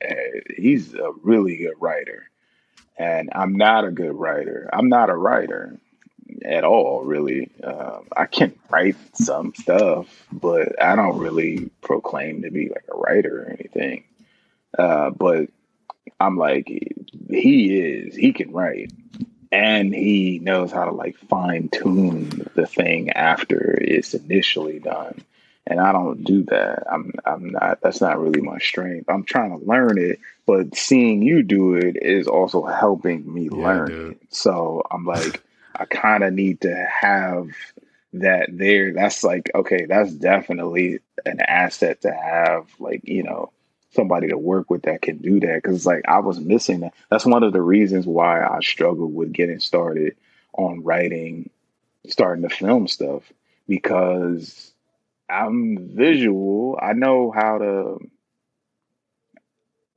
he's 0.57 0.95
a 0.95 1.13
really 1.23 1.57
good 1.57 1.75
writer, 1.79 2.29
and 2.99 3.31
I'm 3.35 3.55
not 3.55 3.85
a 3.85 3.93
good 3.93 4.15
writer. 4.15 4.69
I'm 4.73 4.89
not 4.89 5.11
a 5.11 5.17
writer 5.17 5.79
at 6.45 6.65
all, 6.65 7.03
really. 7.05 7.51
Um, 7.63 8.09
I 8.17 8.27
can 8.27 8.55
write 8.71 8.97
some 9.15 9.55
stuff, 9.55 10.07
but 10.33 10.83
I 10.83 10.97
don't 10.97 11.19
really 11.19 11.71
proclaim 11.81 12.43
to 12.43 12.51
be 12.51 12.69
like 12.69 12.85
a 12.93 12.97
writer 12.97 13.43
or 13.43 13.51
anything. 13.51 14.05
Uh, 14.79 15.11
but 15.11 15.49
I'm 16.21 16.37
like, 16.37 16.69
he 17.29 17.79
is, 17.79 18.17
he 18.17 18.33
can 18.33 18.53
write. 18.53 18.93
And 19.53 19.95
he 19.95 20.41
knows 20.41 20.73
how 20.73 20.85
to 20.85 20.91
like 20.91 21.17
fine 21.17 21.69
tune 21.69 22.49
the 22.55 22.67
thing 22.67 23.11
after 23.11 23.79
it's 23.81 24.15
initially 24.15 24.81
done. 24.81 25.23
And 25.67 25.81
I 25.81 25.93
don't 25.93 26.25
do 26.25 26.43
that. 26.45 26.83
I'm 26.91 27.13
I'm 27.25 27.51
not 27.51 27.81
that's 27.81 28.01
not 28.01 28.21
really 28.21 28.43
my 28.43 28.59
strength. 28.59 29.09
I'm 29.09 29.25
trying 29.25 29.59
to 29.59 29.65
learn 29.65 29.97
it, 29.97 30.19
but 30.45 30.77
seeing 30.77 31.23
you 31.23 31.43
do 31.43 31.75
it 31.75 31.97
is 32.03 32.27
also 32.27 32.65
helping 32.65 33.33
me 33.33 33.45
yeah, 33.45 33.57
learn 33.57 34.11
it. 34.11 34.19
So 34.31 34.83
I'm 34.91 35.07
like 35.07 35.41
I 35.75 35.85
kind 35.87 36.23
of 36.25 36.33
need 36.33 36.61
to 36.63 36.75
have 37.01 37.49
that 38.15 38.49
there. 38.51 38.93
That's 38.93 39.25
like, 39.25 39.51
okay, 39.55 39.87
that's 39.87 40.13
definitely 40.13 41.01
an 41.27 41.41
asset 41.41 42.03
to 42.03 42.13
have, 42.13 42.69
like, 42.79 43.01
you 43.05 43.23
know, 43.23 43.51
somebody 43.91 44.29
to 44.29 44.39
work 44.39 44.71
with 44.71 44.83
that 44.83 45.03
can 45.03 45.19
do 45.19 45.41
that. 45.41 45.63
Cause 45.63 45.87
like 45.87 46.03
I 46.09 46.19
was 46.19 46.41
missing 46.41 46.81
that. 46.81 46.95
That's 47.11 47.27
one 47.27 47.43
of 47.43 47.53
the 47.53 47.63
reasons 47.63 48.07
why 48.07 48.45
I 48.45 48.61
struggled 48.61 49.15
with 49.15 49.33
getting 49.33 49.61
started 49.61 50.17
on 50.55 50.83
writing, 50.83 51.51
starting 52.09 52.49
to 52.49 52.55
film 52.55 52.89
stuff 52.89 53.23
because 53.69 54.73
I'm 55.29 55.79
visual. 55.95 56.79
I 56.81 56.93
know 56.93 57.31
how 57.31 57.59
to, 57.59 57.99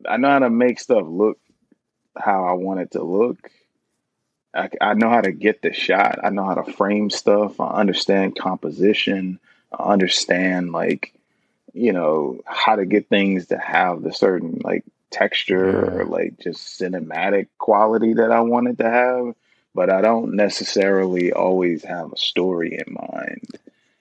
I 0.07 0.17
know 0.17 0.29
how 0.29 0.39
to 0.39 0.49
make 0.49 0.79
stuff 0.79 1.03
look 1.07 1.39
how 2.17 2.45
I 2.45 2.53
want 2.53 2.79
it 2.79 2.91
to 2.91 3.03
look 3.03 3.51
I, 4.57 4.69
I 4.81 4.93
know 4.95 5.09
how 5.09 5.21
to 5.21 5.31
get 5.31 5.61
the 5.61 5.73
shot. 5.73 6.19
I 6.23 6.29
know 6.29 6.45
how 6.45 6.55
to 6.55 6.73
frame 6.73 7.09
stuff. 7.09 7.59
I 7.59 7.79
understand 7.79 8.37
composition. 8.37 9.39
I 9.71 9.93
understand 9.93 10.71
like, 10.71 11.13
you 11.73 11.93
know, 11.93 12.41
how 12.45 12.75
to 12.75 12.85
get 12.85 13.07
things 13.07 13.47
to 13.47 13.57
have 13.57 14.01
the 14.01 14.13
certain 14.13 14.59
like 14.63 14.83
texture 15.11 15.99
or 15.99 16.05
like 16.05 16.39
just 16.39 16.79
cinematic 16.79 17.47
quality 17.59 18.13
that 18.15 18.31
I 18.31 18.41
wanted 18.41 18.79
to 18.79 18.89
have. 18.89 19.35
But 19.75 19.91
I 19.91 20.01
don't 20.01 20.33
necessarily 20.33 21.31
always 21.31 21.83
have 21.83 22.11
a 22.11 22.17
story 22.17 22.79
in 22.85 22.93
mind. 22.93 23.59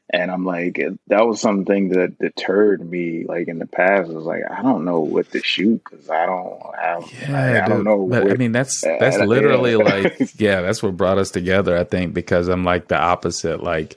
And 0.09 0.31
I'm 0.31 0.45
like, 0.45 0.81
that 1.09 1.27
was 1.27 1.41
something 1.41 1.89
that 1.89 2.19
deterred 2.19 2.89
me. 2.89 3.25
Like 3.25 3.49
in 3.49 3.59
the 3.59 3.67
past, 3.67 4.09
I 4.09 4.13
was 4.13 4.25
like, 4.25 4.43
I 4.49 4.63
don't 4.63 4.85
know 4.85 5.01
what 5.01 5.31
to 5.33 5.43
shoot 5.43 5.83
because 5.83 6.09
I 6.09 6.27
don't 6.27 6.61
have. 6.79 7.13
Yeah, 7.23 7.37
I, 7.37 7.65
I 7.65 7.69
don't 7.69 7.83
know. 7.83 8.07
But 8.07 8.31
I 8.31 8.35
mean, 8.35 8.53
that's 8.53 8.83
that's 8.83 9.19
literally 9.19 9.75
like, 9.75 10.17
yeah, 10.39 10.61
that's 10.61 10.81
what 10.81 10.97
brought 10.97 11.19
us 11.19 11.33
together. 11.33 11.77
I 11.77 11.83
think 11.83 12.15
because 12.15 12.47
I'm 12.47 12.65
like 12.65 12.87
the 12.87 12.99
opposite. 12.99 13.63
Like, 13.63 13.97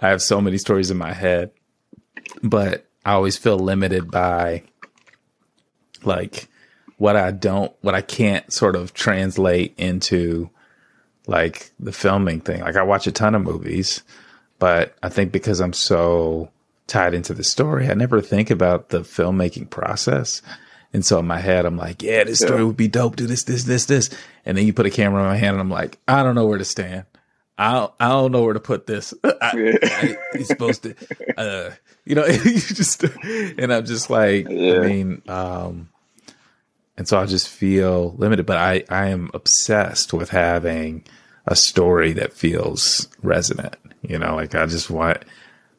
I 0.00 0.08
have 0.08 0.20
so 0.20 0.40
many 0.40 0.58
stories 0.58 0.90
in 0.90 0.96
my 0.96 1.12
head, 1.12 1.52
but 2.42 2.84
I 3.04 3.12
always 3.12 3.36
feel 3.36 3.58
limited 3.58 4.10
by 4.10 4.64
like 6.02 6.48
what 6.98 7.14
I 7.14 7.30
don't, 7.30 7.72
what 7.82 7.94
I 7.94 8.00
can't 8.00 8.52
sort 8.52 8.74
of 8.74 8.94
translate 8.94 9.74
into 9.78 10.50
like 11.28 11.70
the 11.78 11.92
filming 11.92 12.40
thing. 12.40 12.62
Like 12.62 12.76
I 12.76 12.82
watch 12.82 13.06
a 13.06 13.12
ton 13.12 13.36
of 13.36 13.42
movies 13.42 14.02
but 14.58 14.96
I 15.02 15.08
think 15.08 15.32
because 15.32 15.60
I'm 15.60 15.72
so 15.72 16.50
tied 16.86 17.14
into 17.14 17.34
the 17.34 17.44
story, 17.44 17.88
I 17.88 17.94
never 17.94 18.20
think 18.20 18.50
about 18.50 18.90
the 18.90 19.00
filmmaking 19.00 19.70
process. 19.70 20.42
And 20.92 21.04
so 21.04 21.18
in 21.18 21.26
my 21.26 21.38
head, 21.38 21.66
I'm 21.66 21.76
like, 21.76 22.02
yeah, 22.02 22.24
this 22.24 22.40
story 22.40 22.64
would 22.64 22.76
be 22.76 22.88
dope. 22.88 23.16
Do 23.16 23.26
this, 23.26 23.44
this, 23.44 23.64
this, 23.64 23.86
this. 23.86 24.08
And 24.44 24.56
then 24.56 24.66
you 24.66 24.72
put 24.72 24.86
a 24.86 24.90
camera 24.90 25.22
in 25.22 25.28
my 25.28 25.36
hand 25.36 25.54
and 25.54 25.60
I'm 25.60 25.70
like, 25.70 25.98
I 26.08 26.22
don't 26.22 26.34
know 26.34 26.46
where 26.46 26.58
to 26.58 26.64
stand. 26.64 27.04
I 27.58 27.72
don't, 27.72 27.92
I 27.98 28.08
don't 28.08 28.32
know 28.32 28.42
where 28.42 28.54
to 28.54 28.60
put 28.60 28.86
this. 28.86 29.14
I, 29.24 29.78
I, 29.82 30.16
he's 30.34 30.48
supposed 30.48 30.82
to, 30.84 30.94
uh, 31.36 31.70
you 32.04 32.14
know, 32.14 32.26
you 32.44 32.60
just, 32.60 33.02
and 33.02 33.72
I'm 33.72 33.84
just 33.84 34.10
like, 34.10 34.46
yeah. 34.48 34.74
I 34.74 34.86
mean, 34.86 35.22
um, 35.28 35.88
and 36.96 37.06
so 37.06 37.18
I 37.18 37.26
just 37.26 37.48
feel 37.48 38.14
limited, 38.16 38.46
but 38.46 38.56
I, 38.56 38.84
I 38.88 39.08
am 39.08 39.30
obsessed 39.34 40.12
with 40.12 40.30
having 40.30 41.04
a 41.46 41.56
story 41.56 42.12
that 42.14 42.32
feels 42.32 43.08
resonant. 43.22 43.76
You 44.02 44.18
know, 44.18 44.34
like 44.34 44.54
I 44.54 44.66
just 44.66 44.90
want, 44.90 45.18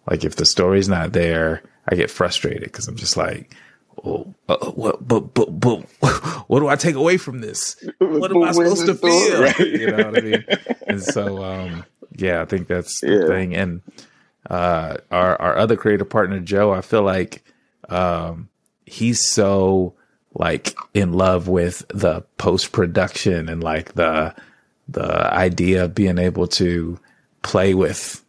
like 0.10 0.24
if 0.24 0.36
the 0.36 0.46
story's 0.46 0.90
not 0.90 1.14
there, 1.14 1.64
I 1.88 1.96
get 1.96 2.12
frustrated 2.12 2.64
because 2.64 2.88
I'm 2.88 2.96
just 2.96 3.18
like, 3.18 3.56
oh, 4.04 4.34
uh, 4.50 4.72
what, 4.72 5.08
but, 5.08 5.34
but, 5.34 5.60
but, 5.60 5.80
what 6.48 6.60
do 6.60 6.68
I 6.68 6.76
take 6.76 6.96
away 6.96 7.18
from 7.18 7.40
this? 7.40 7.82
What 8.00 8.32
am 8.32 8.44
I 8.44 8.52
supposed 8.52 8.86
to 8.86 8.96
feel? 8.96 9.42
Right? 9.42 9.60
You 9.60 9.92
know 9.92 10.10
what 10.10 10.18
I 10.18 10.22
mean? 10.22 10.46
and 10.88 11.04
so, 11.04 11.44
um, 11.44 11.86
yeah, 12.16 12.42
I 12.42 12.46
think 12.46 12.68
that's 12.68 13.02
the 13.02 13.20
yeah. 13.22 13.28
thing. 13.28 13.56
And, 13.56 13.82
uh, 14.50 14.98
our, 15.12 15.42
our 15.42 15.58
other 15.58 15.76
creative 15.76 16.10
partner, 16.10 16.40
Joe, 16.40 16.72
I 16.74 16.82
feel 16.82 17.04
like, 17.04 17.44
um, 17.90 18.50
he's 18.86 19.26
so 19.26 19.94
like 20.34 20.76
in 20.94 21.14
love 21.14 21.48
with 21.48 21.86
the 21.90 22.22
post 22.38 22.72
production 22.72 23.50
and 23.50 23.64
like 23.64 23.94
the, 23.94 24.34
the 24.90 25.34
idea 25.34 25.86
of 25.86 25.96
being 25.96 26.18
able 26.18 26.48
to 26.48 27.00
play 27.42 27.74
with 27.74 28.24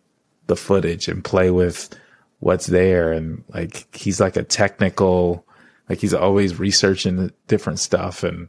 the 0.46 0.56
footage 0.56 1.08
and 1.08 1.24
play 1.24 1.50
with 1.50 1.94
what's 2.40 2.66
there 2.66 3.12
and 3.12 3.44
like 3.48 3.94
he's 3.94 4.20
like 4.20 4.36
a 4.36 4.44
technical 4.44 5.44
like 5.88 5.98
he's 5.98 6.14
always 6.14 6.58
researching 6.58 7.32
different 7.46 7.78
stuff 7.78 8.22
and 8.22 8.48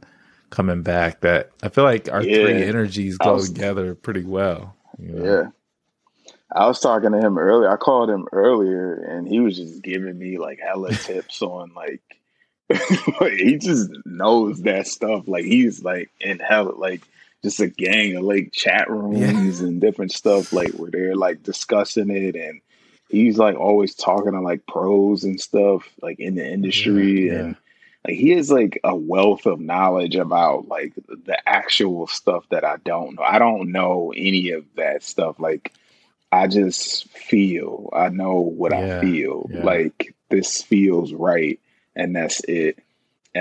coming 0.50 0.82
back 0.82 1.22
that 1.22 1.52
I 1.64 1.70
feel 1.70 1.84
like 1.84 2.10
our 2.12 2.24
yeah. 2.24 2.44
three 2.44 2.64
energies 2.64 3.18
go 3.18 3.36
was, 3.36 3.52
together 3.52 3.96
pretty 3.96 4.24
well. 4.24 4.76
You 4.98 5.14
know? 5.14 5.26
Yeah. 5.26 5.50
I 6.52 6.68
was 6.68 6.80
talking 6.80 7.12
to 7.12 7.20
him 7.20 7.38
earlier. 7.38 7.70
I 7.70 7.78
called 7.78 8.10
him 8.10 8.28
earlier 8.32 8.96
and 8.96 9.28
he 9.28 9.40
was 9.40 9.56
just 9.58 9.82
giving 9.84 10.18
me 10.18 10.38
like 10.38 10.60
hella 10.60 10.92
tips 10.94 11.42
on 11.42 11.72
like 11.76 12.02
he 13.20 13.58
just 13.58 13.90
knows 14.06 14.62
that 14.62 14.88
stuff. 14.88 15.28
Like 15.28 15.46
he's 15.46 15.84
like 15.84 16.10
in 16.20 16.40
hell 16.40 16.74
like 16.78 17.02
just 17.44 17.60
a 17.60 17.68
gang 17.68 18.16
of 18.16 18.24
like 18.24 18.52
chat 18.52 18.90
rooms 18.90 19.62
yeah. 19.62 19.68
and 19.68 19.82
different 19.82 20.12
stuff 20.12 20.52
like 20.52 20.72
where 20.72 20.92
they're 20.92 21.16
like 21.16 21.42
discussing 21.44 22.10
it 22.10 22.36
and 22.36 22.62
he's 23.10 23.38
like 23.38 23.56
always 23.56 23.96
talking 23.96 24.34
to 24.34 24.42
like 24.42 24.66
pros 24.68 25.24
and 25.24 25.40
stuff 25.40 25.88
like 26.02 26.20
in 26.20 26.36
the 26.36 26.46
industry 26.46 27.28
yeah, 27.28 27.34
yeah. 27.34 27.40
and 27.40 27.56
like 28.08 28.16
he 28.16 28.30
has 28.32 28.50
like 28.50 28.80
a 28.84 28.96
wealth 28.96 29.46
of 29.46 29.60
knowledge 29.60 30.16
about 30.16 30.68
like 30.68 30.94
the 30.96 31.38
actual 31.48 32.08
stuff 32.08 32.46
that 32.50 32.64
I 32.64 32.78
don't 32.78 33.16
know. 33.16 33.24
I 33.24 33.40
don't 33.40 33.72
know 33.72 34.14
any 34.16 34.52
of 34.52 34.66
that 34.76 35.04
stuff. 35.04 35.40
Like 35.40 35.74
I 36.32 36.48
just 36.48 37.10
feel. 37.10 37.90
I 37.94 38.10
know 38.10 38.40
what 38.40 38.72
I 38.74 39.02
feel. 39.02 39.50
Like 39.52 40.16
this 40.30 40.62
feels 40.62 41.14
right 41.14 41.60
and 41.96 42.16
that's 42.16 42.42
it. 42.42 42.80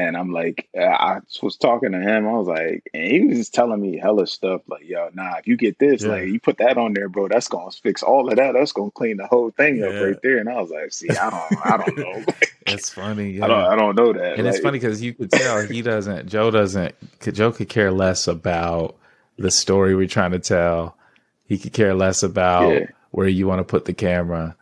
And 0.07 0.17
I'm 0.17 0.33
like, 0.33 0.69
uh, 0.79 0.83
I 0.83 1.21
was 1.43 1.57
talking 1.57 1.91
to 1.91 2.01
him. 2.01 2.27
I 2.27 2.33
was 2.33 2.47
like, 2.47 2.89
and 2.95 3.11
he 3.11 3.27
was 3.27 3.39
just 3.39 3.55
telling 3.55 3.81
me 3.81 3.99
hella 3.99 4.29
stuff 4.29 4.63
like, 4.69 4.87
yo, 4.87 5.11
nah, 5.13 5.39
if 5.39 5.49
you 5.49 5.57
get 5.57 5.79
this, 5.79 6.03
yeah. 6.03 6.09
like, 6.09 6.29
you 6.29 6.39
put 6.39 6.59
that 6.59 6.79
on 6.79 6.93
there, 6.93 7.09
bro, 7.09 7.27
that's 7.29 7.49
gonna 7.49 7.71
fix 7.73 8.03
all 8.03 8.29
of 8.29 8.37
that. 8.37 8.53
That's 8.53 8.71
gonna 8.73 8.93
clean 8.93 9.17
the 9.17 9.27
whole 9.27 9.51
thing 9.51 9.79
yeah. 9.79 9.87
up 9.87 10.05
right 10.05 10.17
there. 10.23 10.39
And 10.39 10.49
I 10.49 10.61
was 10.61 10.71
like, 10.71 10.93
see, 10.93 11.11
I 11.11 11.31
don't, 11.31 11.67
I 11.67 11.77
don't 11.79 11.99
know. 11.99 12.25
it's 12.67 12.91
funny. 12.91 13.33
Yeah. 13.33 13.47
I 13.47 13.49
don't, 13.49 13.65
I 13.65 13.77
don't 13.77 13.97
know 13.97 14.13
that. 14.13 14.35
And 14.35 14.45
like, 14.45 14.55
it's 14.55 14.63
funny 14.63 14.79
because 14.79 15.03
you 15.03 15.15
could 15.15 15.33
tell 15.33 15.67
he 15.67 15.83
doesn't. 15.83 16.29
Joe 16.29 16.53
doesn't. 16.53 16.95
Joe 17.21 17.51
could 17.51 17.69
care 17.69 17.91
less 17.91 18.29
about 18.29 18.97
the 19.37 19.51
story 19.51 19.97
we're 19.97 20.07
trying 20.07 20.33
to 20.33 20.39
tell. 20.39 20.97
He 21.45 21.59
could 21.59 21.73
care 21.73 21.95
less 21.95 22.23
about 22.23 22.83
where 23.11 23.29
you 23.29 23.49
want 23.49 23.61
to 23.61 23.65
put 23.65 23.85
the 23.85 23.95
camera. 23.95 24.55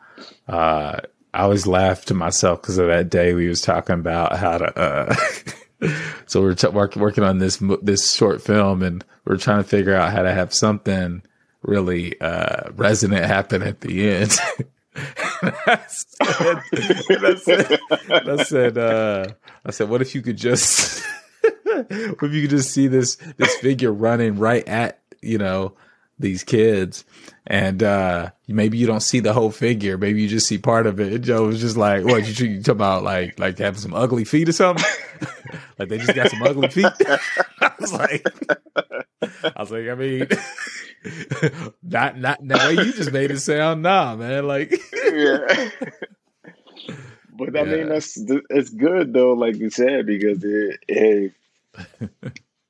Uh, 0.49 1.01
I 1.37 1.43
always 1.43 1.67
laugh 1.67 2.07
to 2.07 2.15
myself 2.15 2.63
because 2.63 2.79
of 2.79 2.87
that 2.87 3.11
day 3.11 3.35
we 3.35 3.47
was 3.47 3.61
talking 3.61 3.97
about 3.97 4.39
how 4.39 4.57
to 4.57 4.79
uh, 4.79 5.15
so 6.27 6.41
we're 6.41 6.55
t- 6.55 6.69
work, 6.69 6.97
working 6.97 7.25
on 7.25 7.39
this 7.39 7.63
this 7.83 8.15
short 8.15 8.41
film, 8.41 8.83
and 8.83 9.05
we're 9.27 9.37
trying 9.37 9.63
to 9.63 9.69
figure 9.69 9.95
out 9.95 10.13
how 10.13 10.23
to 10.23 10.33
have 10.33 10.55
something 10.55 11.23
really 11.61 12.19
uh, 12.23 12.71
resonant 12.73 13.27
happen 13.27 13.63
at 13.63 13.83
the 13.83 14.09
end. 14.09 14.39
I 15.43 15.85
said, 15.89 16.63
I 16.73 17.35
said, 17.35 17.79
I 18.09 18.43
said, 18.43 18.79
uh, 18.79 19.27
I 19.67 19.71
said, 19.73 19.91
what 19.91 20.01
if 20.01 20.15
you 20.15 20.23
could 20.23 20.39
just, 20.39 21.05
what 21.63 21.87
if 21.93 22.33
you 22.33 22.43
could 22.43 22.51
just 22.51 22.71
see 22.71 22.87
this 22.87 23.17
this 23.37 23.55
figure 23.57 23.93
running 23.93 24.39
right 24.39 24.67
at 24.67 25.01
you 25.21 25.37
know 25.37 25.75
these 26.19 26.45
kids 26.45 27.05
and 27.47 27.83
uh 27.83 28.31
maybe 28.49 28.79
you 28.79 28.87
don't 28.87 29.01
see 29.01 29.21
the 29.21 29.33
whole 29.33 29.51
figure. 29.51 29.99
Maybe 29.99 30.23
you 30.23 30.29
just 30.29 30.47
see 30.47 30.59
part 30.59 30.87
of 30.87 30.99
it. 31.01 31.13
And 31.13 31.25
joe 31.25 31.47
was 31.47 31.61
just 31.61 31.77
like 31.77 32.05
what 32.05 32.27
you, 32.27 32.47
you 32.47 32.63
talk 32.63 32.73
about 32.75 33.03
like 33.03 33.39
like 33.39 33.59
having 33.59 33.81
some 33.81 33.95
ugly 33.95 34.25
feet 34.25 34.49
or 34.49 34.53
something? 34.53 34.85
Like 35.79 35.91
they 35.91 35.99
just 35.99 36.15
got 36.15 36.31
some 36.31 36.43
ugly 36.43 36.69
feet? 36.69 36.87
I 37.61 37.73
was 37.79 37.93
like 37.93 38.27
i 39.23 39.61
was 39.61 39.71
like 39.71 39.89
i 39.89 39.95
mean 39.95 40.27
not 41.83 42.19
not 42.19 42.47
the 42.47 42.57
way 42.57 42.85
you 42.85 42.93
just 42.93 43.13
made 43.13 43.31
it 43.31 43.41
sound 43.41 43.83
nah 43.83 44.17
man 44.17 44.47
like 44.47 44.71
yeah. 44.93 45.71
But 47.39 47.57
i 47.57 47.63
yeah. 47.63 47.65
mean 47.65 47.89
that's 47.89 48.19
it's 48.51 48.71
good 48.71 49.13
though 49.13 49.33
like 49.33 49.57
you 49.57 49.71
said 49.71 50.07
because 50.07 50.43
it, 50.43 50.81
it 50.89 51.33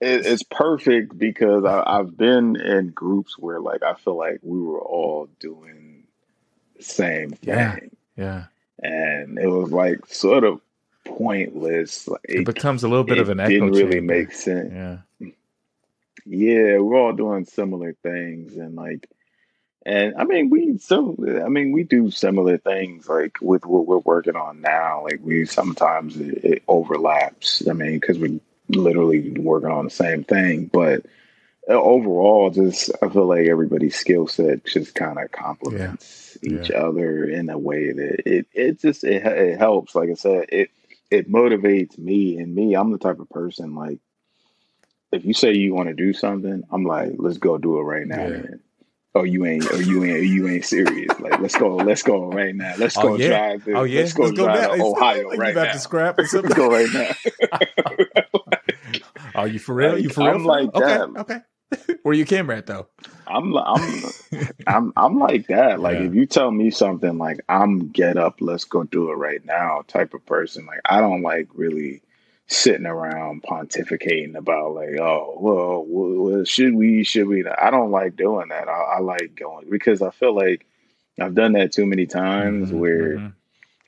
it, 0.00 0.26
it's 0.26 0.42
perfect 0.42 1.16
because 1.16 1.64
I, 1.64 1.96
have 1.98 2.16
been 2.16 2.56
in 2.56 2.90
groups 2.90 3.38
where 3.38 3.60
like 3.60 3.82
I 3.82 3.94
feel 3.94 4.16
like 4.16 4.40
we 4.42 4.60
were 4.60 4.80
all 4.80 5.28
doing 5.40 6.04
the 6.76 6.82
same 6.82 7.30
thing. 7.30 7.38
Yeah. 7.48 7.78
Yeah. 8.16 8.44
And 8.82 9.38
it 9.38 9.48
was 9.48 9.70
like 9.72 10.06
sort 10.06 10.44
of 10.44 10.60
pointless. 11.04 12.06
Like 12.08 12.20
it, 12.24 12.40
it 12.40 12.46
becomes 12.46 12.82
a 12.84 12.88
little 12.88 13.04
bit 13.04 13.18
of 13.18 13.28
an 13.28 13.40
echo. 13.40 13.50
Didn't 13.50 13.72
really 13.72 13.92
chamber. 13.92 14.14
make 14.14 14.32
sense. 14.32 14.72
Yeah. 14.72 14.98
Yeah, 16.28 16.78
we're 16.78 16.98
all 16.98 17.12
doing 17.12 17.44
similar 17.44 17.92
things, 18.02 18.56
and 18.56 18.74
like, 18.74 19.08
and 19.84 20.16
I 20.18 20.24
mean, 20.24 20.50
we 20.50 20.76
so 20.78 21.14
I 21.44 21.48
mean, 21.48 21.70
we 21.70 21.84
do 21.84 22.10
similar 22.10 22.58
things 22.58 23.08
like 23.08 23.38
with 23.40 23.64
what 23.64 23.86
we're 23.86 23.98
working 23.98 24.34
on 24.34 24.60
now. 24.60 25.04
Like, 25.04 25.20
we 25.22 25.44
sometimes 25.46 26.16
it, 26.16 26.44
it 26.44 26.62
overlaps. 26.66 27.68
I 27.68 27.74
mean, 27.74 28.00
because 28.00 28.18
we 28.18 28.40
literally 28.68 29.30
working 29.30 29.70
on 29.70 29.84
the 29.84 29.90
same 29.90 30.24
thing. 30.24 30.66
But 30.66 31.06
uh, 31.68 31.74
overall, 31.74 32.50
just 32.50 32.90
I 33.02 33.08
feel 33.08 33.26
like 33.26 33.46
everybody's 33.46 33.96
skill 33.96 34.26
set 34.26 34.64
just 34.64 34.94
kind 34.94 35.18
of 35.18 35.30
complements 35.32 36.38
yeah. 36.42 36.60
each 36.60 36.70
yeah. 36.70 36.76
other 36.76 37.24
in 37.24 37.50
a 37.50 37.58
way 37.58 37.92
that 37.92 38.22
it 38.26 38.46
it 38.52 38.80
just 38.80 39.04
it, 39.04 39.24
it 39.26 39.58
helps. 39.58 39.94
Like 39.94 40.10
I 40.10 40.14
said, 40.14 40.46
it 40.50 40.70
it 41.10 41.30
motivates 41.30 41.98
me 41.98 42.38
and 42.38 42.54
me. 42.54 42.74
I'm 42.74 42.92
the 42.92 42.98
type 42.98 43.20
of 43.20 43.30
person 43.30 43.74
like 43.74 43.98
if 45.12 45.24
you 45.24 45.34
say 45.34 45.54
you 45.54 45.72
want 45.72 45.88
to 45.88 45.94
do 45.94 46.12
something, 46.12 46.64
I'm 46.70 46.84
like, 46.84 47.12
let's 47.16 47.38
go 47.38 47.58
do 47.58 47.78
it 47.78 47.82
right 47.82 48.06
now. 48.06 48.26
Yeah 48.26 48.42
oh 49.16 49.22
you 49.22 49.46
ain't 49.46 49.64
or 49.72 49.80
you 49.80 50.04
ain't 50.04 50.24
you 50.24 50.46
ain't 50.46 50.64
serious. 50.64 51.18
Like 51.18 51.40
let's 51.40 51.56
go, 51.56 51.76
let's 51.76 52.02
go 52.02 52.30
right 52.30 52.54
now. 52.54 52.74
Let's 52.76 52.96
oh, 52.98 53.02
go 53.02 53.08
oh, 53.14 53.16
yeah. 53.16 53.28
drive 53.28 53.68
oh, 53.74 53.84
yeah. 53.84 54.00
let's 54.00 54.12
go 54.12 54.24
let's 54.24 54.36
drive 54.36 54.70
go 54.70 54.76
to 54.76 54.82
Ohio 54.82 55.28
like 55.28 55.38
right 55.38 55.54
you 55.54 55.62
now. 55.62 55.72
to 55.72 55.78
scrap 55.78 56.18
or 56.18 56.26
something. 56.26 56.50
let's 56.50 56.58
go 56.58 56.70
right 56.70 56.92
now. 56.92 58.22
Are 59.36 59.48
you 59.48 59.58
for 59.58 59.74
real? 59.74 59.92
Like, 59.92 60.02
you 60.02 60.08
for 60.08 60.24
real? 60.24 60.34
I'm 60.34 60.44
like 60.44 60.74
okay, 60.74 60.86
that. 60.86 61.10
Okay. 61.16 61.40
Where 62.02 62.14
you 62.14 62.24
came 62.24 62.50
at 62.50 62.66
though? 62.66 62.88
I'm 63.26 63.56
I'm 63.56 64.02
I'm 64.66 64.92
I'm 64.96 65.18
like 65.18 65.48
that. 65.48 65.80
Like 65.80 65.98
yeah. 65.98 66.04
if 66.04 66.14
you 66.14 66.26
tell 66.26 66.50
me 66.50 66.70
something 66.70 67.18
like 67.18 67.40
I'm 67.48 67.88
get 67.88 68.16
up, 68.16 68.36
let's 68.40 68.64
go 68.64 68.84
do 68.84 69.10
it 69.10 69.14
right 69.14 69.44
now 69.44 69.82
type 69.86 70.14
of 70.14 70.24
person. 70.26 70.66
Like 70.66 70.80
I 70.84 71.00
don't 71.00 71.22
like 71.22 71.48
really 71.54 72.02
sitting 72.48 72.86
around 72.86 73.42
pontificating 73.42 74.36
about 74.36 74.74
like, 74.74 74.98
oh, 75.00 75.36
well, 75.38 75.84
well 75.86 76.44
should 76.44 76.74
we, 76.74 77.02
should 77.02 77.26
we? 77.26 77.44
I 77.46 77.70
don't 77.70 77.90
like 77.90 78.16
doing 78.16 78.48
that. 78.50 78.68
I, 78.68 78.96
I, 78.96 79.00
like 79.00 79.34
going 79.34 79.68
because 79.68 80.00
I 80.00 80.10
feel 80.10 80.34
like 80.34 80.64
I've 81.20 81.34
done 81.34 81.54
that 81.54 81.72
too 81.72 81.86
many 81.86 82.06
times 82.06 82.68
mm-hmm, 82.68 82.78
where 82.78 83.16
mm-hmm. 83.16 83.26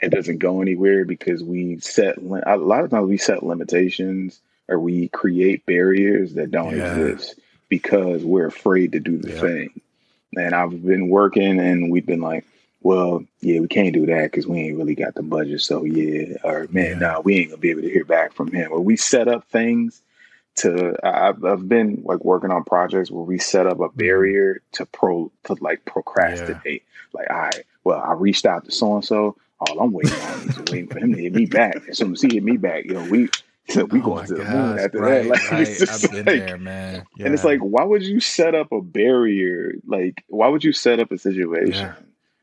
it 0.00 0.10
doesn't 0.10 0.38
go 0.38 0.60
anywhere 0.60 1.04
because 1.04 1.42
we 1.42 1.78
set 1.78 2.18
a 2.18 2.56
lot 2.56 2.82
of 2.82 2.90
times 2.90 3.08
we 3.08 3.16
set 3.16 3.44
limitations 3.44 4.40
or 4.68 4.78
we 4.78 5.08
create 5.08 5.66
barriers 5.66 6.34
that 6.34 6.50
don't 6.50 6.76
yeah. 6.76 6.96
exist 6.96 7.38
because 7.68 8.24
we're 8.24 8.46
afraid 8.46 8.92
to 8.92 9.00
do 9.00 9.18
the 9.18 9.30
yep. 9.30 9.40
thing. 9.40 9.80
And 10.36 10.54
I've 10.54 10.84
been 10.84 11.08
working 11.08 11.58
and 11.58 11.90
we've 11.90 12.06
been 12.06 12.20
like, 12.20 12.44
well, 12.82 13.24
yeah, 13.40 13.60
we 13.60 13.68
can't 13.68 13.92
do 13.92 14.06
that 14.06 14.30
because 14.30 14.46
we 14.46 14.60
ain't 14.60 14.78
really 14.78 14.94
got 14.94 15.14
the 15.14 15.22
budget. 15.22 15.60
So 15.62 15.84
yeah, 15.84 16.36
or 16.44 16.68
man, 16.70 16.92
yeah. 16.92 16.98
nah, 16.98 17.20
we 17.20 17.36
ain't 17.36 17.50
gonna 17.50 17.60
be 17.60 17.70
able 17.70 17.82
to 17.82 17.90
hear 17.90 18.04
back 18.04 18.32
from 18.32 18.52
him. 18.52 18.70
Or 18.72 18.80
we 18.80 18.96
set 18.96 19.26
up 19.28 19.48
things 19.48 20.00
to. 20.56 20.96
I've, 21.02 21.44
I've 21.44 21.68
been 21.68 22.02
like 22.04 22.24
working 22.24 22.50
on 22.50 22.64
projects 22.64 23.10
where 23.10 23.24
we 23.24 23.38
set 23.38 23.66
up 23.66 23.80
a 23.80 23.88
mm-hmm. 23.88 23.98
barrier 23.98 24.62
to 24.72 24.86
pro 24.86 25.30
to 25.44 25.56
like 25.60 25.84
procrastinate. 25.86 26.64
Yeah. 26.64 27.20
Like, 27.20 27.30
all 27.30 27.36
right, 27.36 27.64
well, 27.84 28.00
I 28.00 28.12
reached 28.12 28.46
out 28.46 28.64
to 28.66 28.70
so 28.70 28.94
and 28.94 29.04
so. 29.04 29.36
All 29.60 29.80
I'm 29.80 29.92
waiting 29.92 30.12
on 30.12 30.48
is 30.48 30.58
waiting 30.58 30.86
for 30.86 31.00
him 31.00 31.14
to 31.14 31.20
hit 31.20 31.34
me 31.34 31.46
back. 31.46 31.76
As 31.88 31.98
soon 31.98 32.12
as 32.12 32.22
he 32.22 32.32
hit 32.32 32.44
me 32.44 32.56
back, 32.56 32.84
you 32.84 32.94
know, 32.94 33.04
we 33.10 33.28
we 33.76 34.00
oh 34.00 34.02
going 34.02 34.26
to 34.26 34.34
the 34.34 34.44
moon 34.44 34.78
after 34.78 34.98
right, 35.00 35.22
that. 35.22 35.28
Like, 35.28 35.50
right. 35.50 35.68
I've 35.68 36.10
been 36.10 36.24
like, 36.24 36.46
there, 36.46 36.58
man. 36.58 37.04
Yeah. 37.16 37.26
And 37.26 37.34
it's 37.34 37.44
like, 37.44 37.60
why 37.60 37.84
would 37.84 38.02
you 38.02 38.20
set 38.20 38.54
up 38.54 38.72
a 38.72 38.80
barrier? 38.80 39.74
Like, 39.86 40.24
why 40.28 40.48
would 40.48 40.64
you 40.64 40.72
set 40.72 41.00
up 41.00 41.12
a 41.12 41.18
situation 41.18 41.86
yeah 41.86 41.94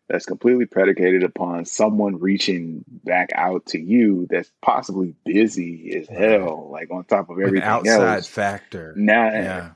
that's 0.08 0.26
completely 0.26 0.66
predicated 0.66 1.24
upon 1.24 1.66
someone 1.66 2.20
reaching 2.20 2.84
back 3.04 3.30
out 3.34 3.66
to 3.68 3.80
you 3.80 4.28
that's 4.30 4.52
possibly 4.62 5.16
busy 5.26 5.96
as 5.98 6.08
hell, 6.08 6.70
like 6.72 6.92
on 6.92 7.04
top 7.06 7.30
of 7.30 7.40
everything 7.40 7.64
An 7.64 7.68
outside 7.68 8.16
else. 8.18 8.28
factor. 8.28 8.94
Now, 8.96 9.32
yeah. 9.32 9.70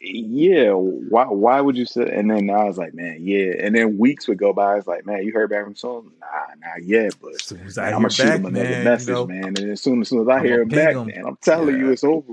Yeah, 0.00 0.70
why 0.72 1.24
why 1.26 1.60
would 1.60 1.76
you 1.76 1.86
say? 1.86 2.02
And 2.12 2.30
then 2.30 2.50
I 2.50 2.64
was 2.64 2.76
like, 2.78 2.92
man, 2.94 3.18
yeah. 3.20 3.52
And 3.58 3.74
then 3.74 3.96
weeks 3.98 4.28
would 4.28 4.38
go 4.38 4.52
by. 4.52 4.76
It's 4.76 4.86
like, 4.86 5.06
man, 5.06 5.22
you 5.24 5.32
heard 5.32 5.50
back 5.50 5.64
from 5.64 5.74
someone? 5.76 6.10
Nah, 6.20 6.54
not 6.66 6.82
yet. 6.84 7.14
But 7.20 7.32
I'm 7.78 7.92
gonna 7.92 8.10
shoot 8.10 8.24
back, 8.24 8.38
him 8.40 8.46
another 8.46 8.68
man, 8.68 8.84
message, 8.84 9.08
you 9.08 9.14
know, 9.14 9.26
man. 9.26 9.44
And 9.46 9.58
as 9.70 9.80
soon 9.82 10.02
as, 10.02 10.08
soon 10.08 10.20
as 10.20 10.28
I 10.28 10.38
I'm 10.38 10.44
hear 10.44 10.62
him 10.62 10.68
back, 10.68 10.94
him. 10.94 11.06
man, 11.06 11.24
I'm 11.26 11.36
telling 11.36 11.76
Yeah. 11.76 11.80
you, 11.86 11.90
it's 11.92 12.04
over. 12.04 12.32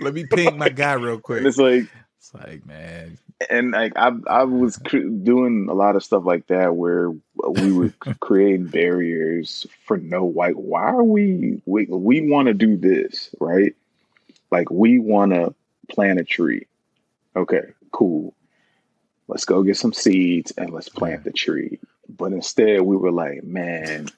Let 0.00 0.14
me 0.14 0.24
ping 0.24 0.56
my 0.56 0.68
guy 0.68 0.92
real 0.94 1.18
quick. 1.20 1.44
it's 1.44 1.58
like, 1.58 1.84
It's 2.18 2.32
like, 2.32 2.64
man, 2.66 3.18
and 3.50 3.72
like 3.72 3.94
I, 3.96 4.12
I 4.28 4.44
was 4.44 4.76
cr- 4.76 4.98
doing 4.98 5.66
a 5.68 5.74
lot 5.74 5.96
of 5.96 6.04
stuff 6.04 6.24
like 6.24 6.46
that 6.46 6.76
where 6.76 7.10
we 7.10 7.72
were 7.72 7.88
creating 8.20 8.66
barriers 8.68 9.66
for 9.84 9.96
no 9.96 10.24
white. 10.24 10.56
Why 10.56 10.82
are 10.84 11.02
we? 11.02 11.60
We 11.66 11.86
we 11.86 12.30
want 12.30 12.46
to 12.48 12.54
do 12.54 12.76
this, 12.76 13.34
right? 13.40 13.74
Like 14.52 14.70
we 14.70 15.00
want 15.00 15.32
to 15.32 15.54
plant 15.88 16.20
a 16.20 16.24
tree. 16.24 16.66
Okay, 17.36 17.72
cool. 17.92 18.34
Let's 19.28 19.44
go 19.44 19.62
get 19.62 19.76
some 19.76 19.92
seeds 19.92 20.52
and 20.58 20.70
let's 20.70 20.88
plant 20.88 21.24
the 21.24 21.32
tree. 21.32 21.78
But 22.08 22.32
instead, 22.32 22.82
we 22.82 22.96
were 22.96 23.12
like, 23.12 23.44
man, 23.44 24.08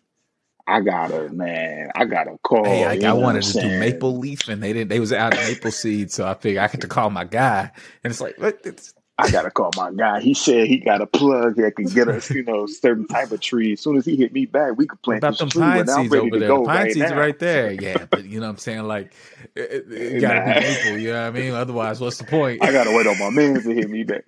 I 0.67 0.81
gotta, 0.81 1.29
man, 1.29 1.91
I 1.95 2.05
gotta 2.07 2.39
call. 2.43 2.65
hey, 2.65 2.87
like, 2.87 3.03
I 3.03 3.13
wanted 3.13 3.43
to 3.43 3.61
do 3.61 3.79
maple 3.79 4.17
leaf, 4.17 4.49
and 4.49 4.63
they 4.63 4.73
didn't. 4.73 4.89
They 4.89 5.01
was 5.01 5.13
out 5.13 5.35
of 5.35 5.41
maple 5.41 5.71
seed, 5.71 6.11
so 6.11 6.27
I 6.27 6.35
figured 6.35 6.63
I 6.63 6.69
had 6.69 6.81
to 6.81 6.89
call 6.89 7.11
my 7.11 7.25
guy. 7.25 7.71
And 8.03 8.11
it's 8.11 8.21
like, 8.21 8.39
what? 8.39 8.61
It's, 8.65 8.95
I 9.23 9.31
gotta 9.31 9.51
call 9.51 9.71
my 9.77 9.93
guy. 9.93 10.21
He 10.21 10.35
said 10.35 10.67
he 10.67 10.79
got 10.79 11.01
a 11.01 11.07
plug 11.07 11.57
that 11.57 11.77
can 11.77 11.87
get 11.87 12.09
us, 12.09 12.29
you 12.31 12.43
know, 12.43 12.67
certain 12.67 13.07
type 13.07 13.31
of 13.31 13.41
tree. 13.41 13.75
As 13.75 13.81
soon 13.81 13.97
as 13.97 14.05
he 14.05 14.17
hit 14.17 14.33
me 14.33 14.47
back, 14.47 14.77
we 14.77 14.87
could 14.87 15.01
plant 15.03 15.23
about 15.23 15.39
them 15.39 15.49
tree. 15.49 15.61
pine 15.63 15.87
seeds 15.87 16.15
over 16.15 16.31
to 16.31 16.39
there. 16.41 16.49
go 16.49 16.65
pine 16.65 16.77
right 16.77 16.93
seeds 16.93 17.11
now. 17.11 17.19
right 17.19 17.39
there. 17.39 17.73
Yeah, 17.83 18.07
but 18.11 18.25
you 18.25 18.41
know 18.41 18.47
what 18.47 18.53
I'm 18.53 18.59
saying? 18.59 18.83
Like, 18.85 19.13
it, 19.55 19.91
it, 19.93 20.21
gotta 20.21 20.41
Nah. 20.41 20.55
be 20.61 20.67
maple. 20.67 20.99
You 20.99 21.13
know 21.13 21.21
what 21.23 21.37
I 21.37 21.41
mean? 21.41 21.53
Otherwise, 21.55 22.01
what's 22.01 22.19
the 22.19 22.25
point? 22.25 22.63
I 22.63 22.73
gotta 22.73 22.91
wait 22.91 23.07
on 23.07 23.19
my 23.19 23.31
man 23.31 23.63
to 23.63 23.75
hit 23.75 23.89
me 23.89 24.03
back. 24.03 24.25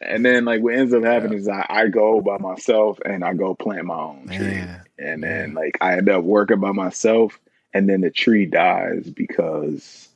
And 0.00 0.24
then 0.24 0.44
like 0.44 0.62
what 0.62 0.74
ends 0.74 0.94
up 0.94 1.02
happening 1.02 1.38
is 1.38 1.48
I, 1.48 1.66
I 1.68 1.88
go 1.88 2.20
by 2.20 2.38
myself 2.38 2.98
and 3.04 3.24
I 3.24 3.34
go 3.34 3.54
plant 3.54 3.84
my 3.86 3.98
own 3.98 4.28
tree. 4.28 4.46
Man, 4.46 4.82
And 4.98 5.22
then 5.22 5.54
like 5.54 5.78
I 5.80 5.96
end 5.96 6.08
up 6.08 6.22
working 6.24 6.60
by 6.60 6.70
myself 6.72 7.38
and 7.74 7.88
then 7.88 8.02
the 8.02 8.10
tree 8.10 8.46
dies 8.46 9.10
because 9.10 10.08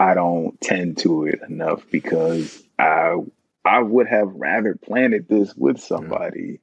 I 0.00 0.14
don't 0.14 0.58
tend 0.62 0.96
to 0.98 1.26
it 1.26 1.40
enough 1.46 1.82
because 1.90 2.62
I 2.78 3.16
I 3.64 3.80
would 3.80 4.06
have 4.08 4.28
rather 4.34 4.74
planted 4.74 5.28
this 5.28 5.54
with 5.56 5.78
somebody 5.80 6.60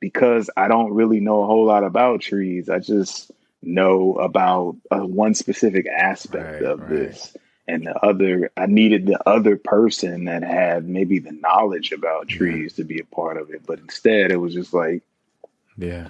because 0.00 0.48
I 0.56 0.68
don't 0.68 0.92
really 0.92 1.20
know 1.20 1.42
a 1.42 1.46
whole 1.46 1.66
lot 1.66 1.84
about 1.84 2.20
trees. 2.20 2.68
I 2.68 2.78
just 2.78 3.30
know 3.62 4.14
about 4.14 4.76
uh, 4.90 5.00
one 5.00 5.34
specific 5.34 5.86
aspect 5.86 6.62
Right, 6.62 6.70
of 6.70 6.80
right. 6.80 6.88
this. 6.88 7.36
And 7.68 7.86
the 7.86 7.96
other, 8.04 8.50
I 8.56 8.66
needed 8.66 9.06
the 9.06 9.20
other 9.28 9.56
person 9.56 10.24
that 10.24 10.42
had 10.42 10.88
maybe 10.88 11.18
the 11.18 11.32
knowledge 11.32 11.92
about 11.92 12.28
Yeah. 12.28 12.36
trees 12.36 12.72
to 12.74 12.84
be 12.84 12.98
a 13.00 13.04
part 13.04 13.36
of 13.36 13.50
it. 13.50 13.64
But 13.66 13.78
instead, 13.78 14.32
it 14.32 14.38
was 14.38 14.54
just 14.54 14.72
like, 14.72 15.02
yeah, 15.76 16.08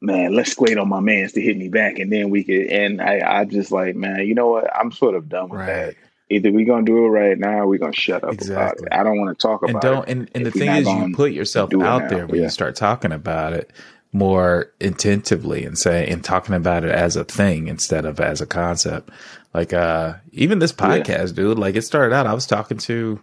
man, 0.00 0.34
let's 0.34 0.56
wait 0.58 0.78
on 0.78 0.88
my 0.88 1.00
mans 1.00 1.32
to 1.32 1.40
hit 1.40 1.56
me 1.56 1.68
back, 1.68 1.98
and 1.98 2.12
then 2.12 2.30
we 2.30 2.44
could. 2.44 2.66
And 2.66 3.02
I, 3.02 3.40
I 3.40 3.44
just 3.44 3.72
like, 3.72 3.96
man, 3.96 4.26
you 4.26 4.34
know 4.34 4.48
what? 4.48 4.74
I'm 4.74 4.92
sort 4.92 5.14
of 5.14 5.28
done 5.28 5.48
with 5.50 5.66
that. 5.66 5.94
Either 6.30 6.52
we're 6.52 6.66
gonna 6.66 6.84
do 6.84 7.04
it 7.06 7.08
right 7.08 7.38
now, 7.38 7.60
or 7.60 7.66
we 7.66 7.78
gonna 7.78 7.92
shut 7.92 8.22
up 8.24 8.34
Exactly. 8.34 8.86
about 8.86 8.96
it. 8.96 9.00
I 9.00 9.02
don't 9.02 9.18
want 9.18 9.38
to 9.38 9.42
talk 9.42 9.62
And 9.62 9.70
about 9.70 9.82
don't. 9.82 10.08
it. 10.08 10.10
And, 10.10 10.30
and 10.34 10.46
the 10.46 10.50
thing 10.50 10.68
is, 10.70 10.86
you 10.86 11.14
put 11.14 11.32
yourself 11.32 11.72
out 11.74 12.08
there 12.10 12.26
when 12.26 12.36
Yeah. 12.36 12.42
you 12.44 12.50
start 12.50 12.76
talking 12.76 13.12
about 13.12 13.52
it. 13.54 13.70
more 14.10 14.72
intentively 14.80 15.66
and 15.66 15.76
say 15.76 16.08
and 16.08 16.24
talking 16.24 16.54
about 16.54 16.82
it 16.82 16.90
as 16.90 17.14
a 17.14 17.24
thing 17.24 17.68
instead 17.68 18.06
of 18.06 18.18
as 18.20 18.40
a 18.40 18.46
concept. 18.46 19.10
Like 19.52 19.74
uh 19.74 20.14
even 20.32 20.60
this 20.60 20.72
podcast, 20.72 21.28
yeah. 21.28 21.34
dude, 21.34 21.58
like 21.58 21.76
it 21.76 21.82
started 21.82 22.14
out 22.14 22.26
I 22.26 22.32
was 22.32 22.46
talking 22.46 22.78
to 22.78 23.22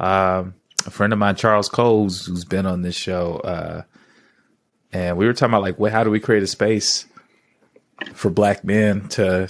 um 0.00 0.54
a 0.84 0.90
friend 0.90 1.12
of 1.12 1.18
mine, 1.20 1.36
Charles 1.36 1.68
Coles, 1.68 2.26
who's 2.26 2.44
been 2.44 2.66
on 2.66 2.82
this 2.82 2.96
show, 2.96 3.36
uh, 3.38 3.82
and 4.92 5.16
we 5.16 5.26
were 5.26 5.32
talking 5.32 5.52
about 5.52 5.62
like, 5.62 5.78
well, 5.78 5.92
how 5.92 6.02
do 6.04 6.10
we 6.10 6.20
create 6.20 6.42
a 6.42 6.46
space 6.48 7.06
for 8.12 8.28
black 8.30 8.64
men 8.64 9.08
to 9.10 9.48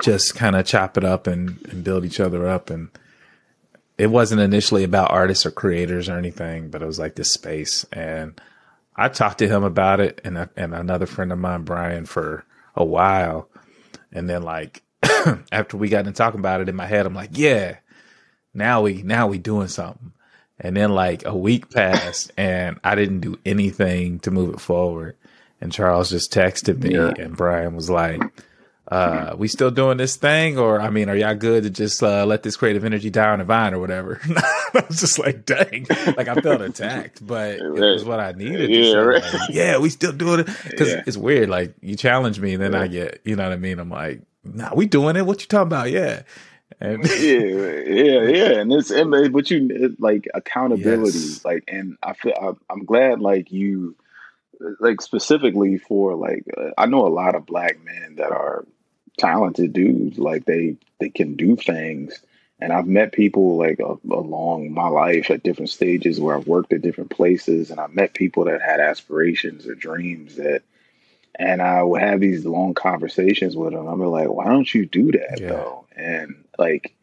just 0.00 0.34
kind 0.34 0.56
of 0.56 0.66
chop 0.66 0.96
it 0.96 1.04
up 1.04 1.26
and, 1.26 1.58
and 1.70 1.84
build 1.84 2.04
each 2.04 2.20
other 2.20 2.48
up 2.48 2.70
and 2.70 2.88
it 3.98 4.10
wasn't 4.10 4.40
initially 4.40 4.84
about 4.84 5.10
artists 5.10 5.46
or 5.46 5.50
creators 5.50 6.08
or 6.08 6.16
anything, 6.16 6.70
but 6.70 6.82
it 6.82 6.86
was 6.86 6.98
like 6.98 7.14
this 7.14 7.32
space. 7.32 7.84
And 7.92 8.40
I 8.96 9.08
talked 9.08 9.38
to 9.38 9.48
him 9.48 9.62
about 9.62 10.00
it 10.00 10.20
and, 10.24 10.38
a, 10.38 10.50
and 10.56 10.74
another 10.74 11.06
friend 11.06 11.30
of 11.32 11.38
mine, 11.38 11.62
Brian, 11.62 12.06
for 12.06 12.44
a 12.74 12.84
while. 12.84 13.48
And 14.10 14.28
then 14.28 14.42
like 14.42 14.82
after 15.52 15.76
we 15.76 15.88
got 15.88 16.00
into 16.00 16.12
talking 16.12 16.40
about 16.40 16.60
it 16.60 16.68
in 16.68 16.74
my 16.76 16.86
head, 16.86 17.06
I'm 17.06 17.14
like, 17.14 17.30
yeah, 17.32 17.76
now 18.54 18.82
we 18.82 19.02
now 19.02 19.28
we 19.28 19.38
doing 19.38 19.68
something. 19.68 20.12
And 20.58 20.76
then 20.76 20.90
like 20.90 21.24
a 21.24 21.36
week 21.36 21.70
passed 21.70 22.32
and 22.36 22.78
I 22.84 22.94
didn't 22.94 23.20
do 23.20 23.38
anything 23.44 24.20
to 24.20 24.30
move 24.30 24.54
it 24.54 24.60
forward. 24.60 25.16
And 25.60 25.72
Charles 25.72 26.10
just 26.10 26.32
texted 26.32 26.82
me 26.82 26.94
yeah. 26.94 27.12
and 27.18 27.36
Brian 27.36 27.76
was 27.76 27.88
like, 27.88 28.20
uh, 28.92 29.34
we 29.38 29.48
still 29.48 29.70
doing 29.70 29.96
this 29.96 30.16
thing 30.16 30.58
or 30.58 30.78
I 30.78 30.90
mean, 30.90 31.08
are 31.08 31.16
y'all 31.16 31.34
good 31.34 31.62
to 31.62 31.70
just 31.70 32.02
uh, 32.02 32.26
let 32.26 32.42
this 32.42 32.56
creative 32.56 32.84
energy 32.84 33.08
die 33.08 33.30
on 33.30 33.38
the 33.38 33.44
vine 33.46 33.72
or 33.72 33.78
whatever? 33.78 34.20
I 34.36 34.84
was 34.86 35.00
just 35.00 35.18
like, 35.18 35.46
dang, 35.46 35.86
like 36.14 36.28
I 36.28 36.34
felt 36.34 36.60
attacked, 36.60 37.26
but 37.26 37.56
it 37.58 37.70
was 37.70 38.04
what 38.04 38.20
I 38.20 38.32
needed. 38.32 38.68
Yeah, 38.68 38.96
right. 38.96 39.22
like, 39.22 39.48
yeah, 39.50 39.78
we 39.78 39.88
still 39.88 40.12
doing 40.12 40.40
it 40.40 40.48
because 40.68 40.90
yeah. 40.90 41.04
it's 41.06 41.16
weird. 41.16 41.48
Like 41.48 41.74
you 41.80 41.96
challenge 41.96 42.38
me, 42.38 42.52
and 42.52 42.62
then 42.62 42.72
yeah. 42.72 42.80
I 42.80 42.86
get, 42.86 43.20
you 43.24 43.34
know 43.34 43.44
what 43.44 43.52
I 43.52 43.56
mean? 43.56 43.78
I'm 43.78 43.88
like, 43.88 44.20
nah, 44.44 44.74
we 44.74 44.84
doing 44.84 45.16
it. 45.16 45.24
What 45.24 45.40
you 45.40 45.46
talking 45.46 45.68
about? 45.68 45.90
Yeah. 45.90 46.22
And 46.78 47.02
yeah, 47.06 47.38
yeah, 47.86 48.22
yeah, 48.28 48.60
and 48.60 48.72
it's 48.72 48.90
and, 48.90 49.10
but 49.32 49.50
you 49.50 49.96
like 50.00 50.28
accountability, 50.34 51.18
yes. 51.18 51.44
like, 51.46 51.64
and 51.68 51.96
I 52.02 52.12
feel 52.12 52.34
I, 52.38 52.72
I'm 52.72 52.84
glad 52.84 53.20
like 53.20 53.52
you, 53.52 53.96
like 54.80 55.00
specifically 55.00 55.78
for 55.78 56.14
like 56.14 56.44
uh, 56.54 56.70
I 56.76 56.86
know 56.86 57.06
a 57.06 57.08
lot 57.08 57.34
of 57.34 57.46
black 57.46 57.82
men 57.82 58.16
that 58.16 58.32
are 58.32 58.66
talented 59.18 59.72
dudes, 59.72 60.18
like 60.18 60.44
they 60.44 60.76
they 61.00 61.10
can 61.10 61.34
do 61.34 61.56
things, 61.56 62.20
and 62.60 62.72
I've 62.72 62.86
met 62.86 63.12
people 63.12 63.56
like 63.56 63.80
uh, 63.80 63.96
along 64.10 64.72
my 64.72 64.88
life 64.88 65.30
at 65.30 65.42
different 65.42 65.70
stages 65.70 66.20
where 66.20 66.36
I've 66.36 66.46
worked 66.46 66.72
at 66.72 66.82
different 66.82 67.10
places, 67.10 67.70
and 67.70 67.80
I've 67.80 67.94
met 67.94 68.14
people 68.14 68.44
that 68.44 68.62
had 68.62 68.80
aspirations 68.80 69.66
or 69.66 69.74
dreams 69.74 70.36
that 70.36 70.62
and 71.34 71.62
I 71.62 71.82
would 71.82 72.02
have 72.02 72.20
these 72.20 72.44
long 72.44 72.74
conversations 72.74 73.56
with 73.56 73.72
them. 73.72 73.86
I'm 73.86 73.98
be 73.98 74.04
like, 74.04 74.28
why 74.28 74.46
don't 74.46 74.72
you 74.72 74.86
do 74.86 75.12
that 75.12 75.40
yeah. 75.40 75.48
though? 75.48 75.86
And 75.96 76.44
like, 76.58 76.94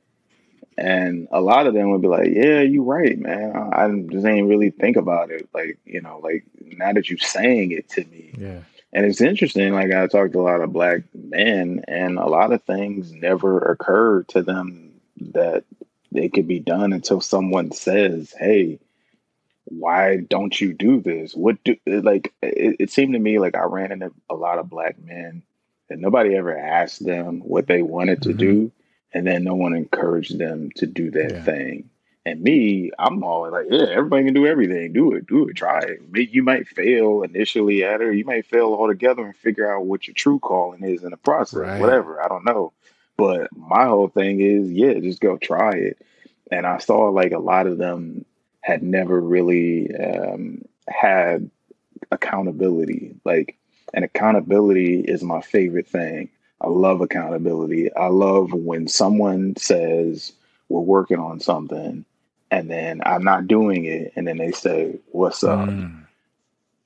and 0.77 1.27
a 1.31 1.41
lot 1.41 1.67
of 1.67 1.73
them 1.73 1.91
would 1.91 2.01
be 2.01 2.07
like, 2.07 2.29
yeah, 2.31 2.61
you're 2.61 2.83
right, 2.83 3.17
man. 3.17 3.55
I, 3.55 3.85
I 3.85 4.01
just 4.11 4.25
ain't 4.25 4.47
really 4.47 4.69
think 4.69 4.97
about 4.97 5.31
it. 5.31 5.49
Like, 5.53 5.79
you 5.85 6.01
know, 6.01 6.19
like 6.23 6.45
now 6.59 6.93
that 6.93 7.09
you're 7.09 7.17
saying 7.17 7.71
it 7.71 7.89
to 7.89 8.05
me. 8.05 8.33
Yeah. 8.37 8.59
And 8.91 9.05
it's 9.05 9.21
interesting, 9.21 9.73
like 9.73 9.93
I 9.93 10.07
talked 10.07 10.33
to 10.33 10.41
a 10.41 10.41
lot 10.41 10.61
of 10.61 10.73
black 10.73 11.01
men, 11.13 11.83
and 11.87 12.17
a 12.17 12.25
lot 12.25 12.51
of 12.51 12.63
things 12.63 13.11
never 13.11 13.59
occur 13.59 14.23
to 14.29 14.41
them 14.41 14.99
that 15.33 15.63
they 16.11 16.29
could 16.29 16.47
be 16.47 16.59
done 16.59 16.93
until 16.93 17.21
someone 17.21 17.71
says, 17.71 18.33
Hey, 18.37 18.79
why 19.65 20.17
don't 20.17 20.59
you 20.59 20.73
do 20.73 20.99
this? 20.99 21.35
What 21.35 21.63
do 21.63 21.75
like 21.85 22.33
it, 22.41 22.77
it 22.79 22.91
seemed 22.91 23.13
to 23.13 23.19
me 23.19 23.39
like 23.39 23.55
I 23.55 23.63
ran 23.63 23.91
into 23.91 24.11
a 24.29 24.35
lot 24.35 24.57
of 24.57 24.69
black 24.69 24.97
men 24.99 25.43
and 25.89 26.01
nobody 26.01 26.35
ever 26.35 26.57
asked 26.57 27.05
them 27.05 27.41
what 27.41 27.67
they 27.67 27.81
wanted 27.81 28.23
to 28.23 28.29
mm-hmm. 28.29 28.37
do 28.37 28.71
and 29.13 29.25
then 29.25 29.43
no 29.43 29.55
one 29.55 29.75
encouraged 29.75 30.37
them 30.37 30.69
to 30.75 30.85
do 30.85 31.11
that 31.11 31.31
yeah. 31.31 31.43
thing. 31.43 31.89
And 32.29 32.43
me, 32.43 32.91
I'm 32.99 33.23
always 33.23 33.51
like, 33.51 33.65
yeah, 33.71 33.87
everybody 33.89 34.25
can 34.25 34.35
do 34.35 34.45
everything. 34.45 34.93
Do 34.93 35.13
it, 35.13 35.25
do 35.25 35.47
it, 35.47 35.55
try 35.55 35.79
it. 35.79 36.29
You 36.31 36.43
might 36.43 36.67
fail 36.67 37.23
initially 37.23 37.83
at 37.83 38.01
it, 38.01 38.15
you 38.15 38.23
might 38.23 38.45
fail 38.45 38.67
altogether 38.67 39.25
and 39.25 39.35
figure 39.35 39.73
out 39.73 39.87
what 39.87 40.05
your 40.05 40.13
true 40.13 40.37
calling 40.37 40.83
is 40.83 41.03
in 41.03 41.09
the 41.09 41.17
process. 41.17 41.61
Right. 41.61 41.81
Whatever, 41.81 42.21
I 42.21 42.27
don't 42.27 42.45
know. 42.45 42.71
But 43.17 43.49
my 43.57 43.85
whole 43.85 44.09
thing 44.09 44.41
is, 44.41 44.71
yeah, 44.71 44.93
just 44.99 45.21
go 45.21 45.37
try 45.37 45.71
it. 45.71 46.05
And 46.51 46.67
I 46.67 46.77
saw 46.77 47.09
like 47.09 47.31
a 47.31 47.39
lot 47.39 47.65
of 47.65 47.79
them 47.79 48.25
had 48.61 48.83
never 48.83 49.19
really 49.19 49.89
um, 49.95 50.61
had 50.87 51.49
accountability. 52.11 53.15
Like, 53.25 53.57
and 53.91 54.05
accountability 54.05 54.99
is 54.99 55.23
my 55.23 55.41
favorite 55.41 55.87
thing. 55.87 56.29
I 56.61 56.67
love 56.67 57.01
accountability. 57.01 57.91
I 57.95 58.07
love 58.07 58.53
when 58.53 58.87
someone 58.87 59.55
says 59.55 60.31
we're 60.67 60.81
working 60.81 61.17
on 61.17 61.39
something 61.39 62.05
and 62.51 62.69
then 62.69 63.01
I'm 63.05 63.23
not 63.23 63.47
doing 63.47 63.85
it 63.85 64.13
and 64.15 64.27
then 64.27 64.37
they 64.37 64.51
say, 64.51 64.99
What's 65.11 65.43
up? 65.43 65.69
Mm. 65.69 66.05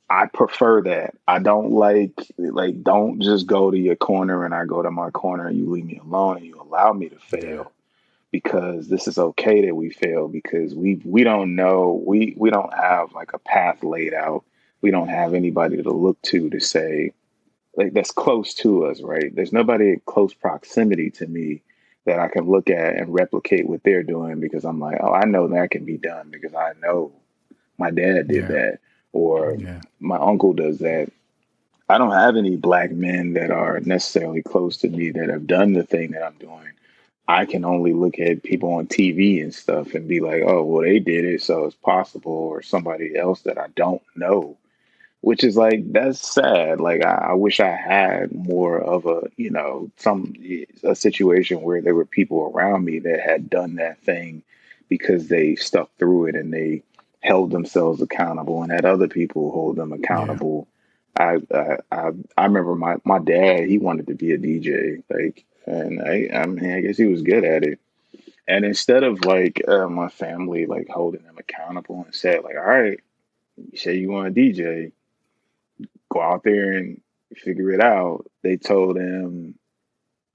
I 0.10 0.28
prefer 0.28 0.82
that. 0.84 1.16
I 1.28 1.40
don't 1.40 1.72
like 1.72 2.14
like 2.38 2.84
don't 2.84 3.22
just 3.22 3.48
go 3.48 3.72
to 3.72 3.78
your 3.78 3.96
corner 3.96 4.46
and 4.46 4.54
I 4.54 4.66
go 4.66 4.82
to 4.84 4.92
my 4.92 5.10
corner 5.10 5.48
and 5.48 5.58
you 5.58 5.70
leave 5.70 5.86
me 5.86 5.98
alone 5.98 6.38
and 6.38 6.46
you 6.46 6.62
allow 6.62 6.94
me 6.94 7.10
to 7.10 7.18
fail 7.18 7.72
because 8.32 8.90
this 8.90 9.08
is 9.08 9.18
okay 9.18 9.66
that 9.66 9.76
we 9.76 9.90
fail 9.90 10.28
because 10.28 10.76
we 10.76 11.02
we 11.06 11.24
don't 11.24 11.56
know 11.56 12.04
we 12.06 12.34
we 12.38 12.50
don't 12.50 12.74
have 12.74 13.14
like 13.14 13.34
a 13.34 13.40
path 13.40 13.84
laid 13.84 14.14
out. 14.14 14.44
We 14.82 14.92
don't 14.92 15.08
have 15.08 15.34
anybody 15.34 15.82
to 15.82 15.92
look 15.92 16.22
to 16.24 16.50
to 16.50 16.60
say, 16.60 17.14
like 17.76 17.94
that's 17.94 18.12
close 18.12 18.54
to 18.56 18.86
us, 18.86 19.02
right? 19.02 19.34
There's 19.34 19.54
nobody 19.54 19.98
close 20.06 20.34
proximity 20.34 21.10
to 21.12 21.28
me 21.28 21.62
that 22.06 22.20
I 22.20 22.28
can 22.28 22.50
look 22.50 22.70
at 22.70 22.96
and 22.96 23.14
replicate 23.14 23.68
what 23.68 23.84
they're 23.84 24.04
doing 24.04 24.40
because 24.40 24.66
I'm 24.66 24.80
like, 24.80 24.98
oh, 25.02 25.14
I 25.14 25.26
know 25.26 25.48
that 25.48 25.72
can 25.72 25.86
be 25.86 25.98
done 25.98 26.30
because 26.30 26.54
I 26.54 26.74
know 26.82 27.12
my 27.78 27.92
dad 27.92 28.28
did 28.28 28.44
yeah. 28.44 28.48
that 28.48 28.80
or 29.14 29.56
yeah. 29.58 29.82
my 30.00 30.18
uncle 30.18 30.54
does 30.54 30.80
that. 30.80 31.12
I 31.90 31.98
don't 31.98 32.12
have 32.12 32.36
any 32.36 32.56
black 32.56 32.92
men 32.92 33.34
that 33.34 33.52
are 33.52 33.80
necessarily 33.82 34.42
close 34.42 34.78
to 34.78 34.90
me 34.90 35.12
that 35.12 35.30
have 35.30 35.48
done 35.48 35.74
the 35.74 35.84
thing 35.84 36.12
that 36.12 36.24
I'm 36.24 36.38
doing. 36.40 36.72
I 37.28 37.46
can 37.46 37.64
only 37.64 37.94
look 37.94 38.20
at 38.20 38.44
people 38.44 38.74
on 38.74 38.88
TV 38.88 39.42
and 39.42 39.54
stuff 39.54 39.94
and 39.94 40.08
be 40.08 40.20
like, 40.20 40.44
oh, 40.46 40.64
well, 40.64 40.84
they 40.84 41.00
did 41.00 41.24
it, 41.24 41.42
so 41.42 41.66
it's 41.66 41.76
possible, 41.76 42.32
or 42.32 42.62
somebody 42.62 43.16
else 43.16 43.42
that 43.42 43.58
I 43.58 43.68
don't 43.76 44.02
know 44.16 44.58
which 45.24 45.46
is 45.46 45.56
like 45.56 45.90
that's 45.94 46.20
sad. 46.20 46.82
Like 46.82 47.02
I, 47.06 47.30
I, 47.30 47.34
wish 47.34 47.62
I 47.62 47.74
had 47.74 48.34
more 48.34 48.78
of 48.78 49.06
a 49.06 49.22
you 49.38 49.52
know 49.52 49.90
some 49.96 50.34
a 50.84 50.96
situation 50.96 51.62
where 51.62 51.82
there 51.82 51.96
were 51.96 52.04
people 52.04 52.52
around 52.54 52.84
me 52.84 53.00
that 53.00 53.22
had 53.22 53.50
done 53.50 53.76
that 53.76 54.02
thing 54.02 54.44
because 54.90 55.30
they 55.30 55.56
stuck 55.56 55.90
through 55.98 56.26
it 56.26 56.36
and 56.36 56.54
they 56.54 56.84
held 57.22 57.52
themselves 57.52 58.02
accountable 58.02 58.64
and 58.64 58.72
had 58.74 58.84
other 58.84 59.08
people 59.08 59.50
hold 59.52 59.78
them 59.78 59.94
accountable. 59.94 60.68
Yeah. 61.18 61.40
I, 61.54 61.58
I 61.58 61.78
I 61.90 62.12
I 62.38 62.44
remember 62.44 62.76
my 62.76 62.98
my 63.06 63.20
dad 63.20 63.70
he 63.70 63.78
wanted 63.78 64.08
to 64.08 64.16
be 64.16 64.34
a 64.34 64.38
DJ 64.38 65.04
like 65.10 65.46
and 65.66 66.02
I 66.02 66.32
I 66.34 66.46
mean 66.48 66.70
I 66.70 66.82
guess 66.82 66.98
he 66.98 67.06
was 67.06 67.22
good 67.22 67.46
at 67.46 67.64
it. 67.64 67.80
And 68.46 68.66
instead 68.66 69.04
of 69.04 69.24
like 69.24 69.62
uh, 69.70 69.88
my 69.88 70.10
family 70.10 70.66
like 70.66 70.90
holding 70.90 71.24
them 71.24 71.38
accountable 71.38 72.04
and 72.04 72.14
said 72.14 72.44
like 72.44 72.58
all 72.58 72.62
right 72.62 73.00
you 73.72 73.78
say 73.78 73.96
you 73.96 74.12
want 74.12 74.36
to 74.36 74.42
DJ 74.42 74.92
go 76.14 76.22
out 76.22 76.44
there 76.44 76.72
and 76.74 77.02
figure 77.36 77.72
it 77.72 77.82
out. 77.82 78.26
They 78.44 78.58
told 78.58 78.98
him 78.98 79.56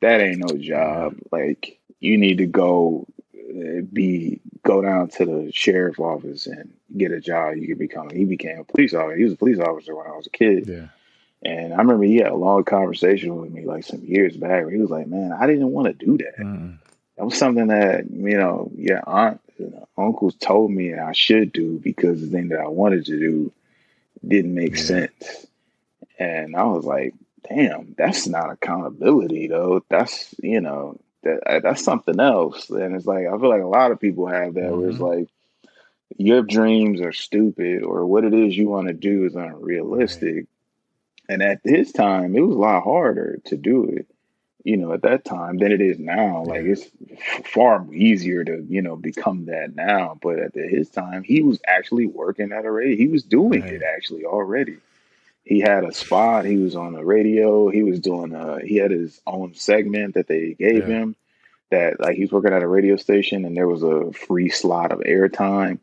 that 0.01 0.21
ain't 0.21 0.39
no 0.39 0.57
job. 0.59 1.17
Like 1.31 1.79
you 2.01 2.19
need 2.19 2.39
to 2.39 2.47
go 2.47 3.07
uh, 3.35 3.83
be 3.93 4.41
go 4.63 4.83
down 4.83 5.09
to 5.09 5.25
the 5.25 5.53
sheriff's 5.53 5.99
office 5.99 6.47
and 6.47 6.73
get 6.97 7.13
a 7.13 7.21
job. 7.21 7.57
You 7.57 7.69
can 7.69 7.79
become. 7.79 8.11
He 8.11 8.25
became 8.25 8.59
a 8.59 8.65
police 8.65 8.95
officer. 8.95 9.17
He 9.17 9.25
was 9.25 9.35
a 9.35 9.37
police 9.37 9.59
officer 9.59 9.95
when 9.95 10.07
I 10.07 10.17
was 10.17 10.27
a 10.27 10.31
kid. 10.31 10.67
Yeah. 10.69 10.89
And 11.43 11.73
I 11.73 11.77
remember 11.77 12.05
he 12.05 12.17
had 12.17 12.33
a 12.33 12.37
long 12.37 12.65
conversation 12.65 13.37
with 13.37 13.53
me 13.53 13.65
like 13.65 13.85
some 13.85 14.03
years 14.03 14.37
back 14.37 14.65
where 14.65 14.71
he 14.71 14.81
was 14.81 14.91
like, 14.91 15.07
"Man, 15.07 15.33
I 15.33 15.47
didn't 15.47 15.71
want 15.71 15.87
to 15.87 16.07
do 16.07 16.19
that. 16.19 16.39
Mm. 16.39 16.79
That 17.17 17.25
was 17.25 17.39
something 17.39 17.69
that 17.69 18.11
you 18.11 18.37
know, 18.37 18.71
your 18.77 19.03
aunt, 19.09 19.41
uncles 19.97 20.35
told 20.35 20.71
me 20.73 20.95
I 20.95 21.13
should 21.13 21.53
do 21.53 21.79
because 21.79 22.21
the 22.21 22.27
thing 22.27 22.49
that 22.49 22.61
I 22.61 22.69
wanted 22.69 23.07
to 23.07 23.19
do 23.19 23.53
didn't 24.27 24.55
make 24.55 24.77
yeah. 24.77 24.83
sense." 24.83 25.47
And 26.19 26.57
I 26.57 26.65
was 26.65 26.85
like, 26.85 27.15
damn, 27.49 27.95
that's 27.97 28.27
not 28.27 28.51
accountability 28.51 29.47
though. 29.47 29.85
That's, 29.89 30.35
you 30.43 30.61
know, 30.61 30.99
that 31.23 31.47
uh, 31.47 31.61
that's 31.61 31.85
something 31.85 32.19
else. 32.21 32.69
And 32.71 32.97
it's 32.97 33.07
like, 33.07 33.27
I 33.27 33.39
feel 33.39 33.49
like 33.49 33.63
a 33.63 33.67
lot 33.67 33.93
of 33.93 34.01
people 34.01 34.27
have 34.27 34.55
that 34.55 34.65
mm-hmm. 34.65 34.79
where 34.79 34.89
it's 34.89 34.99
mm-hmm. 34.99 35.21
like, 35.21 35.29
your 36.17 36.43
dreams 36.43 37.01
are 37.01 37.13
stupid 37.13 37.85
or 37.85 38.07
what 38.07 38.25
it 38.25 38.35
is 38.35 38.57
you 38.57 38.69
want 38.69 38.89
to 38.89 38.95
do 38.95 39.27
is 39.27 39.35
unrealistic. 39.35 40.35
Right. 40.35 40.47
And 41.29 41.43
at 41.43 41.61
his 41.63 41.93
time, 41.93 42.35
it 42.35 42.41
was 42.41 42.57
a 42.57 42.59
lot 42.59 42.83
harder 42.83 43.39
to 43.45 43.57
do 43.57 43.85
it, 43.85 44.07
you 44.65 44.79
know, 44.79 44.95
at 44.95 45.03
that 45.03 45.27
time 45.27 45.59
than 45.59 45.71
it 45.71 45.83
is 45.83 45.99
now. 45.99 46.45
Yeah. 46.47 46.53
Like 46.53 46.63
it's 46.63 46.87
far 47.53 47.87
easier 47.93 48.43
to, 48.45 48.65
you 48.69 48.81
know, 48.81 48.97
become 48.97 49.45
that 49.47 49.77
now. 49.77 50.19
But 50.21 50.39
at 50.39 50.55
his 50.55 50.89
time, 50.89 51.23
he 51.23 51.43
was 51.43 51.61
actually 51.67 52.07
working 52.07 52.53
at 52.53 52.65
a 52.65 52.71
rate. 52.71 52.99
He 52.99 53.09
was 53.09 53.23
doing 53.23 53.61
right. 53.61 53.75
it 53.75 53.83
actually 53.83 54.25
already. 54.25 54.79
He 55.49 55.61
had 55.61 55.85
a 55.85 55.95
spot. 55.95 56.45
He 56.45 56.59
was 56.59 56.77
on 56.77 56.93
the 56.93 57.03
radio. 57.03 57.71
He 57.71 57.83
was 57.83 58.01
doing 58.01 58.35
a, 58.35 58.61
he 58.61 58.77
had 58.77 58.91
his 58.91 59.19
own 59.27 59.55
segment 59.55 60.15
that 60.15 60.29
they 60.29 60.53
gave 60.53 60.87
yeah. 60.87 60.95
him 60.95 61.17
that 61.71 61.99
like 61.99 62.17
he's 62.17 62.31
working 62.31 62.53
at 62.53 62.63
a 62.63 62.69
radio 62.69 62.97
station 62.97 63.47
and 63.47 63.57
there 63.57 63.67
was 63.67 63.83
a 63.83 64.13
free 64.13 64.51
slot 64.51 64.93
of 64.93 65.01
airtime 65.01 65.79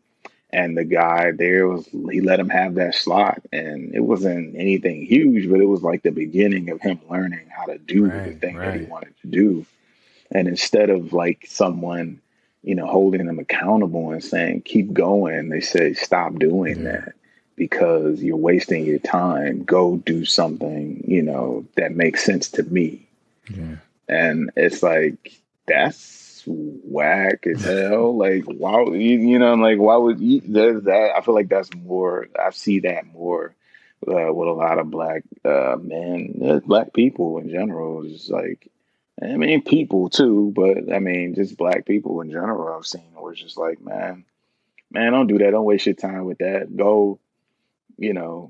and 0.52 0.78
the 0.78 0.84
guy 0.84 1.32
there 1.32 1.68
was 1.68 1.88
he 1.88 2.22
let 2.22 2.40
him 2.40 2.50
have 2.50 2.76
that 2.76 2.96
slot 2.96 3.42
and 3.52 3.94
it 3.94 4.00
wasn't 4.00 4.56
anything 4.56 5.06
huge 5.06 5.50
but 5.50 5.62
it 5.62 5.66
was 5.66 5.84
like 5.84 6.02
the 6.02 6.12
beginning 6.12 6.70
of 6.70 6.82
him 6.82 7.00
learning 7.10 7.48
how 7.50 7.66
to 7.66 7.78
do 7.78 8.06
right, 8.06 8.34
the 8.34 8.40
thing 8.40 8.56
right. 8.56 8.66
that 8.72 8.80
he 8.80 8.86
wanted 8.86 9.14
to 9.22 9.28
do 9.28 9.66
and 10.32 10.48
instead 10.48 10.90
of 10.90 11.14
like 11.14 11.46
someone 11.48 12.20
you 12.64 12.74
know 12.74 12.88
holding 12.88 13.26
them 13.26 13.38
accountable 13.38 14.12
and 14.12 14.24
saying 14.24 14.62
keep 14.62 14.92
going 14.92 15.50
they 15.50 15.62
say 15.62 15.94
stop 15.94 16.34
doing 16.36 16.78
yeah. 16.78 16.92
that 16.92 17.14
because 17.56 18.22
you're 18.22 18.36
wasting 18.38 18.86
your 18.86 18.99
time. 18.99 19.64
Go 19.64 19.98
do 19.98 20.26
something, 20.26 21.03
you 21.07 21.22
know, 21.22 21.65
that 21.76 21.95
makes 21.95 22.23
sense 22.23 22.49
to 22.52 22.64
me. 22.64 23.07
Yeah. 23.49 23.77
And 24.07 24.52
it's 24.56 24.84
like, 24.84 25.40
that's 25.68 26.44
whack 26.45 27.48
as 27.48 27.64
hell. 27.64 28.15
like, 28.15 28.44
why, 28.45 28.84
you, 28.84 29.19
you 29.19 29.40
know, 29.40 29.56
like, 29.56 29.80
why 29.80 29.98
would 29.98 30.19
you, 30.19 30.41
there's 30.45 30.84
that? 30.84 31.14
I 31.15 31.22
feel 31.22 31.34
like 31.34 31.49
that's 31.49 31.73
more, 31.73 32.27
I 32.40 32.52
see 32.52 32.82
that 32.82 33.07
more 33.07 33.56
uh, 34.07 34.34
with 34.34 34.48
a 34.48 34.52
lot 34.52 34.80
of 34.80 34.91
black 34.91 35.23
uh, 35.44 35.77
men, 35.82 36.40
uh, 36.45 36.60
black 36.60 36.94
people 36.94 37.40
in 37.40 37.49
general. 37.49 38.06
Is 38.06 38.30
like, 38.30 38.69
I 39.22 39.38
mean, 39.38 39.64
people 39.64 40.10
too, 40.10 40.52
but 40.56 40.94
I 40.94 40.99
mean, 40.99 41.36
just 41.36 41.57
black 41.57 41.86
people 41.86 42.22
in 42.22 42.30
general. 42.30 42.76
I've 42.76 42.86
seen 42.86 43.02
where 43.15 43.32
it's 43.32 43.41
just 43.41 43.57
like, 43.57 43.82
man, 43.82 44.26
man, 44.91 45.11
don't 45.11 45.27
do 45.27 45.38
that. 45.40 45.52
Don't 45.52 45.65
waste 45.65 45.86
your 45.86 45.95
time 45.95 46.26
with 46.26 46.40
that. 46.40 46.76
Go 46.76 47.19
you 47.98 48.14
know, 48.14 48.50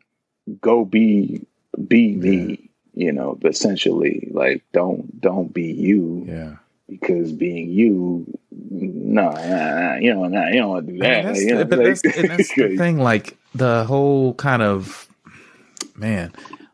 go 0.62 0.86
be 0.86 1.46
be 1.88 2.16
me, 2.16 2.70
you 2.94 3.12
know, 3.12 3.38
essentially. 3.44 4.30
Like 4.32 4.64
don't 4.74 5.20
don't 5.20 5.54
be 5.54 5.72
you. 5.72 6.26
Yeah. 6.28 6.56
Because 6.88 7.32
being 7.32 7.72
you, 7.72 8.28
no, 8.52 9.32
nah, 9.32 9.32
nah, 9.32 9.96
you 9.96 10.14
know, 10.14 10.28
nah, 10.28 10.50
you 10.50 10.60
don't 10.60 10.70
want 10.70 10.86
to 10.86 10.94
do 10.94 11.00
that. 11.00 11.26
I 11.26 11.32
mean, 11.32 11.56
like, 11.56 11.70
but 11.70 11.80
like, 11.80 11.88
that's, 12.00 12.02
that's 12.28 12.56
the 12.56 12.78
thing. 12.78 13.00
Like 13.00 13.36
the 13.56 13.86
whole 13.86 14.36
kind 14.36 14.62
of 14.62 15.08
man, 15.96 16.32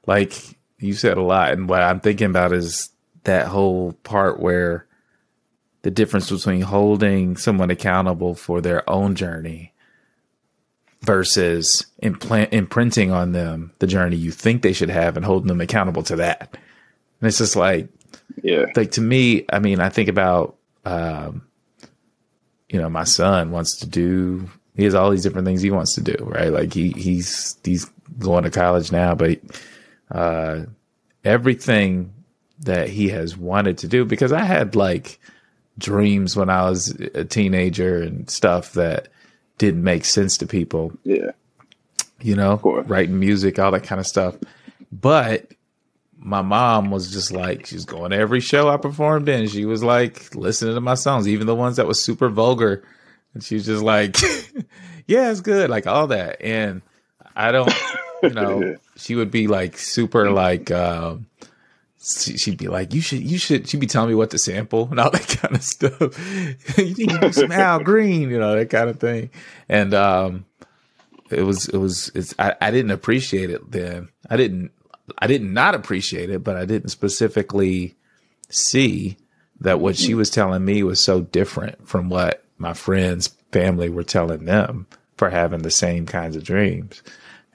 like 0.07 0.33
you 0.79 0.93
said 0.95 1.17
a 1.17 1.21
lot, 1.21 1.53
and 1.53 1.69
what 1.69 1.81
I'm 1.81 2.01
thinking 2.01 2.27
about 2.27 2.51
is 2.51 2.89
that 3.23 3.47
whole 3.47 3.93
part 4.03 4.39
where 4.41 4.85
the 5.83 5.91
difference 5.91 6.29
between 6.29 6.61
holding 6.61 7.37
someone 7.37 7.71
accountable 7.71 8.35
for 8.35 8.61
their 8.61 8.87
own 8.89 9.15
journey 9.15 9.70
versus 11.03 11.85
implant, 11.99 12.53
imprinting 12.53 13.11
on 13.11 13.31
them 13.31 13.73
the 13.79 13.87
journey 13.87 14.15
you 14.15 14.31
think 14.31 14.61
they 14.61 14.73
should 14.73 14.89
have 14.89 15.17
and 15.17 15.25
holding 15.25 15.47
them 15.47 15.61
accountable 15.61 16.03
to 16.03 16.17
that. 16.17 16.49
And 17.19 17.27
it's 17.27 17.39
just 17.39 17.55
like, 17.55 17.89
yeah, 18.43 18.67
like 18.75 18.91
to 18.91 19.01
me, 19.01 19.45
I 19.51 19.59
mean, 19.59 19.79
I 19.79 19.89
think 19.89 20.09
about, 20.09 20.57
um, 20.85 21.41
you 22.69 22.79
know, 22.79 22.89
my 22.89 23.03
son 23.03 23.51
wants 23.51 23.77
to 23.77 23.87
do, 23.87 24.49
he 24.75 24.83
has 24.83 24.95
all 24.95 25.09
these 25.09 25.23
different 25.23 25.47
things 25.47 25.61
he 25.61 25.71
wants 25.71 25.95
to 25.95 26.01
do, 26.01 26.15
right? 26.21 26.51
Like 26.51 26.73
he, 26.73 26.91
he's, 26.91 27.57
he's 27.63 27.85
going 28.19 28.43
to 28.43 28.51
college 28.51 28.91
now, 28.91 29.15
but, 29.15 29.39
uh, 30.11 30.65
everything 31.23 32.13
that 32.59 32.89
he 32.89 33.09
has 33.09 33.35
wanted 33.35 33.79
to 33.79 33.87
do, 33.87 34.05
because 34.05 34.31
I 34.31 34.43
had 34.43 34.75
like 34.75 35.19
dreams 35.77 36.35
when 36.35 36.49
I 36.49 36.69
was 36.69 36.89
a 36.89 37.25
teenager 37.25 38.01
and 38.01 38.29
stuff 38.29 38.73
that, 38.73 39.07
didn't 39.61 39.83
make 39.83 40.05
sense 40.05 40.37
to 40.37 40.47
people. 40.47 40.91
Yeah. 41.03 41.31
You 42.19 42.35
know, 42.35 42.57
writing 42.87 43.19
music, 43.19 43.59
all 43.59 43.69
that 43.71 43.83
kind 43.83 44.01
of 44.01 44.07
stuff. 44.07 44.35
But 44.91 45.51
my 46.17 46.41
mom 46.41 46.89
was 46.89 47.11
just 47.11 47.31
like, 47.31 47.67
she 47.67 47.75
was 47.75 47.85
going 47.85 48.09
to 48.09 48.17
every 48.17 48.39
show 48.39 48.69
I 48.69 48.77
performed 48.77 49.29
in. 49.29 49.47
She 49.47 49.65
was 49.65 49.83
like 49.83 50.33
listening 50.33 50.73
to 50.73 50.81
my 50.81 50.95
songs, 50.95 51.27
even 51.27 51.45
the 51.45 51.53
ones 51.53 51.77
that 51.77 51.85
was 51.85 52.03
super 52.03 52.27
vulgar. 52.27 52.83
And 53.35 53.43
she 53.43 53.53
was 53.53 53.67
just 53.67 53.83
like, 53.83 54.17
yeah, 55.05 55.29
it's 55.29 55.41
good. 55.41 55.69
Like 55.69 55.85
all 55.85 56.07
that. 56.07 56.41
And 56.41 56.81
I 57.35 57.51
don't, 57.51 57.71
you 58.23 58.29
know, 58.31 58.77
she 58.95 59.13
would 59.13 59.29
be 59.29 59.45
like 59.45 59.77
super 59.77 60.31
like, 60.31 60.71
um, 60.71 61.27
she'd 62.01 62.57
be 62.57 62.67
like, 62.67 62.93
"You 62.93 63.01
should, 63.01 63.19
you 63.19 63.37
should." 63.37 63.69
She'd 63.69 63.79
be 63.79 63.87
telling 63.87 64.09
me 64.09 64.15
what 64.15 64.31
to 64.31 64.37
sample 64.37 64.87
and 64.89 64.99
all 64.99 65.11
that 65.11 65.27
kind 65.41 65.55
of 65.55 65.63
stuff. 65.63 66.77
you 66.77 66.93
need 66.95 67.09
to 67.09 67.19
do 67.19 67.31
some 67.31 67.51
Al 67.51 67.79
Green, 67.79 68.29
you 68.29 68.39
know, 68.39 68.55
that 68.55 68.69
kind 68.69 68.89
of 68.89 68.99
thing. 68.99 69.29
And 69.69 69.93
um, 69.93 70.45
it 71.29 71.43
was, 71.43 71.67
it 71.67 71.77
was, 71.77 72.11
it's. 72.15 72.33
I, 72.39 72.55
I 72.59 72.71
didn't 72.71 72.91
appreciate 72.91 73.49
it 73.49 73.71
then. 73.71 74.09
I 74.29 74.37
didn't, 74.37 74.71
I 75.19 75.27
did 75.27 75.41
not 75.43 75.51
not 75.53 75.75
appreciate 75.75 76.29
it, 76.29 76.43
but 76.43 76.57
I 76.57 76.65
didn't 76.65 76.89
specifically 76.89 77.95
see 78.49 79.17
that 79.59 79.79
what 79.79 79.95
she 79.95 80.15
was 80.15 80.29
telling 80.29 80.65
me 80.65 80.81
was 80.81 80.99
so 80.99 81.21
different 81.21 81.87
from 81.87 82.09
what 82.09 82.43
my 82.57 82.73
friends, 82.73 83.27
family 83.51 83.89
were 83.89 84.03
telling 84.03 84.45
them 84.45 84.87
for 85.17 85.29
having 85.29 85.61
the 85.61 85.71
same 85.71 86.05
kinds 86.05 86.35
of 86.35 86.43
dreams. 86.43 87.03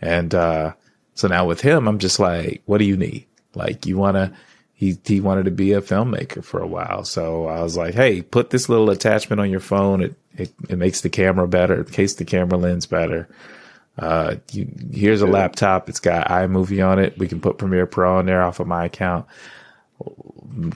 And 0.01 0.35
uh, 0.35 0.75
so 1.15 1.27
now 1.27 1.47
with 1.47 1.61
him, 1.61 1.89
I'm 1.89 1.99
just 1.99 2.21
like, 2.21 2.63
what 2.67 2.79
do 2.79 2.85
you 2.85 2.97
need? 2.97 3.27
Like 3.57 3.87
you 3.87 3.97
want 3.97 4.17
to, 4.17 4.33
he, 4.75 4.99
he 5.05 5.21
wanted 5.21 5.47
to 5.47 5.51
be 5.51 5.73
a 5.73 5.81
filmmaker 5.81 6.45
for 6.45 6.61
a 6.61 6.67
while. 6.67 7.05
So 7.05 7.47
I 7.47 7.63
was 7.63 7.77
like, 7.77 7.95
Hey, 7.95 8.23
put 8.23 8.51
this 8.51 8.69
little 8.69 8.91
attachment 8.91 9.41
on 9.41 9.51
your 9.51 9.61
phone. 9.61 10.03
It, 10.03 10.15
it, 10.37 10.53
it 10.69 10.77
makes 10.77 11.01
the 11.01 11.09
camera 11.09 11.49
better. 11.49 11.81
It 11.81 11.97
makes 11.97 12.15
the 12.15 12.25
camera 12.25 12.59
lens 12.59 12.87
better. 12.87 13.29
Uh, 13.99 14.37
you, 14.53 14.69
here's 14.93 15.23
a 15.23 15.27
laptop. 15.27 15.89
It's 15.89 16.01
got 16.01 16.29
iMovie 16.29 16.87
on 16.87 16.99
it. 16.99 17.19
We 17.19 17.29
can 17.29 17.41
put 17.41 17.59
Premiere 17.59 17.87
Pro 17.87 18.19
on 18.19 18.27
there 18.27 18.43
off 18.43 18.61
of 18.61 18.67
my 18.67 18.85
account, 18.85 19.27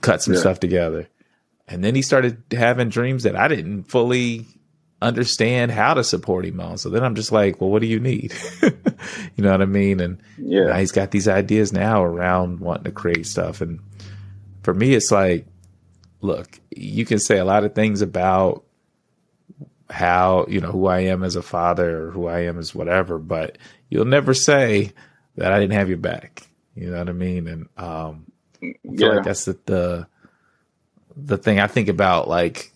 cut 0.01 0.23
some 0.23 0.35
yeah. 0.35 0.41
stuff 0.41 0.59
together. 0.61 1.07
And 1.69 1.85
then 1.85 1.95
he 1.95 2.03
started 2.03 2.43
having 2.51 2.89
dreams 2.89 3.25
that 3.25 3.37
I 3.37 3.49
didn't 3.49 3.85
fully 3.85 4.47
understand 5.03 5.71
how 5.71 5.95
to 5.95 6.05
support 6.05 6.45
him 6.45 6.61
on. 6.61 6.79
So 6.79 6.91
then 6.91 7.03
I'm 7.03 7.15
just 7.15 7.33
like, 7.33 7.61
well, 7.61 7.71
what 7.71 7.81
do 7.81 7.89
you 7.89 8.01
need? 8.01 8.35
you 8.63 9.43
know 9.43 9.51
what 9.51 9.63
I 9.63 9.67
mean? 9.67 10.01
And 10.01 10.19
yeah, 10.39 10.79
he's 10.79 10.93
got 10.93 11.11
these 11.11 11.29
ideas 11.29 11.73
now 11.73 12.03
around 12.03 12.61
wanting 12.61 12.85
to 12.85 12.93
create 12.93 13.27
stuff. 13.27 13.61
And 13.61 13.81
for 14.63 14.75
me, 14.75 14.95
it's 14.95 15.11
like, 15.11 15.47
look, 16.21 16.61
you 16.71 17.07
can 17.07 17.19
say 17.19 17.39
a 17.39 17.45
lot 17.45 17.65
of 17.65 17.75
things 17.75 18.03
about 18.03 18.65
how, 19.89 20.47
you 20.49 20.61
know, 20.61 20.71
who 20.71 20.87
I 20.87 21.01
am 21.01 21.25
as 21.25 21.35
a 21.35 21.43
father 21.43 22.07
or 22.07 22.11
who 22.11 22.27
I 22.27 22.41
am 22.41 22.59
as 22.59 22.75
whatever, 22.75 23.19
but 23.19 23.59
you'll 23.89 24.05
never 24.05 24.35
say 24.35 24.93
that 25.37 25.53
I 25.53 25.59
didn't 25.59 25.75
have 25.75 25.89
your 25.89 25.99
back. 25.99 26.47
You 26.75 26.91
know 26.91 26.99
what 26.99 27.09
I 27.09 27.13
mean? 27.13 27.49
And, 27.49 27.69
um, 27.77 28.27
I 28.63 28.75
yeah. 28.85 29.09
like 29.09 29.25
that's 29.25 29.47
the, 29.47 29.59
the, 29.65 30.07
the 31.17 31.39
thing 31.39 31.59
I 31.59 31.67
think 31.67 31.89
about, 31.89 32.29
like 32.29 32.73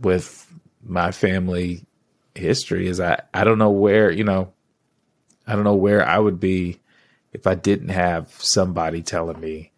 with 0.00 0.47
my 0.88 1.12
family 1.12 1.84
history 2.34 2.86
is 2.86 3.00
I, 3.00 3.20
I 3.34 3.44
don't 3.44 3.58
know 3.58 3.70
where, 3.70 4.10
you 4.10 4.24
know, 4.24 4.52
I 5.46 5.54
don't 5.54 5.64
know 5.64 5.74
where 5.74 6.06
I 6.06 6.18
would 6.18 6.40
be 6.40 6.80
if 7.32 7.46
I 7.46 7.54
didn't 7.54 7.88
have 7.88 8.32
somebody 8.38 9.02
telling 9.02 9.40
me 9.40 9.72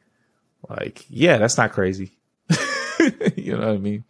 like, 0.68 1.04
yeah, 1.08 1.38
that's 1.38 1.56
not 1.56 1.72
crazy. 1.72 2.12
you 3.36 3.56
know 3.56 3.66
what 3.66 3.74
I 3.74 3.78
mean? 3.78 4.04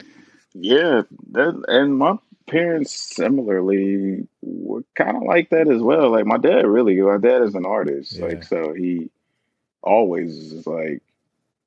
Yeah, 0.55 1.03
that, 1.33 1.63
and 1.69 1.97
my 1.97 2.17
parents 2.49 3.15
similarly 3.15 4.27
were 4.43 4.85
kind 4.97 5.17
of 5.17 5.23
like 5.23 5.51
that 5.51 5.69
as 5.69 5.81
well. 5.81 6.11
Like 6.11 6.27
my 6.27 6.39
dad 6.39 6.67
really, 6.67 7.01
my 7.01 7.19
dad 7.19 7.43
is 7.43 7.55
an 7.55 7.67
artist, 7.67 8.13
yeah. 8.13 8.27
like 8.27 8.45
so 8.45 8.75
he 8.75 9.11
always 9.83 10.37
is 10.37 10.67
like, 10.67 11.03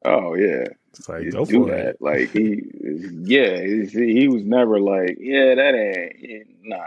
oh 0.06 0.36
yeah, 0.36 0.68
it's 0.98 1.10
like 1.10 1.32
go 1.32 1.46
do 1.46 1.66
that. 1.66 1.88
It. 1.88 2.02
Like 2.02 2.32
he, 2.32 2.64
yeah, 3.24 3.62
he 3.62 4.28
was 4.28 4.44
never 4.44 4.80
like, 4.80 5.18
yeah, 5.20 5.56
that 5.56 5.74
ain't 5.76 6.48
nah. 6.64 6.86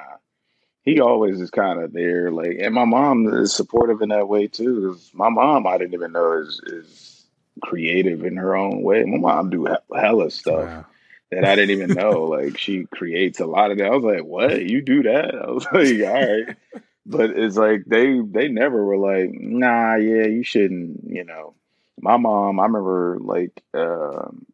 He 0.82 1.00
always 1.00 1.40
is 1.40 1.50
kind 1.50 1.82
of 1.82 1.92
there. 1.92 2.30
Like, 2.30 2.58
and 2.60 2.72
my 2.72 2.84
mom 2.84 3.26
is 3.26 3.52
supportive 3.52 4.02
in 4.02 4.10
that 4.10 4.28
way 4.28 4.46
too. 4.46 4.96
my 5.12 5.28
mom, 5.28 5.66
I 5.66 5.78
didn't 5.78 5.94
even 5.94 6.12
know 6.12 6.38
is 6.38 6.60
is 6.66 7.26
creative 7.62 8.24
in 8.24 8.36
her 8.36 8.56
own 8.56 8.82
way. 8.82 9.02
My 9.04 9.18
mom 9.18 9.50
do 9.50 9.66
hella 9.94 10.30
stuff. 10.30 10.64
Wow. 10.64 10.86
That 11.32 11.44
I 11.44 11.56
didn't 11.56 11.72
even 11.72 11.94
know. 11.94 12.22
like 12.22 12.56
she 12.56 12.84
creates 12.84 13.40
a 13.40 13.46
lot 13.46 13.72
of 13.72 13.78
that. 13.78 13.86
I 13.86 13.96
was 13.96 14.04
like, 14.04 14.24
"What? 14.24 14.64
You 14.64 14.80
do 14.80 15.02
that?" 15.02 15.34
I 15.34 15.50
was 15.50 15.64
like, 15.72 16.08
"All 16.08 16.14
right," 16.14 16.56
but 17.04 17.30
it's 17.30 17.56
like 17.56 17.82
they 17.86 18.20
they 18.20 18.46
never 18.46 18.84
were 18.84 18.96
like, 18.96 19.30
"Nah, 19.32 19.96
yeah, 19.96 20.26
you 20.26 20.44
shouldn't." 20.44 21.00
You 21.08 21.24
know, 21.24 21.54
my 22.00 22.16
mom, 22.16 22.60
I 22.60 22.64
remember 22.64 23.18
like 23.20 23.62
um, 23.74 24.46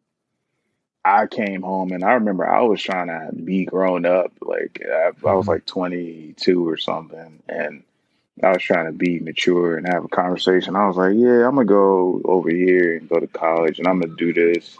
I 1.05 1.27
came 1.27 1.61
home 1.61 1.91
and 1.91 2.03
I 2.03 2.13
remember 2.13 2.47
I 2.47 2.61
was 2.61 2.81
trying 2.81 3.07
to 3.07 3.29
be 3.35 3.65
grown 3.65 4.05
up. 4.05 4.31
Like 4.41 4.81
I, 4.85 5.07
I 5.07 5.09
was 5.09 5.45
mm-hmm. 5.45 5.49
like 5.49 5.65
22 5.65 6.67
or 6.67 6.77
something, 6.77 7.41
and 7.49 7.83
I 8.41 8.51
was 8.51 8.63
trying 8.63 8.85
to 8.85 8.91
be 8.91 9.19
mature 9.19 9.77
and 9.77 9.87
have 9.87 10.05
a 10.05 10.09
conversation. 10.09 10.75
I 10.75 10.87
was 10.87 10.97
like, 10.97 11.15
"Yeah, 11.15 11.47
I'm 11.47 11.55
gonna 11.55 11.65
go 11.65 12.21
over 12.25 12.49
here 12.49 12.97
and 12.97 13.09
go 13.09 13.19
to 13.19 13.27
college, 13.27 13.79
and 13.79 13.87
I'm 13.87 13.99
gonna 13.99 14.15
do 14.15 14.33
this 14.33 14.77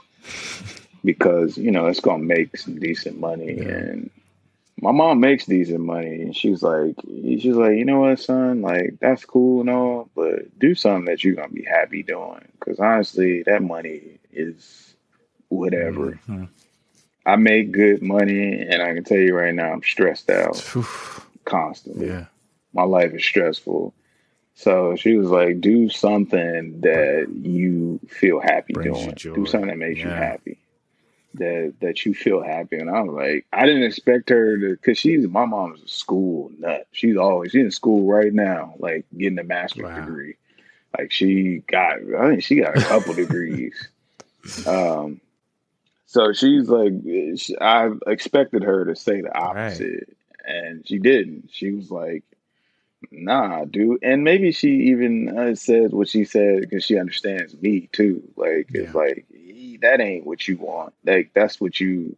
because 1.03 1.57
you 1.57 1.71
know 1.71 1.87
it's 1.87 1.99
gonna 1.99 2.23
make 2.23 2.57
some 2.57 2.79
decent 2.79 3.19
money." 3.19 3.57
Yeah. 3.57 3.67
And 3.67 4.09
my 4.81 4.91
mom 4.91 5.19
makes 5.19 5.45
decent 5.45 5.79
money, 5.79 6.21
and 6.21 6.35
she's 6.35 6.61
like, 6.63 6.95
she's 7.05 7.55
like, 7.55 7.77
you 7.77 7.85
know 7.85 8.01
what, 8.01 8.19
son, 8.19 8.61
like 8.61 8.97
that's 8.99 9.23
cool 9.25 9.61
and 9.61 9.69
all, 9.69 10.09
but 10.15 10.57
do 10.59 10.75
something 10.75 11.05
that 11.05 11.23
you're 11.23 11.35
gonna 11.35 11.49
be 11.49 11.63
happy 11.63 12.03
doing, 12.03 12.47
because 12.59 12.79
honestly, 12.79 13.43
that 13.43 13.61
money 13.61 14.19
is 14.31 14.95
whatever. 15.49 16.19
Mm-hmm. 16.27 16.45
I 17.25 17.35
make 17.37 17.71
good 17.71 18.01
money, 18.01 18.61
and 18.61 18.81
I 18.81 18.93
can 18.93 19.03
tell 19.03 19.17
you 19.17 19.35
right 19.35 19.53
now, 19.53 19.71
I'm 19.71 19.83
stressed 19.83 20.29
out 20.29 20.61
constantly. 21.45 22.07
Yeah, 22.07 22.25
my 22.73 22.83
life 22.83 23.13
is 23.13 23.23
stressful. 23.23 23.93
So 24.55 24.95
she 24.95 25.15
was 25.15 25.29
like, 25.29 25.61
"Do 25.61 25.89
something 25.89 26.81
that 26.81 27.27
you 27.41 27.99
feel 28.07 28.39
happy 28.39 28.73
Brings 28.73 28.97
doing. 29.23 29.35
Do 29.35 29.45
something 29.45 29.69
that 29.69 29.77
makes 29.77 29.99
yeah. 29.99 30.05
you 30.05 30.11
happy." 30.11 30.57
That 31.35 31.73
that 31.81 32.05
you 32.05 32.13
feel 32.13 32.41
happy. 32.41 32.77
And 32.77 32.89
I'm 32.89 33.07
like, 33.07 33.45
I 33.51 33.65
didn't 33.65 33.83
expect 33.83 34.29
her 34.29 34.57
to, 34.57 34.69
because 34.71 34.97
she's 34.97 35.27
my 35.27 35.45
mom's 35.45 35.83
a 35.83 35.87
school 35.87 36.51
nut. 36.59 36.87
She's 36.91 37.17
always 37.17 37.51
she's 37.51 37.65
in 37.65 37.71
school 37.71 38.07
right 38.07 38.33
now, 38.33 38.75
like 38.79 39.05
getting 39.17 39.39
a 39.39 39.43
master's 39.43 39.85
wow. 39.85 39.99
degree. 39.99 40.35
Like 40.97 41.11
she 41.11 41.63
got, 41.67 41.97
I 42.17 42.29
think 42.29 42.43
she 42.43 42.57
got 42.57 42.77
a 42.77 42.81
couple 42.81 43.13
degrees. 43.13 43.89
Um, 44.67 45.21
so 46.05 46.33
she's 46.33 46.67
like, 46.67 46.91
I 47.61 47.91
expected 48.07 48.61
her 48.63 48.83
to 48.83 48.93
say 48.93 49.21
the 49.21 49.33
opposite, 49.33 50.09
right. 50.45 50.53
and 50.53 50.85
she 50.85 50.99
didn't. 50.99 51.49
She 51.53 51.71
was 51.71 51.89
like, 51.89 52.25
Nah, 53.11 53.65
dude. 53.65 54.03
And 54.03 54.23
maybe 54.23 54.51
she 54.51 54.69
even 54.91 55.37
uh, 55.37 55.55
said 55.55 55.91
what 55.93 56.09
she 56.09 56.25
said 56.25 56.61
because 56.61 56.83
she 56.83 56.97
understands 56.97 57.59
me 57.61 57.89
too. 57.91 58.23
Like 58.35 58.69
yeah. 58.73 58.81
it's 58.81 58.95
like 58.95 59.25
that 59.83 59.99
ain't 59.99 60.25
what 60.25 60.47
you 60.47 60.57
want. 60.57 60.93
Like 61.05 61.31
that's 61.33 61.61
what 61.61 61.79
you 61.79 62.15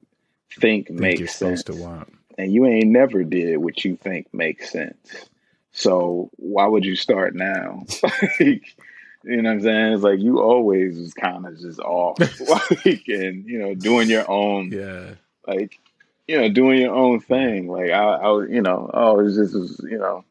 think, 0.54 0.88
think 0.88 1.00
makes 1.00 1.36
sense. 1.36 1.64
to 1.64 1.74
want. 1.74 2.14
And 2.38 2.54
you 2.54 2.66
ain't 2.66 2.88
never 2.88 3.24
did 3.24 3.58
what 3.58 3.84
you 3.84 3.98
think 3.98 4.34
makes 4.34 4.72
sense. 4.72 5.28
So 5.72 6.30
why 6.38 6.68
would 6.68 6.86
you 6.86 6.96
start 6.96 7.36
now? 7.36 7.84
like, 8.40 8.76
you 9.24 9.42
know 9.42 9.50
what 9.50 9.56
I'm 9.56 9.62
saying? 9.62 9.94
It's 9.94 10.04
like 10.04 10.20
you 10.20 10.40
always 10.42 10.98
was 10.98 11.14
kind 11.14 11.46
of 11.46 11.60
just 11.60 11.80
off, 11.80 12.20
like, 12.86 13.04
and 13.08 13.46
you 13.46 13.60
know, 13.60 13.74
doing 13.74 14.10
your 14.10 14.30
own, 14.30 14.72
yeah, 14.72 15.16
like, 15.48 15.80
you 16.28 16.40
know, 16.40 16.50
doing 16.50 16.80
your 16.80 16.94
own 16.94 17.20
thing. 17.20 17.68
Like 17.68 17.90
I, 17.90 18.04
I 18.04 18.28
was, 18.30 18.50
you 18.50 18.62
know, 18.62 18.90
oh, 18.94 19.20
it's 19.20 19.36
just, 19.36 19.56
was, 19.56 19.82
you 19.90 19.98
know, 19.98 20.24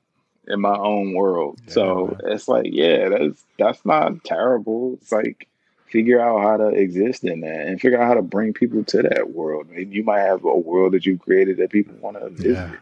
in 0.46 0.60
my 0.60 0.76
own 0.76 1.14
world. 1.14 1.58
Yeah. 1.66 1.72
So 1.72 2.16
it's 2.24 2.46
like, 2.46 2.68
yeah, 2.70 3.08
that's 3.08 3.44
that's 3.58 3.84
not 3.84 4.22
terrible. 4.24 4.98
It's 5.00 5.10
like 5.10 5.48
figure 5.94 6.20
out 6.20 6.42
how 6.42 6.56
to 6.56 6.70
exist 6.70 7.22
in 7.22 7.42
that 7.42 7.68
and 7.68 7.80
figure 7.80 8.02
out 8.02 8.08
how 8.08 8.14
to 8.14 8.22
bring 8.22 8.52
people 8.52 8.82
to 8.82 9.02
that 9.02 9.30
world. 9.30 9.68
Maybe 9.70 9.94
you 9.94 10.02
might 10.02 10.22
have 10.22 10.44
a 10.44 10.58
world 10.58 10.92
that 10.94 11.06
you've 11.06 11.20
created 11.20 11.58
that 11.58 11.70
people 11.70 11.94
want 12.00 12.18
to 12.18 12.30
visit. 12.30 12.50
Yeah. 12.50 12.72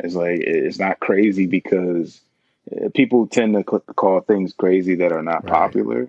It's 0.00 0.16
like 0.16 0.40
it's 0.40 0.80
not 0.80 0.98
crazy 0.98 1.46
because 1.46 2.20
uh, 2.72 2.88
people 2.92 3.28
tend 3.28 3.54
to 3.54 3.62
call 3.62 4.20
things 4.20 4.52
crazy 4.52 4.96
that 4.96 5.12
are 5.12 5.22
not 5.22 5.44
right. 5.44 5.52
popular. 5.52 6.08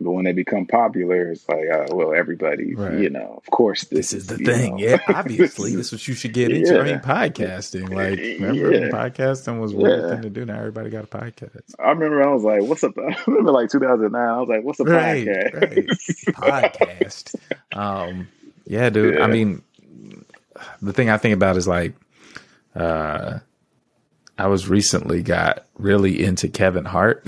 But 0.00 0.12
when 0.12 0.24
they 0.24 0.32
become 0.32 0.64
popular, 0.66 1.32
it's 1.32 1.48
like, 1.48 1.68
uh, 1.68 1.86
well, 1.90 2.14
everybody, 2.14 2.74
right. 2.74 3.00
you 3.00 3.10
know, 3.10 3.34
of 3.36 3.50
course, 3.50 3.84
this, 3.86 4.10
this 4.10 4.22
is 4.22 4.26
the 4.28 4.36
thing. 4.36 4.76
Know. 4.76 4.82
Yeah, 4.82 4.98
obviously, 5.08 5.74
this 5.76 5.86
is 5.86 5.92
what 5.92 6.08
you 6.08 6.14
should 6.14 6.32
get 6.32 6.52
into. 6.52 6.74
Yeah. 6.74 6.80
I 6.80 6.84
mean, 6.84 7.00
podcasting. 7.00 7.90
Like, 7.92 8.18
remember 8.40 8.74
yeah. 8.74 8.90
podcasting 8.90 9.60
was 9.60 9.74
weird 9.74 10.02
yeah. 10.02 10.10
thing 10.10 10.22
to 10.22 10.30
do. 10.30 10.44
Now 10.44 10.58
everybody 10.58 10.90
got 10.90 11.04
a 11.04 11.08
podcast. 11.08 11.74
I 11.80 11.90
remember 11.90 12.22
I 12.22 12.32
was 12.32 12.44
like, 12.44 12.62
"What's 12.62 12.84
up?" 12.84 12.94
I 12.98 13.16
remember 13.26 13.50
like 13.50 13.70
2009. 13.70 14.20
I 14.20 14.38
was 14.38 14.48
like, 14.48 14.62
"What's 14.62 14.78
a 14.78 14.84
right, 14.84 15.26
podcast?" 15.26 16.38
Right. 16.38 16.72
podcast. 16.72 17.34
Um, 17.76 18.28
yeah, 18.66 18.90
dude. 18.90 19.20
I 19.20 19.26
mean, 19.26 19.62
the 20.80 20.92
thing 20.92 21.10
I 21.10 21.16
think 21.16 21.34
about 21.34 21.56
is 21.56 21.66
like, 21.66 21.94
uh, 22.76 23.40
I 24.38 24.46
was 24.46 24.68
recently 24.68 25.22
got 25.22 25.66
really 25.76 26.22
into 26.22 26.48
Kevin 26.48 26.84
Hart. 26.84 27.26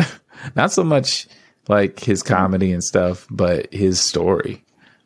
Not 0.55 0.73
so 0.73 0.85
much 0.85 1.27
like 1.71 2.01
his 2.01 2.23
comedy 2.23 2.73
and 2.73 2.83
stuff, 2.83 3.27
but 3.31 3.73
his 3.73 4.01
story. 4.01 4.65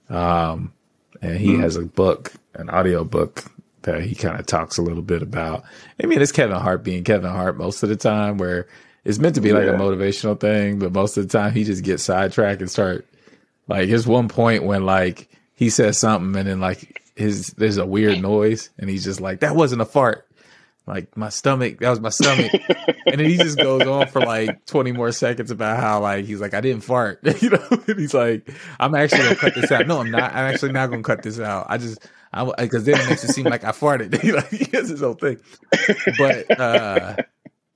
Um, 0.09 0.73
and 1.21 1.37
he 1.37 1.53
mm. 1.53 1.61
has 1.61 1.77
a 1.77 1.83
book, 1.83 2.33
an 2.55 2.71
audio 2.71 3.05
book 3.05 3.45
that 3.83 4.03
he 4.03 4.15
kind 4.15 4.41
of 4.41 4.47
talks 4.47 4.79
a 4.79 4.83
little 4.83 5.03
bit 5.03 5.23
about. 5.23 5.65
I 6.03 6.07
mean, 6.07 6.23
it's 6.23 6.33
Kevin 6.33 6.57
Hart 6.57 6.83
being 6.83 7.05
Kevin 7.05 7.31
Hart 7.31 7.59
most 7.59 7.83
of 7.83 7.91
the 7.91 7.97
time, 7.97 8.39
where 8.39 8.67
it's 9.05 9.19
meant 9.19 9.35
to 9.35 9.43
be 9.43 9.53
like 9.53 9.67
yeah. 9.67 9.75
a 9.75 9.79
motivational 9.79 10.41
thing, 10.41 10.79
but 10.79 10.93
most 10.93 11.19
of 11.19 11.29
the 11.29 11.39
time 11.39 11.53
he 11.53 11.65
just 11.65 11.85
gets 11.85 12.03
sidetracked 12.03 12.63
and 12.63 12.71
start 12.71 13.07
like 13.69 13.89
there's 13.89 14.07
one 14.07 14.29
point 14.29 14.65
when 14.65 14.87
like 14.87 15.29
he 15.55 15.69
says 15.69 15.99
something 15.99 16.39
and 16.39 16.49
then 16.49 16.61
like 16.61 17.03
his 17.15 17.49
there's 17.59 17.77
a 17.77 17.87
weird 17.87 18.21
noise 18.21 18.71
and 18.79 18.91
he's 18.91 19.05
just 19.05 19.21
like 19.21 19.41
that 19.41 19.55
wasn't 19.55 19.81
a 19.81 19.87
fart 19.87 20.27
like 20.87 21.17
my 21.17 21.31
stomach, 21.31 21.81
that 21.81 21.89
was 21.89 22.01
my 22.01 22.11
stomach. 22.11 22.53
and 23.07 23.19
then 23.19 23.25
he 23.25 23.37
just 23.37 23.57
goes 23.57 23.83
on 23.83 24.07
for 24.09 24.21
like 24.21 24.67
20 24.67 24.93
more 24.93 25.13
seconds 25.13 25.51
about 25.51 25.81
how 25.81 26.01
like, 26.01 26.27
he's 26.27 26.41
like, 26.41 26.53
I 26.53 26.61
didn't 26.61 26.83
fart, 26.83 27.21
you 27.43 27.51
know? 27.51 27.67
And 27.71 27.99
he's 27.99 28.13
like, 28.15 28.51
I'm 28.79 28.95
actually 28.95 29.23
gonna 29.23 29.37
cut 29.37 29.55
this 29.55 29.73
out. 29.73 29.87
No, 29.87 30.01
I'm 30.01 30.11
not. 30.11 30.33
I'm 30.33 30.53
actually 30.53 30.73
not 30.73 30.91
gonna 30.91 31.03
cut 31.03 31.23
this 31.23 31.41
out. 31.41 31.67
I 31.71 31.79
just, 31.79 32.07
I, 32.33 32.67
cause 32.67 32.85
then 32.85 33.01
it 33.01 33.09
makes 33.09 33.25
it 33.25 33.33
seem 33.33 33.47
like 33.47 33.65
I 33.65 33.71
farted. 33.71 34.21
he 34.23 34.33
like, 34.33 34.51
he 34.51 34.65
has 34.77 34.89
his 34.89 35.01
whole 35.01 35.15
thing. 35.15 35.41
But, 36.19 36.61
uh, 36.61 37.17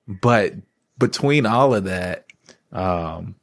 but 0.06 0.55
between 0.98 1.47
all 1.47 1.74
of 1.74 1.85
that, 1.85 2.26
um, 2.72 3.36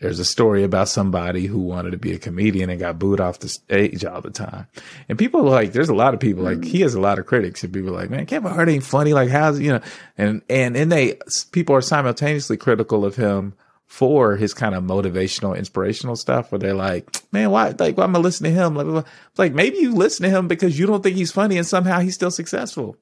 there's 0.00 0.18
a 0.18 0.24
story 0.24 0.62
about 0.62 0.88
somebody 0.88 1.46
who 1.46 1.58
wanted 1.58 1.92
to 1.92 1.96
be 1.96 2.12
a 2.12 2.18
comedian 2.18 2.68
and 2.68 2.78
got 2.78 2.98
booed 2.98 3.20
off 3.20 3.38
the 3.38 3.48
stage 3.48 4.04
all 4.04 4.20
the 4.20 4.30
time. 4.30 4.66
And 5.08 5.18
people 5.18 5.42
like, 5.42 5.72
there's 5.72 5.88
a 5.88 5.94
lot 5.94 6.12
of 6.12 6.20
people 6.20 6.44
like, 6.44 6.58
mm. 6.58 6.64
he 6.64 6.82
has 6.82 6.94
a 6.94 7.00
lot 7.00 7.18
of 7.18 7.24
critics 7.24 7.64
and 7.64 7.72
people 7.72 7.92
like, 7.92 8.10
man, 8.10 8.26
Kevin 8.26 8.52
Hart 8.52 8.68
ain't 8.68 8.84
funny. 8.84 9.14
Like, 9.14 9.30
how's, 9.30 9.58
you 9.58 9.72
know, 9.72 9.80
and, 10.18 10.42
and, 10.50 10.76
and 10.76 10.92
they, 10.92 11.18
people 11.50 11.74
are 11.74 11.80
simultaneously 11.80 12.58
critical 12.58 13.06
of 13.06 13.16
him 13.16 13.54
for 13.86 14.36
his 14.36 14.52
kind 14.52 14.74
of 14.74 14.84
motivational, 14.84 15.56
inspirational 15.56 16.16
stuff 16.16 16.52
where 16.52 16.58
they're 16.58 16.74
like, 16.74 17.08
man, 17.32 17.50
why, 17.50 17.74
like, 17.78 17.96
why 17.96 18.04
am 18.04 18.16
I 18.16 18.18
listening 18.18 18.54
to 18.54 18.64
him? 18.64 18.74
Like, 18.74 19.06
like, 19.38 19.54
maybe 19.54 19.78
you 19.78 19.94
listen 19.94 20.24
to 20.24 20.30
him 20.30 20.46
because 20.46 20.78
you 20.78 20.86
don't 20.86 21.02
think 21.02 21.16
he's 21.16 21.32
funny 21.32 21.56
and 21.56 21.66
somehow 21.66 22.00
he's 22.00 22.14
still 22.14 22.30
successful. 22.30 22.98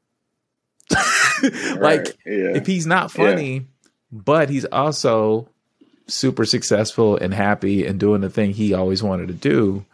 like, 1.42 1.76
right. 1.76 2.12
yeah. 2.24 2.54
if 2.54 2.66
he's 2.66 2.86
not 2.86 3.10
funny, 3.10 3.54
yeah. 3.54 3.60
but 4.12 4.48
he's 4.48 4.66
also 4.66 5.48
super 6.06 6.44
successful 6.44 7.16
and 7.16 7.32
happy 7.32 7.86
and 7.86 7.98
doing 7.98 8.20
the 8.20 8.30
thing 8.30 8.52
he 8.52 8.74
always 8.74 9.02
wanted 9.02 9.28
to 9.28 9.34
do, 9.34 9.84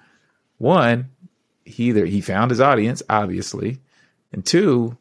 one, 0.58 1.10
he 1.64 1.84
either 1.84 2.06
he 2.06 2.20
found 2.20 2.50
his 2.50 2.60
audience, 2.60 3.02
obviously, 3.08 3.78
and 4.32 4.44
2 4.44 4.96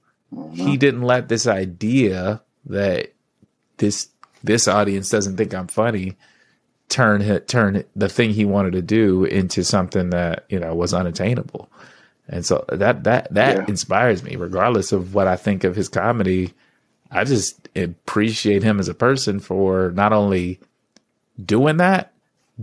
he 0.54 0.62
uh-huh. 0.64 0.76
didn't 0.76 1.02
let 1.02 1.28
this 1.28 1.48
idea 1.48 2.42
that 2.66 3.14
this 3.78 4.10
this 4.44 4.68
audience 4.68 5.10
doesn't 5.10 5.38
think 5.38 5.54
I'm 5.54 5.68
funny 5.68 6.16
turn 6.88 7.40
turn 7.42 7.84
the 7.96 8.10
thing 8.10 8.32
he 8.32 8.46
wanted 8.46 8.74
to 8.74 8.82
do 8.82 9.24
into 9.24 9.64
something 9.64 10.12
that 10.12 10.46
you 10.50 10.60
know 10.60 10.76
was 10.76 10.94
unattainable. 10.94 11.70
And 12.28 12.46
so 12.46 12.64
that 12.70 13.04
that 13.06 13.34
that 13.34 13.58
yeah. 13.58 13.66
inspires 13.68 14.24
me, 14.24 14.36
regardless 14.36 14.92
of 14.92 15.16
what 15.16 15.28
I 15.28 15.36
think 15.36 15.64
of 15.64 15.76
his 15.76 15.90
comedy. 15.90 16.54
I 17.12 17.24
just 17.24 17.68
appreciate 17.76 18.62
him 18.62 18.80
as 18.80 18.88
a 18.88 18.94
person 18.94 19.40
for 19.40 19.92
not 19.96 20.14
only 20.14 20.60
doing 21.44 21.78
that, 21.78 22.14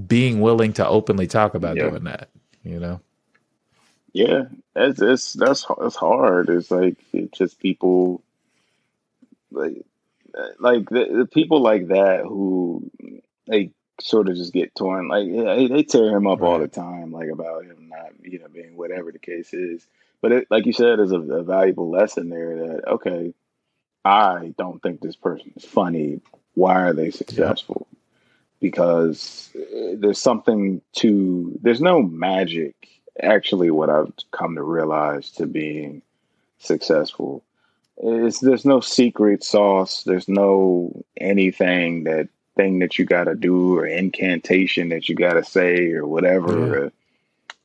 being 0.06 0.40
willing 0.40 0.72
to 0.74 0.86
openly 0.86 1.26
talk 1.26 1.54
about 1.54 1.76
yeah. 1.76 1.90
doing 1.90 2.04
that, 2.04 2.28
you 2.62 2.78
know? 2.78 3.00
Yeah, 4.12 4.44
it's, 4.74 5.02
it's 5.02 5.32
that's 5.34 5.66
that's 5.78 5.96
hard. 5.96 6.48
It's 6.48 6.70
like 6.70 6.96
it's 7.12 7.36
just 7.36 7.60
people 7.60 8.22
like 9.50 9.84
like 10.58 10.88
the, 10.88 11.06
the, 11.18 11.26
people 11.26 11.60
like 11.60 11.88
that 11.88 12.24
who 12.24 12.90
they 13.46 13.72
sort 14.00 14.28
of 14.28 14.36
just 14.36 14.54
get 14.54 14.74
torn. 14.74 15.08
Like 15.08 15.26
they, 15.26 15.66
they 15.66 15.82
tear 15.82 16.16
him 16.16 16.26
up 16.26 16.40
right. 16.40 16.48
all 16.48 16.58
the 16.58 16.68
time, 16.68 17.12
like 17.12 17.28
about 17.28 17.66
him 17.66 17.88
not 17.90 18.12
you 18.22 18.38
know 18.38 18.48
being 18.48 18.76
whatever 18.76 19.12
the 19.12 19.18
case 19.18 19.52
is. 19.52 19.86
But 20.22 20.32
it, 20.32 20.46
like 20.50 20.64
you 20.64 20.72
said, 20.72 20.98
there's 20.98 21.12
a, 21.12 21.20
a 21.20 21.42
valuable 21.42 21.90
lesson 21.90 22.30
there 22.30 22.56
that 22.56 22.88
okay, 22.88 23.34
I 24.02 24.54
don't 24.56 24.82
think 24.82 25.00
this 25.00 25.16
person 25.16 25.52
is 25.56 25.64
funny. 25.66 26.20
Why 26.54 26.80
are 26.82 26.94
they 26.94 27.10
successful? 27.10 27.86
Because 28.60 29.50
uh, 29.56 29.94
there's 29.96 30.20
something 30.20 30.80
to 30.94 31.58
there's 31.62 31.80
no 31.80 32.02
magic 32.02 32.74
actually 33.22 33.70
what 33.70 33.90
I've 33.90 34.12
come 34.30 34.54
to 34.56 34.62
realize 34.62 35.30
to 35.32 35.46
being 35.46 36.02
successful. 36.58 37.42
Is 37.98 38.40
there's 38.40 38.66
no 38.66 38.80
secret 38.80 39.42
sauce. 39.42 40.02
There's 40.02 40.28
no 40.28 41.04
anything 41.16 42.04
that 42.04 42.28
thing 42.54 42.78
that 42.80 42.98
you 42.98 43.04
got 43.04 43.24
to 43.24 43.34
do 43.34 43.78
or 43.78 43.86
incantation 43.86 44.90
that 44.90 45.08
you 45.08 45.14
got 45.14 45.34
to 45.34 45.44
say 45.44 45.92
or 45.92 46.06
whatever 46.06 46.84
yeah. 46.84 46.88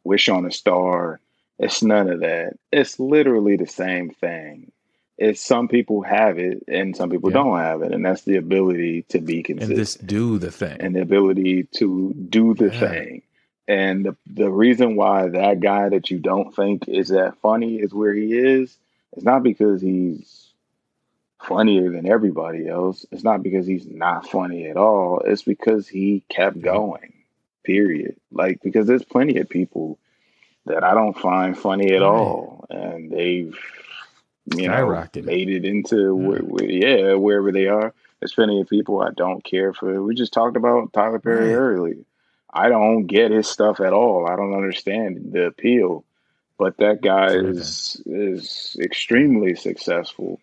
wish 0.03 0.29
on 0.29 0.45
a 0.45 0.51
star. 0.51 1.19
It's 1.59 1.83
none 1.83 2.09
of 2.09 2.21
that. 2.21 2.57
It's 2.71 2.99
literally 2.99 3.55
the 3.55 3.67
same 3.67 4.09
thing 4.09 4.71
it's 5.17 5.41
some 5.41 5.67
people 5.67 6.01
have 6.01 6.39
it 6.39 6.63
and 6.67 6.95
some 6.95 7.09
people 7.09 7.29
yeah. 7.29 7.35
don't 7.35 7.59
have 7.59 7.81
it, 7.81 7.93
and 7.93 8.03
that's 8.05 8.23
the 8.23 8.37
ability 8.37 9.03
to 9.09 9.19
be 9.19 9.43
consistent 9.43 9.71
and 9.71 9.79
just 9.79 10.05
do 10.05 10.37
the 10.37 10.51
thing, 10.51 10.77
and 10.79 10.95
the 10.95 11.01
ability 11.01 11.67
to 11.75 12.13
do 12.13 12.53
the 12.53 12.71
yeah. 12.73 12.79
thing. 12.79 13.21
And 13.67 14.05
the 14.05 14.15
the 14.27 14.49
reason 14.49 14.95
why 14.95 15.29
that 15.29 15.59
guy 15.59 15.89
that 15.89 16.09
you 16.09 16.19
don't 16.19 16.55
think 16.55 16.87
is 16.87 17.09
that 17.09 17.37
funny 17.41 17.75
is 17.75 17.93
where 17.93 18.13
he 18.13 18.33
is 18.33 18.77
it's 19.13 19.25
not 19.25 19.43
because 19.43 19.81
he's 19.81 20.51
funnier 21.41 21.89
than 21.91 22.07
everybody 22.07 22.67
else. 22.67 23.05
It's 23.11 23.23
not 23.23 23.43
because 23.43 23.67
he's 23.67 23.85
not 23.85 24.27
funny 24.27 24.67
at 24.67 24.77
all. 24.77 25.21
It's 25.25 25.41
because 25.41 25.87
he 25.87 26.23
kept 26.29 26.61
going. 26.61 27.13
Period. 27.63 28.15
Like 28.31 28.61
because 28.61 28.87
there's 28.87 29.03
plenty 29.03 29.39
of 29.39 29.49
people 29.49 29.99
that 30.65 30.83
I 30.83 30.93
don't 30.93 31.17
find 31.17 31.57
funny 31.57 31.93
at 31.93 32.03
all, 32.03 32.65
and 32.69 33.11
they've 33.11 33.57
you 34.45 34.67
know 34.67 35.07
made 35.23 35.49
it 35.49 35.65
into 35.65 35.97
yeah. 35.97 36.39
Where, 36.39 36.65
yeah 36.65 37.13
wherever 37.15 37.51
they 37.51 37.67
are. 37.67 37.93
There's 38.19 38.33
plenty 38.33 38.61
of 38.61 38.69
people 38.69 39.01
I 39.01 39.09
don't 39.15 39.43
care 39.43 39.73
for. 39.73 40.01
We 40.03 40.13
just 40.13 40.33
talked 40.33 40.55
about 40.55 40.93
Tyler 40.93 41.19
Perry 41.19 41.49
right. 41.49 41.55
earlier. 41.55 42.03
I 42.53 42.69
don't 42.69 43.07
get 43.07 43.31
his 43.31 43.47
stuff 43.47 43.79
at 43.79 43.93
all. 43.93 44.27
I 44.27 44.35
don't 44.35 44.53
understand 44.53 45.31
the 45.31 45.47
appeal. 45.47 46.03
But 46.57 46.77
that 46.77 47.01
guy 47.01 47.33
is 47.33 48.01
is 48.05 48.77
extremely 48.79 49.55
successful. 49.55 50.39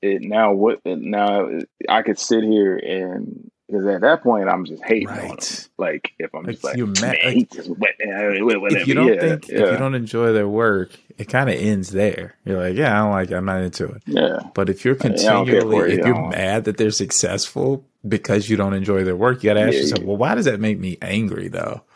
It 0.00 0.22
now 0.22 0.52
what 0.52 0.80
now 0.86 1.50
I 1.86 2.00
could 2.00 2.18
sit 2.18 2.42
here 2.42 2.76
and 2.78 3.50
because 3.70 3.86
at 3.86 4.00
that 4.00 4.22
point 4.22 4.48
I'm 4.48 4.64
just 4.64 4.82
hating 4.84 5.08
right. 5.08 5.30
on 5.30 5.30
him. 5.30 5.38
Like 5.78 6.12
if 6.18 6.34
I'm 6.34 6.46
just 6.46 6.64
like, 6.64 6.76
you 6.76 6.86
mad, 6.86 7.16
like, 7.24 7.50
just, 7.50 7.70
if 7.70 8.88
you 8.88 8.94
don't 8.94 9.14
yeah, 9.14 9.20
think 9.20 9.48
yeah. 9.48 9.54
if 9.60 9.72
you 9.72 9.78
don't 9.78 9.94
enjoy 9.94 10.32
their 10.32 10.48
work, 10.48 10.90
it 11.18 11.28
kind 11.28 11.48
of 11.48 11.56
ends 11.56 11.90
there. 11.90 12.34
You're 12.44 12.60
like, 12.60 12.76
yeah, 12.76 12.94
I 12.94 13.04
don't 13.04 13.12
like, 13.12 13.30
it. 13.30 13.34
I'm 13.34 13.44
not 13.44 13.62
into 13.62 13.86
it. 13.86 14.02
Yeah. 14.06 14.40
But 14.54 14.68
if 14.68 14.84
you're 14.84 14.94
continually, 14.94 15.92
if 15.92 16.04
you're 16.04 16.28
mad 16.28 16.64
that 16.64 16.76
they're 16.76 16.90
successful 16.90 17.84
because 18.06 18.48
you 18.48 18.56
don't 18.56 18.74
enjoy 18.74 19.04
their 19.04 19.16
work, 19.16 19.42
you 19.42 19.50
got 19.50 19.54
to 19.54 19.60
ask 19.60 19.74
yeah, 19.74 19.80
yourself, 19.80 20.02
well, 20.04 20.16
why 20.16 20.34
does 20.34 20.46
that 20.46 20.60
make 20.60 20.78
me 20.78 20.98
angry 21.00 21.48
though? 21.48 21.82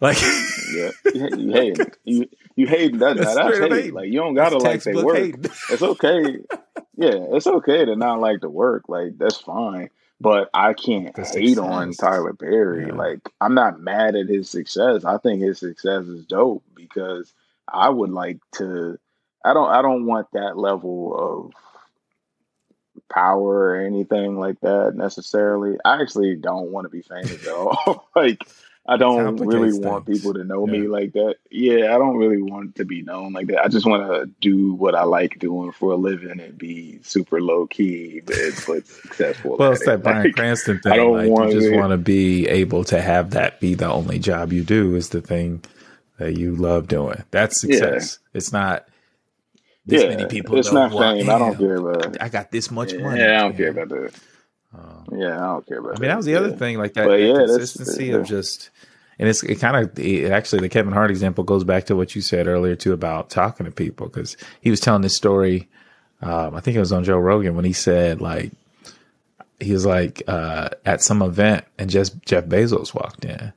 Like, 0.00 0.20
yeah, 0.20 0.90
you 1.14 1.52
hate 1.52 1.78
you 2.02 2.28
you 2.56 2.66
hate 2.66 2.98
that. 2.98 3.16
That's, 3.16 3.36
that's 3.36 3.58
hate. 3.58 3.72
hate. 3.72 3.94
Like 3.94 4.08
you 4.08 4.18
don't 4.18 4.34
gotta 4.34 4.58
like 4.58 4.82
their 4.82 5.02
work. 5.02 5.16
Hate. 5.16 5.36
It's 5.70 5.82
okay. 5.82 6.38
yeah, 6.96 7.26
it's 7.30 7.46
okay 7.46 7.84
to 7.86 7.96
not 7.96 8.20
like 8.20 8.40
the 8.40 8.50
work. 8.50 8.88
Like 8.88 9.16
that's 9.16 9.38
fine. 9.38 9.88
But 10.20 10.48
I 10.54 10.72
can't 10.74 11.16
hate 11.16 11.26
success. 11.26 11.58
on 11.58 11.92
Tyler 11.92 12.34
Perry. 12.34 12.86
Yeah. 12.86 12.94
Like 12.94 13.28
I'm 13.40 13.54
not 13.54 13.80
mad 13.80 14.16
at 14.16 14.28
his 14.28 14.48
success. 14.48 15.04
I 15.04 15.18
think 15.18 15.42
his 15.42 15.58
success 15.58 16.04
is 16.06 16.24
dope 16.24 16.62
because 16.74 17.32
I 17.68 17.88
would 17.88 18.10
like 18.10 18.38
to. 18.56 18.98
I 19.44 19.52
don't. 19.52 19.68
I 19.68 19.82
don't 19.82 20.06
want 20.06 20.28
that 20.32 20.56
level 20.56 21.14
of 21.16 21.52
power 23.12 23.70
or 23.70 23.76
anything 23.76 24.38
like 24.38 24.60
that 24.60 24.94
necessarily. 24.94 25.78
I 25.84 26.00
actually 26.00 26.36
don't 26.36 26.70
want 26.70 26.86
to 26.86 26.88
be 26.88 27.02
famous 27.02 27.46
at 27.46 27.52
all. 27.52 28.08
like 28.16 28.46
I 28.86 28.98
don't 28.98 29.36
really 29.36 29.70
things. 29.70 29.84
want 29.84 30.06
people 30.06 30.34
to 30.34 30.44
know 30.44 30.66
yeah. 30.66 30.72
me 30.72 30.88
like 30.88 31.12
that. 31.14 31.36
Yeah, 31.50 31.94
I 31.94 31.98
don't 31.98 32.16
really 32.16 32.42
want 32.42 32.76
to 32.76 32.84
be 32.84 33.00
known 33.00 33.32
like 33.32 33.46
that. 33.46 33.64
I 33.64 33.68
just 33.68 33.86
want 33.86 34.06
to 34.10 34.26
do 34.40 34.74
what 34.74 34.94
I 34.94 35.04
like 35.04 35.38
doing 35.38 35.72
for 35.72 35.92
a 35.92 35.96
living 35.96 36.38
and 36.38 36.58
be 36.58 37.00
super 37.02 37.40
low 37.40 37.66
key, 37.66 38.20
but, 38.26 38.36
but 38.66 38.86
successful. 38.86 39.56
well, 39.58 39.72
it's 39.72 39.86
that 39.86 40.02
Bryan 40.02 40.24
like, 40.24 40.34
Cranston 40.34 40.80
thing. 40.80 40.92
I 40.92 40.96
don't 40.96 41.16
like, 41.16 41.30
want 41.30 41.52
you 41.52 41.60
just 41.60 41.74
want 41.74 41.92
to 41.92 41.96
be 41.96 42.46
able 42.46 42.84
to 42.84 43.00
have 43.00 43.30
that 43.30 43.58
be 43.58 43.74
the 43.74 43.90
only 43.90 44.18
job 44.18 44.52
you 44.52 44.62
do 44.62 44.94
is 44.96 45.08
the 45.08 45.22
thing 45.22 45.64
that 46.18 46.36
you 46.36 46.54
love 46.54 46.86
doing. 46.86 47.24
That's 47.30 47.60
success. 47.60 48.18
Yeah. 48.20 48.36
It's 48.36 48.52
not 48.52 48.86
this 49.86 50.02
yeah, 50.02 50.10
many 50.10 50.26
people. 50.26 50.58
It's 50.58 50.72
not 50.72 50.92
fame. 50.92 51.30
I 51.30 51.38
don't 51.38 51.56
care 51.56 51.76
about. 51.76 52.20
I 52.20 52.28
got 52.28 52.50
this 52.50 52.70
much 52.70 52.92
yeah, 52.92 53.00
money. 53.00 53.20
Yeah, 53.20 53.38
I 53.38 53.42
don't 53.42 53.56
care 53.56 53.70
about 53.70 53.88
that. 53.88 54.14
Um, 54.74 55.18
yeah, 55.18 55.36
I 55.36 55.52
don't 55.52 55.66
care 55.66 55.78
about. 55.78 55.96
I 55.96 56.00
mean, 56.00 56.08
that 56.08 56.16
was 56.16 56.26
the 56.26 56.36
other 56.36 56.52
thing, 56.52 56.78
like 56.78 56.94
that, 56.94 57.08
that 57.08 57.20
yeah, 57.20 57.34
consistency 57.34 58.10
of 58.10 58.26
just, 58.26 58.70
and 59.18 59.28
it's 59.28 59.42
it 59.42 59.60
kind 59.60 59.76
of 59.76 59.98
it 59.98 60.30
actually 60.32 60.60
the 60.60 60.68
Kevin 60.68 60.92
Hart 60.92 61.10
example 61.10 61.44
goes 61.44 61.64
back 61.64 61.84
to 61.86 61.96
what 61.96 62.14
you 62.14 62.22
said 62.22 62.46
earlier 62.46 62.76
too 62.76 62.92
about 62.92 63.30
talking 63.30 63.66
to 63.66 63.72
people 63.72 64.08
because 64.08 64.36
he 64.60 64.70
was 64.70 64.80
telling 64.80 65.02
this 65.02 65.16
story. 65.16 65.68
Um, 66.22 66.54
I 66.54 66.60
think 66.60 66.76
it 66.76 66.80
was 66.80 66.92
on 66.92 67.04
Joe 67.04 67.18
Rogan 67.18 67.54
when 67.54 67.64
he 67.64 67.72
said 67.72 68.20
like 68.20 68.52
he 69.60 69.72
was 69.72 69.86
like 69.86 70.22
uh, 70.26 70.70
at 70.84 71.02
some 71.02 71.22
event 71.22 71.64
and 71.78 71.90
just 71.90 72.20
Jeff 72.24 72.44
Bezos 72.46 72.94
walked 72.94 73.24
in 73.24 73.52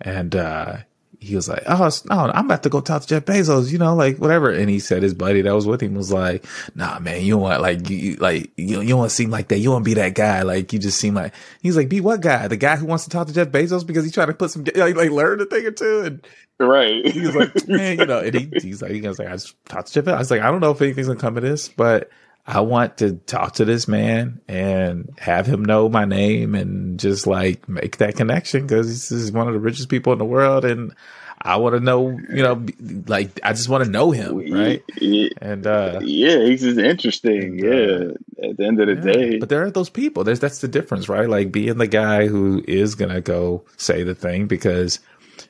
and 0.00 0.34
uh, 0.34 0.76
he 1.22 1.36
was 1.36 1.48
like, 1.48 1.62
"Oh 1.68 1.78
no, 1.78 1.90
oh, 2.10 2.30
I'm 2.34 2.46
about 2.46 2.64
to 2.64 2.68
go 2.68 2.80
talk 2.80 3.02
to 3.02 3.08
Jeff 3.08 3.24
Bezos," 3.24 3.70
you 3.70 3.78
know, 3.78 3.94
like 3.94 4.18
whatever. 4.18 4.50
And 4.50 4.68
he 4.68 4.80
said 4.80 5.02
his 5.02 5.14
buddy 5.14 5.40
that 5.40 5.54
was 5.54 5.66
with 5.66 5.80
him 5.80 5.94
was 5.94 6.12
like, 6.12 6.44
"Nah, 6.74 6.98
man, 6.98 7.22
you 7.22 7.38
want 7.38 7.62
like 7.62 7.88
you 7.88 8.16
like 8.16 8.50
you 8.56 8.80
you 8.80 8.96
want 8.96 9.10
to 9.10 9.14
seem 9.14 9.30
like 9.30 9.48
that. 9.48 9.58
You 9.58 9.70
want 9.70 9.84
to 9.84 9.88
be 9.88 9.94
that 9.94 10.14
guy. 10.14 10.42
Like 10.42 10.72
you 10.72 10.78
just 10.80 10.98
seem 10.98 11.14
like." 11.14 11.32
He's 11.60 11.76
like, 11.76 11.88
"Be 11.88 12.00
what 12.00 12.20
guy? 12.20 12.48
The 12.48 12.56
guy 12.56 12.76
who 12.76 12.86
wants 12.86 13.04
to 13.04 13.10
talk 13.10 13.28
to 13.28 13.32
Jeff 13.32 13.48
Bezos 13.48 13.86
because 13.86 14.04
he's 14.04 14.12
trying 14.12 14.26
to 14.28 14.34
put 14.34 14.50
some 14.50 14.64
like, 14.74 14.96
like 14.96 15.10
learn 15.10 15.40
a 15.40 15.44
thing 15.44 15.64
or 15.64 15.70
two. 15.70 16.00
And 16.00 16.26
right, 16.58 17.06
he 17.06 17.20
was 17.20 17.36
like, 17.36 17.68
"Man, 17.68 18.00
you 18.00 18.06
know," 18.06 18.18
and 18.18 18.34
he, 18.34 18.50
he's 18.60 18.82
like, 18.82 18.90
"He 18.90 19.00
was 19.00 19.18
like, 19.18 19.28
I 19.28 19.32
just 19.32 19.54
talked 19.66 19.88
to 19.88 19.94
Jeff." 19.94 20.04
Bezos. 20.04 20.14
I 20.14 20.18
was 20.18 20.30
like, 20.30 20.40
"I 20.42 20.50
don't 20.50 20.60
know 20.60 20.72
if 20.72 20.82
anything's 20.82 21.06
gonna 21.06 21.20
come 21.20 21.36
of 21.36 21.44
this, 21.44 21.68
but." 21.68 22.10
I 22.46 22.60
want 22.60 22.98
to 22.98 23.12
talk 23.12 23.54
to 23.54 23.64
this 23.64 23.86
man 23.86 24.40
and 24.48 25.14
have 25.18 25.46
him 25.46 25.64
know 25.64 25.88
my 25.88 26.04
name 26.04 26.54
and 26.54 26.98
just 26.98 27.26
like 27.26 27.68
make 27.68 27.98
that 27.98 28.16
connection 28.16 28.66
because 28.66 28.88
this 28.88 29.12
is 29.12 29.30
one 29.30 29.46
of 29.46 29.54
the 29.54 29.60
richest 29.60 29.88
people 29.88 30.12
in 30.12 30.18
the 30.18 30.24
world. 30.24 30.64
And 30.64 30.92
I 31.40 31.56
want 31.56 31.74
to 31.74 31.80
know, 31.80 32.08
you 32.10 32.42
know, 32.42 32.64
like 33.06 33.40
I 33.44 33.52
just 33.52 33.68
want 33.68 33.84
to 33.84 33.90
know 33.90 34.10
him, 34.10 34.38
right? 34.52 34.82
Yeah, 35.00 35.28
and 35.40 35.66
uh, 35.66 36.00
yeah, 36.02 36.38
he's 36.40 36.62
just 36.62 36.78
interesting. 36.78 37.64
And, 37.64 37.64
uh, 37.64 38.14
yeah, 38.38 38.48
at 38.50 38.56
the 38.56 38.64
end 38.64 38.80
of 38.80 38.86
the 38.86 39.08
yeah. 39.08 39.12
day, 39.12 39.38
but 39.38 39.48
there 39.48 39.62
are 39.62 39.70
those 39.70 39.90
people. 39.90 40.24
There's 40.24 40.40
that's 40.40 40.60
the 40.60 40.68
difference, 40.68 41.08
right? 41.08 41.28
Like 41.28 41.50
being 41.50 41.78
the 41.78 41.88
guy 41.88 42.28
who 42.28 42.64
is 42.66 42.94
gonna 42.94 43.20
go 43.20 43.64
say 43.76 44.04
the 44.04 44.14
thing 44.14 44.46
because 44.46 45.00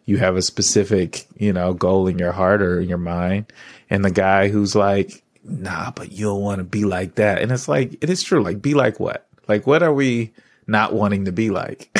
you 0.06 0.16
have 0.18 0.36
a 0.36 0.42
specific, 0.42 1.26
you 1.36 1.52
know, 1.52 1.74
goal 1.74 2.06
in 2.06 2.18
your 2.18 2.32
heart 2.32 2.62
or 2.62 2.80
in 2.80 2.88
your 2.88 2.98
mind, 2.98 3.52
and 3.90 4.04
the 4.04 4.10
guy 4.10 4.48
who's 4.48 4.74
like, 4.74 5.22
nah, 5.44 5.90
but 5.90 6.12
you 6.12 6.26
don't 6.26 6.42
want 6.42 6.58
to 6.58 6.64
be 6.64 6.84
like 6.84 7.16
that. 7.16 7.40
And 7.40 7.52
it's 7.52 7.68
like 7.68 8.02
it 8.02 8.10
is 8.10 8.22
true. 8.22 8.42
Like, 8.42 8.62
be 8.62 8.74
like 8.74 9.00
what? 9.00 9.26
Like, 9.48 9.66
what 9.66 9.82
are 9.82 9.92
we 9.92 10.32
not 10.66 10.92
wanting 10.92 11.24
to 11.26 11.32
be 11.32 11.50
like? 11.50 11.90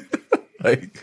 like 0.62 0.98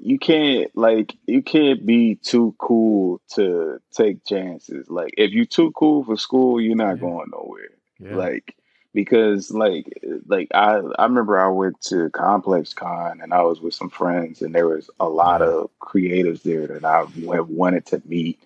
you 0.00 0.18
can't 0.18 0.74
like 0.76 1.14
you 1.26 1.42
can't 1.42 1.84
be 1.84 2.14
too 2.16 2.54
cool 2.58 3.20
to 3.34 3.80
take 3.92 4.24
chances. 4.24 4.88
Like 4.88 5.14
if 5.16 5.32
you're 5.32 5.44
too 5.44 5.72
cool 5.72 6.04
for 6.04 6.16
school, 6.16 6.60
you're 6.60 6.76
not 6.76 6.96
yeah. 6.96 7.02
going 7.02 7.30
nowhere. 7.30 7.70
Yeah. 7.98 8.16
Like 8.16 8.56
because 8.94 9.50
like 9.50 10.02
like 10.26 10.48
I 10.54 10.80
I 10.98 11.04
remember 11.04 11.38
I 11.38 11.48
went 11.48 11.80
to 11.82 12.10
Complex 12.10 12.72
Con 12.72 13.20
and 13.20 13.32
I 13.32 13.42
was 13.42 13.60
with 13.60 13.74
some 13.74 13.90
friends 13.90 14.42
and 14.42 14.54
there 14.54 14.66
was 14.66 14.90
a 14.98 15.08
lot 15.08 15.42
of 15.42 15.70
creatives 15.80 16.42
there 16.42 16.66
that 16.66 16.84
I 16.84 17.00
have 17.34 17.48
wanted 17.48 17.86
to 17.86 18.02
meet 18.06 18.38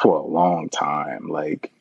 for 0.00 0.18
a 0.18 0.26
long 0.26 0.68
time. 0.68 1.28
Like 1.28 1.72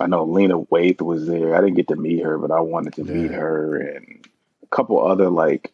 I 0.00 0.06
know 0.06 0.24
Lena 0.24 0.58
Waithe 0.58 1.00
was 1.00 1.26
there. 1.26 1.54
I 1.54 1.60
didn't 1.60 1.76
get 1.76 1.88
to 1.88 1.96
meet 1.96 2.22
her, 2.24 2.38
but 2.38 2.50
I 2.50 2.60
wanted 2.60 2.94
to 2.94 3.04
meet 3.04 3.30
her 3.30 3.76
and 3.76 4.26
a 4.62 4.66
couple 4.66 5.04
other 5.04 5.30
like 5.30 5.72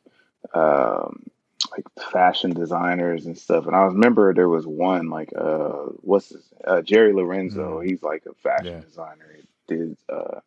um 0.52 1.24
like 1.72 1.86
fashion 2.12 2.52
designers 2.52 3.26
and 3.26 3.36
stuff. 3.36 3.66
And 3.66 3.74
I 3.74 3.84
remember 3.84 4.32
there 4.32 4.48
was 4.48 4.66
one 4.66 5.10
like 5.10 5.32
uh 5.36 5.86
what's 6.00 6.28
his 6.28 6.44
uh, 6.66 6.82
Jerry 6.82 7.12
Lorenzo. 7.12 7.80
Mm. 7.80 7.86
He's 7.86 8.02
like 8.02 8.24
a 8.26 8.34
fashion 8.34 8.74
yeah. 8.74 8.80
designer. 8.80 9.36
He 9.36 9.74
did 9.74 9.96
uh 10.08 10.40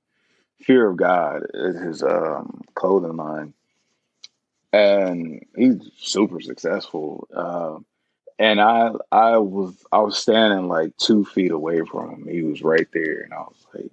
Fear 0.59 0.89
of 0.89 0.97
God 0.97 1.43
is 1.53 1.79
his 1.79 2.03
um 2.03 2.61
clothing 2.73 3.15
line. 3.15 3.53
And 4.73 5.45
he's 5.55 5.89
super 5.97 6.41
successful. 6.41 7.27
Um 7.33 7.85
and 8.39 8.61
I 8.61 8.91
I 9.11 9.37
was 9.37 9.73
I 9.91 9.99
was 9.99 10.17
standing 10.17 10.67
like 10.67 10.95
two 10.97 11.25
feet 11.25 11.51
away 11.51 11.81
from 11.89 12.09
him. 12.11 12.27
He 12.27 12.43
was 12.43 12.61
right 12.61 12.87
there 12.93 13.21
and 13.21 13.33
I 13.33 13.39
was 13.39 13.65
like 13.73 13.91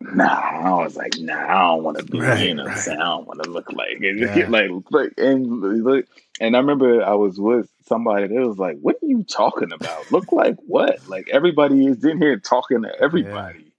nah, 0.00 0.24
I 0.24 0.84
was 0.84 0.96
like, 0.96 1.18
nah, 1.18 1.34
I 1.34 1.68
don't 1.68 1.82
want 1.84 1.98
to 1.98 2.04
be, 2.04 2.20
right, 2.20 2.46
you 2.46 2.54
know, 2.54 2.66
right. 2.66 2.88
I 2.88 2.94
don't 2.94 3.26
want 3.26 3.42
to 3.42 3.50
look 3.50 3.72
like. 3.72 4.00
Yeah. 4.00 4.46
like, 4.48 4.70
like, 4.90 5.12
and 5.18 5.60
look, 5.84 6.06
and 6.40 6.56
I 6.56 6.58
remember 6.58 7.02
I 7.02 7.14
was 7.14 7.40
with 7.40 7.68
somebody 7.86 8.28
that 8.28 8.34
was 8.34 8.58
like, 8.58 8.78
what 8.80 8.96
are 9.02 9.06
you 9.06 9.24
talking 9.24 9.72
about? 9.72 10.10
look 10.12 10.32
like 10.32 10.56
what? 10.66 11.06
Like 11.08 11.28
everybody 11.30 11.86
is 11.86 12.04
in 12.04 12.18
here 12.18 12.38
talking 12.38 12.82
to 12.82 12.92
everybody, 13.00 13.72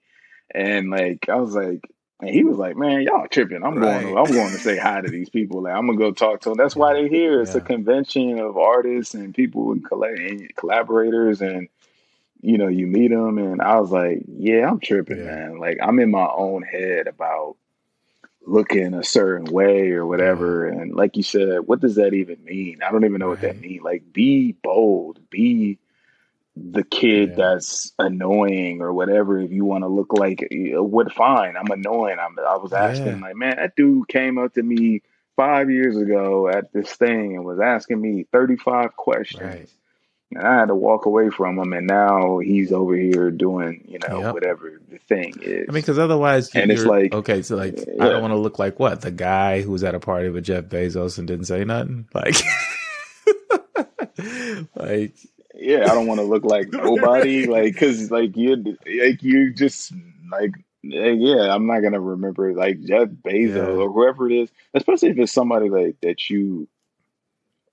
yeah. 0.55 0.61
and 0.61 0.89
like 0.89 1.29
I 1.29 1.35
was 1.35 1.55
like. 1.55 1.81
And 2.19 2.31
he 2.31 2.43
was 2.43 2.57
like, 2.57 2.75
"Man, 2.75 3.01
y'all 3.03 3.27
tripping. 3.27 3.63
I'm 3.63 3.75
right. 3.75 4.01
going. 4.01 4.15
To, 4.15 4.19
I'm 4.19 4.31
going 4.31 4.51
to 4.51 4.57
say 4.57 4.77
hi 4.77 5.01
to 5.01 5.09
these 5.09 5.29
people. 5.29 5.61
Like, 5.61 5.75
I'm 5.75 5.85
gonna 5.85 5.99
go 5.99 6.11
talk 6.11 6.41
to 6.41 6.49
them. 6.49 6.57
That's 6.57 6.75
why 6.75 6.93
they're 6.93 7.07
here. 7.07 7.41
It's 7.41 7.51
yeah. 7.51 7.61
a 7.61 7.63
convention 7.63 8.39
of 8.39 8.57
artists 8.57 9.13
and 9.13 9.35
people 9.35 9.71
and 9.71 9.85
collaborators, 10.55 11.41
and 11.41 11.67
you 12.41 12.57
know, 12.57 12.67
you 12.67 12.87
meet 12.87 13.09
them, 13.09 13.37
and 13.37 13.61
I 13.61 13.79
was 13.79 13.91
like, 13.91 14.23
yeah, 14.27 14.67
I'm 14.67 14.79
tripping, 14.79 15.17
yeah. 15.19 15.25
man. 15.25 15.59
Like 15.59 15.77
I'm 15.81 15.99
in 15.99 16.09
my 16.09 16.27
own 16.27 16.63
head 16.63 17.07
about 17.07 17.57
looking 18.47 18.93
a 18.93 19.03
certain 19.03 19.53
way 19.53 19.91
or 19.91 20.05
whatever. 20.05 20.65
And 20.65 20.95
like 20.95 21.17
you 21.17 21.23
said, 21.23 21.59
what 21.65 21.81
does 21.81 21.95
that 21.95 22.13
even 22.13 22.43
mean? 22.43 22.79
I 22.81 22.91
don't 22.91 23.05
even 23.05 23.19
know 23.19 23.27
right. 23.27 23.31
what 23.31 23.41
that 23.41 23.59
means. 23.59 23.83
Like, 23.83 24.11
be 24.11 24.53
bold, 24.63 25.19
be 25.29 25.77
the 26.71 26.83
kid 26.83 27.29
yeah. 27.29 27.35
that's 27.35 27.93
annoying 27.99 28.81
or 28.81 28.93
whatever. 28.93 29.39
If 29.39 29.51
you 29.51 29.65
want 29.65 29.83
to 29.83 29.87
look 29.87 30.13
like 30.13 30.47
uh, 30.51 30.83
what, 30.83 31.11
fine, 31.13 31.55
I'm 31.55 31.71
annoying. 31.71 32.17
I'm, 32.19 32.37
I 32.39 32.57
was 32.57 32.73
asking 32.73 33.07
yeah. 33.07 33.27
like, 33.27 33.35
man, 33.35 33.57
that 33.57 33.75
dude 33.75 34.07
came 34.07 34.37
up 34.37 34.53
to 34.55 34.63
me 34.63 35.01
five 35.35 35.69
years 35.69 35.95
ago 35.95 36.49
at 36.49 36.73
this 36.73 36.91
thing 36.93 37.35
and 37.35 37.45
was 37.45 37.59
asking 37.59 38.01
me 38.01 38.25
35 38.31 38.95
questions. 38.95 39.43
Right 39.43 39.69
And 40.33 40.45
I 40.45 40.55
had 40.57 40.65
to 40.65 40.75
walk 40.75 41.05
away 41.05 41.29
from 41.29 41.57
him, 41.57 41.71
and 41.71 41.87
now 41.87 42.39
he's 42.39 42.73
over 42.73 42.95
here 42.95 43.31
doing, 43.31 43.85
you 43.87 43.99
know, 43.99 44.19
yep. 44.19 44.33
whatever 44.33 44.81
the 44.89 44.97
thing 44.97 45.35
is. 45.41 45.69
I 45.69 45.71
mean, 45.71 45.81
because 45.81 45.99
otherwise, 45.99 46.53
and 46.53 46.71
it's 46.71 46.83
like, 46.83 47.13
okay, 47.13 47.43
so 47.43 47.55
like, 47.55 47.77
yeah. 47.77 48.03
I 48.03 48.09
don't 48.09 48.21
want 48.21 48.33
to 48.33 48.39
look 48.39 48.59
like 48.59 48.79
what 48.79 49.01
the 49.01 49.11
guy 49.11 49.61
who 49.61 49.71
was 49.71 49.83
at 49.83 49.95
a 49.95 49.99
party 49.99 50.29
with 50.29 50.43
Jeff 50.43 50.65
Bezos 50.65 51.17
and 51.17 51.27
didn't 51.27 51.45
say 51.45 51.63
nothing, 51.63 52.07
like, 52.13 52.35
like, 54.75 55.13
yeah, 55.59 55.83
I 55.83 55.95
don't 55.95 56.07
want 56.07 56.19
to 56.19 56.25
look 56.25 56.43
like 56.43 56.69
nobody, 56.71 57.47
like, 57.47 57.73
because 57.73 58.11
like 58.11 58.35
you, 58.37 58.55
like 59.01 59.23
you 59.23 59.53
just 59.53 59.93
like 60.31 60.51
eh, 60.85 61.11
yeah, 61.11 61.53
I'm 61.53 61.67
not 61.67 61.81
gonna 61.81 61.99
remember 61.99 62.53
like 62.53 62.83
Jeff 62.83 63.09
Bezos 63.09 63.55
yeah. 63.55 63.63
or 63.63 63.91
whoever 63.91 64.29
it 64.29 64.35
is, 64.35 64.49
especially 64.73 65.09
if 65.09 65.19
it's 65.19 65.31
somebody 65.31 65.69
like 65.69 65.99
that 66.01 66.29
you 66.29 66.67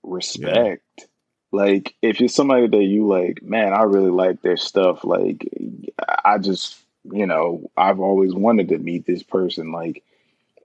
respect. 0.02 0.82
Yeah. 0.98 1.04
Like 1.52 1.94
if 2.02 2.20
it's 2.20 2.34
somebody 2.34 2.66
that 2.66 2.84
you 2.84 3.06
like, 3.06 3.42
man, 3.42 3.72
I 3.72 3.82
really 3.82 4.10
like 4.10 4.42
their 4.42 4.56
stuff. 4.56 5.04
Like 5.04 5.48
I 6.24 6.38
just, 6.38 6.76
you 7.04 7.26
know, 7.26 7.70
I've 7.76 8.00
always 8.00 8.34
wanted 8.34 8.68
to 8.70 8.78
meet 8.78 9.06
this 9.06 9.22
person. 9.22 9.70
Like 9.70 10.02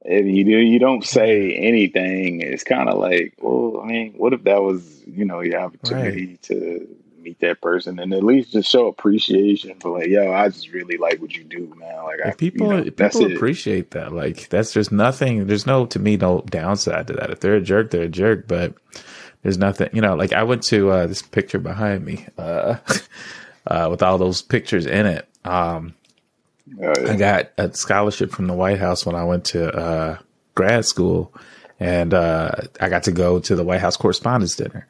if 0.04 0.26
you 0.26 0.44
do, 0.44 0.58
you 0.58 0.80
don't 0.80 1.06
say 1.06 1.54
anything. 1.54 2.42
It's 2.42 2.64
kind 2.64 2.90
of 2.90 2.98
like, 2.98 3.36
well, 3.40 3.82
I 3.84 3.86
mean, 3.86 4.14
what 4.14 4.34
if 4.34 4.44
that 4.46 4.64
was, 4.64 5.04
you 5.06 5.26
know, 5.26 5.42
your 5.42 5.60
opportunity 5.60 6.28
right. 6.28 6.42
to 6.44 6.88
meet 7.22 7.40
that 7.40 7.62
person 7.62 8.00
and 8.00 8.14
at 8.14 8.24
least 8.24 8.52
just 8.52 8.70
show 8.70 8.88
appreciation 8.88 9.80
for 9.80 10.00
like, 10.00 10.08
yo, 10.08 10.32
I 10.32 10.50
just 10.50 10.72
really 10.72 10.98
like 10.98 11.22
what 11.22 11.36
you 11.36 11.44
do, 11.44 11.74
man. 11.78 12.04
Like, 12.04 12.26
I, 12.26 12.32
people, 12.32 12.68
you 12.68 12.86
know, 12.86 12.92
people 12.92 13.34
appreciate 13.34 13.80
it. 13.80 13.92
that. 13.92 14.14
Like, 14.14 14.50
that's 14.50 14.74
just 14.74 14.92
nothing. 14.92 15.48
There's 15.48 15.66
no, 15.66 15.86
to 15.88 16.00
me, 16.00 16.18
no 16.18 16.42
downside 16.42 17.08
to 17.08 17.14
that. 17.14 17.30
If 17.30 17.40
they're 17.40 17.56
a 17.56 17.62
jerk, 17.62 17.92
they're 17.92 18.04
a 18.04 18.10
jerk. 18.10 18.48
But 18.48 18.74
there's 19.44 19.58
nothing, 19.58 19.90
you 19.94 20.02
know. 20.02 20.16
Like, 20.16 20.34
I 20.34 20.44
went 20.44 20.64
to 20.64 20.90
uh, 20.90 21.08
this 21.08 21.22
picture 21.22 21.60
behind 21.60 22.06
me 22.06 22.26
uh, 22.38 22.78
uh, 23.68 23.88
with 23.90 24.04
all 24.04 24.18
those 24.18 24.42
pictures 24.42 24.86
in 24.86 25.06
it. 25.06 25.28
Um, 25.46 25.96
oh, 26.82 26.94
yeah. 27.02 27.12
I 27.12 27.16
got 27.16 27.52
a 27.58 27.74
scholarship 27.74 28.32
from 28.32 28.48
the 28.48 28.54
White 28.54 28.80
House 28.80 29.06
when 29.06 29.16
I 29.16 29.24
went 29.24 29.46
to 29.46 29.70
uh, 29.76 30.18
grad 30.56 30.86
school, 30.86 31.34
and 31.80 32.14
uh, 32.14 32.52
I 32.80 32.90
got 32.90 33.04
to 33.04 33.12
go 33.12 33.40
to 33.40 33.56
the 33.56 33.64
White 33.64 33.82
House 33.82 33.98
Correspondents' 33.98 34.56
Dinner. 34.56 34.88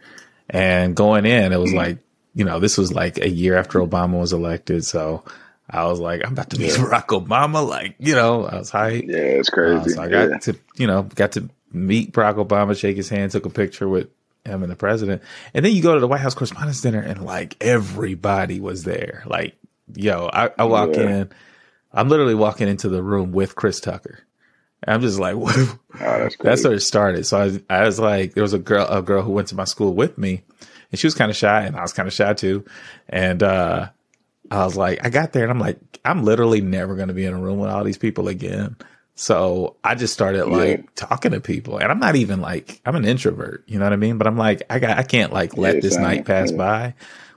And 0.49 0.95
going 0.95 1.27
in, 1.27 1.53
it 1.53 1.59
was 1.59 1.69
mm-hmm. 1.69 1.77
like 1.77 1.97
you 2.39 2.45
know, 2.45 2.61
this 2.61 2.77
was 2.77 2.93
like 2.93 3.17
a 3.17 3.29
year 3.29 3.57
after 3.57 3.79
Obama 3.79 4.17
was 4.17 4.31
elected. 4.31 4.85
So 4.85 5.25
I 5.69 5.83
was 5.87 5.99
like, 5.99 6.25
I'm 6.25 6.31
about 6.31 6.49
to 6.51 6.57
meet 6.57 6.69
yeah. 6.69 6.77
Barack 6.85 7.07
Obama. 7.07 7.67
Like, 7.67 7.95
you 7.99 8.15
know, 8.15 8.45
I 8.45 8.59
was 8.59 8.71
hyped. 8.71 9.09
Yeah, 9.09 9.17
it's 9.17 9.49
crazy. 9.49 9.91
Uh, 9.91 9.95
so 9.95 10.01
I 10.01 10.07
got 10.07 10.29
yeah. 10.29 10.37
to, 10.37 10.59
you 10.77 10.87
know, 10.87 11.03
got 11.03 11.33
to 11.33 11.49
meet 11.73 12.13
Barack 12.13 12.35
Obama, 12.35 12.79
shake 12.79 12.95
his 12.95 13.09
hand, 13.09 13.33
took 13.33 13.45
a 13.45 13.49
picture 13.49 13.89
with 13.89 14.07
him 14.45 14.63
and 14.63 14.71
the 14.71 14.77
president. 14.77 15.21
And 15.53 15.65
then 15.65 15.73
you 15.73 15.81
go 15.81 15.95
to 15.95 15.99
the 15.99 16.07
White 16.07 16.21
House 16.21 16.33
Correspondents' 16.33 16.79
Dinner 16.79 17.01
and 17.01 17.25
like 17.25 17.57
everybody 17.59 18.61
was 18.61 18.85
there. 18.85 19.23
Like, 19.25 19.57
yo, 19.93 20.29
I, 20.31 20.51
I 20.57 20.63
walk 20.63 20.95
yeah. 20.95 21.09
in, 21.09 21.29
I'm 21.91 22.07
literally 22.07 22.35
walking 22.35 22.69
into 22.69 22.87
the 22.87 23.03
room 23.03 23.33
with 23.33 23.53
Chris 23.53 23.81
Tucker. 23.81 24.19
I'm 24.87 25.01
just 25.01 25.19
like, 25.19 25.35
what? 25.35 25.57
Oh, 26.01 26.19
that's, 26.19 26.37
that's 26.37 26.63
where 26.63 26.73
it 26.73 26.81
started. 26.81 27.25
So 27.25 27.59
I 27.69 27.81
I 27.81 27.83
was 27.83 27.99
like, 27.99 28.33
there 28.33 28.43
was 28.43 28.53
a 28.53 28.59
girl, 28.59 28.87
a 28.87 29.01
girl 29.01 29.23
who 29.23 29.33
went 29.33 29.49
to 29.49 29.55
my 29.55 29.65
school 29.65 29.93
with 29.93 30.17
me 30.17 30.43
and 30.91 30.99
she 30.99 31.07
was 31.07 31.15
kind 31.15 31.29
of 31.29 31.37
shy 31.37 31.63
and 31.63 31.75
I 31.75 31.81
was 31.81 31.93
kind 31.93 32.07
of 32.07 32.13
shy 32.13 32.33
too. 32.33 32.65
And, 33.07 33.41
uh, 33.43 33.89
I 34.51 34.65
was 34.65 34.75
like, 34.75 35.05
I 35.05 35.09
got 35.09 35.33
there 35.33 35.43
and 35.43 35.51
I'm 35.51 35.59
like, 35.59 35.79
I'm 36.03 36.23
literally 36.23 36.61
never 36.61 36.95
going 36.95 37.09
to 37.09 37.13
be 37.13 37.25
in 37.25 37.33
a 37.33 37.39
room 37.39 37.59
with 37.59 37.69
all 37.69 37.83
these 37.83 37.97
people 37.97 38.27
again. 38.27 38.75
So 39.13 39.75
I 39.83 39.95
just 39.95 40.13
started 40.13 40.45
like 40.45 40.79
yeah. 40.79 40.85
talking 40.95 41.31
to 41.33 41.41
people 41.41 41.77
and 41.77 41.91
I'm 41.91 41.99
not 41.99 42.15
even 42.15 42.39
like, 42.41 42.81
I'm 42.85 42.95
an 42.95 43.05
introvert, 43.05 43.63
you 43.67 43.77
know 43.77 43.85
what 43.85 43.93
I 43.93 43.97
mean? 43.97 44.17
But 44.17 44.27
I'm 44.27 44.37
like, 44.37 44.63
I 44.69 44.79
got, 44.79 44.97
I 44.97 45.03
can't 45.03 45.33
like 45.33 45.57
let 45.57 45.75
yeah, 45.75 45.81
this 45.81 45.97
night 45.97 46.25
pass 46.25 46.51
yeah. 46.51 46.57
by 46.57 46.93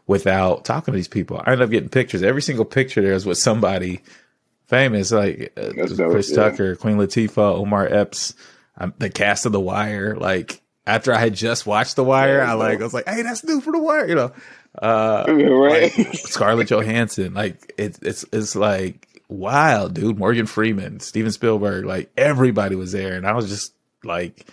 without 0.07 0.65
talking 0.65 0.93
to 0.93 0.97
these 0.97 1.09
people. 1.09 1.39
I 1.39 1.53
ended 1.53 1.63
up 1.63 1.71
getting 1.71 1.89
pictures. 1.89 2.23
Every 2.23 2.41
single 2.43 2.65
picture 2.65 3.03
there 3.03 3.15
is 3.15 3.27
with 3.27 3.39
somebody 3.39 4.01
famous, 4.67 5.13
like 5.13 5.53
uh, 5.57 5.73
Chris 5.73 6.33
Tucker, 6.33 6.77
Queen 6.77 6.97
Latifah, 6.97 7.57
Omar 7.57 7.87
Epps, 7.89 8.35
um, 8.79 8.95
the 8.99 9.11
cast 9.11 9.45
of 9.45 9.53
The 9.53 9.61
Wire. 9.61 10.17
Like 10.17 10.62
after 10.87 11.13
I 11.13 11.19
had 11.19 11.35
just 11.35 11.67
watched 11.67 11.97
The 11.97 12.05
Wire, 12.05 12.43
I 12.43 12.55
like 12.55 12.81
I 12.81 12.85
was 12.85 12.95
like, 12.95 13.09
hey, 13.09 13.23
that's 13.23 13.45
new 13.45 13.61
for 13.61 13.73
The 13.73 13.79
Wire, 13.79 14.09
you 14.09 14.15
know. 14.15 14.33
Uh, 14.81 15.25
right. 15.29 15.97
Like 15.97 16.15
Scarlett 16.15 16.69
Johansson, 16.69 17.35
like 17.35 17.73
it's 17.79 17.99
it's 18.01 18.25
it's 18.33 18.57
like 18.57 19.21
wild, 19.29 19.95
dude. 19.95 20.19
Morgan 20.19 20.47
Freeman, 20.47 21.01
Steven 21.01 21.31
Spielberg, 21.31 21.85
like 21.85 22.11
everybody 22.17 22.75
was 22.75 22.93
there, 22.93 23.15
and 23.15 23.27
I 23.27 23.33
was 23.33 23.49
just 23.49 23.75
like, 24.03 24.47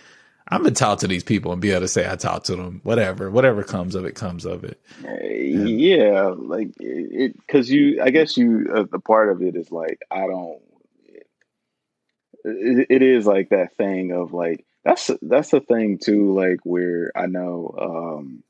I'm 0.46 0.62
gonna 0.62 0.74
talk 0.74 1.00
to 1.00 1.08
these 1.08 1.24
people 1.24 1.52
and 1.52 1.60
be 1.60 1.70
able 1.70 1.80
to 1.82 1.88
say 1.88 2.10
I 2.10 2.16
talked 2.16 2.46
to 2.46 2.56
them. 2.56 2.80
Whatever, 2.84 3.30
whatever 3.30 3.62
comes 3.62 3.94
of 3.94 4.04
it, 4.04 4.14
comes 4.14 4.44
of 4.44 4.62
it. 4.64 4.80
Yeah, 5.02 5.64
yeah 5.64 6.34
like 6.36 6.70
it 6.78 7.36
because 7.38 7.70
you, 7.70 8.02
I 8.02 8.10
guess 8.10 8.36
you, 8.36 8.70
uh, 8.72 8.84
the 8.90 9.00
part 9.00 9.30
of 9.30 9.42
it 9.42 9.56
is 9.56 9.70
like 9.72 10.00
I 10.10 10.26
don't. 10.26 10.60
It, 12.44 12.86
it 12.88 13.02
is 13.02 13.26
like 13.26 13.50
that 13.50 13.76
thing 13.76 14.12
of 14.12 14.32
like 14.32 14.64
that's 14.84 15.10
that's 15.22 15.50
the 15.50 15.60
thing 15.60 15.98
too. 16.02 16.34
Like 16.34 16.58
where 16.64 17.12
I 17.14 17.26
know 17.26 17.74
um, 17.80 18.42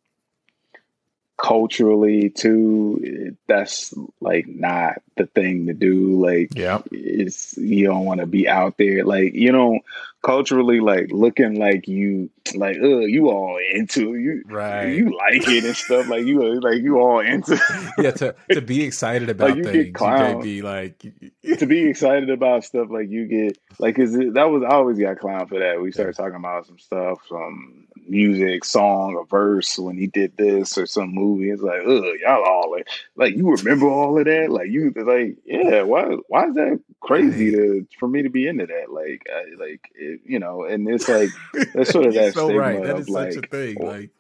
culturally 1.41 2.31
too, 2.31 3.37
that's 3.47 3.95
like 4.21 4.47
not 4.47 5.03
the 5.17 5.27
thing 5.27 5.67
to 5.67 5.75
do. 5.75 6.21
Like, 6.21 6.51
yeah, 6.55 6.83
it's 6.91 7.57
you 7.57 7.87
don't 7.87 8.05
want 8.05 8.21
to 8.21 8.27
be 8.27 8.49
out 8.49 8.77
there. 8.77 9.05
Like, 9.05 9.35
you 9.35 9.53
know, 9.53 9.81
culturally 10.23 10.81
like 10.81 11.11
looking 11.11 11.59
like 11.59 11.89
you 11.89 12.29
like 12.55 12.77
uh 12.77 12.99
you 12.99 13.31
all 13.31 13.59
into 13.73 14.17
you 14.17 14.43
right 14.49 14.89
you 14.89 15.17
like 15.17 15.49
it 15.49 15.65
and 15.65 15.75
stuff 15.75 16.09
like 16.09 16.27
you 16.27 16.61
like 16.61 16.83
you 16.83 16.99
all 16.99 17.21
into 17.21 17.59
yeah 17.97 18.11
to 18.11 18.35
to 18.51 18.61
be 18.61 18.83
excited 18.83 19.31
about 19.31 19.51
like 19.51 19.57
you 19.57 19.65
things 19.65 19.97
clown. 19.97 20.37
you 20.37 20.43
be 20.43 20.62
like 20.62 20.99
to 21.59 21.67
be 21.67 21.87
excited 21.87 22.29
about 22.29 22.65
stuff 22.65 22.89
like 22.91 23.09
you 23.09 23.27
get 23.27 23.57
like 23.79 23.99
is 23.99 24.15
it 24.15 24.35
that 24.35 24.51
was 24.51 24.62
I 24.62 24.75
always 24.75 24.99
got 24.99 25.19
clown 25.19 25.47
for 25.47 25.59
that 25.59 25.81
we 25.81 25.91
started 25.91 26.17
talking 26.17 26.37
about 26.37 26.67
some 26.67 26.79
stuff 26.79 27.21
some 27.27 27.80
music 28.09 28.64
song 28.64 29.18
a 29.20 29.24
verse 29.27 29.78
when 29.78 29.97
he 29.97 30.06
did 30.06 30.36
this 30.36 30.77
or 30.77 30.86
some 30.86 31.14
movie 31.14 31.51
it's 31.51 31.62
like 31.62 31.81
ugh 31.86 32.05
y'all 32.20 32.44
all 32.44 32.70
like 32.72 32.89
like 33.16 33.36
you 33.36 33.48
remember 33.51 33.86
all 33.89 34.18
of 34.18 34.24
that 34.24 34.51
like 34.51 34.68
you 34.68 34.93
like 34.97 35.36
yeah 35.44 35.82
why 35.82 36.16
why 36.28 36.47
is 36.47 36.55
that 36.55 36.81
crazy 37.01 37.51
to 37.51 37.86
for 37.98 38.09
me 38.09 38.22
to 38.22 38.31
be 38.31 38.47
into 38.47 38.66
that 38.66 38.90
like 38.90 39.27
I, 39.31 39.62
like 39.62 39.90
it, 39.94 40.20
you 40.24 40.39
know, 40.39 40.64
and 40.64 40.89
it's 40.89 41.09
like 41.09 41.31
that's 41.74 41.90
sort 41.90 42.06
of 42.06 42.14
that 42.14 42.35
so 42.35 42.47
stigma 42.47 42.60
right. 42.60 42.82
That 42.82 42.97
of 42.97 43.09
like, 43.09 43.32
such 43.32 43.44
a 43.44 43.48
thing. 43.48 43.77
Like, 43.81 44.10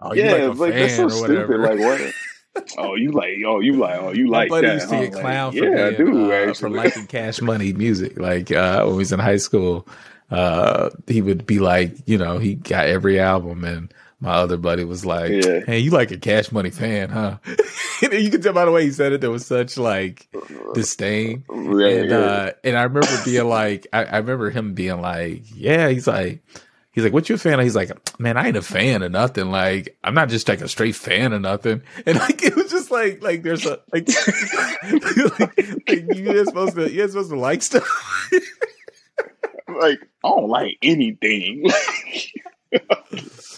oh, 0.00 0.14
yeah, 0.14 0.46
like, 0.46 0.58
like 0.58 0.74
that's 0.74 0.96
so 0.96 1.08
stupid. 1.08 1.60
Like 1.60 1.78
what? 1.78 2.12
oh, 2.78 2.94
you 2.94 3.12
like, 3.12 3.36
oh, 3.46 3.60
you 3.60 3.74
like, 3.74 4.00
oh, 4.00 4.12
you 4.12 4.28
like 4.28 4.50
that. 4.50 4.62
used 4.62 4.88
to 4.88 4.98
get 4.98 5.12
clown 5.12 5.52
like, 5.52 5.62
for 5.62 5.76
yeah, 5.76 5.90
being, 5.90 6.50
uh, 6.50 6.54
for 6.54 6.70
liking 6.70 7.06
Cash 7.06 7.40
Money 7.40 7.72
music. 7.72 8.18
Like 8.18 8.50
uh, 8.50 8.82
when 8.84 8.92
he 8.94 8.98
was 8.98 9.12
in 9.12 9.20
high 9.20 9.36
school, 9.36 9.86
uh, 10.30 10.90
he 11.06 11.22
would 11.22 11.46
be 11.46 11.58
like, 11.58 11.96
you 12.06 12.18
know, 12.18 12.38
he 12.38 12.54
got 12.54 12.86
every 12.86 13.20
album 13.20 13.64
and 13.64 13.92
my 14.20 14.32
other 14.32 14.56
buddy 14.56 14.84
was 14.84 15.04
like, 15.04 15.30
yeah. 15.30 15.60
"Hey, 15.66 15.78
you 15.78 15.90
like 15.90 16.10
a 16.10 16.16
Cash 16.16 16.50
Money 16.50 16.70
fan, 16.70 17.10
huh?" 17.10 17.36
you 18.02 18.30
can 18.30 18.40
tell 18.40 18.54
by 18.54 18.64
the 18.64 18.70
way 18.70 18.84
he 18.84 18.90
said 18.90 19.12
it, 19.12 19.20
there 19.20 19.30
was 19.30 19.44
such 19.44 19.76
like 19.76 20.28
disdain, 20.72 21.44
yeah, 21.50 21.86
and 21.86 22.10
yeah. 22.10 22.18
Uh, 22.18 22.50
and 22.64 22.76
I 22.78 22.84
remember 22.84 23.24
being 23.24 23.46
like, 23.46 23.86
I, 23.92 24.04
I, 24.04 24.16
remember 24.18 24.50
him 24.50 24.72
being 24.72 25.02
like, 25.02 25.42
"Yeah," 25.54 25.90
he's 25.90 26.06
like, 26.06 26.42
he's 26.92 27.04
like, 27.04 27.12
"What 27.12 27.28
you 27.28 27.34
a 27.34 27.38
fan?" 27.38 27.58
of? 27.58 27.64
He's 27.64 27.76
like, 27.76 27.90
"Man, 28.18 28.38
I 28.38 28.48
ain't 28.48 28.56
a 28.56 28.62
fan 28.62 29.02
of 29.02 29.12
nothing. 29.12 29.50
Like, 29.50 29.98
I'm 30.02 30.14
not 30.14 30.30
just 30.30 30.48
like 30.48 30.62
a 30.62 30.68
straight 30.68 30.96
fan 30.96 31.34
of 31.34 31.42
nothing." 31.42 31.82
And 32.06 32.18
like, 32.18 32.42
it 32.42 32.56
was 32.56 32.70
just 32.70 32.90
like, 32.90 33.22
like 33.22 33.42
there's 33.42 33.66
a 33.66 33.80
like, 33.92 34.08
like, 35.38 35.88
like 35.88 36.16
you're 36.16 36.44
supposed 36.46 36.74
to, 36.76 36.90
you're 36.90 37.08
supposed 37.08 37.30
to 37.30 37.38
like 37.38 37.62
stuff. 37.62 38.30
Like, 39.78 40.00
I 40.24 40.28
don't 40.28 40.48
like 40.48 40.78
anything. 40.82 41.66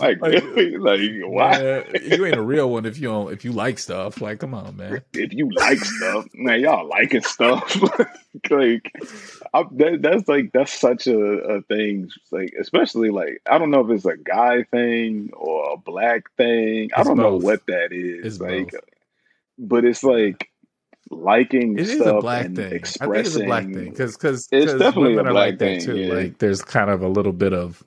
like, 0.00 0.20
like, 0.20 0.42
like 0.78 1.00
why? 1.24 1.58
Man, 1.58 1.84
you 2.04 2.26
ain't 2.26 2.36
a 2.36 2.42
real 2.42 2.70
one 2.70 2.86
if 2.86 2.98
you 2.98 3.08
don't 3.08 3.32
if 3.32 3.44
you 3.44 3.52
like 3.52 3.78
stuff. 3.78 4.20
Like, 4.20 4.40
come 4.40 4.54
on, 4.54 4.76
man. 4.76 5.02
If 5.12 5.32
you 5.32 5.50
like 5.52 5.78
stuff, 5.78 6.26
man, 6.34 6.60
y'all 6.60 6.86
liking 6.86 7.22
stuff. 7.22 7.76
like, 8.50 8.92
I, 9.54 9.64
that, 9.72 9.98
that's 10.02 10.28
like 10.28 10.52
that's 10.52 10.72
such 10.72 11.06
a, 11.06 11.18
a 11.18 11.62
thing. 11.62 12.10
Like, 12.30 12.54
especially 12.58 13.10
like 13.10 13.40
I 13.50 13.58
don't 13.58 13.70
know 13.70 13.80
if 13.80 13.90
it's 13.90 14.06
a 14.06 14.16
guy 14.16 14.64
thing 14.64 15.30
or 15.34 15.74
a 15.74 15.76
black 15.76 16.30
thing. 16.36 16.84
It's 16.84 16.94
I 16.96 17.02
don't 17.02 17.16
both. 17.16 17.42
know 17.42 17.46
what 17.46 17.66
that 17.66 17.92
is. 17.92 18.24
It's 18.24 18.40
like, 18.40 18.72
both. 18.72 18.80
but 19.58 19.84
it's 19.84 20.04
like 20.04 20.47
liking 21.10 21.78
it 21.78 21.88
is 21.88 22.00
a 22.00 22.14
black 22.20 22.52
thing. 22.52 22.72
Expressing, 22.72 23.10
I 23.10 23.14
think 23.14 23.26
it's 23.26 23.36
a 23.36 23.44
black 23.44 23.64
thing 23.64 23.90
because 23.90 24.16
because 24.16 24.48
it's 24.50 24.72
definitely 24.74 25.16
women 25.16 25.28
a 25.28 25.32
black 25.32 25.48
are 25.48 25.50
like 25.50 25.58
thing, 25.58 25.78
that 25.78 25.84
too. 25.84 25.96
Yeah. 25.96 26.14
Like, 26.14 26.38
there's 26.38 26.62
kind 26.62 26.90
of 26.90 27.02
a 27.02 27.08
little 27.08 27.32
bit 27.32 27.52
of 27.52 27.82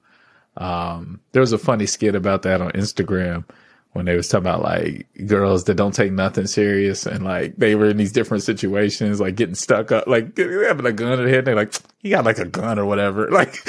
um, 0.58 1.20
there 1.32 1.42
was 1.42 1.54
a 1.54 1.58
funny 1.58 1.86
skit 1.86 2.16
about 2.16 2.44
that 2.44 2.62
on 2.62 2.72
Instagram 2.72 3.46
when 3.94 4.06
they 4.06 4.16
was 4.16 4.28
talking 4.28 4.48
about 4.48 4.62
like 4.62 5.08
girls 5.26 5.66
that 5.66 5.76
don't 5.76 5.94
take 5.94 6.14
nothing 6.14 6.48
serious 6.48 7.06
and 7.06 7.26
like 7.26 7.56
they 7.58 7.76
were 7.76 7.90
in 7.90 7.98
these 7.98 8.14
different 8.14 8.44
situations, 8.44 9.20
like 9.20 9.36
getting 9.36 9.56
stuck 9.56 9.92
up, 9.92 10.08
like 10.08 10.38
having 10.38 10.86
a 10.86 10.94
gun 10.94 11.14
in 11.14 11.20
their 11.20 11.28
head. 11.28 11.46
They're 11.46 11.56
like, 11.56 11.74
he 12.00 12.10
got 12.10 12.24
like 12.24 12.38
a 12.38 12.46
gun 12.46 12.80
or 12.80 12.86
whatever. 12.86 13.30
Like, 13.32 13.60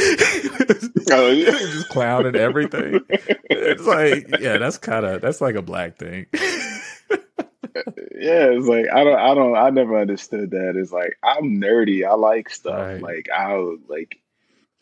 oh, 1.11 1.31
yeah. 1.31 1.51
just 1.51 1.89
clowning 1.89 2.37
everything. 2.37 3.01
It's 3.09 3.85
like, 3.85 4.41
yeah, 4.41 4.59
that's 4.59 4.79
kind 4.79 5.05
of, 5.05 5.21
that's 5.21 5.41
like 5.41 5.57
a 5.57 5.63
black 5.63 5.99
thing. 5.99 6.27
yeah, 7.75 8.51
it's 8.51 8.67
like 8.67 8.87
I 8.93 9.05
don't, 9.05 9.19
I 9.19 9.35
don't, 9.35 9.57
I 9.57 9.71
never 9.71 9.99
understood 9.99 10.51
that. 10.51 10.77
It's 10.77 10.93
like 10.93 11.19
I'm 11.23 11.61
nerdy. 11.61 12.07
I 12.07 12.15
like 12.15 12.51
stuff. 12.51 12.79
Right. 12.79 13.03
Like 13.03 13.29
I 13.35 13.55
like 13.89 14.19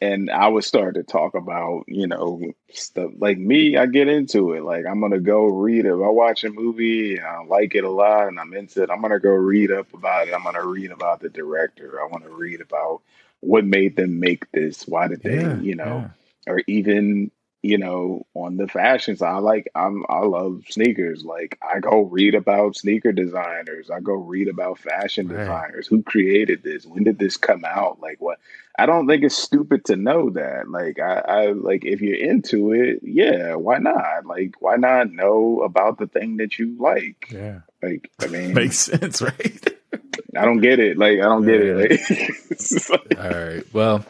and 0.01 0.31
I 0.31 0.49
would 0.49 0.65
start 0.65 0.95
to 0.95 1.03
talk 1.03 1.35
about, 1.35 1.85
you 1.87 2.07
know, 2.07 2.41
stuff 2.73 3.11
like 3.19 3.37
me. 3.39 3.77
I 3.77 3.87
get 3.87 4.09
into 4.09 4.53
it. 4.53 4.63
Like 4.63 4.87
I'm 4.87 5.01
gonna 5.01 5.21
go 5.21 5.45
read 5.45 5.85
it. 5.85 5.89
If 5.89 5.95
I 5.95 6.09
watch 6.09 6.43
a 6.45 6.51
movie 6.51 7.17
and 7.17 7.27
I 7.27 7.45
like 7.45 7.75
it 7.75 7.85
a 7.85 7.91
lot 7.91 8.29
and 8.29 8.41
I'm 8.41 8.55
into 8.55 8.83
it, 8.83 8.91
I'm 8.91 9.03
gonna 9.03 9.21
go 9.21 9.31
read 9.31 9.71
up 9.71 9.93
about 9.93 10.29
it. 10.29 10.35
I'm 10.35 10.43
gonna 10.43 10.67
read 10.67 10.91
about 10.91 11.21
the 11.21 11.29
director. 11.29 12.01
I 12.01 12.07
want 12.07 12.25
to 12.25 12.31
read 12.31 12.61
about 12.61 13.03
what 13.41 13.65
made 13.65 13.97
them 13.97 14.21
make 14.21 14.51
this. 14.53 14.89
Why 14.89 15.09
did 15.09 15.23
they, 15.23 15.43
yeah, 15.43 15.61
you 15.61 15.75
know, 15.75 16.11
yeah. 16.47 16.53
or 16.53 16.63
even 16.67 17.31
you 17.63 17.77
know, 17.77 18.27
on 18.35 18.57
the 18.57 18.67
fashion 18.67 19.17
side, 19.17 19.35
I 19.35 19.39
like 19.39 19.71
I'm 19.75 20.05
I 20.09 20.21
love 20.21 20.65
sneakers. 20.71 21.25
Like 21.25 21.59
I 21.63 21.81
go 21.81 22.03
read 22.03 22.35
about 22.35 22.77
sneaker 22.77 23.13
designers. 23.13 23.91
I 23.91 24.01
go 24.01 24.15
read 24.15 24.49
about 24.49 24.79
fashion 24.79 25.29
right. 25.29 25.41
designers. 25.41 25.87
Who 25.87 26.03
created 26.03 26.63
this? 26.63 26.87
When 26.87 27.05
did 27.05 27.19
this 27.19 27.37
come 27.37 27.65
out? 27.67 28.01
Like 28.01 28.17
what? 28.19 28.39
I 28.79 28.87
don't 28.87 29.07
think 29.07 29.25
it's 29.25 29.37
stupid 29.37 29.85
to 29.87 29.97
know 29.97 30.31
that. 30.31 30.71
Like 30.71 30.99
I, 30.99 31.19
I 31.19 31.47
like 31.53 31.85
if 31.85 32.01
you're 32.01 32.17
into 32.17 32.73
it, 32.73 33.01
yeah, 33.03 33.57
why 33.57 33.77
not? 33.77 34.25
Like 34.25 34.55
why 34.61 34.77
not 34.77 35.13
know 35.13 35.61
about 35.61 35.99
the 35.99 36.07
thing 36.07 36.39
that 36.39 36.59
you 36.59 36.77
like? 36.79 37.29
Yeah. 37.31 37.61
Like 37.83 38.11
I 38.21 38.27
mean, 38.29 38.55
makes 38.55 38.79
sense, 38.79 39.21
right? 39.23 39.79
I 40.35 40.45
don't 40.47 40.63
get 40.63 40.79
it. 40.79 40.97
Like 40.97 41.19
I 41.19 41.25
don't 41.25 41.47
yeah. 41.47 41.59
get 41.59 41.93
it. 41.93 42.01
Like, 42.91 43.19
All 43.19 43.31
right. 43.31 43.75
Well, 43.75 44.05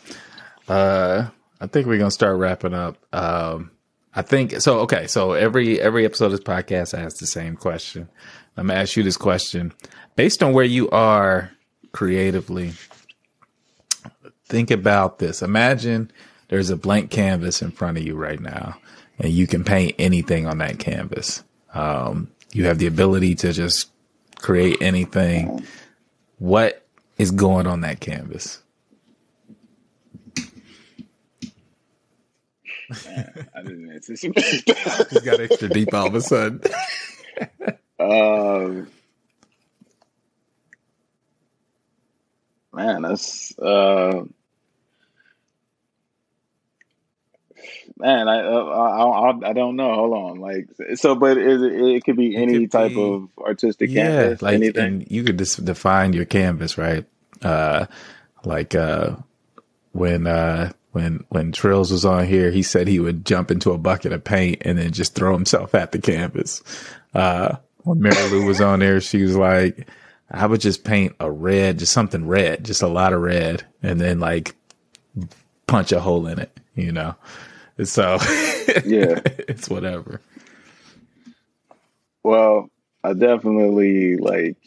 uh 0.69 1.31
I 1.61 1.66
think 1.66 1.87
we're 1.87 1.99
gonna 1.99 2.11
start 2.11 2.39
wrapping 2.39 2.74
up. 2.74 2.97
Um, 3.12 3.70
I 4.15 4.23
think 4.23 4.61
so. 4.61 4.81
Okay, 4.81 5.07
so 5.07 5.32
every 5.32 5.81
every 5.81 6.05
episode 6.05 6.27
of 6.27 6.31
this 6.32 6.41
podcast 6.41 6.99
asks 6.99 7.20
the 7.20 7.27
same 7.27 7.57
question. 7.57 8.09
I'm 8.57 8.69
gonna 8.69 8.81
ask 8.81 8.97
you 8.97 9.03
this 9.03 9.16
question 9.16 9.73
based 10.16 10.43
on 10.43 10.53
where 10.53 10.65
you 10.65 10.91
are 10.91 11.53
creatively. 11.93 12.73
Think 14.47 14.70
about 14.70 15.19
this. 15.19 15.43
Imagine 15.43 16.11
there's 16.49 16.70
a 16.70 16.77
blank 16.77 17.11
canvas 17.11 17.62
in 17.62 17.70
front 17.70 17.99
of 17.99 18.05
you 18.05 18.16
right 18.16 18.41
now, 18.41 18.78
and 19.19 19.32
you 19.32 19.47
can 19.47 19.62
paint 19.62 19.95
anything 19.99 20.47
on 20.47 20.59
that 20.59 20.78
canvas. 20.78 21.45
Um, 21.73 22.31
you 22.53 22.65
have 22.65 22.78
the 22.78 22.87
ability 22.87 23.37
to 23.37 23.53
just 23.53 23.91
create 24.37 24.78
anything. 24.81 25.65
What 26.39 26.85
is 27.19 27.31
going 27.31 27.66
on 27.66 27.82
that 27.82 28.01
canvas? 28.01 28.61
I 33.55 33.62
didn't 33.62 33.93
anticipate 33.93 34.67
that. 34.67 35.09
Just 35.11 35.25
got 35.25 35.41
extra 35.41 35.69
deep 35.69 35.95
all 35.95 36.09
of 36.09 36.15
a 36.15 36.21
sudden. 36.21 36.61
um, 38.01 38.89
man, 42.73 43.03
that's 43.03 43.57
uh, 43.59 44.25
man. 47.97 48.29
I, 48.29 48.41
uh, 48.41 48.65
I, 48.65 49.31
I 49.31 49.51
I 49.51 49.53
don't 49.53 49.77
know. 49.77 49.95
Hold 49.95 50.12
on, 50.12 50.41
like 50.41 50.69
so, 50.97 51.15
but 51.15 51.39
it, 51.39 51.62
it 51.62 52.05
could 52.05 52.17
be 52.17 52.37
any 52.37 52.61
could 52.61 52.73
type 52.73 52.93
be, 52.93 53.03
of 53.03 53.29
artistic 53.39 53.91
yeah, 53.91 54.05
canvas. 54.05 54.43
Like, 54.43 54.55
anything. 54.55 54.85
And 54.85 55.11
you 55.11 55.23
could 55.23 55.39
just 55.39 55.65
define 55.65 56.12
your 56.12 56.25
canvas, 56.25 56.77
right? 56.77 57.05
Uh, 57.43 57.87
like 58.45 58.75
uh, 58.75 59.17
when 59.93 60.27
uh 60.27 60.73
when 60.93 61.25
when 61.29 61.53
Trills 61.53 61.93
was 61.93 62.05
on 62.05 62.27
here, 62.27 62.51
he 62.51 62.62
said 62.62 62.89
he 62.89 63.01
would 63.01 63.25
jump 63.25 63.51
into 63.51 63.73
a 63.73 63.79
bucket 63.79 64.12
of 64.12 64.25
paint 64.25 64.62
and 64.65 64.79
then 64.79 64.93
just 64.93 65.15
throw 65.15 65.33
himself 65.33 65.75
at 65.75 65.93
the 65.93 65.99
canvas. 65.99 66.62
Uh, 67.15 67.57
when 67.85 68.01
Mary 68.01 68.29
Lou 68.31 68.47
was 68.47 68.61
on 68.61 68.81
there, 68.81 69.01
she 69.01 69.23
was 69.23 69.37
like, 69.37 69.89
I 70.31 70.47
would 70.47 70.61
just 70.61 70.85
paint 70.85 71.15
a 71.21 71.31
red, 71.31 71.79
just 71.79 71.93
something 71.93 72.27
red, 72.27 72.65
just 72.65 72.83
a 72.83 72.89
lot 72.89 73.12
of 73.12 73.21
red, 73.21 73.65
and 73.83 74.01
then 74.01 74.21
like 74.21 74.55
punch 75.67 75.93
a 75.93 76.01
hole 76.01 76.27
in 76.27 76.39
it, 76.39 76.57
you 76.75 76.93
know. 76.93 77.15
So 77.85 78.19
yeah, 78.85 79.21
it's 79.25 79.69
whatever. 79.69 80.21
Well, 82.23 82.69
I 83.03 83.15
definitely 83.15 84.17
like 84.17 84.59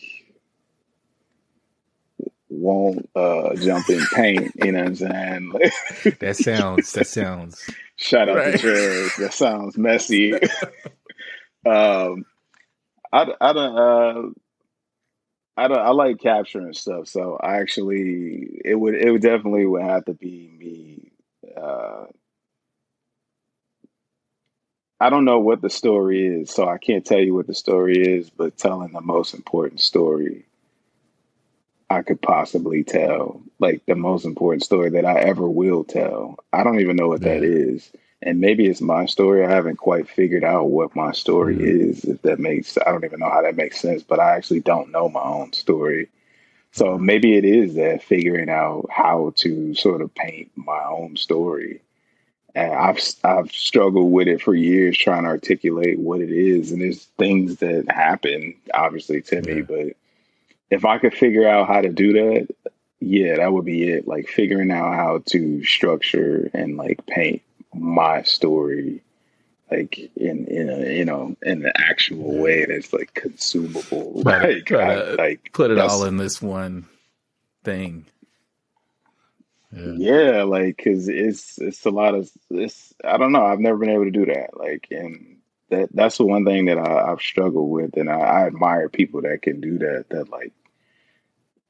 won't 2.54 3.10
uh, 3.16 3.56
jump 3.56 3.90
in 3.90 4.02
paint. 4.14 4.52
You 4.64 4.72
know 4.72 4.80
what 4.80 4.88
I'm 4.88 4.96
saying? 4.96 5.54
that 6.20 6.36
sounds. 6.36 6.94
That 6.94 7.08
sounds. 7.08 7.70
Shout 7.96 8.30
out 8.30 8.36
right. 8.36 8.60
to 8.60 8.66
Trez. 8.66 9.18
That 9.18 9.34
sounds 9.34 9.78
messy. 9.78 10.34
um, 11.66 12.26
I 13.12 13.28
I 13.42 13.54
don't. 13.54 13.78
Uh, 13.78 14.30
I 15.56 15.68
don't. 15.68 15.80
I 15.80 15.90
like 15.90 16.20
capturing 16.20 16.74
stuff, 16.74 17.08
so 17.08 17.38
I 17.42 17.58
actually 17.58 18.62
it 18.66 18.76
would 18.76 18.96
it 18.96 19.12
would 19.12 19.22
definitely 19.22 19.66
would 19.66 19.84
have 19.84 20.06
to 20.06 20.14
be 20.14 20.52
me. 20.58 21.12
Uh, 21.56 22.06
I 25.00 25.10
don't 25.10 25.26
know 25.26 25.40
what 25.40 25.62
the 25.62 25.70
story 25.70 26.26
is, 26.26 26.50
so 26.50 26.68
I 26.68 26.78
can't 26.78 27.06
tell 27.06 27.20
you 27.20 27.34
what 27.34 27.48
the 27.48 27.54
story 27.54 27.98
is, 27.98 28.30
but 28.30 28.58
telling 28.58 28.94
the 28.94 29.02
most 29.02 29.34
important 29.34 29.82
story 29.82 30.46
I 31.94 32.02
could 32.02 32.22
possibly 32.22 32.84
tell, 32.84 33.42
like 33.60 33.86
the 33.86 33.96
most 33.96 34.26
important 34.26 34.64
story 34.64 34.90
that 34.92 35.06
I 35.06 35.20
ever 35.20 35.48
will 35.48 35.84
tell. 35.84 36.38
I 36.52 36.64
don't 36.64 36.80
even 36.80 36.96
know 36.96 37.08
what 37.08 37.22
yeah. 37.22 37.36
that 37.36 37.44
is. 37.44 37.92
And 38.22 38.40
maybe 38.40 38.68
it's 38.68 38.82
my 38.82 39.06
story. 39.06 39.46
I 39.46 39.50
haven't 39.50 39.78
quite 39.78 40.10
figured 40.10 40.44
out 40.44 40.70
what 40.70 40.96
my 40.96 41.12
story 41.12 41.56
mm-hmm. 41.56 41.90
is, 41.90 42.06
if 42.06 42.22
that 42.22 42.40
makes 42.40 42.78
I 42.78 42.92
don't 42.92 43.04
even 43.04 43.20
know 43.20 43.30
how 43.30 43.42
that 43.42 43.58
makes 43.58 43.80
sense, 43.80 44.02
but 44.02 44.20
I 44.20 44.36
actually 44.36 44.62
don't 44.62 44.92
know 44.92 45.10
my 45.10 45.22
own 45.22 45.54
story. 45.54 46.10
So 46.72 46.98
maybe 46.98 47.38
it 47.38 47.46
is 47.46 47.76
that 47.76 48.02
figuring 48.02 48.50
out 48.50 48.88
how 48.90 49.34
to 49.38 49.76
sort 49.76 50.02
of 50.02 50.16
paint 50.16 50.52
my 50.56 50.84
own 50.86 51.18
story. 51.18 51.82
And 52.56 52.74
I've 52.74 53.00
I've 53.24 53.52
struggled 53.52 54.12
with 54.12 54.28
it 54.28 54.42
for 54.42 54.56
years 54.56 54.98
trying 54.98 55.24
to 55.24 55.30
articulate 55.30 56.00
what 56.00 56.22
it 56.22 56.32
is. 56.32 56.72
And 56.72 56.82
there's 56.82 57.06
things 57.18 57.58
that 57.58 57.92
happen 57.92 58.56
obviously 58.74 59.22
to 59.24 59.36
yeah. 59.36 59.54
me, 59.54 59.62
but 59.62 59.98
if 60.74 60.86
I 60.86 60.98
could 60.98 61.14
figure 61.14 61.48
out 61.48 61.68
how 61.68 61.82
to 61.82 61.90
do 61.90 62.14
that, 62.14 62.48
yeah, 63.00 63.38
that 63.38 63.54
would 63.54 63.66
be 63.66 63.90
it. 63.90 64.08
Like 64.08 64.28
figuring 64.28 64.72
out 64.72 64.94
how 64.96 65.24
to 65.28 65.64
structure 65.64 66.50
and 66.54 66.78
like 66.78 67.06
paint 67.06 67.42
my 67.74 68.24
story 68.24 69.02
like 69.72 70.12
in 70.16 70.46
in 70.46 70.70
a 70.70 70.98
you 70.98 71.06
know 71.06 71.36
in 71.42 71.62
the 71.62 71.74
actual 71.76 72.38
way 72.38 72.66
that's 72.66 72.94
like 72.94 73.14
consumable. 73.14 74.14
Like, 74.24 74.72
I, 74.72 75.14
like 75.16 75.52
put 75.54 75.72
it 75.72 75.80
all 75.80 76.06
in 76.06 76.18
this 76.18 76.42
one 76.42 76.86
thing. 77.64 78.06
Yeah, 79.72 79.94
yeah 79.98 80.44
like 80.44 80.78
because 80.78 81.10
it's 81.10 81.60
it's 81.60 81.84
a 81.86 81.90
lot 81.90 82.14
of 82.14 82.30
it's 82.52 82.94
i 83.04 83.18
don't 83.18 83.32
know 83.32 83.44
i've 83.44 83.60
never 83.60 83.78
been 83.80 83.90
able 83.90 84.04
to 84.06 84.12
do 84.12 84.28
that 84.28 84.56
like 84.56 84.86
and 84.92 85.38
that 85.72 85.90
that's 85.94 86.20
the 86.20 86.28
one 86.28 86.46
thing 86.46 86.66
that 86.66 86.78
I, 86.78 87.10
have 87.10 87.22
struggled 87.22 87.72
with 87.72 87.98
and 87.98 88.08
I, 88.08 88.20
I 88.20 88.46
admire 88.46 88.88
people 88.88 89.24
that 89.24 89.42
can 89.42 89.62
do 89.62 89.80
that 89.80 90.06
that 90.10 90.30
like 90.30 90.54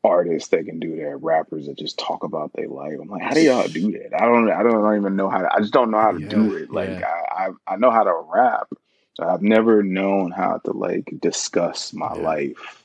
artists 0.03 0.49
that 0.49 0.65
can 0.65 0.79
do 0.79 0.97
that, 0.97 1.17
rappers 1.21 1.67
that 1.67 1.77
just 1.77 1.97
talk 1.97 2.23
about 2.23 2.51
their 2.53 2.67
life. 2.67 2.95
I'm 3.01 3.07
like, 3.07 3.21
how 3.21 3.33
do 3.33 3.41
y'all 3.41 3.67
do 3.67 3.91
that? 3.93 4.21
I 4.21 4.25
don't, 4.25 4.51
I 4.51 4.61
don't 4.61 4.97
even 4.97 5.15
know 5.15 5.29
how. 5.29 5.39
To, 5.39 5.53
I 5.53 5.59
just 5.59 5.73
don't 5.73 5.91
know 5.91 5.99
how 5.99 6.11
to 6.11 6.21
yeah, 6.21 6.29
do 6.29 6.55
it. 6.55 6.71
Like, 6.71 6.89
yeah. 6.89 7.07
I, 7.07 7.47
I, 7.47 7.73
I, 7.73 7.75
know 7.77 7.91
how 7.91 8.03
to 8.03 8.23
rap. 8.33 8.67
I've 9.19 9.41
never 9.41 9.83
known 9.83 10.31
how 10.31 10.57
to 10.65 10.71
like 10.71 11.13
discuss 11.19 11.93
my 11.93 12.13
yeah. 12.15 12.21
life. 12.21 12.83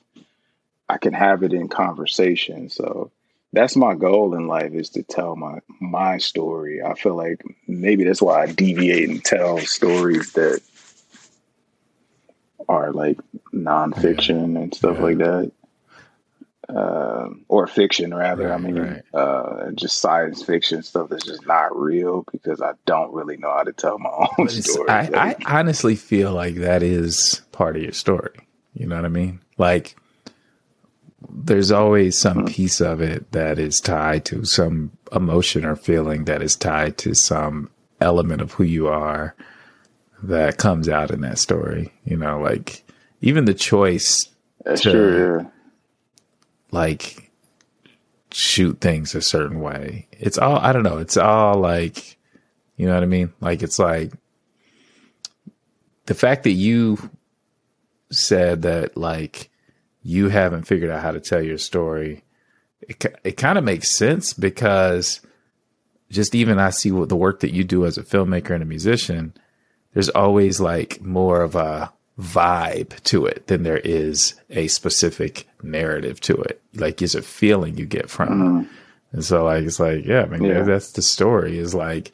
I 0.88 0.98
can 0.98 1.12
have 1.12 1.42
it 1.42 1.52
in 1.52 1.68
conversation. 1.68 2.70
So 2.70 3.10
that's 3.52 3.76
my 3.76 3.94
goal 3.94 4.34
in 4.34 4.46
life 4.46 4.72
is 4.72 4.90
to 4.90 5.02
tell 5.02 5.36
my 5.36 5.60
my 5.80 6.18
story. 6.18 6.82
I 6.82 6.94
feel 6.94 7.14
like 7.14 7.42
maybe 7.66 8.04
that's 8.04 8.22
why 8.22 8.42
I 8.42 8.46
deviate 8.46 9.08
and 9.08 9.24
tell 9.24 9.58
stories 9.58 10.32
that 10.32 10.60
are 12.68 12.92
like 12.92 13.18
nonfiction 13.52 14.62
and 14.62 14.74
stuff 14.74 15.00
like 15.00 15.18
that 15.18 15.50
uh, 16.74 17.28
or 17.48 17.66
fiction 17.66 18.12
rather. 18.14 18.48
Right, 18.48 18.54
I 18.54 18.58
mean, 18.58 18.78
right. 18.78 19.02
uh, 19.14 19.70
just 19.72 19.98
science 19.98 20.42
fiction 20.42 20.82
stuff 20.82 21.08
that's 21.08 21.24
just 21.24 21.46
not 21.46 21.76
real 21.76 22.24
because 22.30 22.60
I 22.60 22.72
don't 22.84 23.12
really 23.12 23.36
know 23.36 23.50
how 23.50 23.62
to 23.62 23.72
tell 23.72 23.98
my 23.98 24.10
own 24.38 24.48
story. 24.48 24.88
I, 24.88 25.08
like, 25.08 25.46
I 25.46 25.60
honestly 25.60 25.96
feel 25.96 26.32
like 26.32 26.56
that 26.56 26.82
is 26.82 27.42
part 27.52 27.76
of 27.76 27.82
your 27.82 27.92
story. 27.92 28.46
You 28.74 28.86
know 28.86 28.96
what 28.96 29.04
I 29.04 29.08
mean? 29.08 29.40
Like, 29.56 29.96
there's 31.30 31.72
always 31.72 32.16
some 32.16 32.38
mm-hmm. 32.38 32.46
piece 32.46 32.80
of 32.80 33.00
it 33.00 33.32
that 33.32 33.58
is 33.58 33.80
tied 33.80 34.24
to 34.26 34.44
some 34.44 34.92
emotion 35.12 35.64
or 35.64 35.74
feeling 35.74 36.24
that 36.24 36.42
is 36.42 36.54
tied 36.54 36.98
to 36.98 37.14
some 37.14 37.70
element 38.00 38.40
of 38.40 38.52
who 38.52 38.64
you 38.64 38.88
are. 38.88 39.34
that 40.22 40.58
comes 40.58 40.88
out 40.88 41.10
in 41.10 41.20
that 41.22 41.38
story. 41.38 41.92
You 42.04 42.16
know, 42.16 42.40
like 42.40 42.84
even 43.20 43.46
the 43.46 43.54
choice 43.54 44.28
That's 44.64 44.82
to 44.82 44.90
true. 44.90 45.38
Yeah. 45.40 45.50
Like 46.70 47.30
shoot 48.30 48.80
things 48.80 49.14
a 49.14 49.22
certain 49.22 49.60
way. 49.60 50.06
It's 50.12 50.38
all 50.38 50.56
I 50.58 50.72
don't 50.72 50.82
know. 50.82 50.98
It's 50.98 51.16
all 51.16 51.56
like 51.56 52.18
you 52.76 52.86
know 52.86 52.94
what 52.94 53.02
I 53.02 53.06
mean? 53.06 53.32
Like 53.40 53.62
it's 53.62 53.78
like 53.78 54.12
the 56.06 56.14
fact 56.14 56.44
that 56.44 56.52
you 56.52 57.10
said 58.10 58.62
that 58.62 58.96
like 58.96 59.50
you 60.02 60.28
haven't 60.28 60.64
figured 60.64 60.90
out 60.90 61.02
how 61.02 61.10
to 61.10 61.20
tell 61.20 61.42
your 61.42 61.58
story. 61.58 62.24
It 62.82 63.04
it 63.24 63.36
kind 63.36 63.58
of 63.58 63.64
makes 63.64 63.96
sense 63.96 64.32
because 64.32 65.20
just 66.10 66.34
even 66.34 66.58
I 66.58 66.70
see 66.70 66.90
what 66.90 67.08
the 67.08 67.16
work 67.16 67.40
that 67.40 67.52
you 67.52 67.64
do 67.64 67.84
as 67.84 67.98
a 67.98 68.02
filmmaker 68.02 68.50
and 68.50 68.62
a 68.62 68.66
musician. 68.66 69.34
There's 69.92 70.08
always 70.08 70.60
like 70.60 71.00
more 71.02 71.42
of 71.42 71.54
a 71.54 71.92
vibe 72.18 73.00
to 73.04 73.26
it 73.26 73.46
than 73.46 73.62
there 73.62 73.78
is 73.78 74.34
a 74.50 74.66
specific 74.68 75.48
narrative 75.62 76.20
to 76.22 76.34
it. 76.34 76.60
Like 76.74 77.00
it's 77.02 77.14
a 77.14 77.22
feeling 77.22 77.76
you 77.78 77.86
get 77.86 78.10
from 78.10 78.60
it. 78.62 78.68
And 79.12 79.24
so 79.24 79.44
like 79.44 79.64
it's 79.64 79.78
like, 79.80 80.04
yeah, 80.04 80.22
I 80.22 80.26
mean 80.26 80.42
Yeah. 80.44 80.62
that's 80.62 80.92
the 80.92 81.02
story 81.02 81.58
is 81.58 81.74
like 81.74 82.12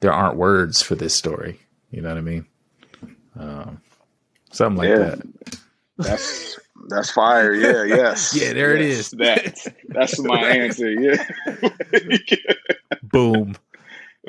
there 0.00 0.12
aren't 0.12 0.36
words 0.36 0.82
for 0.82 0.94
this 0.94 1.14
story. 1.14 1.60
You 1.90 2.00
know 2.02 2.08
what 2.08 2.18
I 2.18 2.22
mean? 2.22 2.46
Um, 3.38 3.80
something 4.52 4.78
like 4.78 4.88
Yeah. 4.88 4.98
that. 4.98 5.58
That's 5.98 6.58
that's 6.88 7.10
fire. 7.10 7.54
Yeah. 7.54 7.84
Yes. 7.96 8.34
Yeah, 8.34 8.54
there 8.54 8.74
it 8.74 8.80
Yes, 8.80 8.98
is. 8.98 9.10
That's 9.10 9.68
that's 9.88 10.18
my 10.18 10.40
answer. 10.48 10.90
Yeah. 10.90 11.24
Boom. 13.02 13.56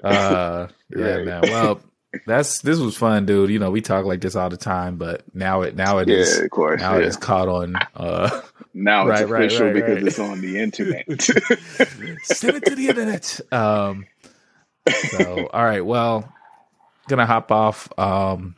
Uh 0.03 0.67
yeah, 0.95 1.15
Right. 1.15 1.25
man. 1.25 1.41
Well, 1.43 1.81
that's 2.25 2.61
this 2.61 2.79
was 2.79 2.95
fun, 2.95 3.25
dude. 3.25 3.49
You 3.49 3.59
know, 3.59 3.71
we 3.71 3.81
talk 3.81 4.05
like 4.05 4.21
this 4.21 4.35
all 4.35 4.49
the 4.49 4.57
time, 4.57 4.97
but 4.97 5.23
now 5.33 5.61
it 5.61 5.75
now 5.75 5.97
it 5.99 6.09
is 6.09 6.37
yeah. 6.37 6.45
Of 6.45 6.51
course. 6.51 6.81
now 6.81 6.97
it 6.97 7.01
yeah. 7.01 7.07
is 7.07 7.17
caught 7.17 7.47
on 7.47 7.75
uh 7.95 8.41
Now 8.73 9.07
it's 9.07 9.21
Right, 9.21 9.29
right, 9.29 9.45
official 9.45 9.67
right, 9.67 9.73
because 9.73 9.95
right. 9.95 10.07
it's 10.07 10.19
on 10.19 10.41
the 10.41 10.59
internet. 10.59 11.05
send 12.23 12.57
it 12.57 12.65
to 12.65 12.75
the 12.75 12.87
internet. 12.89 13.39
Um, 13.51 14.07
so, 15.09 15.47
all 15.53 15.63
right. 15.63 15.85
Well, 15.85 16.33
gonna 17.07 17.25
hop 17.25 17.51
off. 17.51 17.87
Um, 17.99 18.55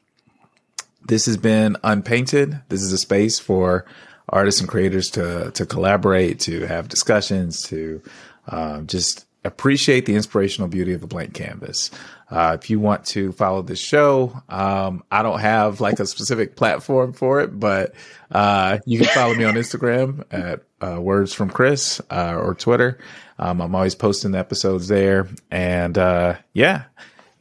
this 1.06 1.26
has 1.26 1.38
been 1.38 1.76
Unpainted. 1.84 2.62
This 2.70 2.82
is 2.82 2.94
a 2.94 2.98
space 2.98 3.40
for 3.40 3.86
artists 4.30 4.62
and 4.62 4.70
creators 4.70 5.10
to 5.12 5.52
to 5.52 5.66
collaborate, 5.66 6.40
to 6.42 6.62
have 6.62 6.88
discussions, 6.88 7.62
to 7.64 8.02
um, 8.48 8.88
just 8.88 9.26
appreciate 9.44 10.06
the 10.06 10.16
inspirational 10.16 10.70
beauty 10.70 10.94
of 10.94 11.04
a 11.04 11.08
blank 11.08 11.34
canvas. 11.34 11.92
Uh, 12.30 12.58
if 12.60 12.70
you 12.70 12.80
want 12.80 13.06
to 13.06 13.32
follow 13.34 13.62
this 13.62 13.80
show, 13.80 14.42
um, 14.50 15.04
I 15.12 15.22
don't 15.22 15.40
have 15.40 15.80
like 15.80 16.00
a 16.00 16.06
specific 16.08 16.56
platform 16.56 17.14
for 17.14 17.42
it, 17.42 17.60
but 17.60 17.94
uh, 18.32 18.80
you 18.86 19.00
can 19.00 19.08
follow 19.10 19.36
me 19.36 19.44
on 19.44 19.54
Instagram 19.54 20.24
at 20.32 20.64
uh, 20.82 21.00
Words 21.00 21.34
from 21.34 21.50
Chris 21.50 22.02
uh, 22.10 22.36
or 22.36 22.56
Twitter. 22.56 22.98
Um, 23.38 23.62
I'm 23.62 23.76
always 23.76 23.96
posting 23.96 24.32
the 24.32 24.40
episodes 24.40 24.88
there, 24.88 25.28
and 25.52 25.98
uh, 25.98 26.38
yeah, 26.54 26.86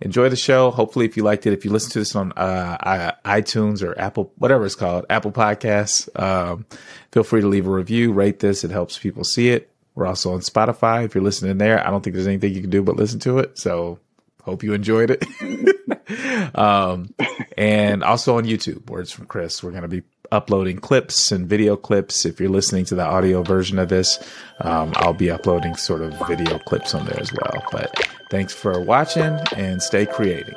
enjoy 0.01 0.29
the 0.29 0.37
show. 0.37 0.71
Hopefully, 0.71 1.07
if 1.07 1.17
you 1.17 1.23
liked 1.23 1.47
it, 1.47 1.53
if 1.53 1.65
you 1.65 1.71
listen 1.71 1.91
to 1.93 2.01
this 2.01 2.15
on 2.15 2.33
uh, 2.37 3.13
iTunes 3.25 3.83
or 3.83 3.99
Apple, 3.99 4.33
whatever 4.37 4.67
it's 4.67 4.75
called, 4.75 5.07
Apple 5.09 5.33
Podcasts, 5.33 6.09
um, 6.21 6.67
feel 7.11 7.23
free 7.25 7.41
to 7.41 7.49
leave 7.49 7.67
a 7.67 7.71
review, 7.71 8.13
rate 8.13 8.41
this. 8.41 8.65
It 8.65 8.71
helps 8.71 8.99
people 8.99 9.25
see 9.25 9.49
it. 9.49 9.71
We're 9.95 10.07
also 10.07 10.33
on 10.35 10.41
Spotify. 10.41 11.05
If 11.05 11.15
you're 11.15 11.25
listening 11.25 11.59
there, 11.59 11.85
I 11.87 11.91
don't 11.91 12.03
think 12.03 12.15
there's 12.15 12.27
anything 12.27 12.53
you 12.53 12.61
can 12.61 12.71
do 12.71 12.83
but 12.83 12.97
listen 12.97 13.21
to 13.21 13.39
it. 13.39 13.59
So 13.59 14.01
Hope 14.45 14.63
you 14.63 14.75
enjoyed 14.75 15.11
it. 15.11 15.25
um, 16.55 17.15
and 17.57 18.05
also 18.05 18.37
on 18.37 18.45
YouTube, 18.45 18.91
Words 18.91 19.11
from 19.11 19.25
Chris. 19.25 19.63
We're 19.63 19.71
going 19.71 19.83
to 19.83 19.89
be 19.89 20.03
uploading 20.31 20.79
clips 20.79 21.33
and 21.33 21.47
video 21.47 21.77
clips. 21.77 22.27
If 22.27 22.41
you're 22.41 22.51
listening 22.51 22.85
to 22.87 22.95
the 22.95 23.05
audio 23.05 23.43
version 23.43 23.79
of 23.79 23.89
this, 23.89 24.19
um, 24.61 24.93
I'll 24.97 25.15
be 25.15 25.31
uploading 25.31 25.77
sort 25.77 26.03
of 26.03 26.13
video 26.29 26.59
clips 26.59 26.95
on 26.95 27.07
there 27.07 27.19
as 27.19 27.33
well. 27.33 27.65
But 27.73 28.07
thanks 28.31 28.53
for 28.53 28.79
watching 28.81 29.39
and 29.57 29.83
stay 29.83 30.05
creating. 30.05 30.55